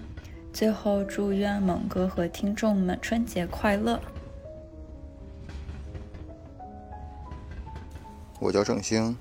[0.54, 4.00] 最后，祝愿猛哥和听众们春节快乐！
[8.40, 9.18] 我叫郑兴，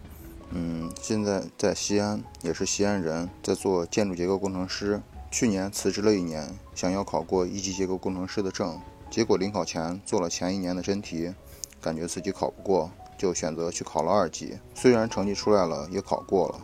[0.50, 5.00] 嗯，现在在西安，也是西安人，在做建筑结构工程师。
[5.30, 8.78] 去年辞职了一年，想要考过一级结构工程师的证，
[9.08, 11.32] 结果临考前做了前一年的真题，
[11.80, 14.58] 感觉自己考不过，就选择去考了二级。
[14.74, 16.60] 虽然成绩出来了，也考过了。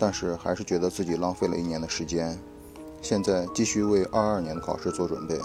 [0.00, 2.38] 但是还是觉得自己浪费了一年的时间，
[3.02, 5.38] 现在继续为二二年的考试做准备。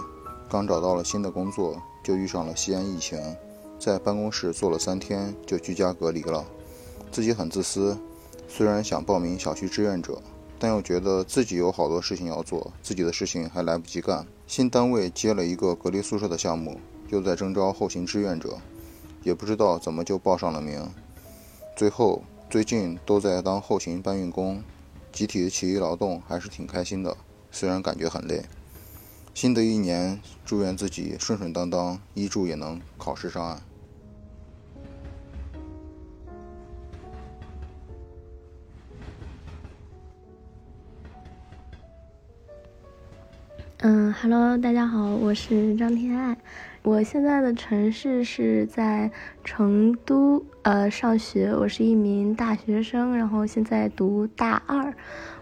[0.48, 3.20] 刚找到了新的工作，就遇上了西安疫情，
[3.78, 6.42] 在办公室坐了三天就居家隔离了。
[7.12, 7.98] 自己很自私，
[8.48, 10.22] 虽然想报名小区志愿者，
[10.58, 14.26] 但又觉得自己有好多事情要做，自己的事情还来不及干。
[14.46, 16.80] 新单位接了一个隔离宿舍的项目，
[17.10, 18.56] 又在征招后勤志愿者，
[19.22, 20.90] 也不知道怎么就报上了名，
[21.76, 22.22] 最后。
[22.48, 24.62] 最近都在当后勤搬运工，
[25.12, 27.16] 集体的体力劳动还是挺开心的，
[27.50, 28.44] 虽然感觉很累。
[29.34, 33.60] 新的一年，祝愿自己顺顺当当，一注也能考试上岸。
[43.78, 46.38] 嗯，Hello，大家好，我是张天爱。
[46.86, 49.10] 我现在的城市是在
[49.42, 51.52] 成都，呃，上学。
[51.52, 54.94] 我是一名大学生，然后现在读大二。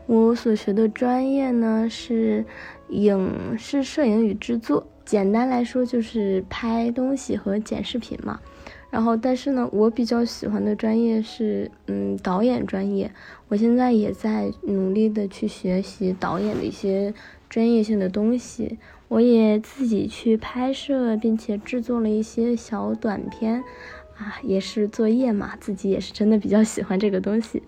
[0.06, 2.46] 我所学的专业呢是
[2.88, 8.40] 影视摄影与制作，简单来说就是拍东西和剪视频嘛。
[8.88, 13.12] 然后，但是呢，我比较喜欢的专业是，嗯，导演专业。
[13.48, 17.12] 我现在也在努力的去学习导演的一些
[17.50, 18.78] 专业性的东西。
[19.14, 23.62] 我也自己去拍摄，并且制作了一些小短片，
[24.16, 27.62] 啊，也是作业嘛，自己也是真的比较喜欢这个东西。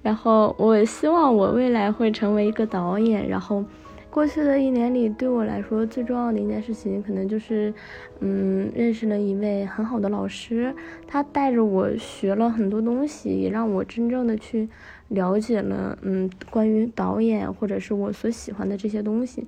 [0.00, 3.62] 然后我希望我未来会成为一个导演，然后
[4.08, 7.74] 过去的一年里，对我来说最重要的一件事情，可能就是，
[8.20, 10.74] 嗯，认识了一位很好的老师，
[11.06, 14.66] 他带着我学了很多东西，也让我真正的去
[15.08, 19.46] 了解了，嗯，关于导演或者是我所喜欢的这些东西，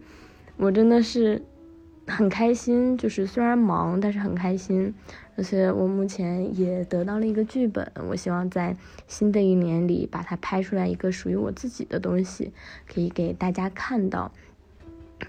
[0.61, 1.41] 我真的是
[2.07, 4.95] 很开心，就是虽然忙，但是很开心。
[5.37, 8.77] 而且我目前也得到了一个剧本，我希望在
[9.07, 12.53] 新的一年里把它拍出来一个属于我自己的东西，
[12.87, 14.31] 可以给大家看到。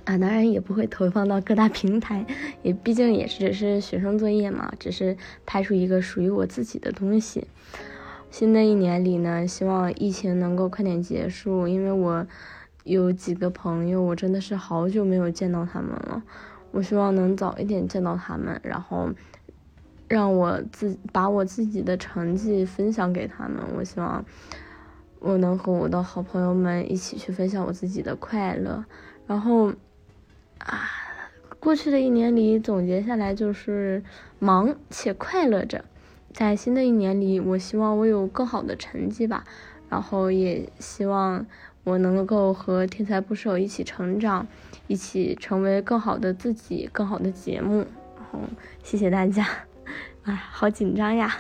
[0.04, 2.26] 啊，当然也不会投放到各大平台，
[2.62, 7.46] 也毕竟也是只是学生作业嘛，只是拍出一个属于我自己的东西。
[8.30, 12.26] 新的一年里呢，希望疫情能够快点结束，因为我
[12.84, 16.22] 有几个朋友，我真的是好久没有见到他们了，
[16.72, 19.10] 我希望能早一点见到他们，然后。
[20.08, 24.26] 让我自把我自己的成绩分享给他们，我希望
[25.20, 28.84] 我能和我的好朋友们一起去分享我自己的快乐。
[29.26, 29.72] 然后
[30.58, 30.82] 啊，
[31.62, 34.04] 过去的一年里总结下来就是
[34.38, 35.86] 忙且快乐着。
[36.34, 39.46] 在新的一年里，我希望我有更好的成绩吧，
[39.88, 41.46] 然后也希望
[41.84, 44.48] 我能够和天才捕手一起成长，
[44.88, 47.86] 一起成为更好的自己，更好的节目。
[48.16, 48.40] 然后
[48.84, 49.48] 谢谢大家。
[50.24, 51.36] 哎，好紧张呀！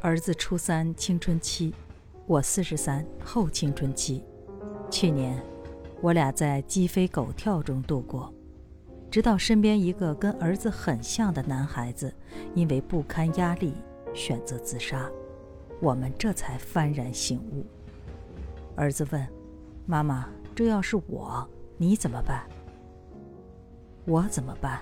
[0.00, 1.72] 儿子初三青春期，
[2.26, 4.22] 我四十三后青春期。
[4.90, 5.42] 去年，
[6.00, 8.32] 我俩在鸡飞狗跳中度过，
[9.10, 12.14] 直到身边一个跟儿子很像的男孩子，
[12.54, 13.72] 因为不堪压力
[14.18, 15.08] 选择自杀，
[15.80, 17.64] 我们这才幡然醒悟。
[18.74, 19.26] 儿子问
[19.86, 22.42] ：“妈妈，这要是我，你怎么办？”
[24.04, 24.80] 我怎么办？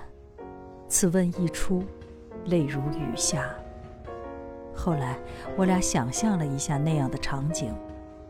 [0.88, 1.84] 此问一出，
[2.46, 3.54] 泪如雨下。
[4.74, 5.18] 后来，
[5.56, 7.74] 我俩想象了一下那样的场景，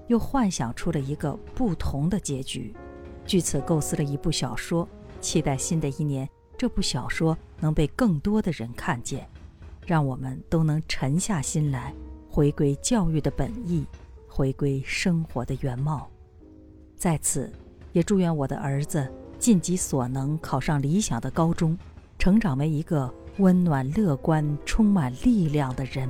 [0.09, 2.75] 又幻想出了一个不同的结局，
[3.25, 4.89] 据此构思了一部小说。
[5.21, 9.29] 期待新的一年，这部小说能被更多的人看见，
[9.87, 11.95] 让我们都能沉下心来，
[12.29, 13.87] 回归教育的本意，
[14.29, 16.11] 回归生活的原貌。
[16.97, 17.51] 在此，
[17.93, 19.11] 也祝愿我的儿子。
[19.39, 21.77] 尽己所能考上理想的高中，
[22.19, 26.09] 成长为一个温暖、乐观、充满力量的人。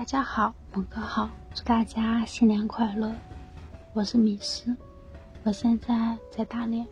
[0.00, 3.12] 大家好，猛哥好，祝大家新年快乐！
[3.92, 4.74] 我是米斯，
[5.42, 6.86] 我现在在大连，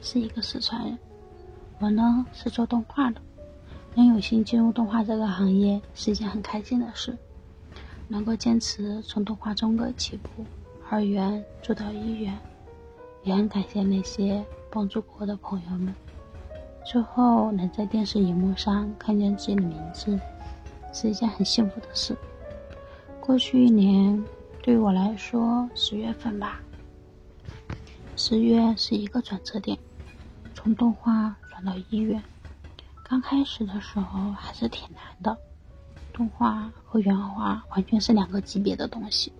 [0.00, 0.96] 是一个四川人。
[1.80, 3.20] 我呢是做动画的，
[3.96, 7.18] 能有幸进入动画这个行业是一件很开心的事。
[8.06, 10.46] 能够坚持从动画中个起步，
[10.88, 12.38] 二元做到一元，
[13.24, 15.92] 也很感谢那些帮助过我的朋友们。
[16.86, 20.16] 最后能在电视荧幕上看见自己的名字，
[20.92, 22.16] 是一件很幸福的事。
[23.26, 24.22] 过去一年
[24.62, 26.60] 对我来说，十月份吧，
[28.16, 29.78] 十月是一个转折点，
[30.54, 31.64] 从动画转。
[31.64, 32.22] 到医院，
[33.02, 35.34] 刚开始的时候还是挺难的。
[36.12, 39.32] 动画和原画完全是两个级别的东西。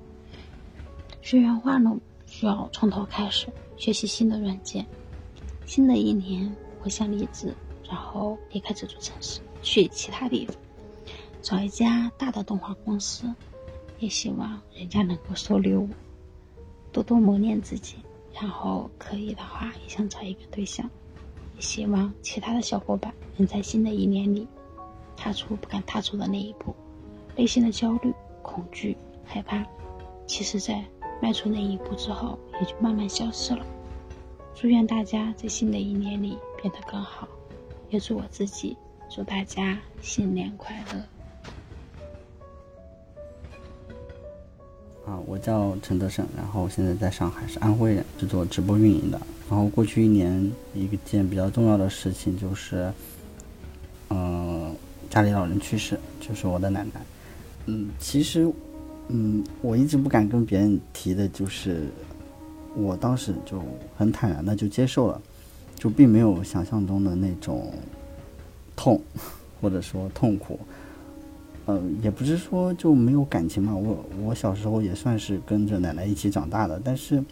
[1.20, 1.94] 学原画呢，
[2.24, 4.86] 需要从头开始学习新的软件。
[5.66, 6.50] 新的一年，
[6.82, 7.54] 我想离职，
[7.86, 10.56] 然后离开这座城市，去其他地方，
[11.42, 13.30] 找一家大的动画公司。
[14.04, 15.88] 也希望人家能够收留我，
[16.92, 17.96] 多多磨练自己，
[18.34, 20.88] 然后可以的话，也想找一个对象。
[21.54, 24.46] 也希望其他的小伙伴能在新的一年里
[25.16, 26.74] 踏出不敢踏出的那一步，
[27.34, 28.12] 内心的焦虑、
[28.42, 28.94] 恐惧、
[29.24, 29.64] 害怕，
[30.26, 30.84] 其实，在
[31.22, 33.64] 迈出那一步之后，也就慢慢消失了。
[34.54, 37.26] 祝愿大家在新的一年里变得更好，
[37.88, 38.76] 也祝我自己，
[39.08, 41.13] 祝大家新年快乐。
[45.06, 49.20] 啊，我叫陈德胜，然后现在在上海，是安徽人，是做直播运营的。
[49.50, 52.90] 然后过去一年，一件比较重要的事情就是，
[54.08, 54.74] 嗯，
[55.10, 57.02] 家里老人去世，就是我的奶奶。
[57.66, 58.50] 嗯，其实，
[59.08, 61.88] 嗯，我一直不敢跟别人提的，就是
[62.74, 63.62] 我当时就
[63.98, 65.20] 很坦然的就接受了，
[65.76, 67.70] 就并没有想象中的那种
[68.74, 68.98] 痛，
[69.60, 70.58] 或者说痛苦。
[71.66, 73.74] 嗯，也不是说就没有感情嘛。
[73.74, 77.22] 我我小时候也算是跟着奶奶一起长大的，但是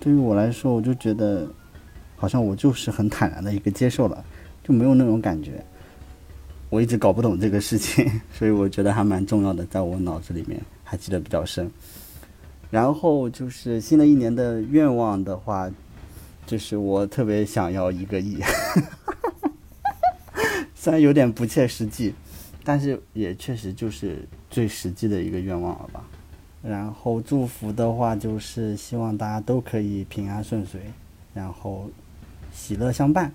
[0.00, 1.46] 对于我来说，我就觉得
[2.16, 4.24] 好像我就是很坦然的一个接受了，
[4.64, 5.64] 就没有那种感觉。
[6.70, 11.70] 我一直搞不懂这个事情， 所以我觉得还蛮重要的，在我脑子里面还记得比较深。
[12.70, 15.70] 然后就是新的一年的愿望的话，
[16.46, 18.38] 就是我特别想要一个亿，
[20.74, 22.14] 虽然有点不切实际，
[22.64, 26.04] 但是也确实就是最实际的一个愿望了吧。
[26.62, 30.80] 然后祝福的话，就是希望大家都可以平安顺遂，
[31.34, 31.90] 然后
[32.52, 33.32] 喜乐相伴。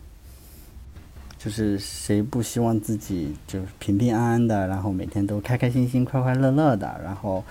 [1.38, 7.44] 就是谁不希望自己就是平平安安的，然后每天都开开心心、快快乐乐的，然后。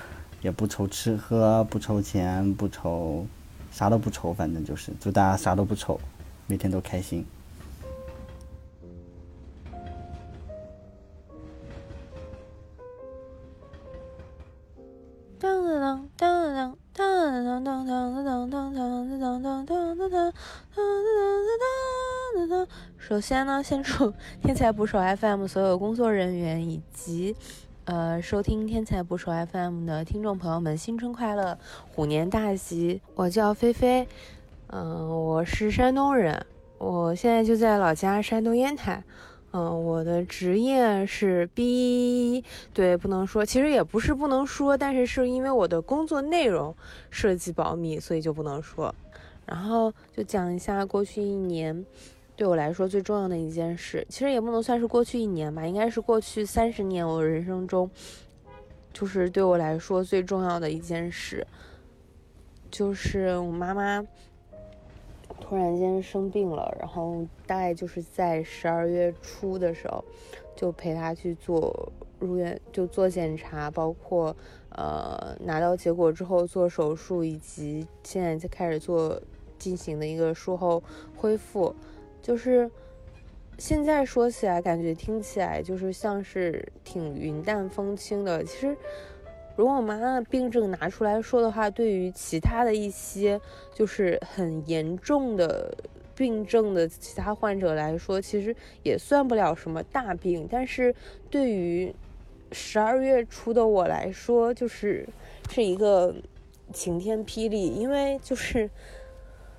[0.43, 3.27] 也不愁吃喝，不愁钱，不愁，
[3.73, 5.98] 啥都不愁，反正就是祝大家啥都不愁，
[6.47, 7.24] 每天都开心。
[15.81, 20.32] 当当当当当当当当当当当当当当当当
[22.35, 22.69] 当当。
[22.98, 24.12] 首先呢，先祝
[24.43, 27.36] 天才捕手 FM 所有工作人员以及。
[27.85, 31.57] 呃，收听天才捕手 FM 的听众朋友们，新春快乐，
[31.94, 33.01] 虎年大吉！
[33.15, 34.09] 我叫菲菲，
[34.66, 36.44] 嗯，我是山东人，
[36.78, 39.05] 我现在就在老家山东烟台，
[39.57, 46.77] 嗯，我的职业是 B，对，不能说，其实也不是不能说，但是是因为我的工作内容
[47.09, 48.95] 涉及保密，所以就不能说。
[49.47, 51.87] 然后就讲一下过去一年。
[52.37, 57.91] 对我来说最重要的一件事，其实也不能算是过去一年吧，应该是过去三十年我人生中，
[58.93, 61.47] 就是对我来说最重要的一件事，
[62.70, 64.05] 就是我妈妈
[65.41, 70.05] 突然间生病了，然后大概就是在十二月初的时候，
[70.55, 74.35] 就陪他去做入院，就做检查，包括
[74.71, 79.21] 呃拿到结果之后做手术，以及现在就开始做
[79.59, 80.83] 进行的一个术后
[81.17, 81.75] 恢复。
[82.21, 82.69] 就是
[83.59, 88.43] 现在说起来，感觉听起来就是像是挺云淡风轻的。
[88.43, 88.77] 其实，
[89.57, 93.41] 如果我妈的病症拿出来说的话，对于其他的一些
[93.74, 95.74] 就是很严重的
[96.15, 100.47] 病症的其他患者来说，其实也算不了什么大病。
[100.51, 100.95] 但是
[101.31, 101.95] 对于
[102.53, 105.09] 十二月初的我来说，就是
[105.51, 106.15] 是一个
[106.73, 108.70] 晴天霹雳，因为就是。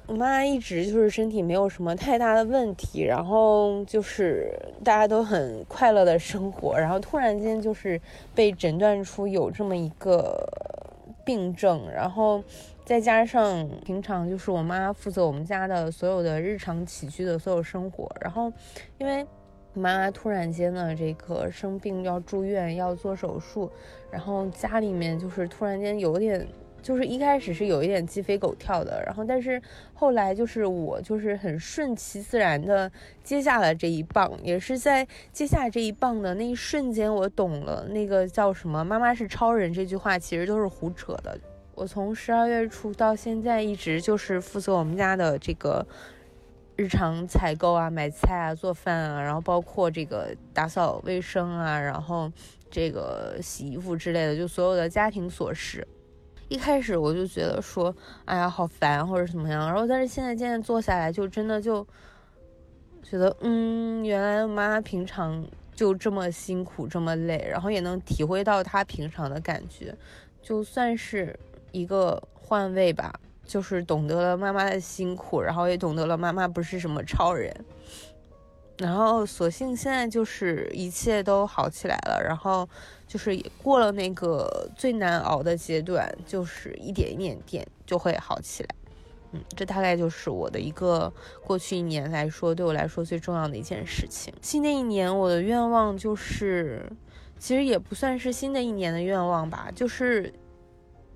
[0.08, 8.00] 我妈一直就是身体没有什么太大的问题，然后就是大家都很快乐的生活，然后突然间就是
[8.34, 10.48] 被诊断出有这么一个
[11.26, 12.42] 病症，然后
[12.86, 18.50] 再加上平常就是我妈负责我们家的所有的日常起居的所有生活，然后
[19.00, 19.28] 因为
[19.74, 23.70] 妈妈突然间呢这个生病要住院要做手术，
[24.10, 26.48] 然后家里面就是突然间有点。
[26.82, 29.62] 就是一开始是有一点鸡飞狗跳的，然后但是
[29.94, 32.90] 后来就是我就是很顺其自然的
[33.24, 41.38] 接下了这一棒，也是在接下这一棒的那一瞬间，我懂了那个叫什么“妈妈是超人”这句话其实都是胡扯的。
[41.76, 45.86] 我从十二月初到现在一直就是负责我们家的这个
[46.76, 52.32] 日常采购啊、买菜啊、做饭啊，然后包括这个打扫卫生啊，然后
[52.72, 55.86] 这个洗衣服之类的，就所有的家庭琐事。
[56.50, 57.94] 一开始我就觉得说，
[58.26, 61.86] 哎呀，好烦或者怎么样，然后但是现在渐渐坐下来，就真的就
[63.04, 65.46] 觉得，嗯，原来妈妈平常
[65.76, 69.94] 就这么辛苦，这么累，然后也能体会到她平常的感觉，
[70.42, 71.38] 就算是
[71.72, 73.14] 一个换位吧，
[73.46, 77.54] 就是懂得了妈妈的辛苦，然后也懂得了妈妈不是什么超人。
[78.78, 82.70] 然后，所幸现在就是一切都好起来了，然后
[83.08, 88.70] 就是也过了那个最难熬的阶段，就是一点一点点就会好起来。
[89.32, 91.12] 嗯，这大概就是我的一个
[91.44, 94.34] 过去一年来说，对我来说最重要的一件事情。
[94.42, 96.86] 新的一年，我的愿望就是，
[97.40, 100.34] 其实也不算是新的一年的愿望吧，就是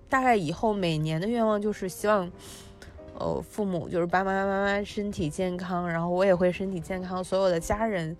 [0.09, 2.31] 大概以后每年的愿望就是希望。
[3.19, 8.17] 呃，父母就是爸爸妈妈身体健康，然后我也会身体健康，所有的家人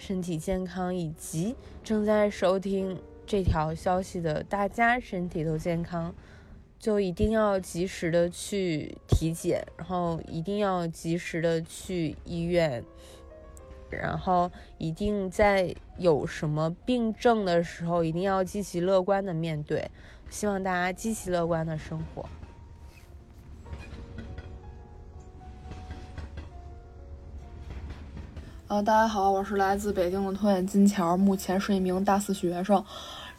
[0.00, 1.54] 身体健康，以及
[1.84, 6.14] 正在收听这条消息的大家身体都健康，
[6.78, 12.82] 就一定要及时的去体检，然后一定要及时的去医院，
[13.90, 19.90] 然后一定在有什么病症的时候，一定要积极乐观的面对，
[20.30, 22.26] 希望大家积极乐观的生活。
[28.70, 32.84] 呃，大家好，我是来自北京的托眼金桥，目前是一名大四学生。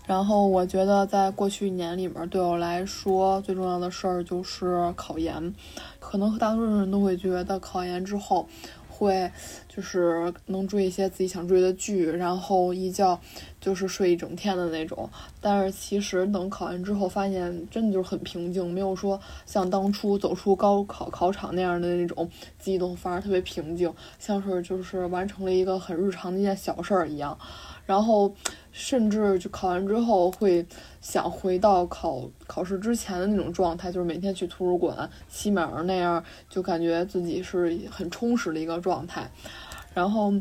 [0.06, 5.56] 然后我觉得，在过去一年里面，对我来说最重要的事儿就是考研。
[6.02, 8.46] 可能大多数人都会觉得，考研之后
[8.90, 9.32] 会
[9.74, 13.18] 就是能追一些自己想追的剧，然后一觉
[13.62, 15.10] 就是睡一整天的那种。
[15.40, 27.38] 但是其实等考完之后，发现真的就是很平静，没有说像当初走出高考考场那样的那种激动，反而特别平静，像是就是完成了一个很日常的一件小事儿一样。
[27.86, 28.34] 然后，
[28.72, 30.66] 甚至就考完之后会
[31.02, 39.30] 想回到考考试之前的那种状态，就是每天去图书馆骑马那样，就感觉自己是很充实的一个状态。
[39.94, 40.34] 然后。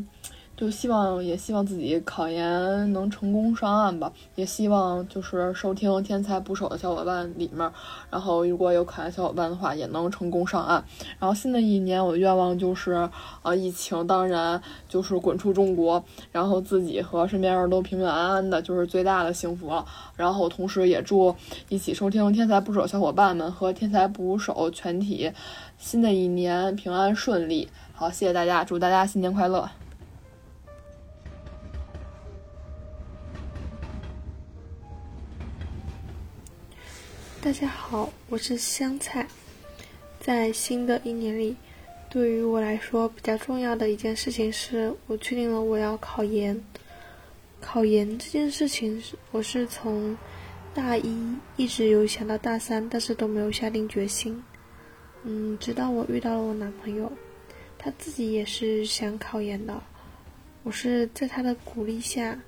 [0.61, 7.71] 就希望也希望自己考研能成功上岸吧，也希望就是收听《天才捕手》的小伙伴里面，
[8.11, 10.85] 然后如果有考研小伙伴的话，也能成功上岸。
[11.17, 13.09] 然后新的一年，我的愿望就是，
[13.41, 19.83] 呃，疫情当然就是滚出中国，然后自己和身边人都平平安安的，就是最大的幸福了。
[20.15, 21.35] 然后同时也祝
[21.69, 25.31] 一起收听《天才捕手》小伙伴们和《天才捕手》全体
[25.79, 27.67] 新的一年平安顺利。
[27.95, 29.67] 好，谢谢大家，祝大家新年快乐。
[37.43, 39.25] 大家好，我是香菜。
[40.19, 41.55] 在新的一年里，
[42.07, 46.63] 对于我来说比较重要的一件事情是，我确定了我要考研。
[47.59, 50.15] 考研这件事情，是我是从
[50.75, 54.43] 大一一直有想到大三，但是都没有下定决心。
[55.23, 57.11] 嗯，直到我遇到了我男朋友，
[57.79, 59.81] 他自己也是想考研的。
[60.61, 62.39] 我是在他的鼓励下，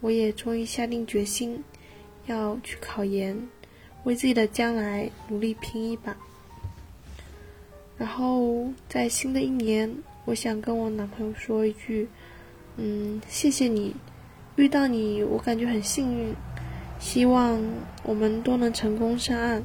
[0.00, 1.64] 我也终于下定决心
[2.26, 3.36] 要去考研。
[4.04, 6.16] 为自己的将来努力拼一把。
[7.98, 12.08] 然后在新的一年，我想跟我男朋友说一句
[12.76, 13.94] ：“嗯，谢谢你，
[14.56, 16.34] 遇到你我感觉很幸运。
[16.98, 17.62] 希望
[18.02, 19.62] 我们都能成功上岸。”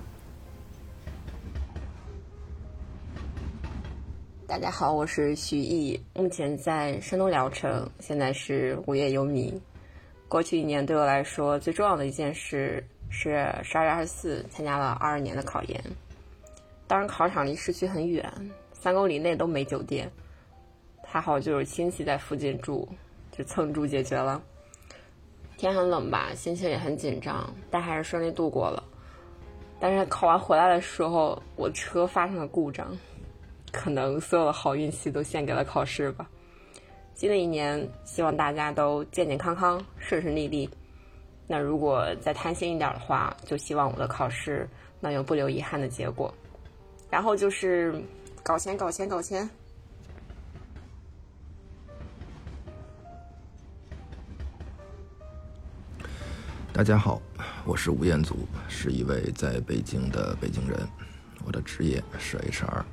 [4.47, 9.57] 大家好，我是徐艺，目前在山东聊城，现在是无业游民。
[10.27, 12.85] 过去一年对我来说最重要的一件事。
[13.17, 15.81] 是十二月二十四参加了二二年的考研，
[16.85, 18.29] 当时考场离市区很远，
[18.73, 20.11] 三公里内都没酒店，
[21.01, 22.85] 还好就有亲戚在附近住，
[23.31, 24.43] 就蹭住解决了。
[25.55, 28.83] 天很冷吧，心情也很紧张，但还是顺利度过了。
[29.79, 32.95] 但是考完回来的时候，我车发生了故障，
[33.71, 36.29] 可能所有的好运气都献给了考试吧。
[37.13, 40.69] 新的一年，希望大家都健健康康、顺顺利利。
[41.47, 44.67] 那如果再贪心一点的话，就希望我的考试
[44.99, 46.33] 能有不留遗憾的结果。
[47.07, 48.01] 然后就是
[48.41, 49.47] 搞钱，搞钱，搞钱。
[56.73, 57.21] 大家好，
[57.63, 60.79] 我是吴彦祖，是一位在北京的北京人，
[61.45, 62.83] 我的职业是 HR。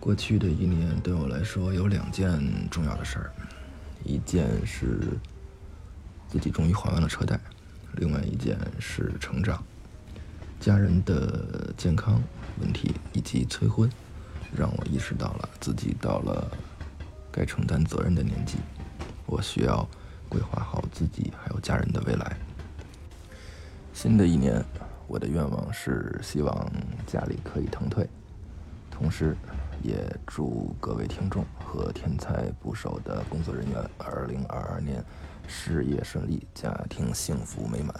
[0.00, 2.30] 过去的一年对我来说有两件
[2.70, 3.30] 重要的事儿，
[4.04, 5.00] 一件是。
[6.32, 7.38] 自己终于还完了车贷，
[7.96, 9.62] 另外一件是成长，
[10.58, 12.22] 家人的健康
[12.58, 13.86] 问题以及催婚，
[14.56, 16.50] 让我意识到了自己到了
[17.30, 18.56] 该承担责任的年纪，
[19.26, 19.86] 我需要
[20.26, 22.34] 规划好自己还有家人的未来。
[23.92, 24.64] 新的一年，
[25.06, 26.72] 我的愿望是希望
[27.06, 28.08] 家里可以腾退，
[28.90, 29.36] 同时
[29.82, 29.94] 也
[30.26, 35.04] 祝各位听众和天才捕手的工作人员，二零二二年。
[35.46, 37.94] 事业顺利，家庭幸福美满。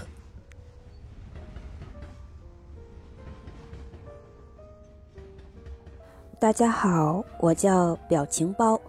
[6.38, 8.80] 大家好，我叫表情包，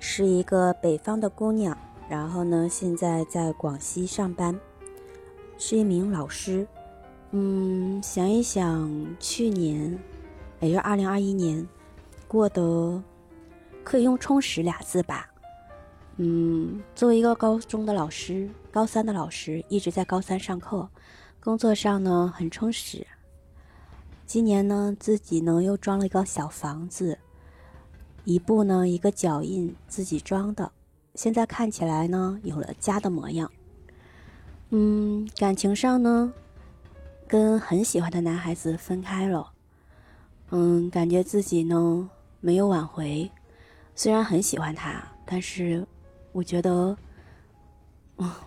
[0.00, 1.76] 是一个北方的姑娘，
[2.08, 4.58] 然后呢，现在在广西上班，
[5.56, 6.66] 是一名老师。
[7.30, 9.96] 嗯，想一想，去年，
[10.60, 11.66] 也就二零二一年，
[12.26, 13.00] 过得
[13.84, 15.31] 可以用充实俩字吧。
[16.24, 20.88] 嗯，作为一个高中的老师，高三的老师一直在高三上课，
[21.40, 23.04] 工作上呢很充实。
[24.24, 27.18] 今年呢，自己呢又装了一个小房子，
[28.24, 30.70] 一步呢一个脚印自己装的，
[31.16, 33.50] 现在看起来呢有了家的模样。
[34.70, 36.32] 嗯，感情上呢，
[37.26, 39.50] 跟很喜欢的男孩子分开了。
[40.50, 43.28] 嗯，感觉自己呢没有挽回，
[43.96, 45.84] 虽然很喜欢他，但是。
[46.32, 46.96] 我觉得，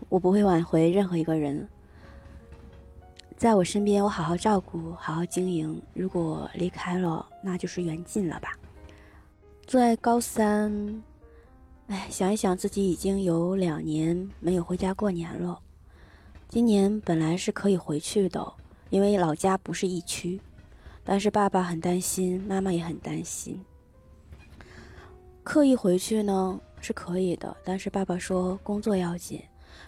[0.09, 1.67] 我不会挽回任何一个人。
[3.37, 5.81] 在我身边，我好好照顾，好好经营。
[5.93, 8.53] 如果离开了，那就是缘尽了吧。
[9.67, 11.03] 在高三，
[11.87, 15.59] 哎，想一想，自己已经有两年没有回家过年了。
[16.47, 18.53] 今年本来是可以回去的，
[18.89, 20.39] 因为老家不是疫区，
[21.03, 23.63] 但是爸爸很担心，妈妈也很担心。
[25.43, 29.41] 刻意回去呢是可以的，但是爸爸说工作要紧，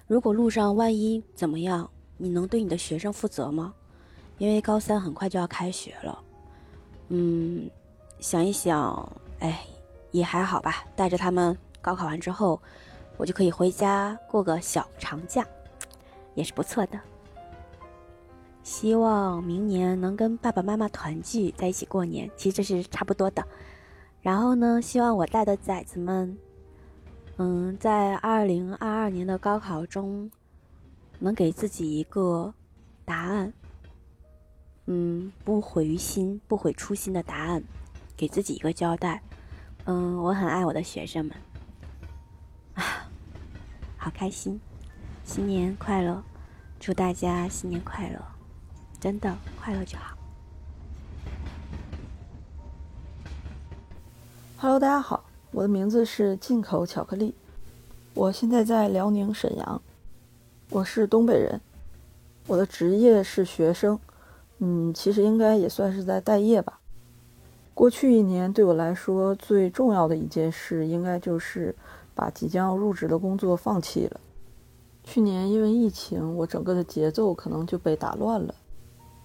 [0.07, 3.71] 如果路上万一怎么样，你能对你的学生负责吗？
[4.39, 6.23] 因为高三很快就要开学了。
[7.09, 7.69] 嗯，
[8.19, 9.63] 想一想，哎，
[10.09, 10.85] 也还好吧。
[10.95, 12.59] 带着他们高考完之后，
[13.15, 15.45] 我就可以回家过个小长假，
[16.33, 16.99] 也是不错的。
[18.63, 23.43] 希望明年能跟爸爸妈妈团聚在一起过年，其实这是差不多的。
[24.19, 26.37] 然后呢，希望我带的崽子们，
[27.39, 30.31] 嗯，在二零二二年的高考中，
[31.19, 32.53] 能给自己一个
[33.05, 33.53] 答案。
[34.87, 37.63] 嗯，不毁于心，不毁初心的答案，
[38.15, 39.21] 给自己一个交代。
[39.85, 41.37] 嗯，我很爱我的学生们，
[42.73, 42.83] 啊，
[43.97, 44.59] 好开心，
[45.23, 46.23] 新年快乐，
[46.79, 48.19] 祝大家新年快乐。
[48.99, 50.17] 真的快乐就好。
[54.57, 55.23] Hello，大家好，
[55.57, 57.33] 我的名字是进口巧克力，
[58.13, 59.81] 我现在在辽宁沈阳，
[60.69, 61.59] 我是东北人，
[62.45, 63.99] 我的职业是学生，
[64.59, 66.79] 嗯，其实应该也算是在待业吧。
[67.73, 71.75] 过去一年对我来说最重要的一件事，应该就是
[72.13, 74.19] 把即将要入职的工作放弃了。
[75.03, 78.53] 去年因为疫情，我整个的节奏可能就被打乱了。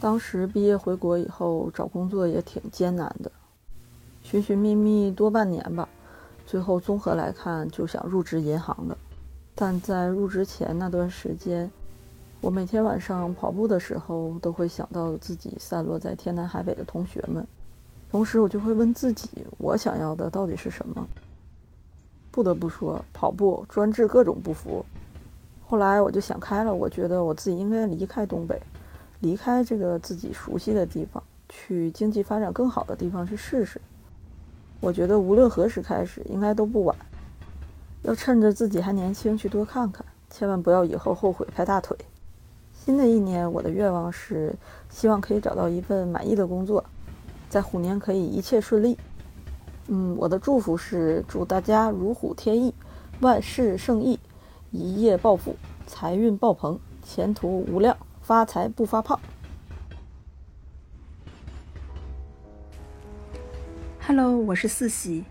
[0.00, 3.30] 当时毕业回国以后找工作也挺艰难的，
[4.22, 5.86] 寻寻觅觅多半年吧，
[6.52, 8.94] 最后综合来看就想入职银行了。
[9.54, 11.70] 但在入职前那段时间，
[12.42, 17.46] 我每天晚上跑步的时候都会想到自己散落在天南海北的同学们，
[18.10, 21.08] 同时我就会问自己，我想要的到底是什么？
[22.30, 24.84] 不得不说，跑步专治各种不服。
[25.66, 28.60] 后来我就想开了，我觉得我自己应该离开东北。
[29.20, 33.80] 离开这个自己熟悉的地方，去经济发展更好的地方去试试。
[34.82, 36.94] 我觉得无论何时开始，应该都不晚。
[38.02, 41.96] 要趁着自己还年轻去多看看，千万不要以后后悔拍大腿。
[42.74, 44.52] 新的一年，我的愿望是
[44.90, 46.84] 希望可以找到一份满意的工作，
[47.48, 48.98] 在虎年可以一切顺利。
[49.86, 52.74] 嗯，我的祝福是祝大家如虎添翼，
[53.20, 54.18] 万事胜意，
[54.72, 55.54] 一夜暴富，
[55.86, 57.96] 财运爆棚，前途无量。
[58.20, 59.18] 发财不发胖。
[64.04, 65.22] Hello，我是四喜，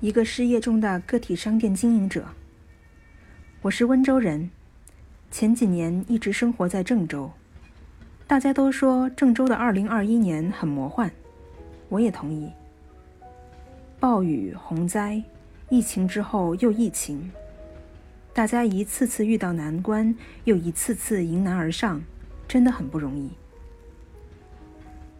[0.00, 2.24] 一个失业中的个体商店经营者。
[3.60, 4.48] 我是温州人，
[5.28, 7.28] 前几年一直生活在郑州。
[8.28, 11.10] 大家都说郑州的2021年很魔幻，
[11.88, 12.48] 我也同意。
[13.98, 15.20] 暴雨、洪灾，
[15.68, 17.28] 疫情之后又疫情，
[18.32, 22.00] 大家一次次遇到难关，又一次次迎难而上。
[22.46, 23.32] 真的很不容易。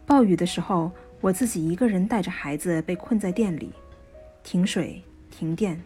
[0.07, 0.93] 暴雨的时候，
[1.23, 3.71] 我自己一个人带着孩子被困在店里，
[4.43, 5.81] 停水停电。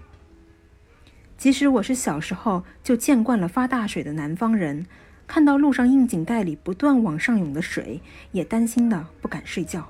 [1.36, 4.86] 即使我是小时候就见惯了发大水的南方人，
[5.26, 8.00] 看到路上窨井盖里不断往上涌的水，
[8.32, 9.86] 也担心的不敢睡觉。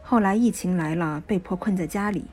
[0.00, 2.24] 后来疫情来了，被迫困在家里，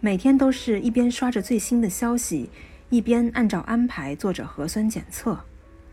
[0.00, 2.50] 每天都是一边刷着最新的消息，
[2.90, 5.38] 一边按照安排做着核酸检测。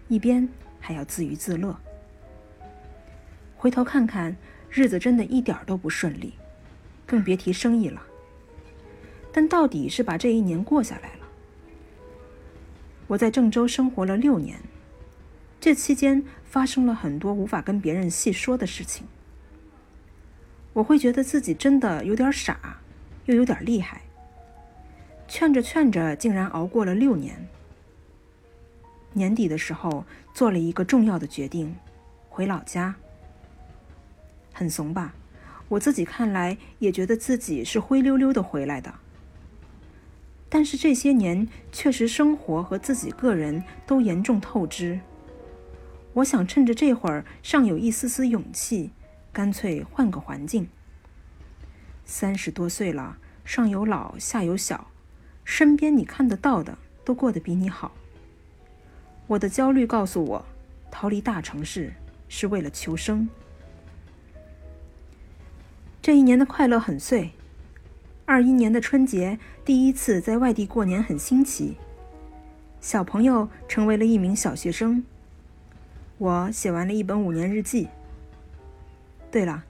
[0.07, 1.75] 一边还要自娱自乐，
[3.65, 4.37] 回头看看，
[4.69, 6.35] 日子真的一点都不顺利，
[7.03, 7.99] 更别提生意了。
[9.33, 11.25] 但到底是把这一年过下来了。
[13.07, 14.59] 我在郑州生活了六年，
[15.59, 19.07] 这期间发生了很多无法跟别人细说的事情。
[20.73, 22.77] 我会觉得自己真的有点傻，
[23.25, 24.03] 又有点厉害。
[25.27, 27.47] 劝着劝着，竟然熬过了六年。
[29.13, 31.75] 年底的时候，做了一个重要的决定，
[32.29, 32.93] 回老家。
[34.57, 35.13] 很怂吧？
[35.67, 38.93] 我自己看来也觉得自己是灰溜溜的回来的。
[40.47, 45.01] 但是这些年，确实生活和自己个人都严重透支。
[46.13, 48.91] 我想趁着这会儿尚有一丝丝勇气，
[49.33, 50.69] 干脆换个环境。
[52.05, 54.87] 三十多岁了，上有老下有小，
[55.43, 57.91] 身边你看得到的都过得比你好。
[59.27, 60.45] 我的焦虑告诉我，
[60.89, 61.91] 逃离大城市
[62.29, 63.27] 是为了求生。
[66.05, 67.31] 这一年的快乐很碎，
[68.25, 71.77] 二一年的春节第一次在外地过年很新奇。
[72.79, 75.03] 小朋友成为了一名小学生，
[76.19, 77.87] 我写完了一本五年日记。
[79.31, 79.65] 对了，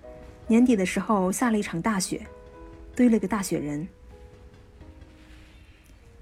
[0.47, 2.27] 年底的时候下了一场大雪，
[2.93, 3.88] 堆了个大雪人。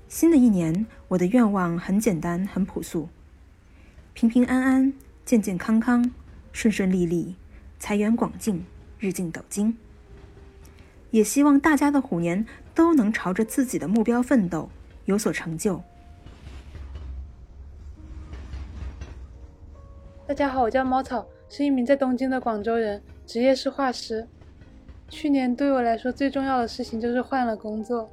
[0.07, 3.09] 新的一年，我的愿望很简单，很朴素。
[4.13, 4.93] 平平安安，
[5.25, 6.11] 健健康康，
[6.51, 7.33] 顺顺利利，
[7.79, 8.63] 财源广进，
[8.99, 9.75] 日进斗金。
[11.13, 12.43] 也希望大家的虎年
[12.73, 14.67] 都能朝着自己的目标奋斗，
[15.05, 15.79] 有所成就。
[20.25, 24.27] 大家好，我叫猫草，是一名在东京的广州人，职业是画师。
[25.07, 28.09] 去年对我来说最重要的事情就是换了工作。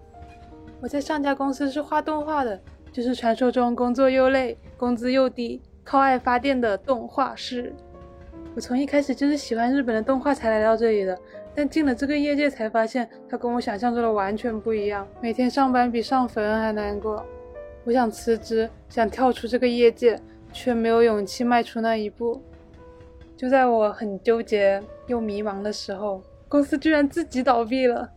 [0.82, 2.60] 我在上家公司是画动画的，
[2.92, 7.74] 就是传说中工作又累、工资又低、靠爱发电的动画师。
[8.54, 11.18] 我从一开始就是喜欢日本的动画才来到这里的，
[11.60, 15.06] 但进了这个业界才发现，它跟我想象中的完全不一样。
[15.20, 17.22] 每天上班比上坟还难过。
[17.84, 20.18] 我想辞职，想跳出这个业界，
[20.54, 22.42] 却没有勇气迈出那一步。
[23.36, 26.22] 就在我很纠结又迷茫的时候。
[26.48, 28.08] 公司居然自己倒闭了，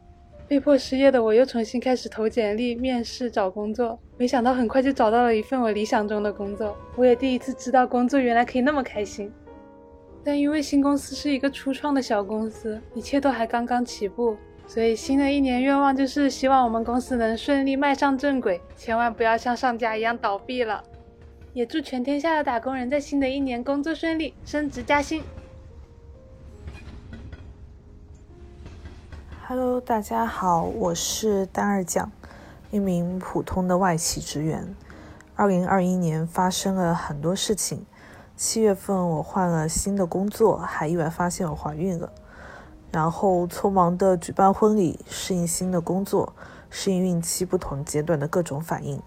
[0.47, 3.99] 被迫失业的我又重新开始投简历、面试、找工作。
[4.17, 6.77] 没想到很快就找到了一份我理想中的工作。
[6.95, 9.29] 我也第一次知道工作原来可以那么开心。
[10.25, 20.81] 但因为新公司是一个初创的小公司，一切都还刚刚起步，所以新的一年愿望就是希望我们公司能顺利迈上正轨，千万不要像上家一样倒闭了。
[21.51, 25.21] 也祝全天下的打工人在新的一年工作顺利，升职加薪。
[29.45, 32.09] Hello，大家好，我是单二酱，
[32.71, 34.73] 一名普通的外企职员。
[35.35, 37.85] 二零二一年发生了很多事情，
[38.45, 42.11] 七月份我换了新的工作，还意外发现我怀孕了。
[42.91, 46.33] 然后匆忙的举办婚礼，适应新的工作，
[46.69, 49.01] 适应孕期不同阶段的各种反应。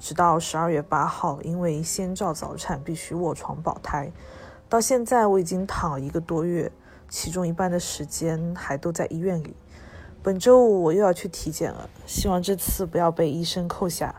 [0.00, 4.10] 直到十二月八号，因为先兆早产必须卧床保胎，
[4.70, 6.72] 到现在我已经躺了一个多月，
[7.10, 9.54] 其中一半的时间还都在医院里。
[10.22, 14.14] 本周五我又要去体检了，希望这次不要被医生扣下。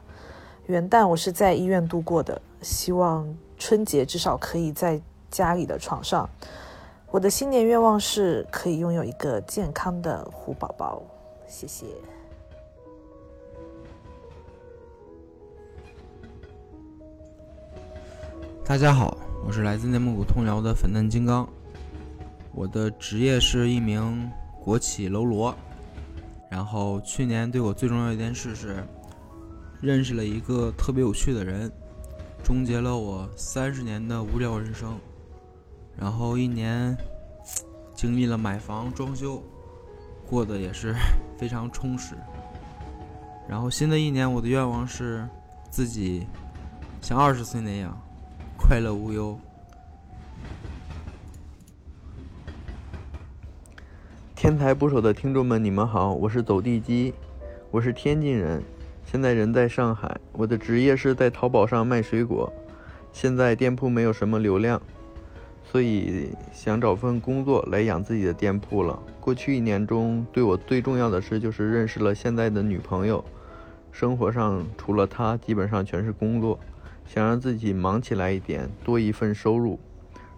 [0.68, 6.28] 元旦我是在医院度过的，希望春节至少可以在家里的床上。
[7.12, 11.04] 我的新年愿望是可以拥有一个健康的虎宝宝。
[11.48, 11.86] 谢谢。
[18.64, 21.48] 大家好，我是来自内蒙古通辽的粉嫩金刚，
[22.54, 24.32] 我的职业是一名
[24.64, 25.54] 国企喽罗。
[26.52, 28.84] 然后去年对我最重要一件事是，
[29.82, 31.72] 认识了一个特别有趣的人，
[32.50, 34.98] 终结了我三十年的无聊人生。
[35.96, 36.98] 然后一年
[37.94, 39.44] 经历了买房、装修，
[40.28, 40.96] 过得也是
[41.38, 42.16] 非常充实。
[43.48, 45.30] 然后新的一年我的愿望是
[45.70, 46.26] 自己
[47.04, 47.96] 像二十岁那样
[48.58, 49.40] 快乐无忧。
[54.36, 57.14] 天台捕手的听众们，你们好，我是走地鸡，
[57.70, 58.64] 我是天津人，
[59.12, 60.20] 现在人在上海。
[60.34, 62.54] 我的职业是在淘宝上卖水果，
[63.12, 64.80] 现在店铺没有什么流量，
[65.64, 69.02] 所以想找份工作来养自己的店铺了。
[69.20, 73.26] 过去一年中，对我最重要的事就是认识了现在的女朋友，
[73.92, 76.60] 生活上除了她，基本上全是工作，
[77.08, 79.80] 想让自己忙起来一点，多一份收入。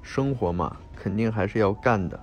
[0.01, 2.17] 生活嘛，肯定还是要干的。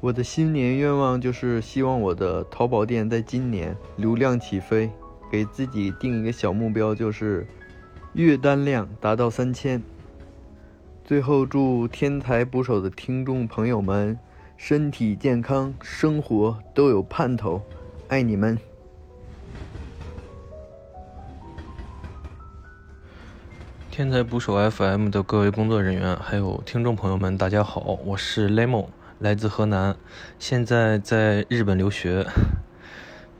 [0.00, 4.90] 我的新年愿望就是希望我的淘宝店在今年流量起飞，
[5.32, 7.46] 给自己定一个小目标，就是
[8.12, 9.82] 月单量达到三千。
[11.02, 14.18] 最后祝天才捕手的听众朋友们
[14.58, 17.62] 身体健康，生活都有盼头，
[18.08, 18.58] 爱你们！
[23.90, 28.88] 天才捕手 FM 的各位工作人员，还有听众朋友们，大家好，我是 Lemon。
[29.18, 29.96] 来自河南，
[30.38, 32.26] 现在在日本留学。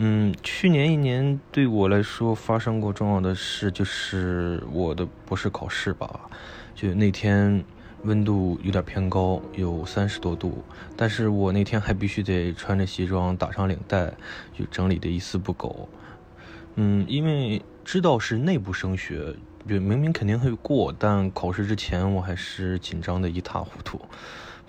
[0.04, 6.28] 嗯，去年一年对我来说发生过重要的事，就是我的博士考试吧。
[6.74, 7.64] 就那天
[8.02, 10.64] 温度有点偏高，有三十多度，
[10.96, 14.12] 但是我那天还必须得穿着西装，打上领带，
[14.52, 15.88] 就整理的一丝不苟。
[16.74, 19.36] 嗯，因为知道是内部升学，
[19.68, 24.00] 就明明肯定会过，但考试之前我还是紧张的一塌糊涂。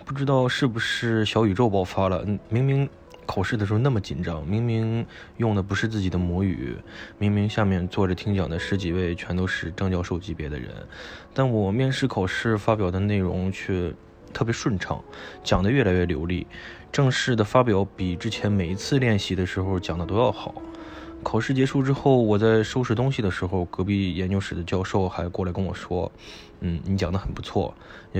[0.05, 2.23] 不知道是不是小宇宙爆发了？
[2.49, 2.87] 明明
[3.25, 5.05] 考试的时候那么紧张，明明
[5.37, 6.77] 用的不是自己的母语，
[7.17, 10.69] 明明下面坐着听讲的十几位全都是张教授级别的人，
[11.33, 13.93] 但我面试考试发表的内容却
[14.33, 15.03] 特别顺畅，
[15.43, 16.47] 讲的越来越流利。
[16.91, 20.53] 正式的发表比之前每一次练习的时候讲的都要好。
[21.23, 26.11] 考试结束之后，我在收拾东西的时候，隔壁研究室的教授还过来跟我说
[26.59, 27.73] ：“嗯，你讲的很不错，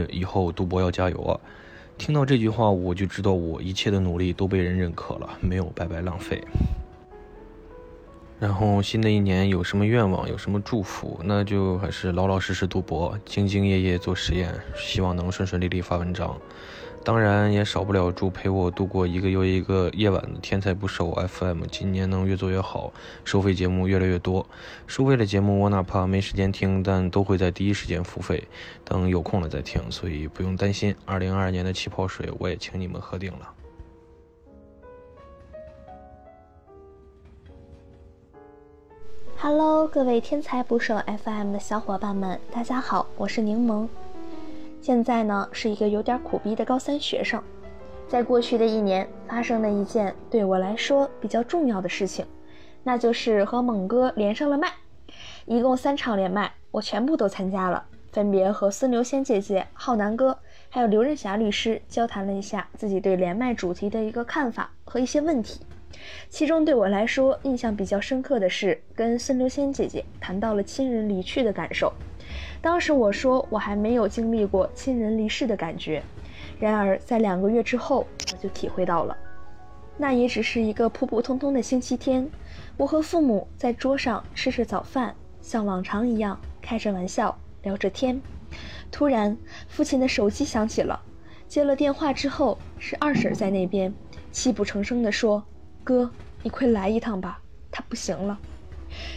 [0.10, 1.38] 以后读博要加油啊。”
[1.98, 6.44] 听到这句话，我就知道我一切的努力都被人认可了，没有白白浪费。
[8.40, 16.38] 然后新的一年有什么愿望，有什么祝福，那就还是老老实实读博，兢兢业业做实验，希望能顺顺利利发文章。
[17.06, 22.94] 当然也少不了祝陪我度过一个又一个夜晚的天才捕手 FM，今年能越做越好，
[23.26, 24.46] 收费节目越来越多。
[24.88, 28.48] 收费的节目我哪怕没时间听，但都会在第一时间付费，
[28.86, 30.96] 等有空了再听，所以不用担心。
[31.06, 33.50] 二零二二年的气泡水我也请你们喝定了。
[39.46, 43.86] Hello，各位天才捕手 FM 的小伙伴们，大家好，我是柠檬。
[44.82, 47.44] 现在呢，是一个有点苦逼的高三学生。
[48.08, 52.26] 在过去的一年，发生了一件对我来说比较重要的事情，
[52.84, 54.72] 那就是和猛哥连上了麦。
[55.46, 60.40] 一共三场连麦，我全部都参加了，分别和孙刘仙姐姐、浩南哥，
[60.70, 65.60] 还有刘任霞律师交谈了一下自己对连麦主题的一个看法和一些问题。
[66.30, 71.94] 其中对我来说印象比较深刻的是，跟孙刘仙姐姐谈到了亲人离去的感受。
[72.62, 76.02] 当时我说我还没有经历过亲人离世的感觉，
[76.60, 79.16] 然而在两个月之后我就体会到了。
[79.98, 82.28] 那也只是一个普普通通的星期天，
[82.78, 88.20] 我和父母在桌上吃着早饭，像往常一样开着玩笑聊着天。
[88.92, 91.00] 突然，父亲的手机响起了，
[91.48, 93.94] 接了电话之后是二婶在那边，
[94.32, 95.44] 泣不成声地说
[95.84, 96.10] ：“哥，
[96.42, 97.40] 你快来一趟吧，
[97.72, 98.40] 他不行了。”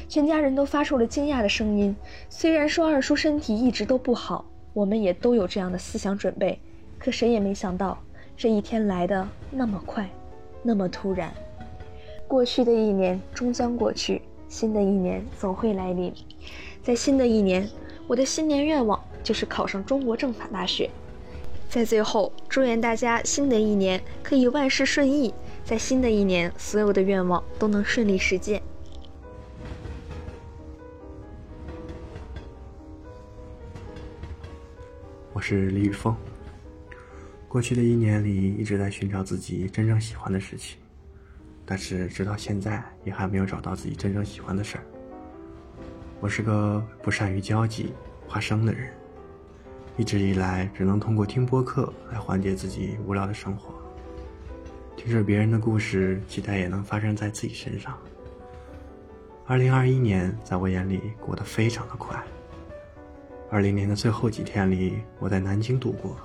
[0.09, 1.95] 全家人都发出了惊讶的声音。
[2.31, 6.59] 虽然说二叔身体一直都不好，我们也都有这样的思想准备，
[6.99, 7.99] 可谁也没想到
[8.37, 10.09] 这一天来的那么快，
[10.63, 11.33] 那么突然。
[12.27, 16.13] 过去的一年终将过去，新的一年总会来临。
[16.83, 17.69] 在新的一年，
[18.07, 20.89] 我的新年愿望就是考上中国政法大学。
[21.69, 25.35] 在最后，祝愿大家新的一年可以万事顺意，
[25.67, 28.63] 在新的一年，所有的愿望都能顺利实现。
[35.33, 36.15] 我是李宇峰。
[37.49, 40.79] 过去的一年里，一直在寻找自己真正喜欢的事情，
[41.65, 44.85] 但是直到现在也还没有找到自己真正喜欢的事儿。
[46.21, 47.93] 我是个不善于交际、
[48.29, 48.93] 怕生的人，
[49.97, 53.75] 一直以来只能通过听播客来缓解自己无聊的生活，
[54.97, 57.97] 听着别人的故事，期待也能发生在自己身上。
[59.47, 62.21] 二零二一年在我眼里过得非常的快。
[63.51, 66.17] 二零年的最后几天里，我在南京度过，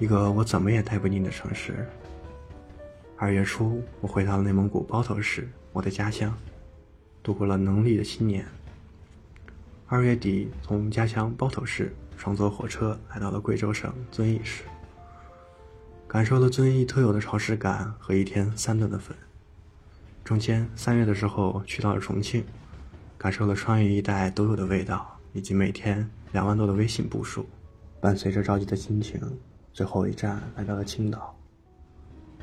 [0.00, 1.86] 一个我怎么也待不腻的城市。
[3.16, 6.36] 二月初，我回到了内蒙古包头市，我的家乡，
[7.22, 8.44] 度过了农历的新年。
[9.86, 14.64] 二月底，从家乡包头市乘坐火车来到了贵州省遵义市，
[16.14, 19.16] 感受了遵义特有的潮湿感和一天三顿的粉。
[20.22, 22.44] 中间三月的时候去到了重庆，
[23.18, 25.10] 感受了川渝一带独有的味道。
[25.32, 27.44] 以及每天两万多的微信步数，
[28.00, 29.20] 伴随着着急的心情，
[29.72, 31.36] 最后一站来到了青岛。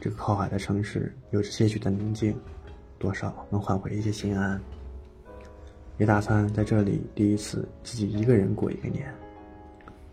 [0.01, 2.35] 这个靠海的城市有着些许的宁静，
[2.99, 4.61] 多少能换回一些心安。
[5.97, 9.09] 也打算在这里第一次自己一个人过一个年。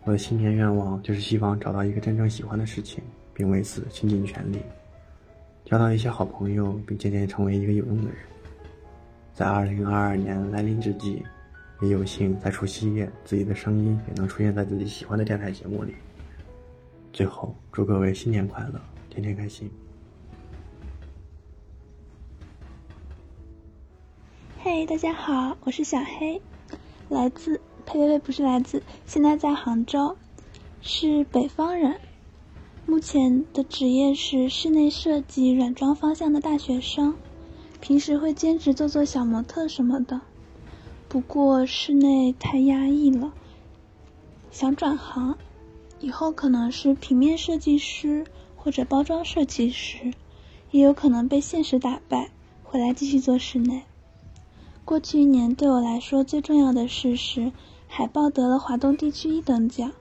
[0.05, 3.03] 我的新年愿望就是希望找到一个真正喜欢的事情，
[3.39, 4.59] 并为此倾尽全力，
[5.63, 8.17] 交到一些好朋友，并渐渐成为一个有用的人。
[9.33, 11.23] 在二零二二年来临之际。
[11.81, 15.95] 也有幸在除夕夜，自己的声音也能出现在自己喜欢的电台节目里。
[17.13, 19.71] 最后，祝各位新年快乐，天天开心。
[24.61, 26.41] 嘿，大家好，我是小黑，
[27.07, 30.17] 来自呸呸呸，不是来自，现在在杭州，
[30.81, 31.95] 是北方人，
[32.89, 37.13] 目前的职业是室内设计软装方向的大学生，
[37.79, 40.21] 平时会兼职做做小模特什么的。
[41.07, 43.31] 不过室内太压抑了，
[44.49, 45.37] 想转行，
[45.99, 50.11] 以后可能是平面设计师或者包装设计师，
[50.71, 52.31] 也有可能被现实打败，
[52.63, 53.83] 回来继续做室内。
[54.83, 57.51] 过去一年对我来说最重要的事是
[57.87, 59.91] 海报得了华东地区一等奖，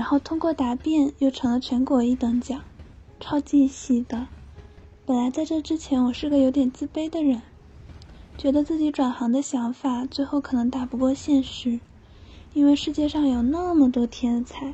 [0.00, 2.62] 然后通过答辩又成了全国一等奖，
[3.20, 4.28] 超级喜的。
[5.04, 7.42] 本来在这之前我是个有点自卑的人。
[8.38, 11.80] 觉得自己转行的想法最后可能打不过现实，
[12.54, 14.72] 因为世界上有那么多天才，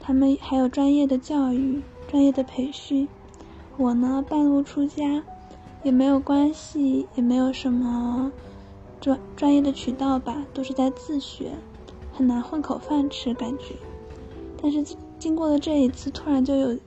[0.00, 3.06] 他们还有专业的教育、专业的培训，
[3.76, 5.22] 我呢半路出家，
[5.82, 8.32] 也没有关系，也没有什么
[9.02, 11.52] 专专业的渠道吧，都是在自学，
[12.14, 13.74] 很难混口饭吃感觉。
[14.62, 14.84] 但是
[15.18, 16.78] 经过了这一次，突然就有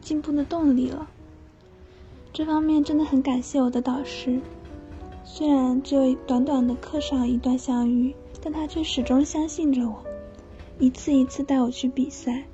[0.00, 1.08] 进步的动力了。
[2.32, 4.40] 这方面真的很感谢我的导师。
[5.24, 10.02] 虽然只有短短的课上一段相遇，但他却始终相信着我，
[10.78, 12.44] 一次一次带我去比赛。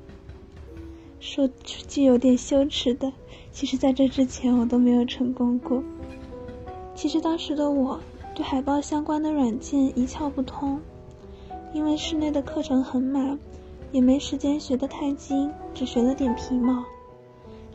[1.19, 3.13] 说出句有点羞耻的，
[3.51, 5.83] 其实在这之前我都没有成功过。
[6.95, 7.99] 其实当时的我
[8.35, 10.81] 对海报相关的软件一窍不通，
[11.73, 13.39] 因为室内的课程很满，
[13.91, 16.85] 也没时间学得太精，只学了点皮毛。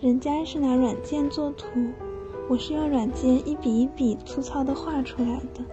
[0.02, 1.68] 人家是拿软件做图，
[2.50, 5.64] 我是用软件一笔一笔粗糙的画出来的，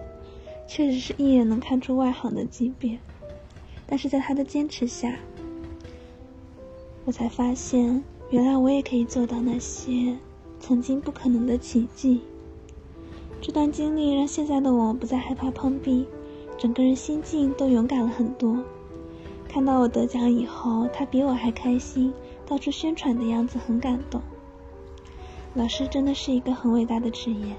[0.67, 2.97] 确实是一眼能看出外行的级别。
[3.85, 5.15] 但是在他的坚持下。
[7.03, 10.17] 我才发现，原来我也可以做到那些
[10.59, 12.21] 曾经不可能的奇迹。
[13.41, 16.05] 这段经历让现在的我不再害怕碰壁，
[16.57, 18.63] 整个人心境都勇敢了很多。
[19.51, 22.13] 看到我得奖以后，他比我还开心，
[22.47, 24.21] 到处宣传的样子很感动。
[25.55, 27.53] 老师真的是一个很伟大的职业，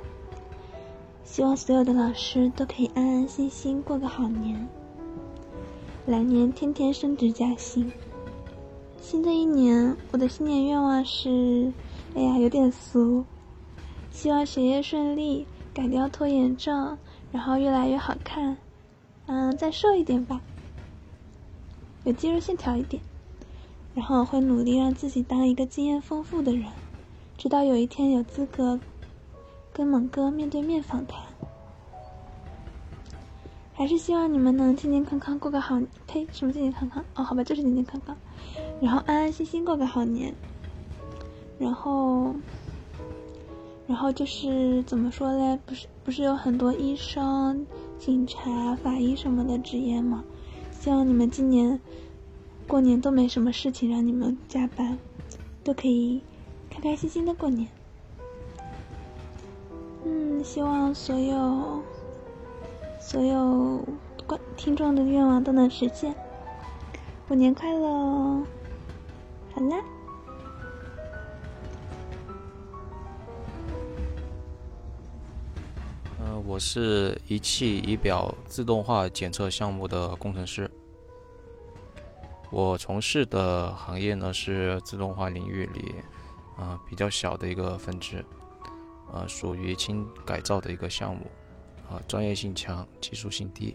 [1.22, 4.66] 希望所有的老师都可以安安心心过个好年，
[6.06, 7.92] 来年天天升职加薪。
[9.02, 11.70] 新的一年，我的新年愿望是，
[12.14, 13.22] 哎呀，有点俗，
[14.10, 16.96] 希望学业顺利，改掉拖延症，
[17.30, 18.56] 然后越来越好看，
[19.26, 20.40] 嗯，再瘦一点吧，
[22.04, 23.02] 有肌肉线条一点，
[23.94, 26.66] 然后会努力让自己当一个经验丰富的人，
[27.36, 28.80] 直到有一天有资格
[29.72, 31.22] 跟猛哥面对面访谈。
[33.74, 37.04] 还是希望你们能健健康康过个好，呸，什么健健康康？
[37.14, 38.16] 哦，好吧，就是健健康康。
[38.80, 40.34] 然后安安心心过个好年，
[41.58, 42.34] 然后，
[43.86, 45.58] 然后就是怎么说嘞？
[45.64, 47.66] 不是不是有很多医生、
[47.98, 50.22] 警察、法医什么的职业吗？
[50.82, 51.78] 希望你们今年
[52.66, 54.98] 过年都没什么事情让你们加班，
[55.62, 56.20] 都可以
[56.68, 57.68] 开开心心的过年。
[60.04, 61.80] 嗯，希望所有
[62.98, 63.80] 所有
[64.26, 66.12] 观听众的愿望都能实现。
[67.28, 68.44] 过年快乐！
[69.54, 69.76] 好啦。
[76.52, 80.70] 我是仪器仪表自动化检测项目的工程师。
[82.50, 85.94] 我从事的行业呢是自动化领域里
[86.54, 88.22] 啊比较小的一个分支，
[89.10, 91.22] 呃，属于轻改造的一个项目，
[91.90, 93.74] 啊，专业性强，技术性低，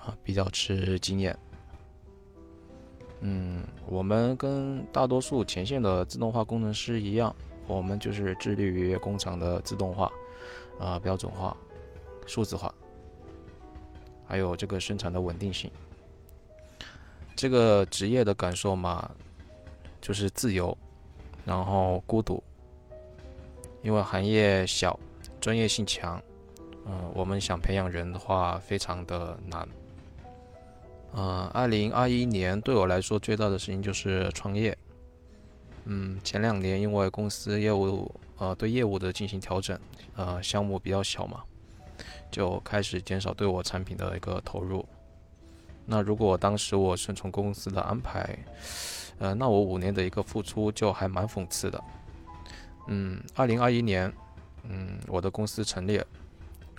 [0.00, 1.36] 啊，比较吃经验。
[3.18, 7.34] 嗯，我们跟大多数前线的自动化工程师一样，
[7.66, 10.08] 我们就是致力于工厂的自动化、
[10.78, 11.56] 啊标准化、
[12.26, 12.72] 数字化，
[14.26, 15.70] 还有这个生产的稳定性。
[17.36, 19.10] 这个职业的感受嘛，
[20.00, 20.76] 就是自由，
[21.44, 22.42] 然后孤独，
[23.82, 24.98] 因为行业小，
[25.40, 26.22] 专业性强，
[26.86, 29.68] 嗯，我们想培养人的话，非常的难。
[31.12, 34.76] 呃，二零二一年对我来说最大的事情就是创业。
[35.84, 39.78] 嗯，前两年因为公司业务呃对业务的进行调整，
[40.16, 41.42] 呃项目比较小嘛，
[42.34, 44.84] 就开始减少对我产品的一个投入。
[45.86, 48.36] 那如果当时我顺从公司的安排，
[49.20, 51.80] 呃，那我五年的一个付出就还蛮讽刺的。
[52.88, 54.12] 嗯，二零二一年，
[54.64, 56.02] 嗯，我的公司成立，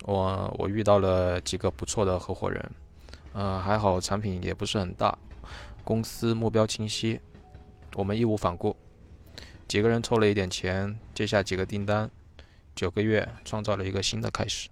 [0.04, 2.70] 我我遇到了几个不错的合伙人。
[3.32, 5.16] 呃，还好产品也不是很大，
[5.84, 7.18] 公司目标清晰，
[7.94, 8.76] 我们义无反顾，
[9.66, 12.10] 几个人凑了一点钱，接下几个订单，
[12.74, 14.68] 九个月创造了一个新的开始。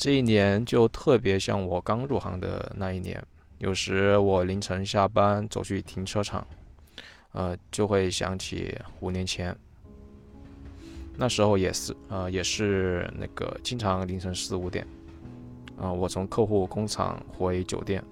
[0.00, 3.22] 这一年就特别像我刚入行的那一年，
[3.58, 6.46] 有时我凌晨下班走去停车场，
[7.32, 9.54] 呃，就会想起五年前，
[11.18, 14.86] 那时候也是，呃，也是那个经常凌晨四五点。
[15.78, 18.02] 啊，我从客户工厂回酒店，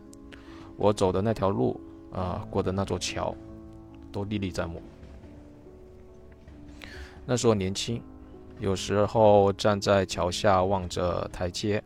[0.76, 1.80] 我走的那条路
[2.12, 3.34] 啊，过的那座桥，
[4.12, 4.82] 都历历在目。
[7.24, 8.02] 那时候年轻，
[8.60, 11.82] 有时候站在桥下望着台阶，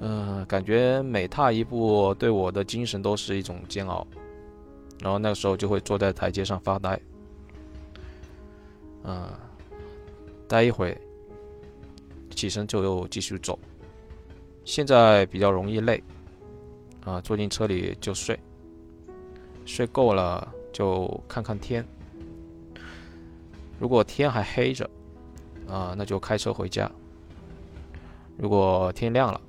[0.00, 4.06] 嗯，感觉每踏一步对我的精神都是一种煎熬。
[5.02, 7.00] 然后那个时候就会坐在台阶上发呆，
[9.04, 9.28] 嗯，
[10.46, 10.94] 待一会，
[12.36, 13.58] 起身就又继续走。
[14.64, 16.02] 现在比较容易累，
[17.04, 18.38] 啊，坐进车里就睡，
[19.64, 21.82] 睡够了就看看天。
[23.78, 24.88] 如果天还黑着，
[25.70, 26.90] 啊，那就开车回家；
[28.36, 29.40] 如果天亮了，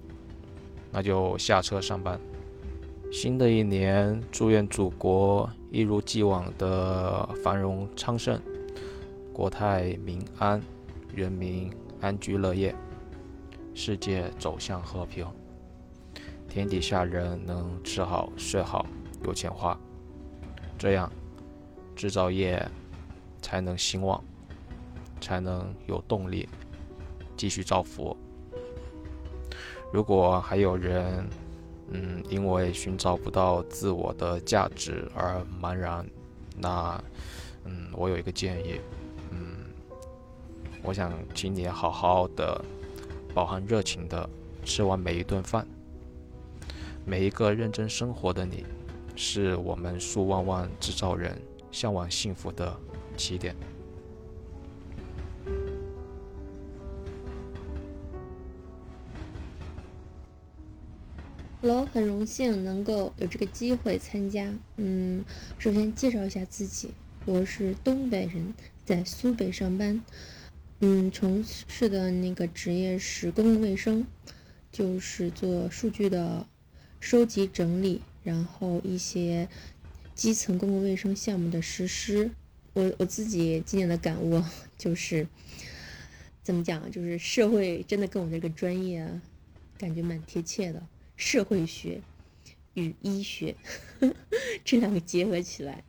[0.92, 2.20] 那就下车上班。
[3.12, 8.40] 新的一年，祝愿祖国一如既往的繁荣昌盛，
[9.34, 10.62] 国泰民安，
[11.14, 11.70] 人民
[12.00, 12.74] 安居乐业，
[13.74, 15.28] 世界走向和平，
[16.48, 18.86] 天底下人能吃好睡好，
[19.26, 19.78] 有钱花，
[20.78, 21.12] 这样
[21.96, 22.66] 制造业
[23.42, 24.24] 才能兴旺，
[25.22, 26.50] 才能有动力
[27.38, 28.18] 继续造福。
[29.94, 31.30] 如果还有人，
[31.92, 36.06] 嗯，因为寻找不到自我的价值而茫然，
[36.58, 37.02] 那，
[37.66, 38.82] 嗯，我有一个建议。
[39.32, 39.40] 嗯
[40.84, 42.60] 我想请你好好的、
[43.36, 44.28] 饱含热情的
[44.66, 45.68] 吃完每一顿饭。
[47.06, 48.66] 每一个认真生活的你，
[49.16, 51.40] 是我们数万万制造人
[51.72, 52.76] 向往幸福的
[53.18, 53.56] 起点。
[61.62, 64.52] 喽很荣幸能够有这个机会参加。
[64.78, 65.24] 嗯，
[65.60, 66.90] 首先介绍一下自己，
[67.26, 68.52] 我是东北人，
[68.84, 70.02] 在苏北上班。
[70.80, 74.08] 嗯，从事的那个职业是公共卫生，
[74.72, 76.48] 就是做数据的
[77.00, 79.48] 收集整理，然后一些
[80.16, 82.32] 基层公共卫生项目的实施。
[82.74, 84.42] 我我自己今年的感悟
[84.80, 85.28] 就是，
[86.42, 89.08] 怎么讲，就是社会真的跟我这个专业
[89.78, 90.82] 感觉蛮贴切的，
[91.22, 92.02] 社会学
[92.74, 93.56] 与医学
[94.00, 94.16] 呵呵
[94.66, 95.84] 这两个结合起来，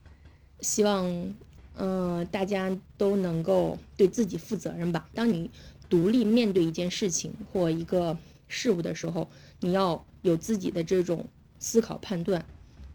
[0.61, 1.35] 希望。
[1.75, 5.09] 嗯，大家都能够对自己负责任吧。
[5.15, 5.51] 当你
[5.89, 9.31] 独立面对一件事情或一个事物的时候，
[9.61, 11.27] 你要有自己的这种
[11.59, 12.45] 思考判断。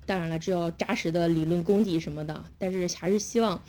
[0.06, 3.59] 当然了，这要扎实的理论功底什么的，但是还是希望，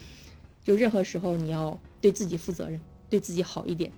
[0.63, 3.91] 就任何时候你要对自己负责任，对自己好一点。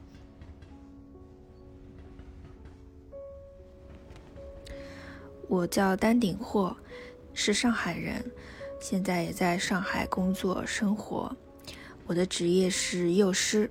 [5.51, 6.75] 我叫丹顶鹤，
[7.35, 8.25] 是上海人。
[8.81, 11.35] 现在也在上海工作生活，
[12.07, 13.69] 我的职业是幼师。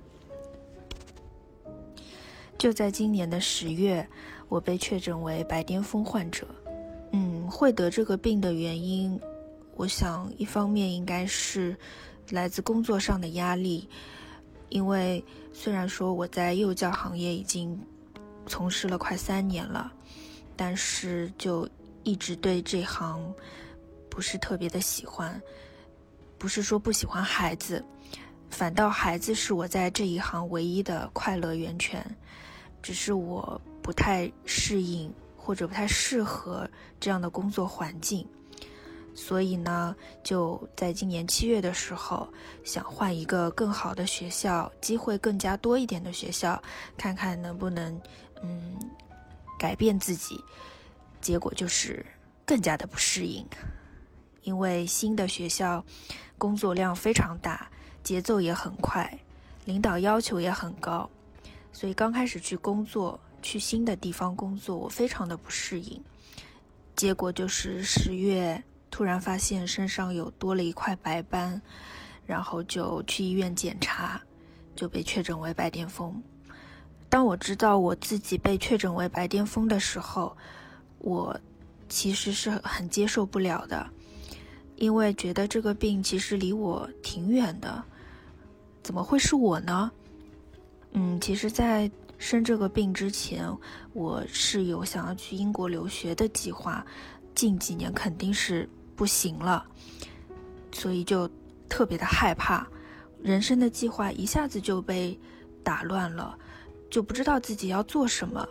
[2.58, 4.06] 就在今年的十月，
[4.50, 6.46] 我被确诊为白癜风患者。
[7.12, 9.18] 嗯，会得这个病的原因，
[9.74, 11.74] 我想一方面应该是
[12.28, 13.88] 来自工作上的压力，
[14.68, 17.80] 因为虽然说我在幼教行业已经
[18.44, 19.90] 从事了快三年了，
[20.60, 21.66] 但是就
[22.02, 23.34] 一直对这行。
[24.10, 25.40] 不是特别的喜欢，
[26.36, 27.82] 不是说不喜欢孩子，
[28.50, 32.04] 反倒孩子是我在这一行唯一的快乐源泉。
[32.82, 38.26] 只是我不太适应或者不太适合这样的工作环境，
[39.14, 42.28] 所以呢，就在今年七月的时候，
[42.64, 46.60] 想换一个更好的学校，机会更加多一点的学校，
[46.98, 47.98] 看看能不能
[48.42, 48.76] 嗯
[49.60, 50.42] 改变自己。
[51.20, 52.04] 结果就是
[52.46, 53.46] 更加的不适应。
[54.42, 55.84] 因为新的学校
[56.38, 57.70] 工作量非常大，
[58.02, 59.18] 节奏也很快，
[59.66, 61.08] 领导要求也很高，
[61.74, 66.02] 所以刚开始去工作，去新的地方工作，我非常的不适应。
[66.96, 71.60] 结果就是十月突然发现身上有多了一块白斑，
[72.26, 74.18] 然后就去医院检查，
[74.74, 76.22] 就被确诊为白癜风。
[77.10, 80.34] 当我知道我自己被确诊为白癜风的时候，
[80.98, 81.38] 我
[81.88, 83.86] 其实是很接受不了的。
[84.76, 87.82] 因为觉得这个病其实离我挺远的，
[88.82, 89.90] 怎么会是我呢？
[90.92, 93.46] 嗯，其实，在生这个病之前，
[93.92, 96.84] 我是有想要去英国留学的计划，
[97.34, 98.66] 近几年肯定是
[98.96, 99.66] 不行了，
[100.72, 101.28] 所以就
[101.68, 102.66] 特别的害怕，
[103.22, 105.18] 人生的计划一下子就被
[105.62, 106.38] 打乱了，
[106.90, 108.46] 就不知道自己要做什么，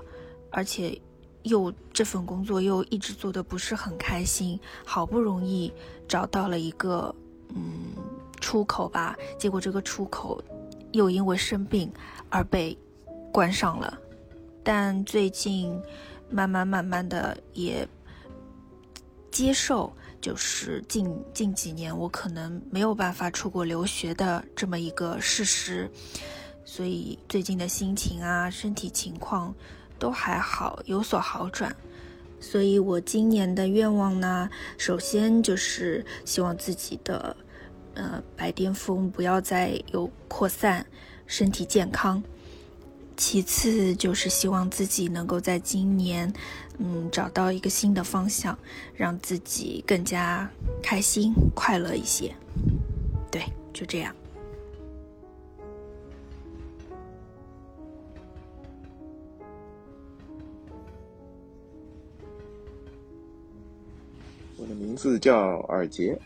[0.50, 1.00] 而且。
[1.43, 5.72] 又这份工作又一直做的不是很开心，好不容易
[6.06, 7.16] 找到了一个
[7.56, 7.95] 嗯
[8.42, 10.43] 出口吧，结果这个出口
[10.92, 11.90] 又因为生病
[12.30, 12.77] 而被
[13.32, 13.98] 关上了。
[14.64, 15.82] 但最近
[16.30, 17.88] 慢慢慢慢的也
[19.32, 25.90] 接受，就是近近几年我可能没有办法出国留学的这么一个事实，
[26.72, 29.52] 所以最近的心情啊，身体情况。
[29.98, 31.76] 都还好，有所好转，
[32.40, 37.36] 所以我今年的愿望呢，首先就是希望自己的，
[37.96, 40.86] 呃，白癜风不要再有扩散，
[41.28, 42.24] 身体健康。
[43.18, 46.32] 其次就是希望自己能够在今年，
[46.78, 48.58] 嗯，找到一个新的方向，
[48.96, 50.50] 让自己更加
[50.82, 52.34] 开心快乐一些。
[53.30, 54.16] 对，就这样。
[64.76, 66.18] 名字叫二杰，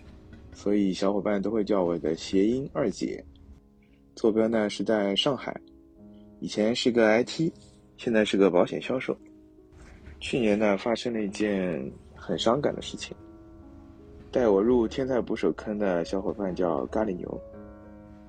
[0.53, 3.23] 所以小伙伴都会叫我的谐音二姐。
[4.15, 5.55] 坐标呢是在上海，
[6.39, 7.51] 以前是个 IT，
[7.97, 9.17] 现在是个保险销售。
[10.19, 13.15] 去年呢，发生了一件很伤感的事情。
[14.31, 17.41] 带我入天才捕手坑的小伙伴叫咖喱牛，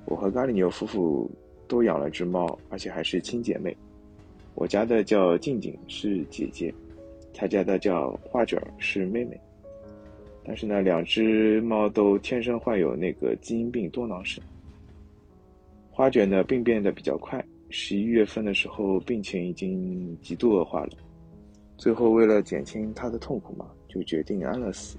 [0.06, 1.30] 我和咖喱牛夫妇
[1.68, 3.76] 都养了只猫，而且还是亲姐妹。
[4.54, 6.72] 我家的叫静静，是姐姐；
[7.32, 9.40] 他家的叫花卷，是妹妹。
[10.46, 14.42] 但是呢，两只猫都天生患有那个基因病多囊肾。
[15.90, 20.90] 花卷的病变的比较快，十一月份的时候病情已经极度恶化了。
[21.76, 24.98] 最后为了减轻它的痛苦嘛，就决定安乐死。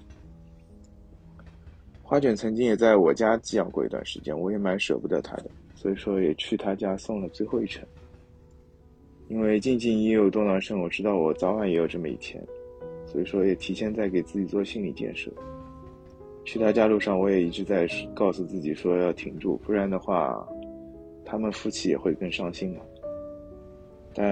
[2.01, 7.83] 花卷曾经也在我家寄养过一段时间，我也蛮舍不得它的，所以说也去他家送了最后一程。
[9.27, 12.41] 因为静静也有多囊肾，我知道我早晚也有这么一天，
[13.15, 15.31] 所以说也提前在给自己做心理建设。
[16.43, 20.45] 去他家路上，我也一直在告诉自己说要挺住，不然的话。
[21.27, 22.79] 他们夫妻也会更伤心的？
[24.13, 24.23] 但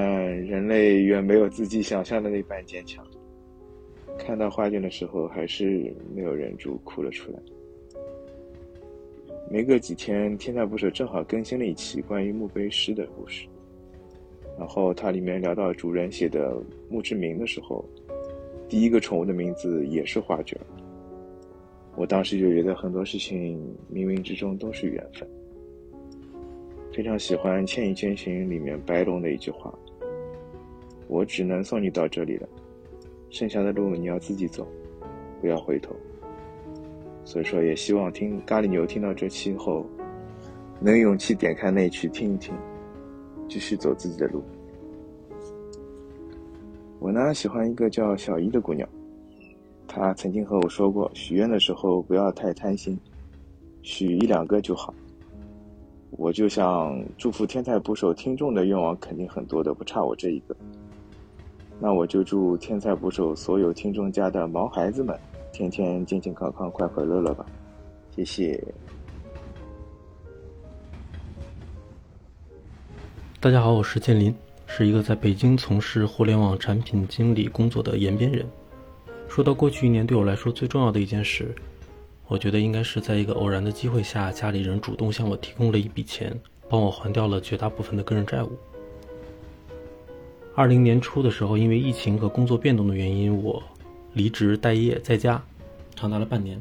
[0.45, 3.03] 人类远没有自己想象的那般坚强。
[4.19, 7.39] 看到画卷的时候，还是没有忍住哭了出来。
[9.49, 13.47] 没隔几天，天才捕手正好更新了一期关于墓碑诗的故事，
[14.55, 16.55] 然后它里面聊到主人写的
[16.91, 17.83] 墓志铭的时候，
[18.67, 20.59] 第一个宠物的名字也是花卷。
[21.95, 23.59] 我当时就觉得很多事情
[23.93, 25.27] 冥冥之中都是缘分。
[26.91, 29.73] 非常喜欢《千与千寻》里面白龙的一句话
[31.07, 32.47] ：“我只能送你到这里了，
[33.29, 34.67] 剩下的路你要自己走，
[35.41, 35.95] 不要回头。”
[37.25, 39.85] 所以说，也希望听咖喱牛听到这期后，
[40.79, 42.53] 能有勇气点开那曲听一听，
[43.47, 44.43] 继续走自己的路。
[47.03, 48.87] 我呢，喜欢一个叫小一的姑娘，
[49.85, 52.97] 她曾经和我说过，许愿的时候不要太贪心，
[53.81, 54.93] 许一两个就好。
[56.11, 60.55] 我就想祝福天才捕手听众的愿望肯定很多的，不差我这一个。
[61.77, 65.19] 那我就祝天才捕手所有听众家的毛孩子们
[65.51, 67.45] 天天健健康康、快快乐乐吧。
[68.15, 68.63] 谢谢。
[73.41, 74.33] 大家好，我是建林，
[74.75, 78.43] 是一个在北京从事互联网产品经理工作的延边人。
[79.29, 81.53] 说到过去一年对我来说最重要的一件事。
[82.27, 86.35] 我觉得应该是在一个偶然的机会下，家里人主动向我提供了一笔钱，
[86.67, 88.49] 帮我还掉了绝大部分的个人债务。
[90.55, 93.61] 二零年初的时候，因为疫情和工作变动的原因，我
[94.13, 95.39] 离职待业在家，
[95.95, 96.59] 长达了半年。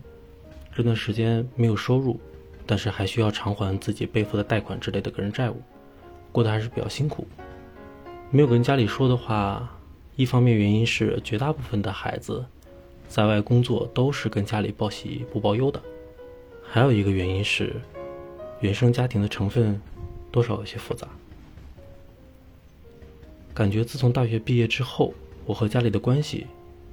[0.77, 2.21] 这段时间没有收入，
[2.67, 5.57] 但是还需要偿还自己背负的贷款之类的个人债务，
[6.31, 7.27] 过得还是比较辛苦。
[8.35, 9.79] 没有跟家里说的话，
[10.17, 12.43] 一方面原因是绝大部分的孩子。
[13.07, 15.79] 在外工作都是跟家里报喜不报忧的，
[16.67, 17.77] 还有一个原因是，
[18.61, 19.79] 原生家庭的成分
[20.31, 21.07] 多少有些复杂。
[23.53, 25.13] 感觉自从大学毕业之后，
[25.45, 26.47] 我和家里的关系，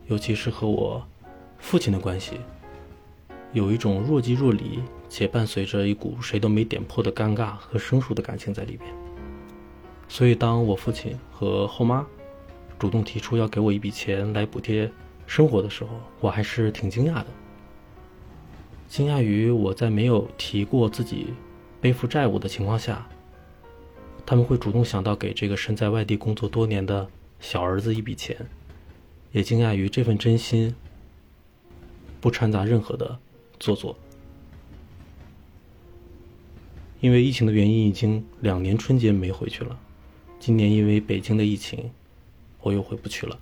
[0.07, 1.01] 尤其是和我
[1.57, 2.33] 父亲的关系，
[3.53, 8.93] 有一种若即若离且伴随着一股谁都没点破的尴尬和生疏的感情在里边。
[10.09, 12.05] 所以，当我父亲和后妈
[12.77, 14.91] 主动提出要给我一笔钱来补贴。
[15.27, 17.27] 生活的时候，我还是挺惊讶的。
[18.87, 21.27] 惊讶于我在没有提过自己
[21.79, 23.07] 背负债务的情况下，
[24.25, 27.07] 他们会主动想到给这个身在外地工作多年的
[27.39, 28.35] 小儿子一笔钱，
[29.31, 30.75] 也惊讶于这份真心
[32.19, 33.19] 不掺杂任何的
[33.59, 33.95] 做作。
[36.99, 39.79] 因为疫情的原因，已经两年春节没回去了。
[40.39, 41.91] 今年因为北京的疫情，
[42.61, 43.37] 我又回不去了。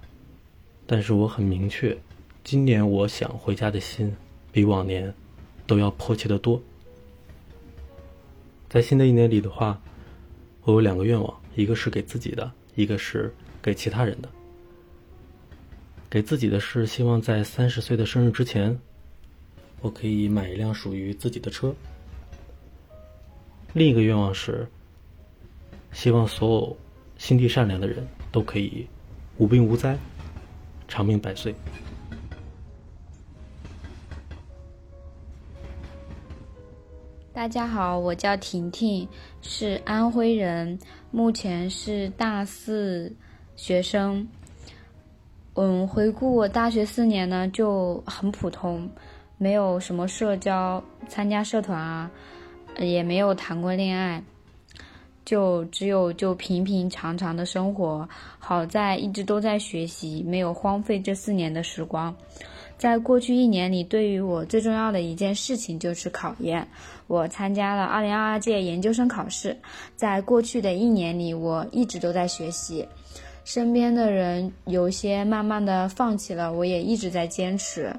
[0.85, 1.95] 但是我很明确，
[2.43, 4.15] 今年我想回家的心
[4.51, 5.13] 比往年
[5.67, 6.61] 都要迫切的多。
[8.67, 9.79] 在新的一年里的话，
[10.63, 14.29] 我有两个愿望，一个是给自己的，一个是给其他人的。
[16.09, 18.77] 给自己的是希望在三十岁的生日之前，
[19.81, 21.75] 我可以买一辆属于自己的车。
[23.73, 24.67] 另一个愿望是，
[25.91, 26.77] 希望所有
[27.17, 28.87] 心地善良的人都可以
[29.37, 29.97] 无病无灾。
[30.87, 31.53] 长命百岁。
[37.33, 39.07] 大家好，我叫婷婷，
[39.41, 40.79] 是安徽人，
[41.11, 43.13] 目前是大四
[43.55, 44.27] 学生。
[45.53, 48.89] 嗯，回顾我大学四年呢，就很普通，
[49.37, 52.09] 没有什么社交，参加社团啊，
[52.79, 54.23] 也没有谈过恋爱。
[55.27, 58.07] 就只有就平平常常的生活，
[58.39, 62.15] 好在一直都在学习，没有荒废这四年的时光。
[62.77, 66.65] 在过去一年里，对于我最重要的一件事情就是考研。
[67.07, 69.57] 我参加了2022届研究生考试。
[69.97, 72.87] 在过去的一年里，我一直都在学习。
[73.43, 77.93] 身边的人有些慢慢的放弃了，我也一直在坚持。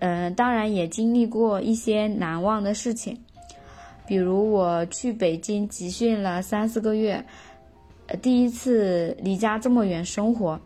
[0.00, 3.18] 嗯，当然也经历过一些难忘的事情，
[4.08, 7.22] 比如我去北京集训了三四个月，
[8.22, 10.58] 第一次离家这么远生活。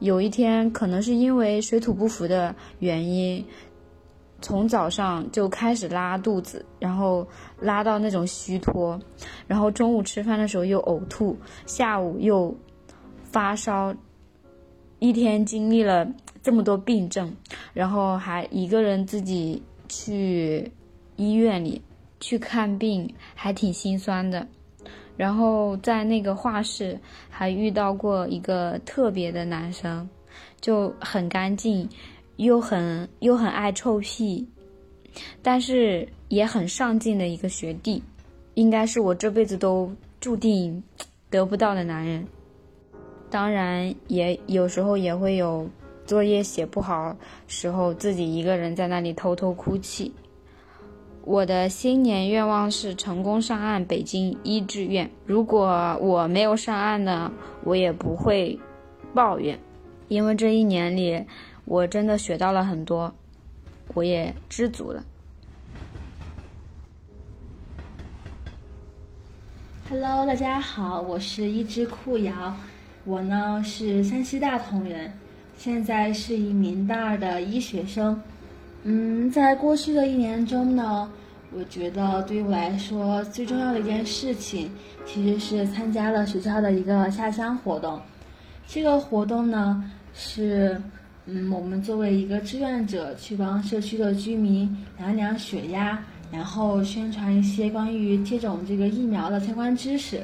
[0.00, 3.42] 有一天，可能是因为水土不服的原因，
[4.42, 7.26] 从早上就开始拉肚子，然后
[7.58, 9.00] 拉到那种虚脱，
[9.46, 12.54] 然后中午吃饭的时候又呕吐，下午又
[13.22, 13.94] 发烧，
[14.98, 16.06] 一天经历了
[16.42, 17.34] 这么多病症，
[17.72, 20.70] 然后还一个人自己去
[21.16, 21.80] 医院里
[22.24, 24.46] 去看病，还挺心酸的。
[25.14, 30.08] 然后在那个画室还遇到过一个特别的男生，
[30.58, 31.86] 就很干净，
[32.36, 34.48] 又很又很爱臭屁，
[35.42, 38.02] 但是也很上进的一个学弟，
[38.54, 40.82] 应该是我这辈子都注定
[41.28, 42.26] 得不到的男人。
[43.28, 45.68] 当然，也有时候也会有
[46.06, 47.14] 作业写不好
[47.48, 50.10] 时候，自己一个人在那里偷偷哭泣。
[51.26, 55.10] 我的新年愿望是成功上岸北京一志愿。
[55.24, 58.58] 如果我没有上岸呢，我也不会
[59.14, 59.58] 抱怨，
[60.08, 61.24] 因为这一年里
[61.64, 63.14] 我真的学到了很多，
[63.94, 65.02] 我也知足了。
[69.88, 72.54] Hello，大家好，我是一只酷瑶，
[73.06, 75.10] 我呢是山西大同人，
[75.56, 78.20] 现在是一名大二的医学生。
[78.86, 81.10] 嗯，在过去的一年中呢，
[81.50, 84.70] 我觉得对于我来说最重要的一件事情，
[85.06, 87.98] 其实是参加了学校的一个下乡活动。
[88.66, 89.82] 这个活动呢，
[90.12, 90.78] 是
[91.24, 95.98] 嗯，我们作为一个志愿者去帮社区的居民量量血压，
[96.30, 100.22] 然后宣传一些关于接种这个疫苗的相关知识。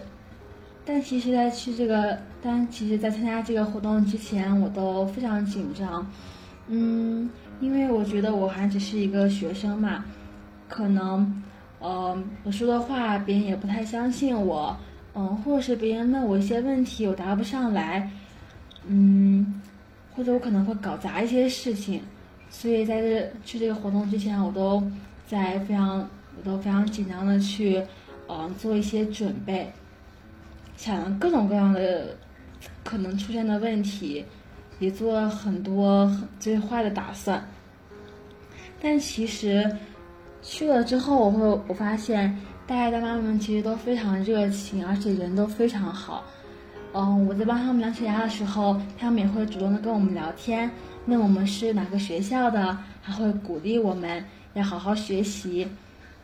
[0.85, 6.07] 但其实，在去这个，但其实，在参加这个活动之前，我都非常紧张，
[6.69, 7.31] 嗯。
[7.61, 10.05] 因为我觉得我还只是一个学生嘛，
[10.67, 11.43] 可能，
[11.79, 14.75] 呃，我说的话别人也不太相信我，
[15.15, 18.11] 嗯，或者是别人问我一些问题我答不上来，
[18.87, 19.61] 嗯，
[20.15, 22.01] 或者我可能会搞砸一些事情，
[22.49, 24.83] 所以在这去这个活动之前，我都
[25.27, 25.99] 在非常
[26.39, 27.83] 我都非常紧张的去，
[28.27, 29.71] 嗯，做一些准备，
[30.77, 32.17] 想各种各样的
[32.83, 34.25] 可能出现的问题。
[34.81, 36.11] 也做了很多
[36.41, 37.41] 最坏的打算，
[38.83, 39.77] 但其实
[40.43, 42.37] 去了之后，我会我发现
[42.67, 46.25] 大爷大妈们其实都非常热情，而且人都非常好。
[46.93, 50.69] 嗯，我在帮他们量血压的时候，他们也会主动的跟我们聊天，
[51.07, 55.69] 问我们是哪个学校的，还会鼓励我们要好好学习。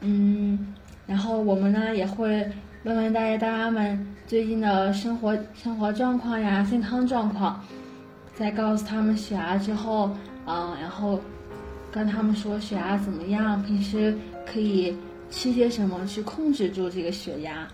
[0.00, 0.74] 嗯，
[1.06, 2.50] 然后我们呢也会
[2.84, 7.62] 问问大爷大妈们最近的生活生活状况呀、健康状况。
[8.38, 10.14] 在告诉他们血压之后，
[10.46, 11.18] 嗯，然后
[11.90, 14.94] 跟他们说血压怎么样，平时可以
[15.30, 17.66] 吃些什么去控制住这个血压。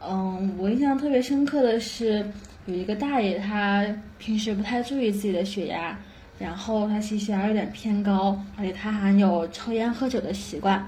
[0.00, 2.26] 嗯，我印象特别深刻的是
[2.64, 3.84] 有一个大爷，他
[4.18, 5.98] 平时不太注意自己的血压，
[6.38, 10.82] 然后他其实血压有点偏高，而且他还有抽烟喝酒的习惯。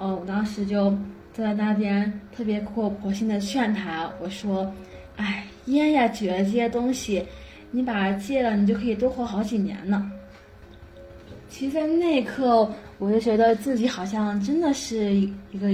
[0.00, 0.92] 嗯，我当时就
[1.32, 4.68] 在那边特别苦口婆心的劝他，我说。
[5.20, 7.22] 哎，烟呀、酒啊这些东西，
[7.70, 10.10] 你把它戒了，你就可以多活好几年呢。
[11.50, 15.70] 其实，在那一刻，我就觉得自己好像真的是一个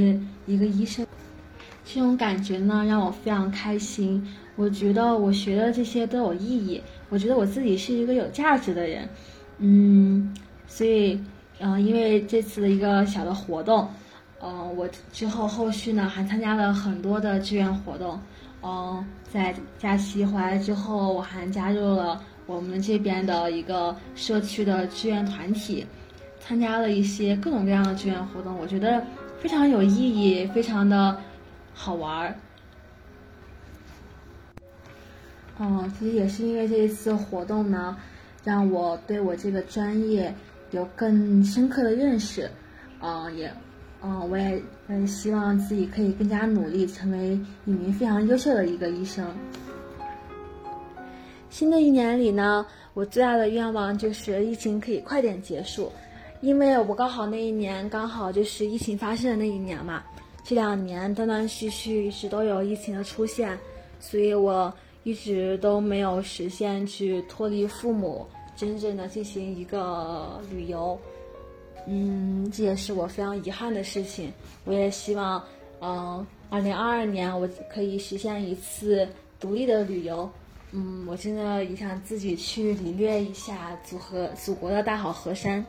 [0.46, 1.06] 一个医生，
[1.84, 4.20] 这种感觉呢，让我非常开心。
[4.56, 9.08] 我觉得我学的这些都有意义，我觉得我自己是一个有价值的人。
[9.58, 10.34] 嗯，
[10.66, 11.20] 所以，
[11.60, 13.88] 嗯，因为这次的一个小的活动，
[14.42, 18.18] 嗯，我之后后续呢还参加了很多的志愿活动。
[18.62, 25.86] 嗯，在假期回来之后，我还加入了我们这边的一个社区的志愿团体，
[26.40, 29.04] 参加了一些各种各样的志愿活动，我觉得
[29.38, 31.20] 非常有意义，非常的
[31.74, 32.34] 好玩儿。
[35.58, 37.96] 嗯，其实也是因为这一次活动呢，
[38.44, 40.34] 让我对我这个专业
[40.70, 42.50] 有更深刻的认识，
[43.00, 43.52] 嗯，也。
[44.08, 49.26] 嗯，我也嗯希望自己可以更加努力，成为一名非常优秀的一个医生。
[51.50, 55.90] 新的一年里呢，我最大的愿望就是疫情可以快点结束，
[56.40, 60.04] 因为我高考那一年刚好就是疫情发生的那一年嘛。
[60.44, 63.58] 这两年断断续续一直都有疫情的出现，
[63.98, 70.96] 所以我一直都没有实现去脱离父母，真正的进行一个旅游。
[71.86, 74.32] 嗯，这也是我非常遗憾的事情。
[74.64, 75.42] 我也希望，
[75.80, 79.08] 嗯，二零二二年我可以实现一次
[79.38, 80.28] 独立的旅游。
[80.72, 85.64] 嗯，我真的也想自己去领略一下祖和祖国的大好河山。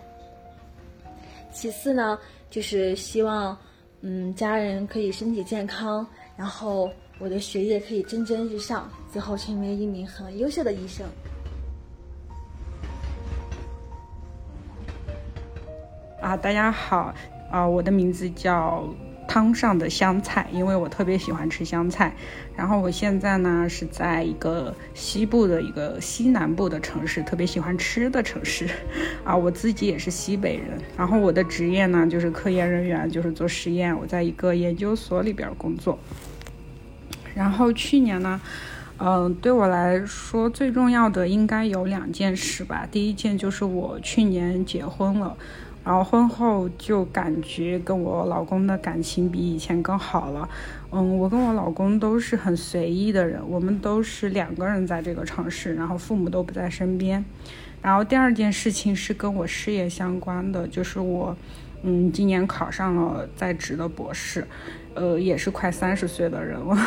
[1.53, 2.17] 其次呢，
[2.49, 3.55] 就是希望，
[4.01, 6.05] 嗯，家人可以身体健康，
[6.35, 6.89] 然后
[7.19, 11.05] 我的学业可以蒸蒸日上，最后成为一名很优秀的医生。
[16.19, 17.13] 啊，大家好，
[17.51, 18.83] 啊，我的名字叫
[19.27, 22.15] 汤上的香菜，因为我特别喜欢吃香菜。
[22.55, 28.67] 然后我现在呢是在一个西部的一个西南部的城市，特别喜欢吃的城市。
[29.23, 30.79] 啊，我自己也是西北人。
[30.97, 33.95] 然后我的职业呢就是科研人员，就是做实验。
[33.95, 35.99] 我在一个研究所里边工作。
[37.35, 38.41] 然后去年呢，
[38.97, 42.87] 嗯，对我来说最重要的应该有两件事吧。
[42.91, 45.37] 第一件就是我去年结婚了。
[45.87, 50.49] 然后婚后就感觉跟我老公的感情比以前更好了。
[50.91, 57.23] 嗯，我跟我老公都是很随意的人，我们都是两个人在这个城市，然后父母都不在身边。
[57.81, 61.33] 然后第二件事情是跟我事业相关的，就是我，
[61.83, 64.45] 嗯，今年考上了在职的博士，
[64.93, 66.77] 呃，也是快三十岁的人了，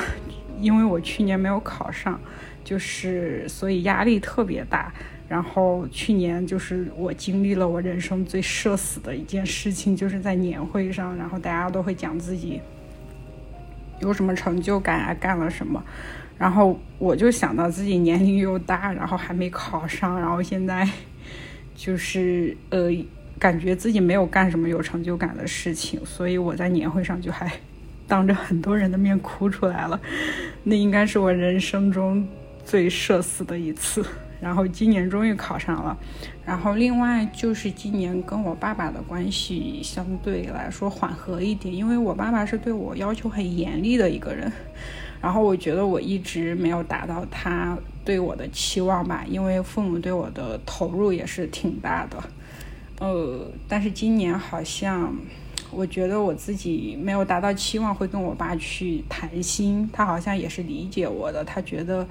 [0.61, 2.20] 因为我去年没有考上，
[2.62, 4.93] 就是所以压力特别大。
[5.31, 12.60] 然后去年就是我经历了我人生最社死的一件事情，就是在年会上，然后大家都会讲自己
[14.00, 15.81] 有什么成就感啊，干了什么，
[16.36, 20.84] 然后我就想到自己年龄又大，然后还没考上，然后现在
[21.76, 22.91] 就是呃，
[23.39, 27.49] 感觉自己没有干什么有成就感的事情，所以我在年会上就还
[28.09, 30.00] 当着很多人的面哭出来了，
[30.65, 32.26] 那应该是我人生中
[32.65, 34.05] 最社死的一次。
[34.41, 35.94] 然后今年终于考上了，
[36.47, 44.51] 然后另外就是今年跟我爸爸的关系相对来说缓和一点，因为我爸爸是对我要求很严厉的一个人，
[45.20, 52.17] 然后我觉得我一直没有达到他对我的期望吧，因为父母对我的投入也是挺大的，
[52.99, 55.15] 呃，但是今年好像
[55.70, 62.09] 我觉得我自己没有达到期望，会跟我爸去谈心，他好像也是理解我的，他觉得。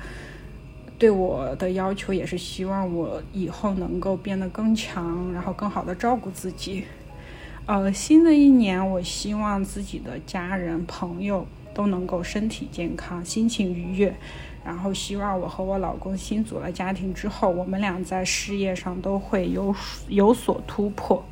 [1.00, 6.84] 对我的要求也是希望我以后能够变得更强，然后更好的照顾自己。
[7.66, 14.14] 呃，新的一年，我希望自己的家人朋友都能够身体健康，心情愉悦。
[14.66, 19.74] 然后希望我和我老公新组了家庭之后，我们俩在事业上都会有
[20.10, 21.24] 有所突破，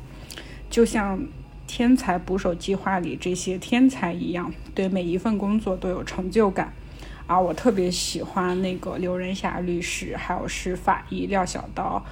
[0.70, 1.20] 就像
[1.66, 6.72] 天才捕手计划里这些天才一样，对每一份工作都有成就感。
[7.28, 12.02] 啊，我特别喜欢那个刘仁霞律师，还有是法医廖小刀，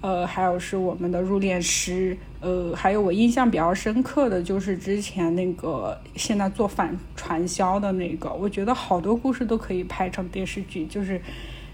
[0.00, 11.20] 呃，还有是我们的入殓师，呃，还有我印象比较深刻的就是之前那个现在做反传销的那个，我觉得好多故事都可以拍成电视剧，就是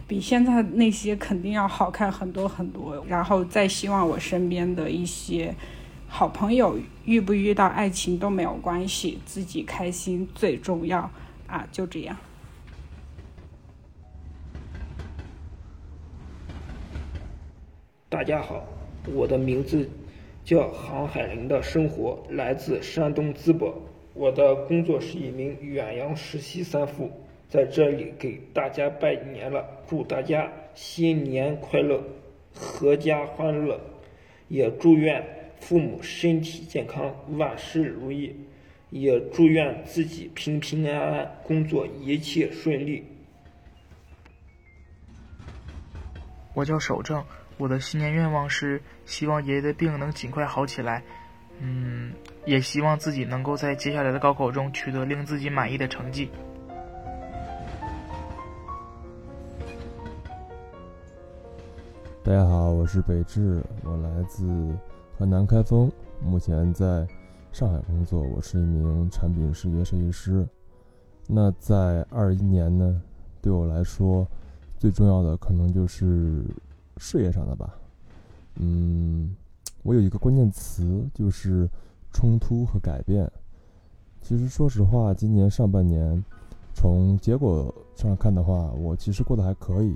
[0.09, 3.05] 比现在那些肯定要好看很多很多。
[3.07, 5.55] 然后再希望我身边的一些
[6.09, 11.11] 好朋友遇不遇到爱情都没有关系，自己开心最重要
[11.47, 12.17] 啊，就这样。
[18.17, 18.67] 大家好，
[19.13, 19.87] 我的名字
[20.43, 23.77] 叫航海林的生活来自山东淄博，
[24.15, 27.11] 我的工作是一名远洋实习三副，
[27.47, 32.03] 在这里给大家拜年了，祝大家新年快乐，
[32.55, 33.79] 阖家欢乐，
[34.49, 35.23] 也祝愿
[35.61, 38.35] 父母身体健康，万事如意，
[38.89, 43.05] 也祝愿自己平平安安，工作一切顺利。
[46.55, 47.23] 我叫守正。
[47.59, 51.03] 我的新年愿望是希望爷爷的病能尽快好起来，
[51.59, 52.13] 嗯，
[52.45, 56.31] 也希望自己能够在接下来的高考中取得令自己满意的成绩。
[62.23, 64.47] 大家好，我是北志，我来自
[65.17, 65.91] 河南开封，
[66.23, 67.07] 目前在
[67.53, 70.47] 上海工作，我是一名产品视觉设计师。
[71.27, 73.01] 那在二一年呢，
[73.41, 74.29] 对我来说
[74.77, 76.45] 最重要的可能就是。
[76.99, 77.75] 事业上的吧，
[78.57, 79.37] 嗯，
[79.83, 81.69] 我有一个关键词就是
[82.13, 83.31] 冲突和改变。
[84.23, 86.25] 其实说实话，今年上半年
[86.75, 89.95] 从结果上看的话，我其实过得还可以。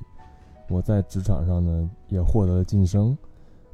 [0.69, 3.17] 我在职场上呢也获得了晋升，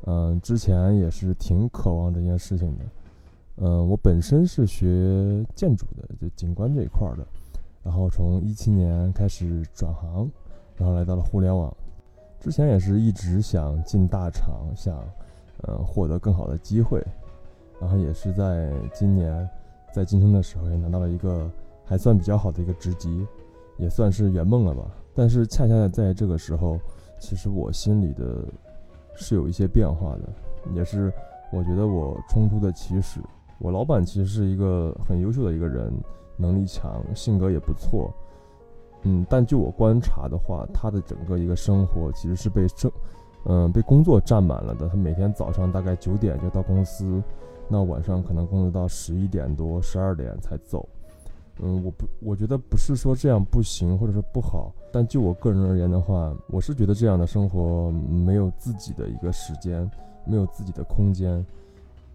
[0.06, 2.84] 嗯，之前也是挺渴望这件事情的。
[3.56, 7.26] 嗯，我本身是学建筑的，就景观这一块的，
[7.82, 10.30] 然后从一七年开始转行，
[10.76, 11.74] 然后来到了互联网。
[12.46, 14.96] 之前也是一直想进大厂，想
[15.62, 17.04] 呃获得更好的机会，
[17.80, 19.50] 然后也是在今年
[19.92, 21.50] 在晋升的时候也拿到了一个
[21.84, 23.26] 还算比较好的一个职级，
[23.78, 24.88] 也算是圆梦了吧。
[25.12, 26.78] 但是恰恰在这个时候，
[27.18, 28.44] 其实我心里的
[29.16, 30.28] 是有一些变化的，
[30.72, 31.12] 也是
[31.52, 33.18] 我觉得我冲突的起始。
[33.58, 35.92] 我老板其实是一个很优秀的一个人，
[36.36, 38.14] 能力强，性格也不错。
[39.08, 42.90] 嗯，但就我观察的话，他的整个一个生活其实是被生，
[43.44, 44.88] 嗯，被工作占满了的。
[44.88, 47.22] 他每天早上大概九点就到公司，
[47.68, 50.88] 那晚上可能工作到十一点多、十二点才走。
[51.60, 54.74] 嗯，我不，我觉得不是说这样不行，或者说不好。
[54.92, 59.88] 但就我个人而言的话，我是觉得这样的生活没有自己的一个时间，
[60.26, 61.46] 没有自己的空间。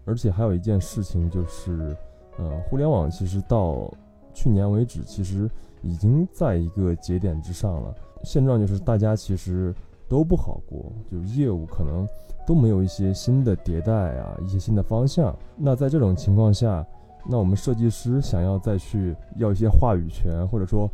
[0.04, 1.96] 而且还有一件事情就是，
[2.36, 3.90] 呃，互联网其实到
[4.34, 5.48] 去年为止，其实
[5.82, 7.94] 已经在一个节点之上了。
[8.24, 9.74] 现状就是大家其实
[10.08, 12.06] 都不好过，就业务可能
[12.46, 15.36] 都没有一些新的迭代啊，一些新的方向。
[15.56, 16.86] 那在这种情况下，
[17.28, 20.90] 那我们设计师想要再去要一些话语权，或者说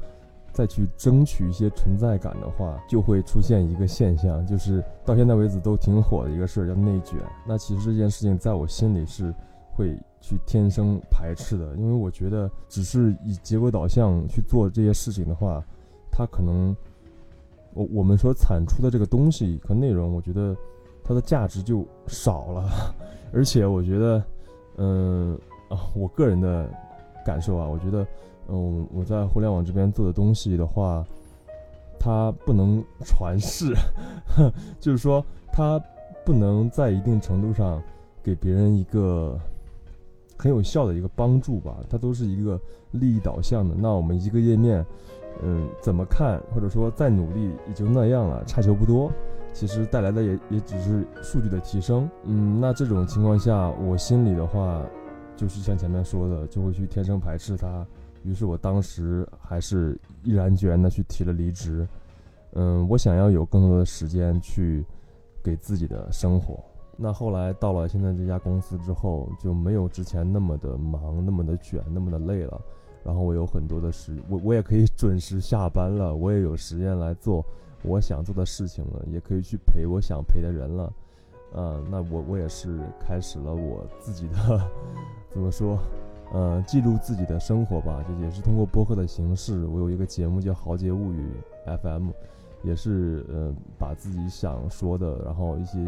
[0.52, 7.18] 再去争取一些存在感的话，就会出现一个现象，就是到现在为止都挺火的一个事儿，叫内卷。
[7.47, 9.34] 那其实这件事情在我心里是
[9.73, 15.63] 会去天生排斥的，因为我觉得只是以结果导向去做这些事情的话，
[16.11, 16.77] 它可能
[17.75, 20.57] 我我们所产出的这个东西和内容，我觉得
[21.03, 22.95] 它的价值就少了，
[23.33, 24.23] 而且我觉得，
[24.77, 25.39] 嗯。
[25.69, 26.67] 啊，我个人的
[27.27, 28.07] 感受啊，我觉得，
[28.49, 31.05] 嗯，我在互联网这边做的东西的话，
[32.01, 33.75] 它不能传世，
[34.81, 35.23] 就是说，
[35.53, 35.79] 它
[36.25, 37.83] 不能在一定程度上
[38.23, 39.39] 给别人一个
[40.39, 41.76] 很有效的一个帮助吧。
[41.91, 42.58] 它都是一个
[42.92, 43.75] 利益导向的。
[43.76, 44.86] 那我们一个页面，
[45.42, 49.12] 嗯，怎么看，或者说再努力也就那样了，差球不多。
[49.52, 52.08] 其实带来的也也只是数据的提升。
[52.25, 54.81] 嗯，那这种情况下，我心里的话。
[55.36, 57.86] 就是像前面说的，就会去天生排斥他。
[58.25, 61.86] 于是我当时还是毅然决然的去提了离职。
[62.55, 64.84] 嗯，我想要有更多的时间去
[65.41, 66.58] 给自己的生活。
[67.01, 72.60] 那后来到了现在这家公司之后，就没有之前那么的忙，那么的卷，那么的累了。
[73.05, 77.44] 然后我有很多的时，我我也可以 准时下班了，我也有时间来做
[77.85, 80.93] 我想做的事情了，也可以去陪我想陪的人了。
[81.55, 84.60] 嗯，那我我也是开始了我自己的，
[85.31, 85.78] 怎么说，
[86.33, 89.65] 呃，记录自己的生活吧，就也是通过播客的形式。
[89.67, 91.31] 我有一个节目叫《豪杰物语》
[91.78, 92.10] FM，
[92.65, 95.78] 也是呃把自己想说的，然后一些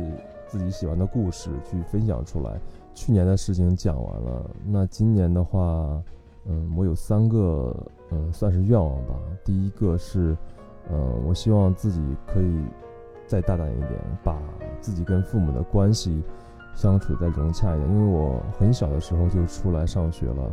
[0.50, 2.60] 自己喜欢的故事去分享出来。
[2.92, 6.02] 去年的事情讲完了，那今年的话，
[6.46, 7.74] 嗯，我有三个
[8.10, 9.14] 嗯算是愿望吧。
[9.44, 10.36] 第一个是，
[10.90, 12.64] 嗯，我希望自己可以。
[13.26, 13.92] 再大胆一点，
[14.24, 14.36] 把
[14.80, 16.20] 自己跟父母的关系
[16.74, 17.88] 相处再融洽一点。
[17.88, 20.52] 因为我很小的时候就出来上学了，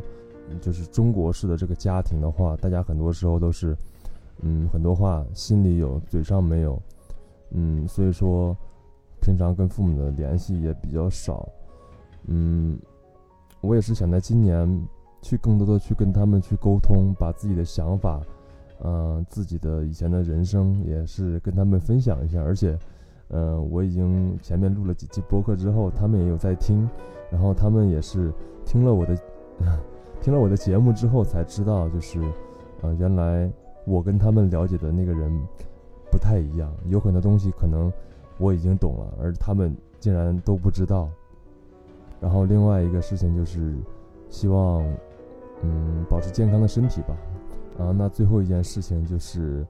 [0.62, 3.76] 就是中国式的这个家庭的话，大家很多时候都是，
[4.44, 6.80] 嗯，很多话心里有，嘴上没有，
[7.50, 8.56] 嗯，所以说
[9.22, 11.48] 平常跟父母的联系也比较少，
[12.28, 12.78] 嗯，
[13.62, 14.88] 我也是想在今年
[15.22, 18.22] 去更多的去跟他们去沟通，把自己的想法。
[18.84, 22.78] 嗯，自己的以前的人生也是跟他们分享一下，而且，
[23.30, 26.88] 嗯，我已经前面录了几期播客之后，他们也有在听，
[27.32, 28.32] 然后他们也是
[28.66, 29.18] 听了我的，
[30.22, 32.22] 听了我的节目之后才知道，就是，
[32.84, 33.52] 呃，原来
[33.84, 35.32] 我跟他们了解的那个人
[36.12, 37.92] 不太一样，有很多东西可能
[38.40, 41.10] 我已经懂了，而他们竟然都不知道。
[42.20, 43.76] 然后另外一个事情就是，
[44.30, 44.84] 希望，
[45.62, 47.16] 嗯，保持健康的身体吧。
[47.78, 49.66] 啊，那最后一件事情就是，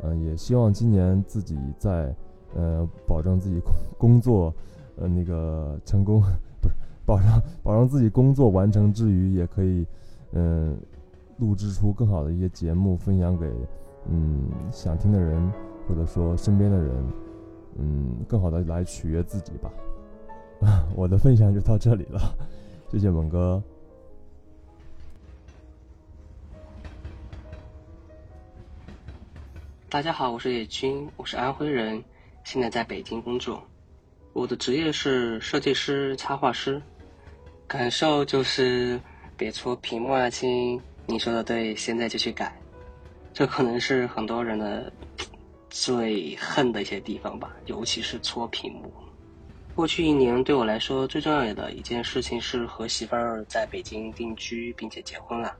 [0.00, 2.14] 呃，也希望今年自己在，
[2.54, 4.52] 呃，保证自己工工作，
[4.96, 6.22] 呃，那个成功，
[6.62, 6.74] 不是
[7.04, 7.26] 保证
[7.62, 9.86] 保证自己工作完成之余，也可以，
[10.32, 10.74] 嗯，
[11.38, 13.46] 录制出更好的一些节目，分享给，
[14.08, 14.40] 嗯，
[14.70, 15.52] 想听的人，
[15.86, 16.94] 或者说身边的人，
[17.80, 19.72] 嗯，更好的来取悦自己吧。
[20.94, 22.20] 我的分享就到这里了，
[22.92, 23.62] 谢谢猛哥。
[29.88, 32.04] 大家好，我是野军，我是安徽人，
[32.44, 33.62] 现在在北京工作。
[34.34, 36.80] 我的职业是设计师、插画师。
[37.66, 39.00] 感受就是
[39.36, 40.80] 别戳屏幕啊，亲！
[41.06, 42.52] 你说的对，现在就去改。
[43.32, 44.92] 这可能是很多人的
[45.70, 48.92] 最恨的一些地方吧，尤其是搓屏幕。
[49.74, 55.56] 过去一年对我来说最重要的一件事情是和媳妇儿在北京定居并且结婚了。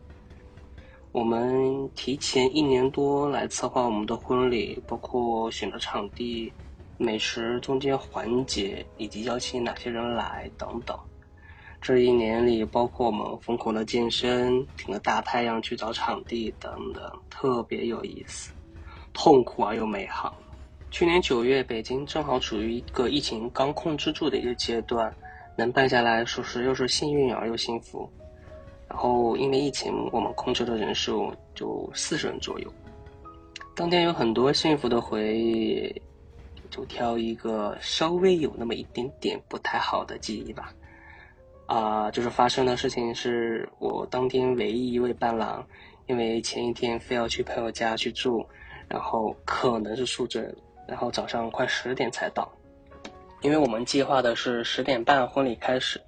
[1.13, 6.53] 我们提前一年多来策划我们的婚礼，包括选择场地、
[6.99, 10.99] 美食中间环节，以及邀请哪些人来等等。
[11.81, 18.53] 这一年里，包括我们疯狂的健身、挺着大太阳去找场地等等，特别有意思，
[19.23, 20.35] 痛苦而又美好。
[20.91, 25.15] 去年九月，北京正好处于一个疫情刚控制住的一个阶段，
[25.55, 28.11] 能办下来，属实又是幸运而又幸福。
[28.89, 32.73] 然后因为疫情，我们控制的人数就四十人左右。
[33.77, 36.03] 当天有很多幸福的回忆，
[36.71, 40.73] 就挑一个稍微有那么一点点不太好的记忆吧。
[41.67, 45.63] 啊，就是发生的事情是我当天唯一一位伴郎，
[46.07, 48.47] 因为前一天非要去朋友家去住，
[48.91, 50.47] 然后可能是宿醉，
[50.87, 52.51] 然后早上快十点才到。
[53.41, 55.99] 因为我们计划的是十点半婚礼开始，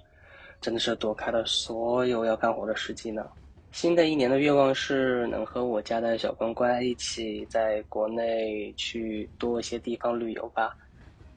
[0.61, 3.25] 真的是躲开了所有要干活的时机呢。
[3.71, 10.75] 新的一年的愿望是能和我家的小乖乖一起在国内去多一些地方旅游吧。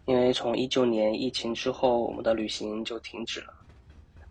[0.05, 3.55] 因为从一九年疫情之后，我们的旅行就停止了。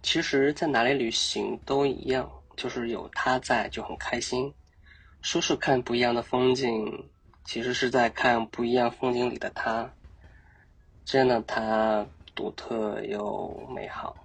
[0.03, 4.53] 其实，在哪里旅行都一样，就是有他在就很开心。
[5.25, 7.03] 说是看不一样的风景，
[7.45, 9.89] 其实是在看不一样风景里的他。
[11.03, 12.05] 真的，他
[12.35, 14.15] 独特又美好。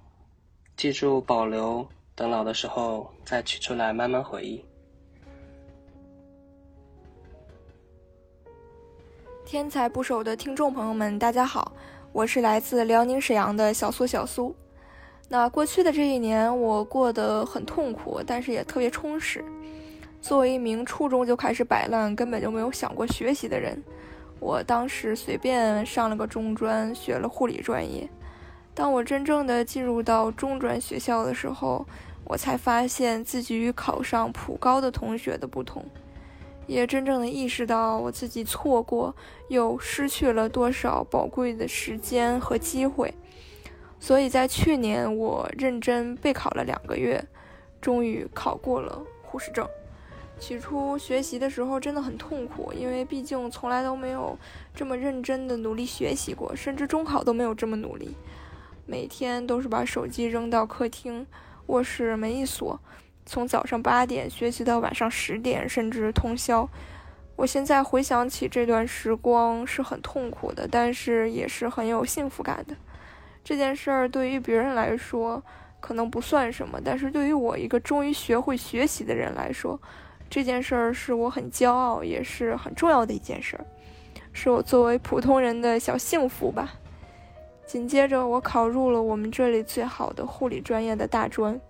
[0.76, 1.88] 记住，保留。
[2.14, 4.62] 等老的时候再取出来慢慢回忆。
[9.46, 11.72] 天才不守的听众朋友们，大家好，
[12.12, 14.54] 我是来自辽宁沈阳的小苏小苏。
[15.30, 19.42] 那过去的这一年，我过得很痛苦，但是也特别充实。
[20.20, 23.82] 作为一名初中就开始摆烂、根本就没有想过学习的人，
[24.38, 28.08] 我当时随便上了个中专，学了护理专业。
[28.74, 31.86] 当我真正的进入到中专学校的时候，
[32.24, 35.84] 我才发现自己与考上普高的同学的不同，
[36.66, 39.14] 也真正的意识到我自己错过
[39.48, 43.12] 又失去了多少宝贵的时间和机会。
[43.98, 47.22] 所以在去年，我认真备考了两个月，
[47.80, 49.66] 终于考过了护士证。
[50.40, 54.36] 起初学习的时候真的很痛苦，因为毕竟从来都没有
[54.74, 58.16] 这么认真的努力学习过，甚至中考都没有这么努力，
[58.86, 61.26] 每天都是把手机扔到客厅。
[61.66, 62.80] 卧室门一锁，
[63.24, 66.68] 从早上八点学习到晚上十点，甚至通宵。
[67.36, 72.74] 我现在回想起这段时光是很痛苦的，但是也是很有幸福感的。
[73.44, 75.40] 这件事儿对于别人来说
[75.78, 79.80] 可能不算什么，但是对于我一个终于学会学习的人来说，
[80.30, 83.66] 这件事儿是我很骄傲，也是很重要的一件事儿，
[84.32, 86.72] 是我作为普通人的小幸福吧。
[87.66, 91.60] 紧接着，我考入了我们这里最好的护理专业的大专。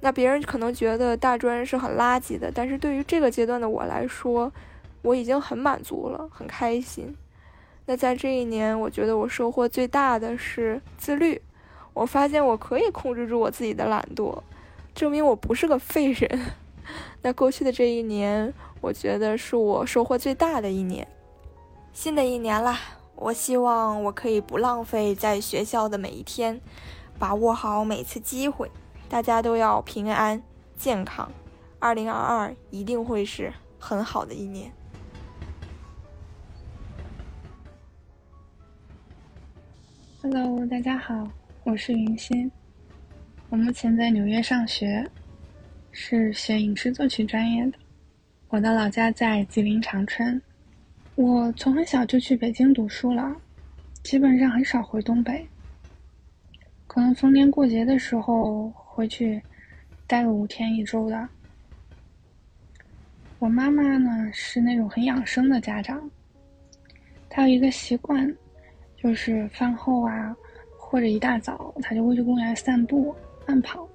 [0.00, 4.52] 那别人可能觉得大专是很垃圾的，但是对于这个阶段的我来说，
[5.02, 7.16] 我已经很满足了，很开心。
[7.86, 11.40] 那在这一年，我觉得我收获最大的是自律。
[11.94, 14.38] 我发现我可以控制住我自己的懒惰，
[14.94, 16.40] 证明我不是个废人。
[17.22, 21.06] 那过去的这一年，我觉得是我收获最大的一年。
[21.92, 22.78] 新的一年啦！
[23.14, 26.60] 我希望我可以不浪费在学校的每一天，
[27.18, 28.70] 把握好每次机会。
[29.08, 30.42] 大家都要平安
[30.76, 31.30] 健康，
[31.78, 34.70] 二零二二一定会是很好的一年。
[40.20, 41.26] Hello，大家好，
[41.64, 42.50] 我是云欣，
[43.48, 45.08] 我目前在纽约上学，
[45.98, 47.72] 是学影视作曲专业的。
[48.48, 50.40] 我的老家在吉林长春。
[51.14, 53.34] 我从很小就去北京读书了，
[54.02, 55.44] 基本上很少回东北。
[56.86, 59.40] 可能逢年过节的时候回去
[60.06, 61.26] 待个五天一周的。
[63.38, 66.10] 我妈妈呢是那种很养生的家长，
[67.30, 68.36] 她有一个习惯，
[68.98, 70.36] 就是饭后啊
[70.78, 73.16] 或者一大早，她就会去公园散步
[73.48, 73.85] 慢跑。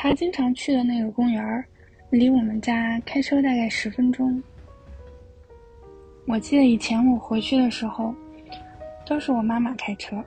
[0.00, 1.64] 他经常去的那个公园儿，
[2.10, 4.40] 离我们家开车大概十分钟。
[6.24, 8.14] 我记得以前我回去的时候，
[9.04, 10.22] 都是我妈妈开车。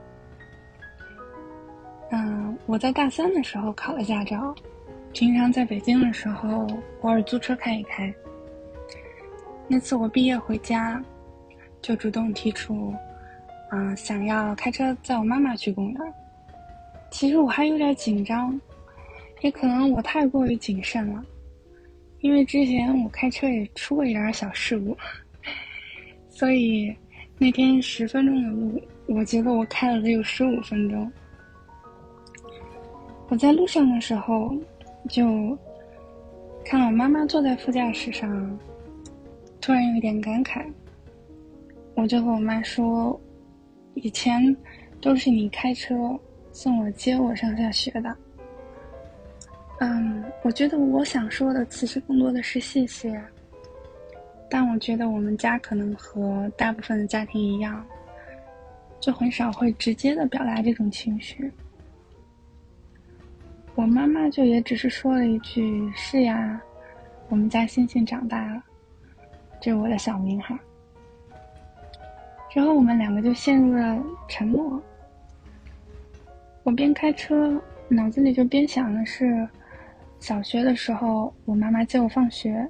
[2.10, 4.54] 嗯，我在大三的时候考了驾照，
[5.14, 6.66] 平常在北京的时候
[7.00, 8.12] 偶尔租车开一开。
[9.66, 11.02] 那次我毕业回家，
[11.80, 12.92] 就主动提出，
[13.70, 16.14] 嗯，想要开车载我妈妈去公园。
[17.10, 18.60] 其实我还有点紧张，
[19.42, 21.22] 也可能我太过于谨慎了，
[22.20, 24.96] 因为之前我开车也出过一点小事故。
[26.28, 26.94] 所以
[27.38, 31.12] 那天十分钟的路，我觉得我开了得有十五分钟。
[33.28, 34.56] 我在路上的时候，
[35.08, 35.58] 就
[36.64, 38.58] 看我妈妈坐在副驾驶上，
[39.60, 40.64] 突然有一点感慨。
[41.94, 43.20] 我就和我妈说，
[43.94, 44.56] 以前
[45.00, 45.94] 都是你开车
[46.52, 48.16] 送我接我上下学的。
[49.80, 53.20] 嗯，我觉得我想说的其实更多的是谢谢，
[54.48, 57.84] 但我觉得我们家可能和大部分的家庭一样，
[59.00, 61.50] 就很少会直接的表达这种情绪。
[63.74, 66.62] 我妈妈就也只是说了一句：“是呀，
[67.28, 68.62] 我们家星星长大了，
[69.60, 70.56] 这是我的小名哈。”
[72.52, 74.80] 之后我们两个就陷入了沉默。
[76.62, 79.48] 我边开车，脑子里就边想的是。
[80.22, 82.64] 小学的时候，我妈妈接我放学，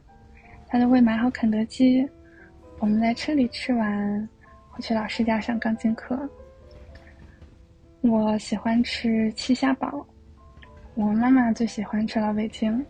[0.68, 2.08] 她都会买好肯德基，
[2.78, 4.28] 我们在车里吃完，
[4.70, 6.18] 回去老师家上钢琴课。
[8.00, 10.06] 我喜欢吃七虾堡，
[10.94, 12.82] 我妈妈最喜欢吃老北京。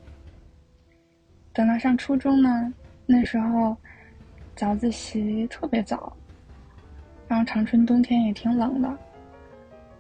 [1.53, 2.73] 等到上初中呢，
[3.05, 3.77] 那时候
[4.55, 6.17] 早自习特别早，
[7.27, 8.97] 然后长春冬天也挺冷的，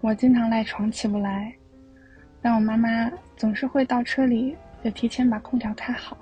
[0.00, 1.52] 我经常赖床起不来。
[2.42, 6.18] 但我妈妈总是会到车里就提前把空调开好。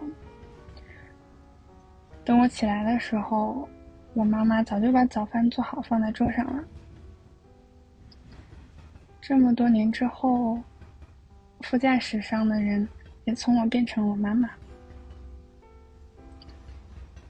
[2.22, 3.66] 等我起来的时候，
[4.12, 6.62] 我妈妈早就把早饭做好放在桌上了。
[9.20, 10.60] 这么多年之后，
[11.62, 12.86] 副驾驶上的人
[13.24, 14.50] 也从我变成我妈妈。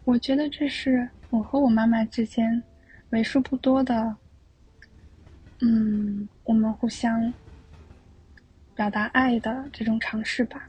[0.05, 2.61] 我觉得这是我和我妈妈之间
[3.11, 4.17] 为数不多的，
[5.61, 7.33] 嗯，我们互相。
[8.81, 10.67] 表达爱的这种尝试吧。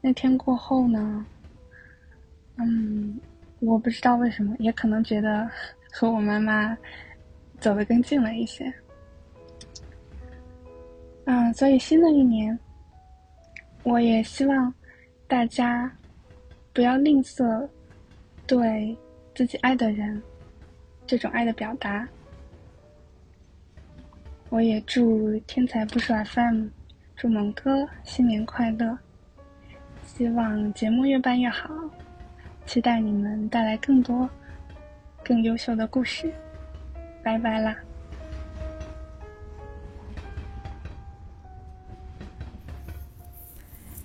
[0.00, 1.26] 那天过后呢，
[2.56, 3.20] 嗯，
[3.58, 5.46] 我不知道为什么，也可能觉得
[5.92, 6.74] 和我妈妈
[7.58, 8.72] 走得更近了一些。
[11.26, 12.58] 嗯，所以新的一年，
[13.82, 14.72] 我也希望
[15.28, 15.94] 大家
[16.72, 17.68] 不要吝啬
[18.46, 18.96] 对
[19.34, 20.22] 自己爱的人
[21.06, 22.08] 这种爱的表达。
[24.50, 26.66] 我也祝天才不说 FM，
[27.14, 28.98] 祝猛哥新年快乐！
[30.04, 31.70] 希望节目越办越好，
[32.66, 34.28] 期待你们带来更多、
[35.22, 36.34] 更优秀的故事。
[37.22, 37.76] 拜拜啦！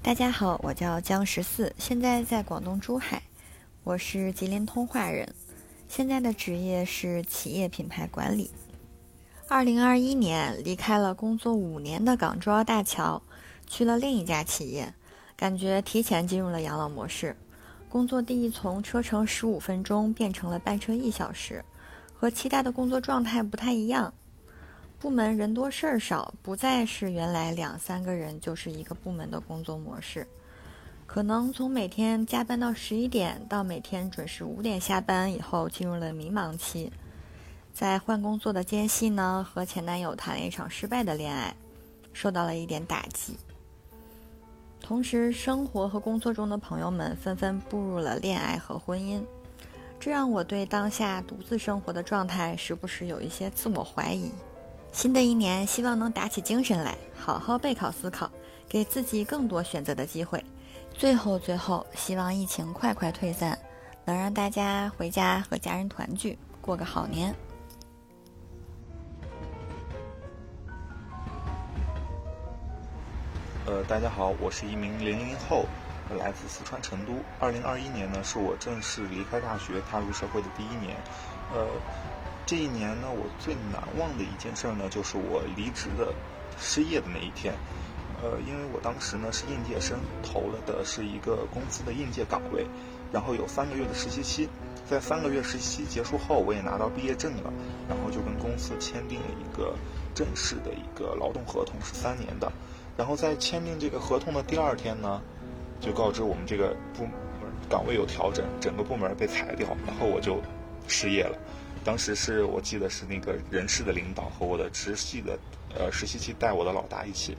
[0.04, 3.20] 大家好，我叫江十四，现在在广东珠海，
[3.84, 5.28] 我是吉林通化人，
[5.88, 8.52] 现在的职业是企业品牌管理。
[9.48, 13.22] 二零二一年离开了工作五年的港珠澳大桥，
[13.68, 14.92] 去了另一家企业，
[15.38, 17.36] 感觉提前进入了养老模式。
[17.88, 21.64] 工作地从车程十五分钟变成了班车一小时，
[22.16, 24.12] 和期待的工作状态不太一样。
[25.00, 30.26] 部门人多事儿少，不再是原来两三个人就是一个部门的工作模式。
[31.06, 36.92] 可能从每天加班到十一点，到每天准时五点下班以后，进入了迷茫期。
[37.76, 41.54] 在换工作的间隙呢，和前男友谈了一场失败的恋爱，
[42.14, 43.38] 受到了一点打击。
[44.80, 49.22] 同时，生活和工作中的朋友们纷纷步入了恋爱和婚姻，
[50.00, 54.32] 这让我对当下独自生活的状态时不时有一些自我怀疑。
[54.94, 58.32] 新的一年，希望能打起精神来，好好备考思考，
[58.70, 60.42] 给自己更多选择的机会。
[60.94, 63.60] 最后，最后，希望疫情快快退散，
[64.06, 67.36] 能让大家回家和家人团聚，过个好年。
[73.68, 75.66] 呃，大家好，我是一名零零后，
[76.20, 77.14] 来自四川成都。
[77.40, 80.96] 二零二一年呢，是我正式离开大学、踏入社会的第一年。
[81.52, 81.66] 呃，
[82.46, 86.14] 这一年呢，我最难忘的一件事呢，就是我离职的、
[86.60, 87.56] 失业的那一天。
[88.22, 92.68] 呃，因为我当时呢是应届生，投了的是一个公司的应届岗位，
[93.12, 94.48] 然后有三个月的实习期。
[94.88, 97.52] 在三个月实习期结束后，我也拿到毕业证了，
[97.90, 99.74] 然后就跟公司签订了一个
[100.14, 102.52] 正式的一个劳动合同，是三年的。
[102.98, 105.22] 然后在签订这个合同的第二天呢，
[105.82, 107.12] 就告知我们这个部门
[107.70, 110.42] 岗位有调整，整个部门被裁掉，然后我就
[110.88, 111.38] 失业了。
[111.84, 115.38] 当时是我记得是那个人事的领导和我的直系的
[115.78, 117.38] 呃实习期带我的老大一起，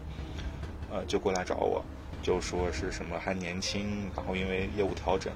[0.90, 1.84] 呃就过来找我，
[2.22, 5.32] 就说是什么还年轻，然后因为业务调整，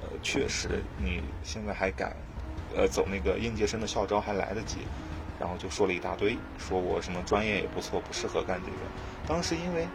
[0.00, 2.16] 呃确实你现在还敢
[2.74, 4.78] 呃走那个应届生的校招还来得及。
[5.40, 8.76] 然后就说了一大堆，说我什么专业也不错，不适合干这个。
[9.26, 9.88] 当时因为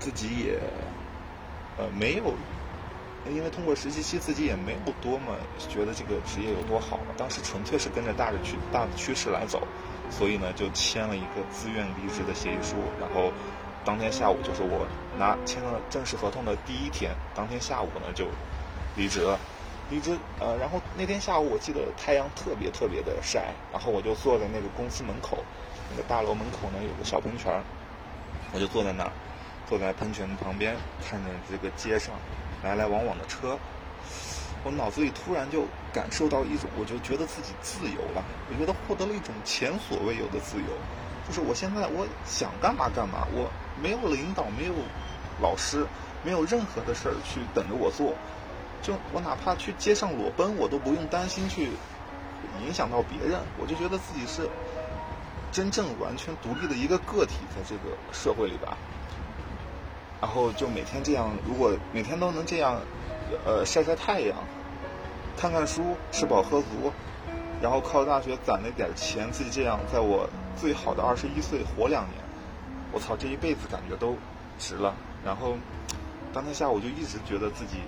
[0.00, 0.58] 自己也
[1.78, 2.34] 呃没有，
[3.32, 5.36] 因为通过实习期自己也没有多么
[5.68, 6.98] 觉得这个职业有多好。
[7.16, 9.62] 当时纯粹是跟着大的趋大的趋势来走，
[10.10, 12.74] 所以呢就签了一个自愿离职的协议书。
[13.00, 13.32] 然后
[13.84, 14.84] 当天下午就是我
[15.16, 18.26] 拿签了正式合同的第一天，当天下午呢就
[18.96, 19.38] 离职了。
[19.90, 25.38] 离职呃，然后那天下午我记得太阳特别特别的晒，然后我就坐在那个公司门口，
[25.90, 27.52] 那个大楼门口呢有个小喷泉，
[28.52, 29.12] 我就坐在那儿，
[29.68, 30.74] 坐在喷泉旁边，
[31.06, 32.14] 看着这个街上
[32.62, 33.58] 来来往往的车，
[34.64, 40.68] 我脑子里突然就感受到一种，我就觉得自己自由了，我觉得获得了一种前所未有的自由，
[41.28, 43.50] 就是我现在我想干嘛干嘛，我
[43.82, 44.72] 没有领导，没有
[45.42, 45.86] 老师，
[46.24, 48.14] 没有任何的事儿去等着我做。
[48.84, 51.70] 就我哪怕去街上裸奔，我都不用担心去
[52.62, 53.40] 影响到别人。
[53.58, 54.46] 我就觉得自己是
[55.50, 58.76] 真正完全独立的一个个体，在这个社会里吧。
[60.20, 62.78] 然后就每天这样，如果每天都能这样，
[63.46, 64.36] 呃，晒晒太阳，
[65.34, 66.92] 看看书，吃饱喝足，
[67.62, 70.28] 然后靠大学攒了点钱，自己这样，在我
[70.60, 72.22] 最好的二十一岁活两年，
[72.92, 74.14] 我操，这一辈子感觉都
[74.58, 74.94] 值了。
[75.24, 75.56] 然后
[76.34, 77.78] 当天下午就一直觉得自己。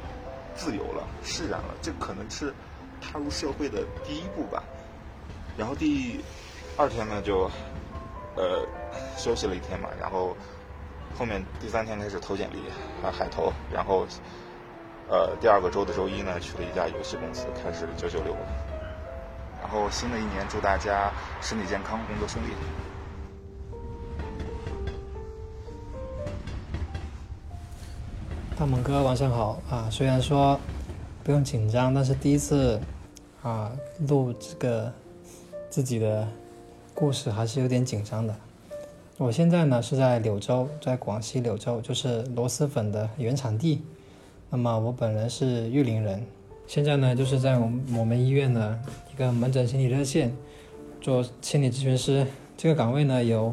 [0.57, 2.53] 自由了，释然了，这可能是
[3.01, 4.63] 踏入社会的第一步吧。
[5.57, 6.25] 然后第
[6.77, 7.51] 二天呢，就
[8.37, 8.67] 呃
[9.17, 10.37] 休息了一天嘛，然后
[11.19, 12.59] 后面第三天开始投简历，
[13.07, 14.07] 啊海投，然后
[15.09, 18.35] 呃第二个周的周一呢，去了一家游戏公司，开始九九六。
[19.63, 21.11] 然后新的一年，祝大家
[21.41, 22.51] 身体健康，工作顺利。
[28.59, 29.87] 大猛哥，晚上好啊！
[29.91, 30.59] 虽然说
[31.23, 32.81] 不用紧张，但是第一次
[33.43, 33.71] 啊
[34.09, 34.91] 录这个
[35.69, 36.27] 自己的
[36.95, 38.35] 故事还是有点紧张的。
[39.19, 43.83] 我现在呢是在柳州，在广西柳州，就是螺蛳粉的原产地。
[44.49, 46.27] 那么我本人是玉林人，
[46.67, 48.81] 现在呢就是在我们我们医院的
[49.13, 50.35] 一个门诊心理热线
[51.03, 52.27] 做心理咨询师。
[52.57, 53.53] 这个岗位呢有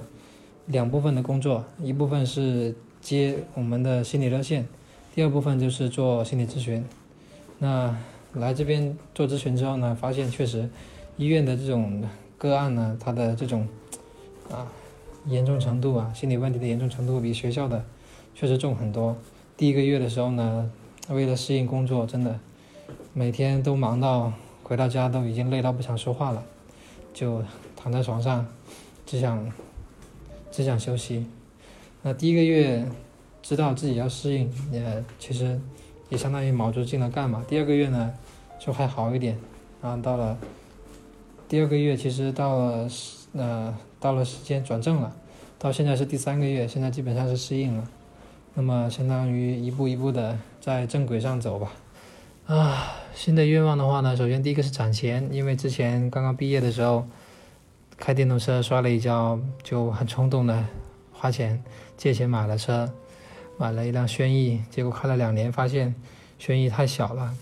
[0.68, 4.66] 两部分的工作，一部分是接我们的心理热线。
[5.16, 6.84] 第二部分就是做心理咨询。
[7.60, 7.96] 那
[8.34, 10.68] 来这边做咨询之后呢，发现确实
[11.18, 12.04] 医院的这种
[12.36, 13.68] 个案呢，它的这种
[14.50, 14.66] 啊
[15.28, 17.86] 严重程度啊，心理问题的严重程度比学校的
[18.34, 19.16] 确实重很多。
[19.56, 20.72] 第一个月的时候呢，
[21.10, 22.40] 为了适应工作，真的
[23.14, 24.34] 每天都忙到
[24.64, 26.44] 回到家都已经累到不想说话了，
[27.14, 27.44] 就
[27.76, 28.48] 躺在床上，
[29.06, 29.52] 只想
[30.52, 31.28] 只想休息。
[32.02, 32.84] 那第一个月。
[33.44, 35.60] 知道自己要适应，也其实
[36.08, 37.44] 也相当于卯足劲了干嘛。
[37.48, 38.12] 第二个月呢，
[38.58, 39.38] 就还好一点，
[39.82, 40.36] 然后到了
[41.50, 42.88] 第二个月，其实到了
[43.34, 45.14] 呃到了时间转正了，
[45.60, 47.88] 到现在是第三个月，现在基本上是适应了，
[48.54, 51.74] 那么相当于一步一步的在正轨上走吧。
[52.48, 57.06] 啊，新的愿望的话呢，首先第一个是攒钱，因为之前刚刚毕业的时候，
[57.98, 60.66] 开电动车摔了一跤，就很冲动的
[61.12, 61.62] 花钱
[61.98, 62.90] 借钱买了车。
[63.58, 65.94] 买了一辆轩逸，结果开了两年，发现
[66.40, 67.34] 轩逸太小了，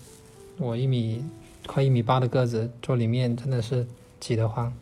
[0.58, 1.24] 我一米
[1.66, 3.86] 快一米八的个子，坐里面真的是
[4.20, 4.72] 挤得慌。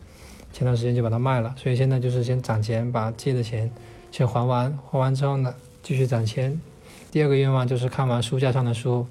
[0.53, 3.71] 前段时间就把它卖了，所以现在就是先攒钱，把借的钱
[4.11, 6.59] 先还完，还完之后呢，继续攒钱。
[7.09, 9.07] 第二个愿望就是看完书架上的书。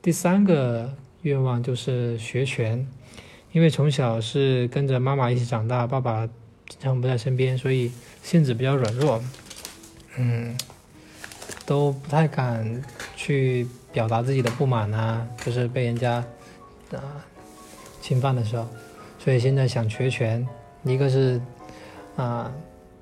[0.00, 0.90] 第三个
[1.22, 2.88] 愿望就是学拳，
[3.52, 6.26] 因为从小是跟着妈妈一起长大，爸爸
[6.66, 9.22] 经常不在身边，所以性子比较软弱。
[10.16, 10.56] 嗯。
[11.68, 12.82] 都不太敢
[13.14, 16.24] 去表达自己的不满啊，就是被人家
[16.90, 16.98] 啊
[18.00, 18.66] 侵犯的时候，
[19.18, 20.48] 所以现在想学拳，
[20.82, 21.38] 一个是
[22.16, 22.50] 啊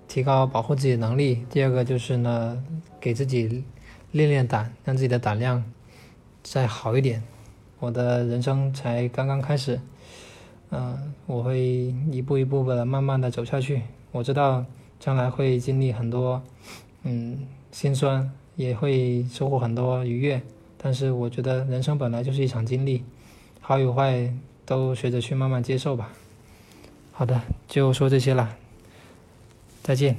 [0.09, 2.61] 提高保护自己的能力，第二个就是呢
[3.01, 3.62] 给自己
[4.11, 5.62] 练练胆，让自己的胆量
[6.43, 7.23] 再好一点。
[7.78, 9.81] 我的人生才刚刚开始，
[10.70, 13.83] 嗯，我会一步一步的慢慢的走下去。
[14.11, 14.65] 我知道
[14.99, 16.43] 将来会经历很多
[17.05, 18.28] 嗯心酸。
[18.57, 20.41] 也会收获很多愉悦，
[20.78, 23.05] 但是我觉得人生本来就是一场经历，
[23.60, 24.33] 好与坏
[24.65, 26.10] 都学着去慢慢接受吧。
[27.12, 28.57] 好的，就说这些了，
[29.83, 30.17] 再见。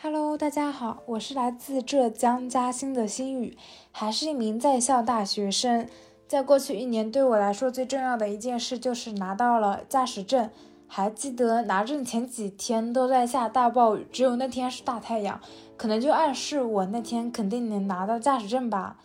[0.00, 3.58] Hello，大家好，我是来自浙江嘉兴的心宇，
[3.92, 5.86] 还是一名在校大学生。
[6.26, 10.48] 在过去一年，对我来说最重要的一件事就是拿到了驾驶证。
[10.92, 15.40] 还记得拿证前几天都在下大暴雨，只有那天是大太阳，
[15.76, 18.96] 可能就暗示我那天肯定能拿到驾驶证吧。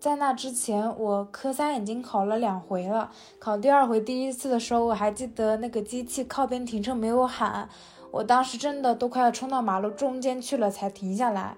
[0.00, 7.68] 在那之前，我科三已经考了两回了，考第二回第一次的时候，我还记得那个机器靠边停车没有喊，
[8.10, 11.56] 我当时真的都快要冲到马路中间去了才停下来。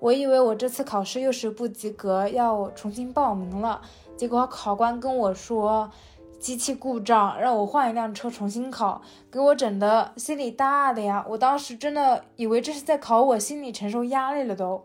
[0.00, 3.82] 我以为我这次考试又是不及格，要重新报名了，
[4.16, 5.90] 结果考官跟我说。
[6.44, 9.00] 机器故障，让我换一辆车重新考，
[9.32, 11.24] 给我整的心里大的呀！
[11.26, 14.84] 我当时真的以为这是在考我心理承受压力了都。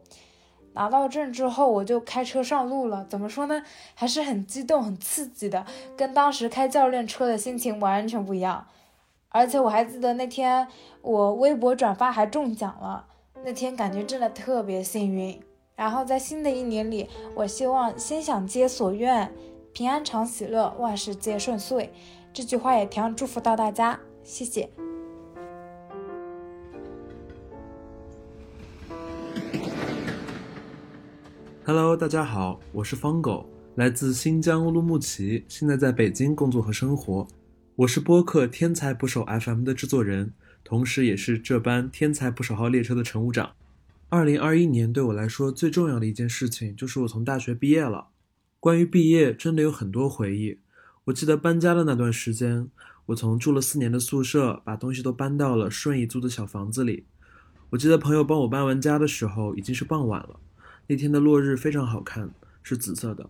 [0.72, 3.06] 拿到证之后，我就开车上路了。
[3.10, 3.62] 怎么说呢？
[3.94, 5.66] 还是很激动、很刺激的，
[5.98, 8.66] 跟当时开教练车的心情完全不一样。
[9.28, 10.66] 而且我还记得那天
[11.02, 13.06] 我微博转发还中奖了，
[13.44, 15.38] 那天感觉真的特别幸运。
[15.76, 19.34] 然后在新的一年里，我希望心想皆所愿，
[19.74, 21.92] 平安常喜乐，万事皆顺遂。
[22.34, 24.70] 这句话也同样祝福到大家，谢谢。
[31.66, 37.28] Hello，大家好，我是方狗，来自新疆乌鲁木齐，现在在北京工作和生活。
[37.76, 40.34] 我是播客《天才捕手 FM》的制作人，
[40.64, 43.52] 同时也是这班《天才捕手号》列车的乘务长。
[44.10, 48.09] 二零二一年对我来说最重要的一件事情，就是我从大学毕业了。
[48.60, 50.60] 关于毕业，真的有很多回忆。
[51.06, 52.70] 我记得搬家的那段时间，
[53.06, 57.06] 我从住了四年的宿舍，把东西都搬到了顺义租的小房子里。
[57.70, 60.42] 我记得朋友帮我搬完家的时候，已经是傍晚了。
[60.88, 62.32] 那天的落日非常好看，
[62.62, 63.30] 是紫色的。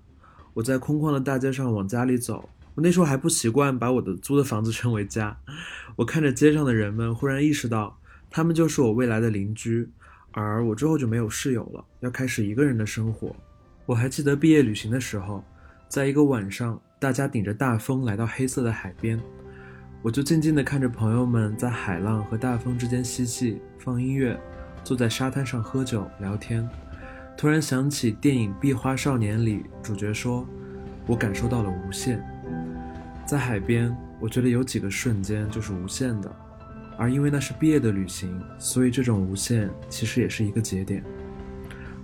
[0.56, 5.40] 我在空旷的大街上往家里走，我那时候还不习惯把我的租的房子称为家。
[5.98, 8.00] 我看着街上的人们，忽然意识到，
[8.32, 9.92] 他们就是我未来的邻居。
[10.32, 13.36] 而我之后就没有室友了，要开始一个人的生活。
[13.90, 15.44] 我还记得毕业旅行的时候，
[15.88, 19.20] 在一个晚上，大家顶着大风来到黑色的海边，
[20.04, 24.40] 我就静静地看着朋友们在海浪和大风之间嬉戏、放音乐，
[24.84, 26.70] 坐在沙滩上喝酒聊天。
[27.36, 30.48] 突然想起电影《壁花少年》里主角说
[31.08, 32.24] ：“我感受到了无限。”
[33.26, 36.32] 在海边，我觉得有几个瞬间就是无限的。
[36.96, 41.04] 而因为那是毕业的旅行，所以这种无限其实也是一个节点。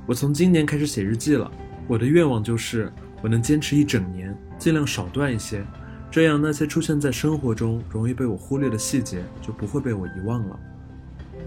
[0.07, 1.51] 我从今年开始写日记了，
[1.87, 2.91] 我的愿望就是
[3.21, 5.65] 我能坚持一整年，尽量少断一些，
[6.09, 10.59] 这样那些出现在生活中容易被我忽略的细节就不会被我遗忘了。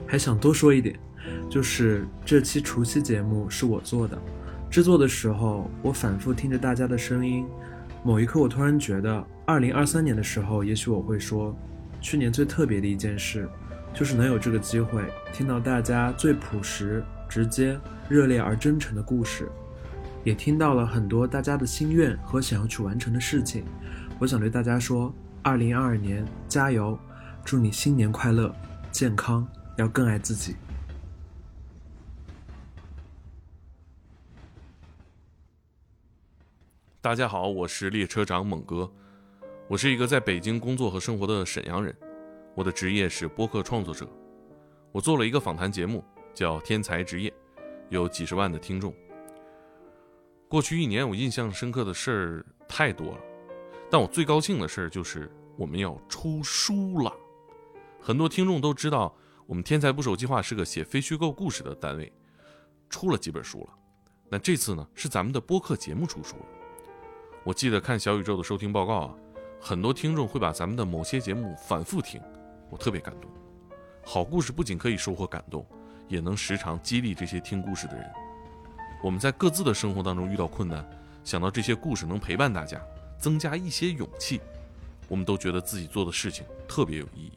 [0.07, 0.99] 还想多说一点，
[1.51, 4.19] 就是这期除夕节目是我做的，
[4.71, 7.45] 制作的时候我反复听着大家的声音，
[8.03, 11.57] 某一刻我突然觉得，二零二三年的时候，也许我会说。
[12.01, 13.49] 去年最特别的一件事，
[13.93, 15.03] 就是能有这个机会
[15.33, 17.77] 听到大家最朴实、直接、
[18.09, 19.49] 热烈而真诚的故事，
[20.25, 23.65] 也听到了很多大家的心愿和想要去完成的事情。
[24.19, 26.99] 我想对大家说：，二零二二年加油！
[27.45, 28.55] 祝你新年快乐、
[28.91, 29.47] 健康，
[29.79, 30.55] 要更爱自己。
[37.01, 38.93] 大家好，我是列车长猛哥。
[39.67, 41.97] 我是一个在北京工作和生活的沈阳人，
[42.55, 44.07] 我的职业是播客创作者。
[44.93, 47.31] 我做了一个访谈节目，叫《天才职业》，
[47.89, 48.93] 有几十万的听众。
[50.49, 53.21] 过去一年，我印象深刻的事儿太多了，
[53.91, 57.13] 但我最高兴的事儿就是我们要出书了。
[58.01, 62.11] 很多听众都知道，我们天才捕手计划是个写非虚构故事的单位，
[62.89, 63.75] 出了几本书了。
[64.31, 66.47] 那这次呢，是咱们的播客节目出书了。
[67.45, 69.15] 我记得看小宇宙的收听报告啊。
[69.61, 72.19] 很多听众会把咱们的某些节目反复听，
[72.71, 73.31] 我特别感动。
[74.03, 75.67] 好故事不仅可以收获感动，
[76.07, 78.11] 也能时常激励这些听故事的人。
[79.03, 80.85] 我们在各自的生活当中遇到困难，
[81.25, 82.81] 想到这些故事能陪伴大家，
[83.19, 84.41] 增加一些勇气，
[85.09, 87.33] 我们都觉得自己做的事情特别有意义。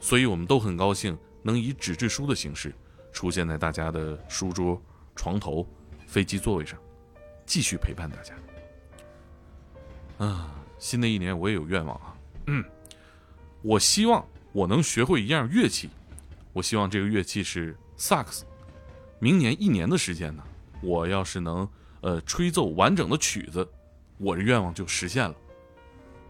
[0.00, 2.74] 所以，我们都很高兴能以纸质书的形式
[3.12, 4.80] 出现在大家的书桌、
[5.16, 5.66] 床头、
[6.06, 6.78] 飞机座位上，
[7.46, 8.34] 继续陪伴大家。
[10.18, 10.50] 啊。
[10.76, 12.14] 新的一年，我也有愿望啊。
[12.48, 12.62] 嗯，
[13.62, 15.88] 我希望我能学会一样乐器，
[16.52, 18.44] 我希望这个乐器是萨克斯。
[19.18, 20.42] 明年一年的时间呢，
[20.82, 21.68] 我要是能
[22.00, 23.66] 呃吹奏完整的曲子，
[24.18, 25.34] 我的愿望就实现了。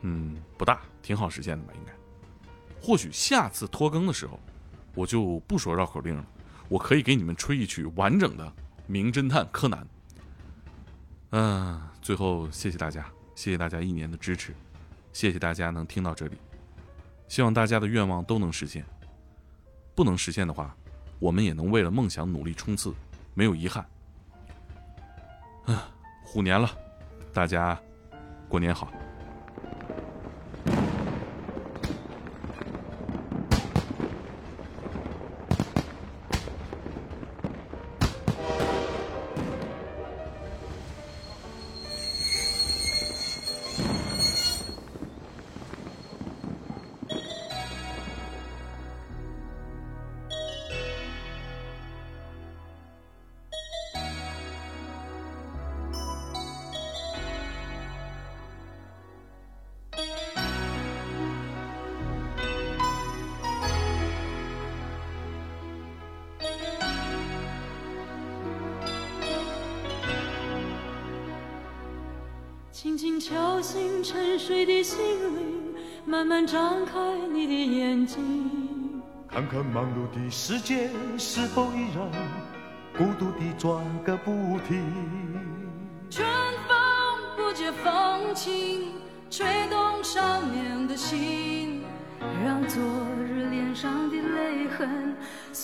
[0.03, 1.73] 嗯，不大，挺好实现的吧？
[1.75, 1.93] 应该。
[2.81, 4.39] 或许下次拖更的时候，
[4.95, 6.27] 我就不说绕口令了，
[6.69, 8.45] 我可以给你们吹一曲完整的
[8.87, 9.81] 《名侦探柯南》。
[11.31, 13.07] 嗯，最后谢谢大家。
[13.35, 14.55] 谢谢大家一年的支持，
[15.13, 16.37] 谢谢大家能听到这里，
[17.27, 18.85] 希望大家的愿望都能实现。
[19.97, 20.77] 不能实现的话，
[21.25, 22.93] 我们也能为了梦想努力冲刺，
[23.33, 23.83] 没有遗憾。
[25.65, 25.89] 啊，
[26.23, 26.69] 虎年了，
[27.33, 27.81] 大家
[28.47, 28.93] 过年好。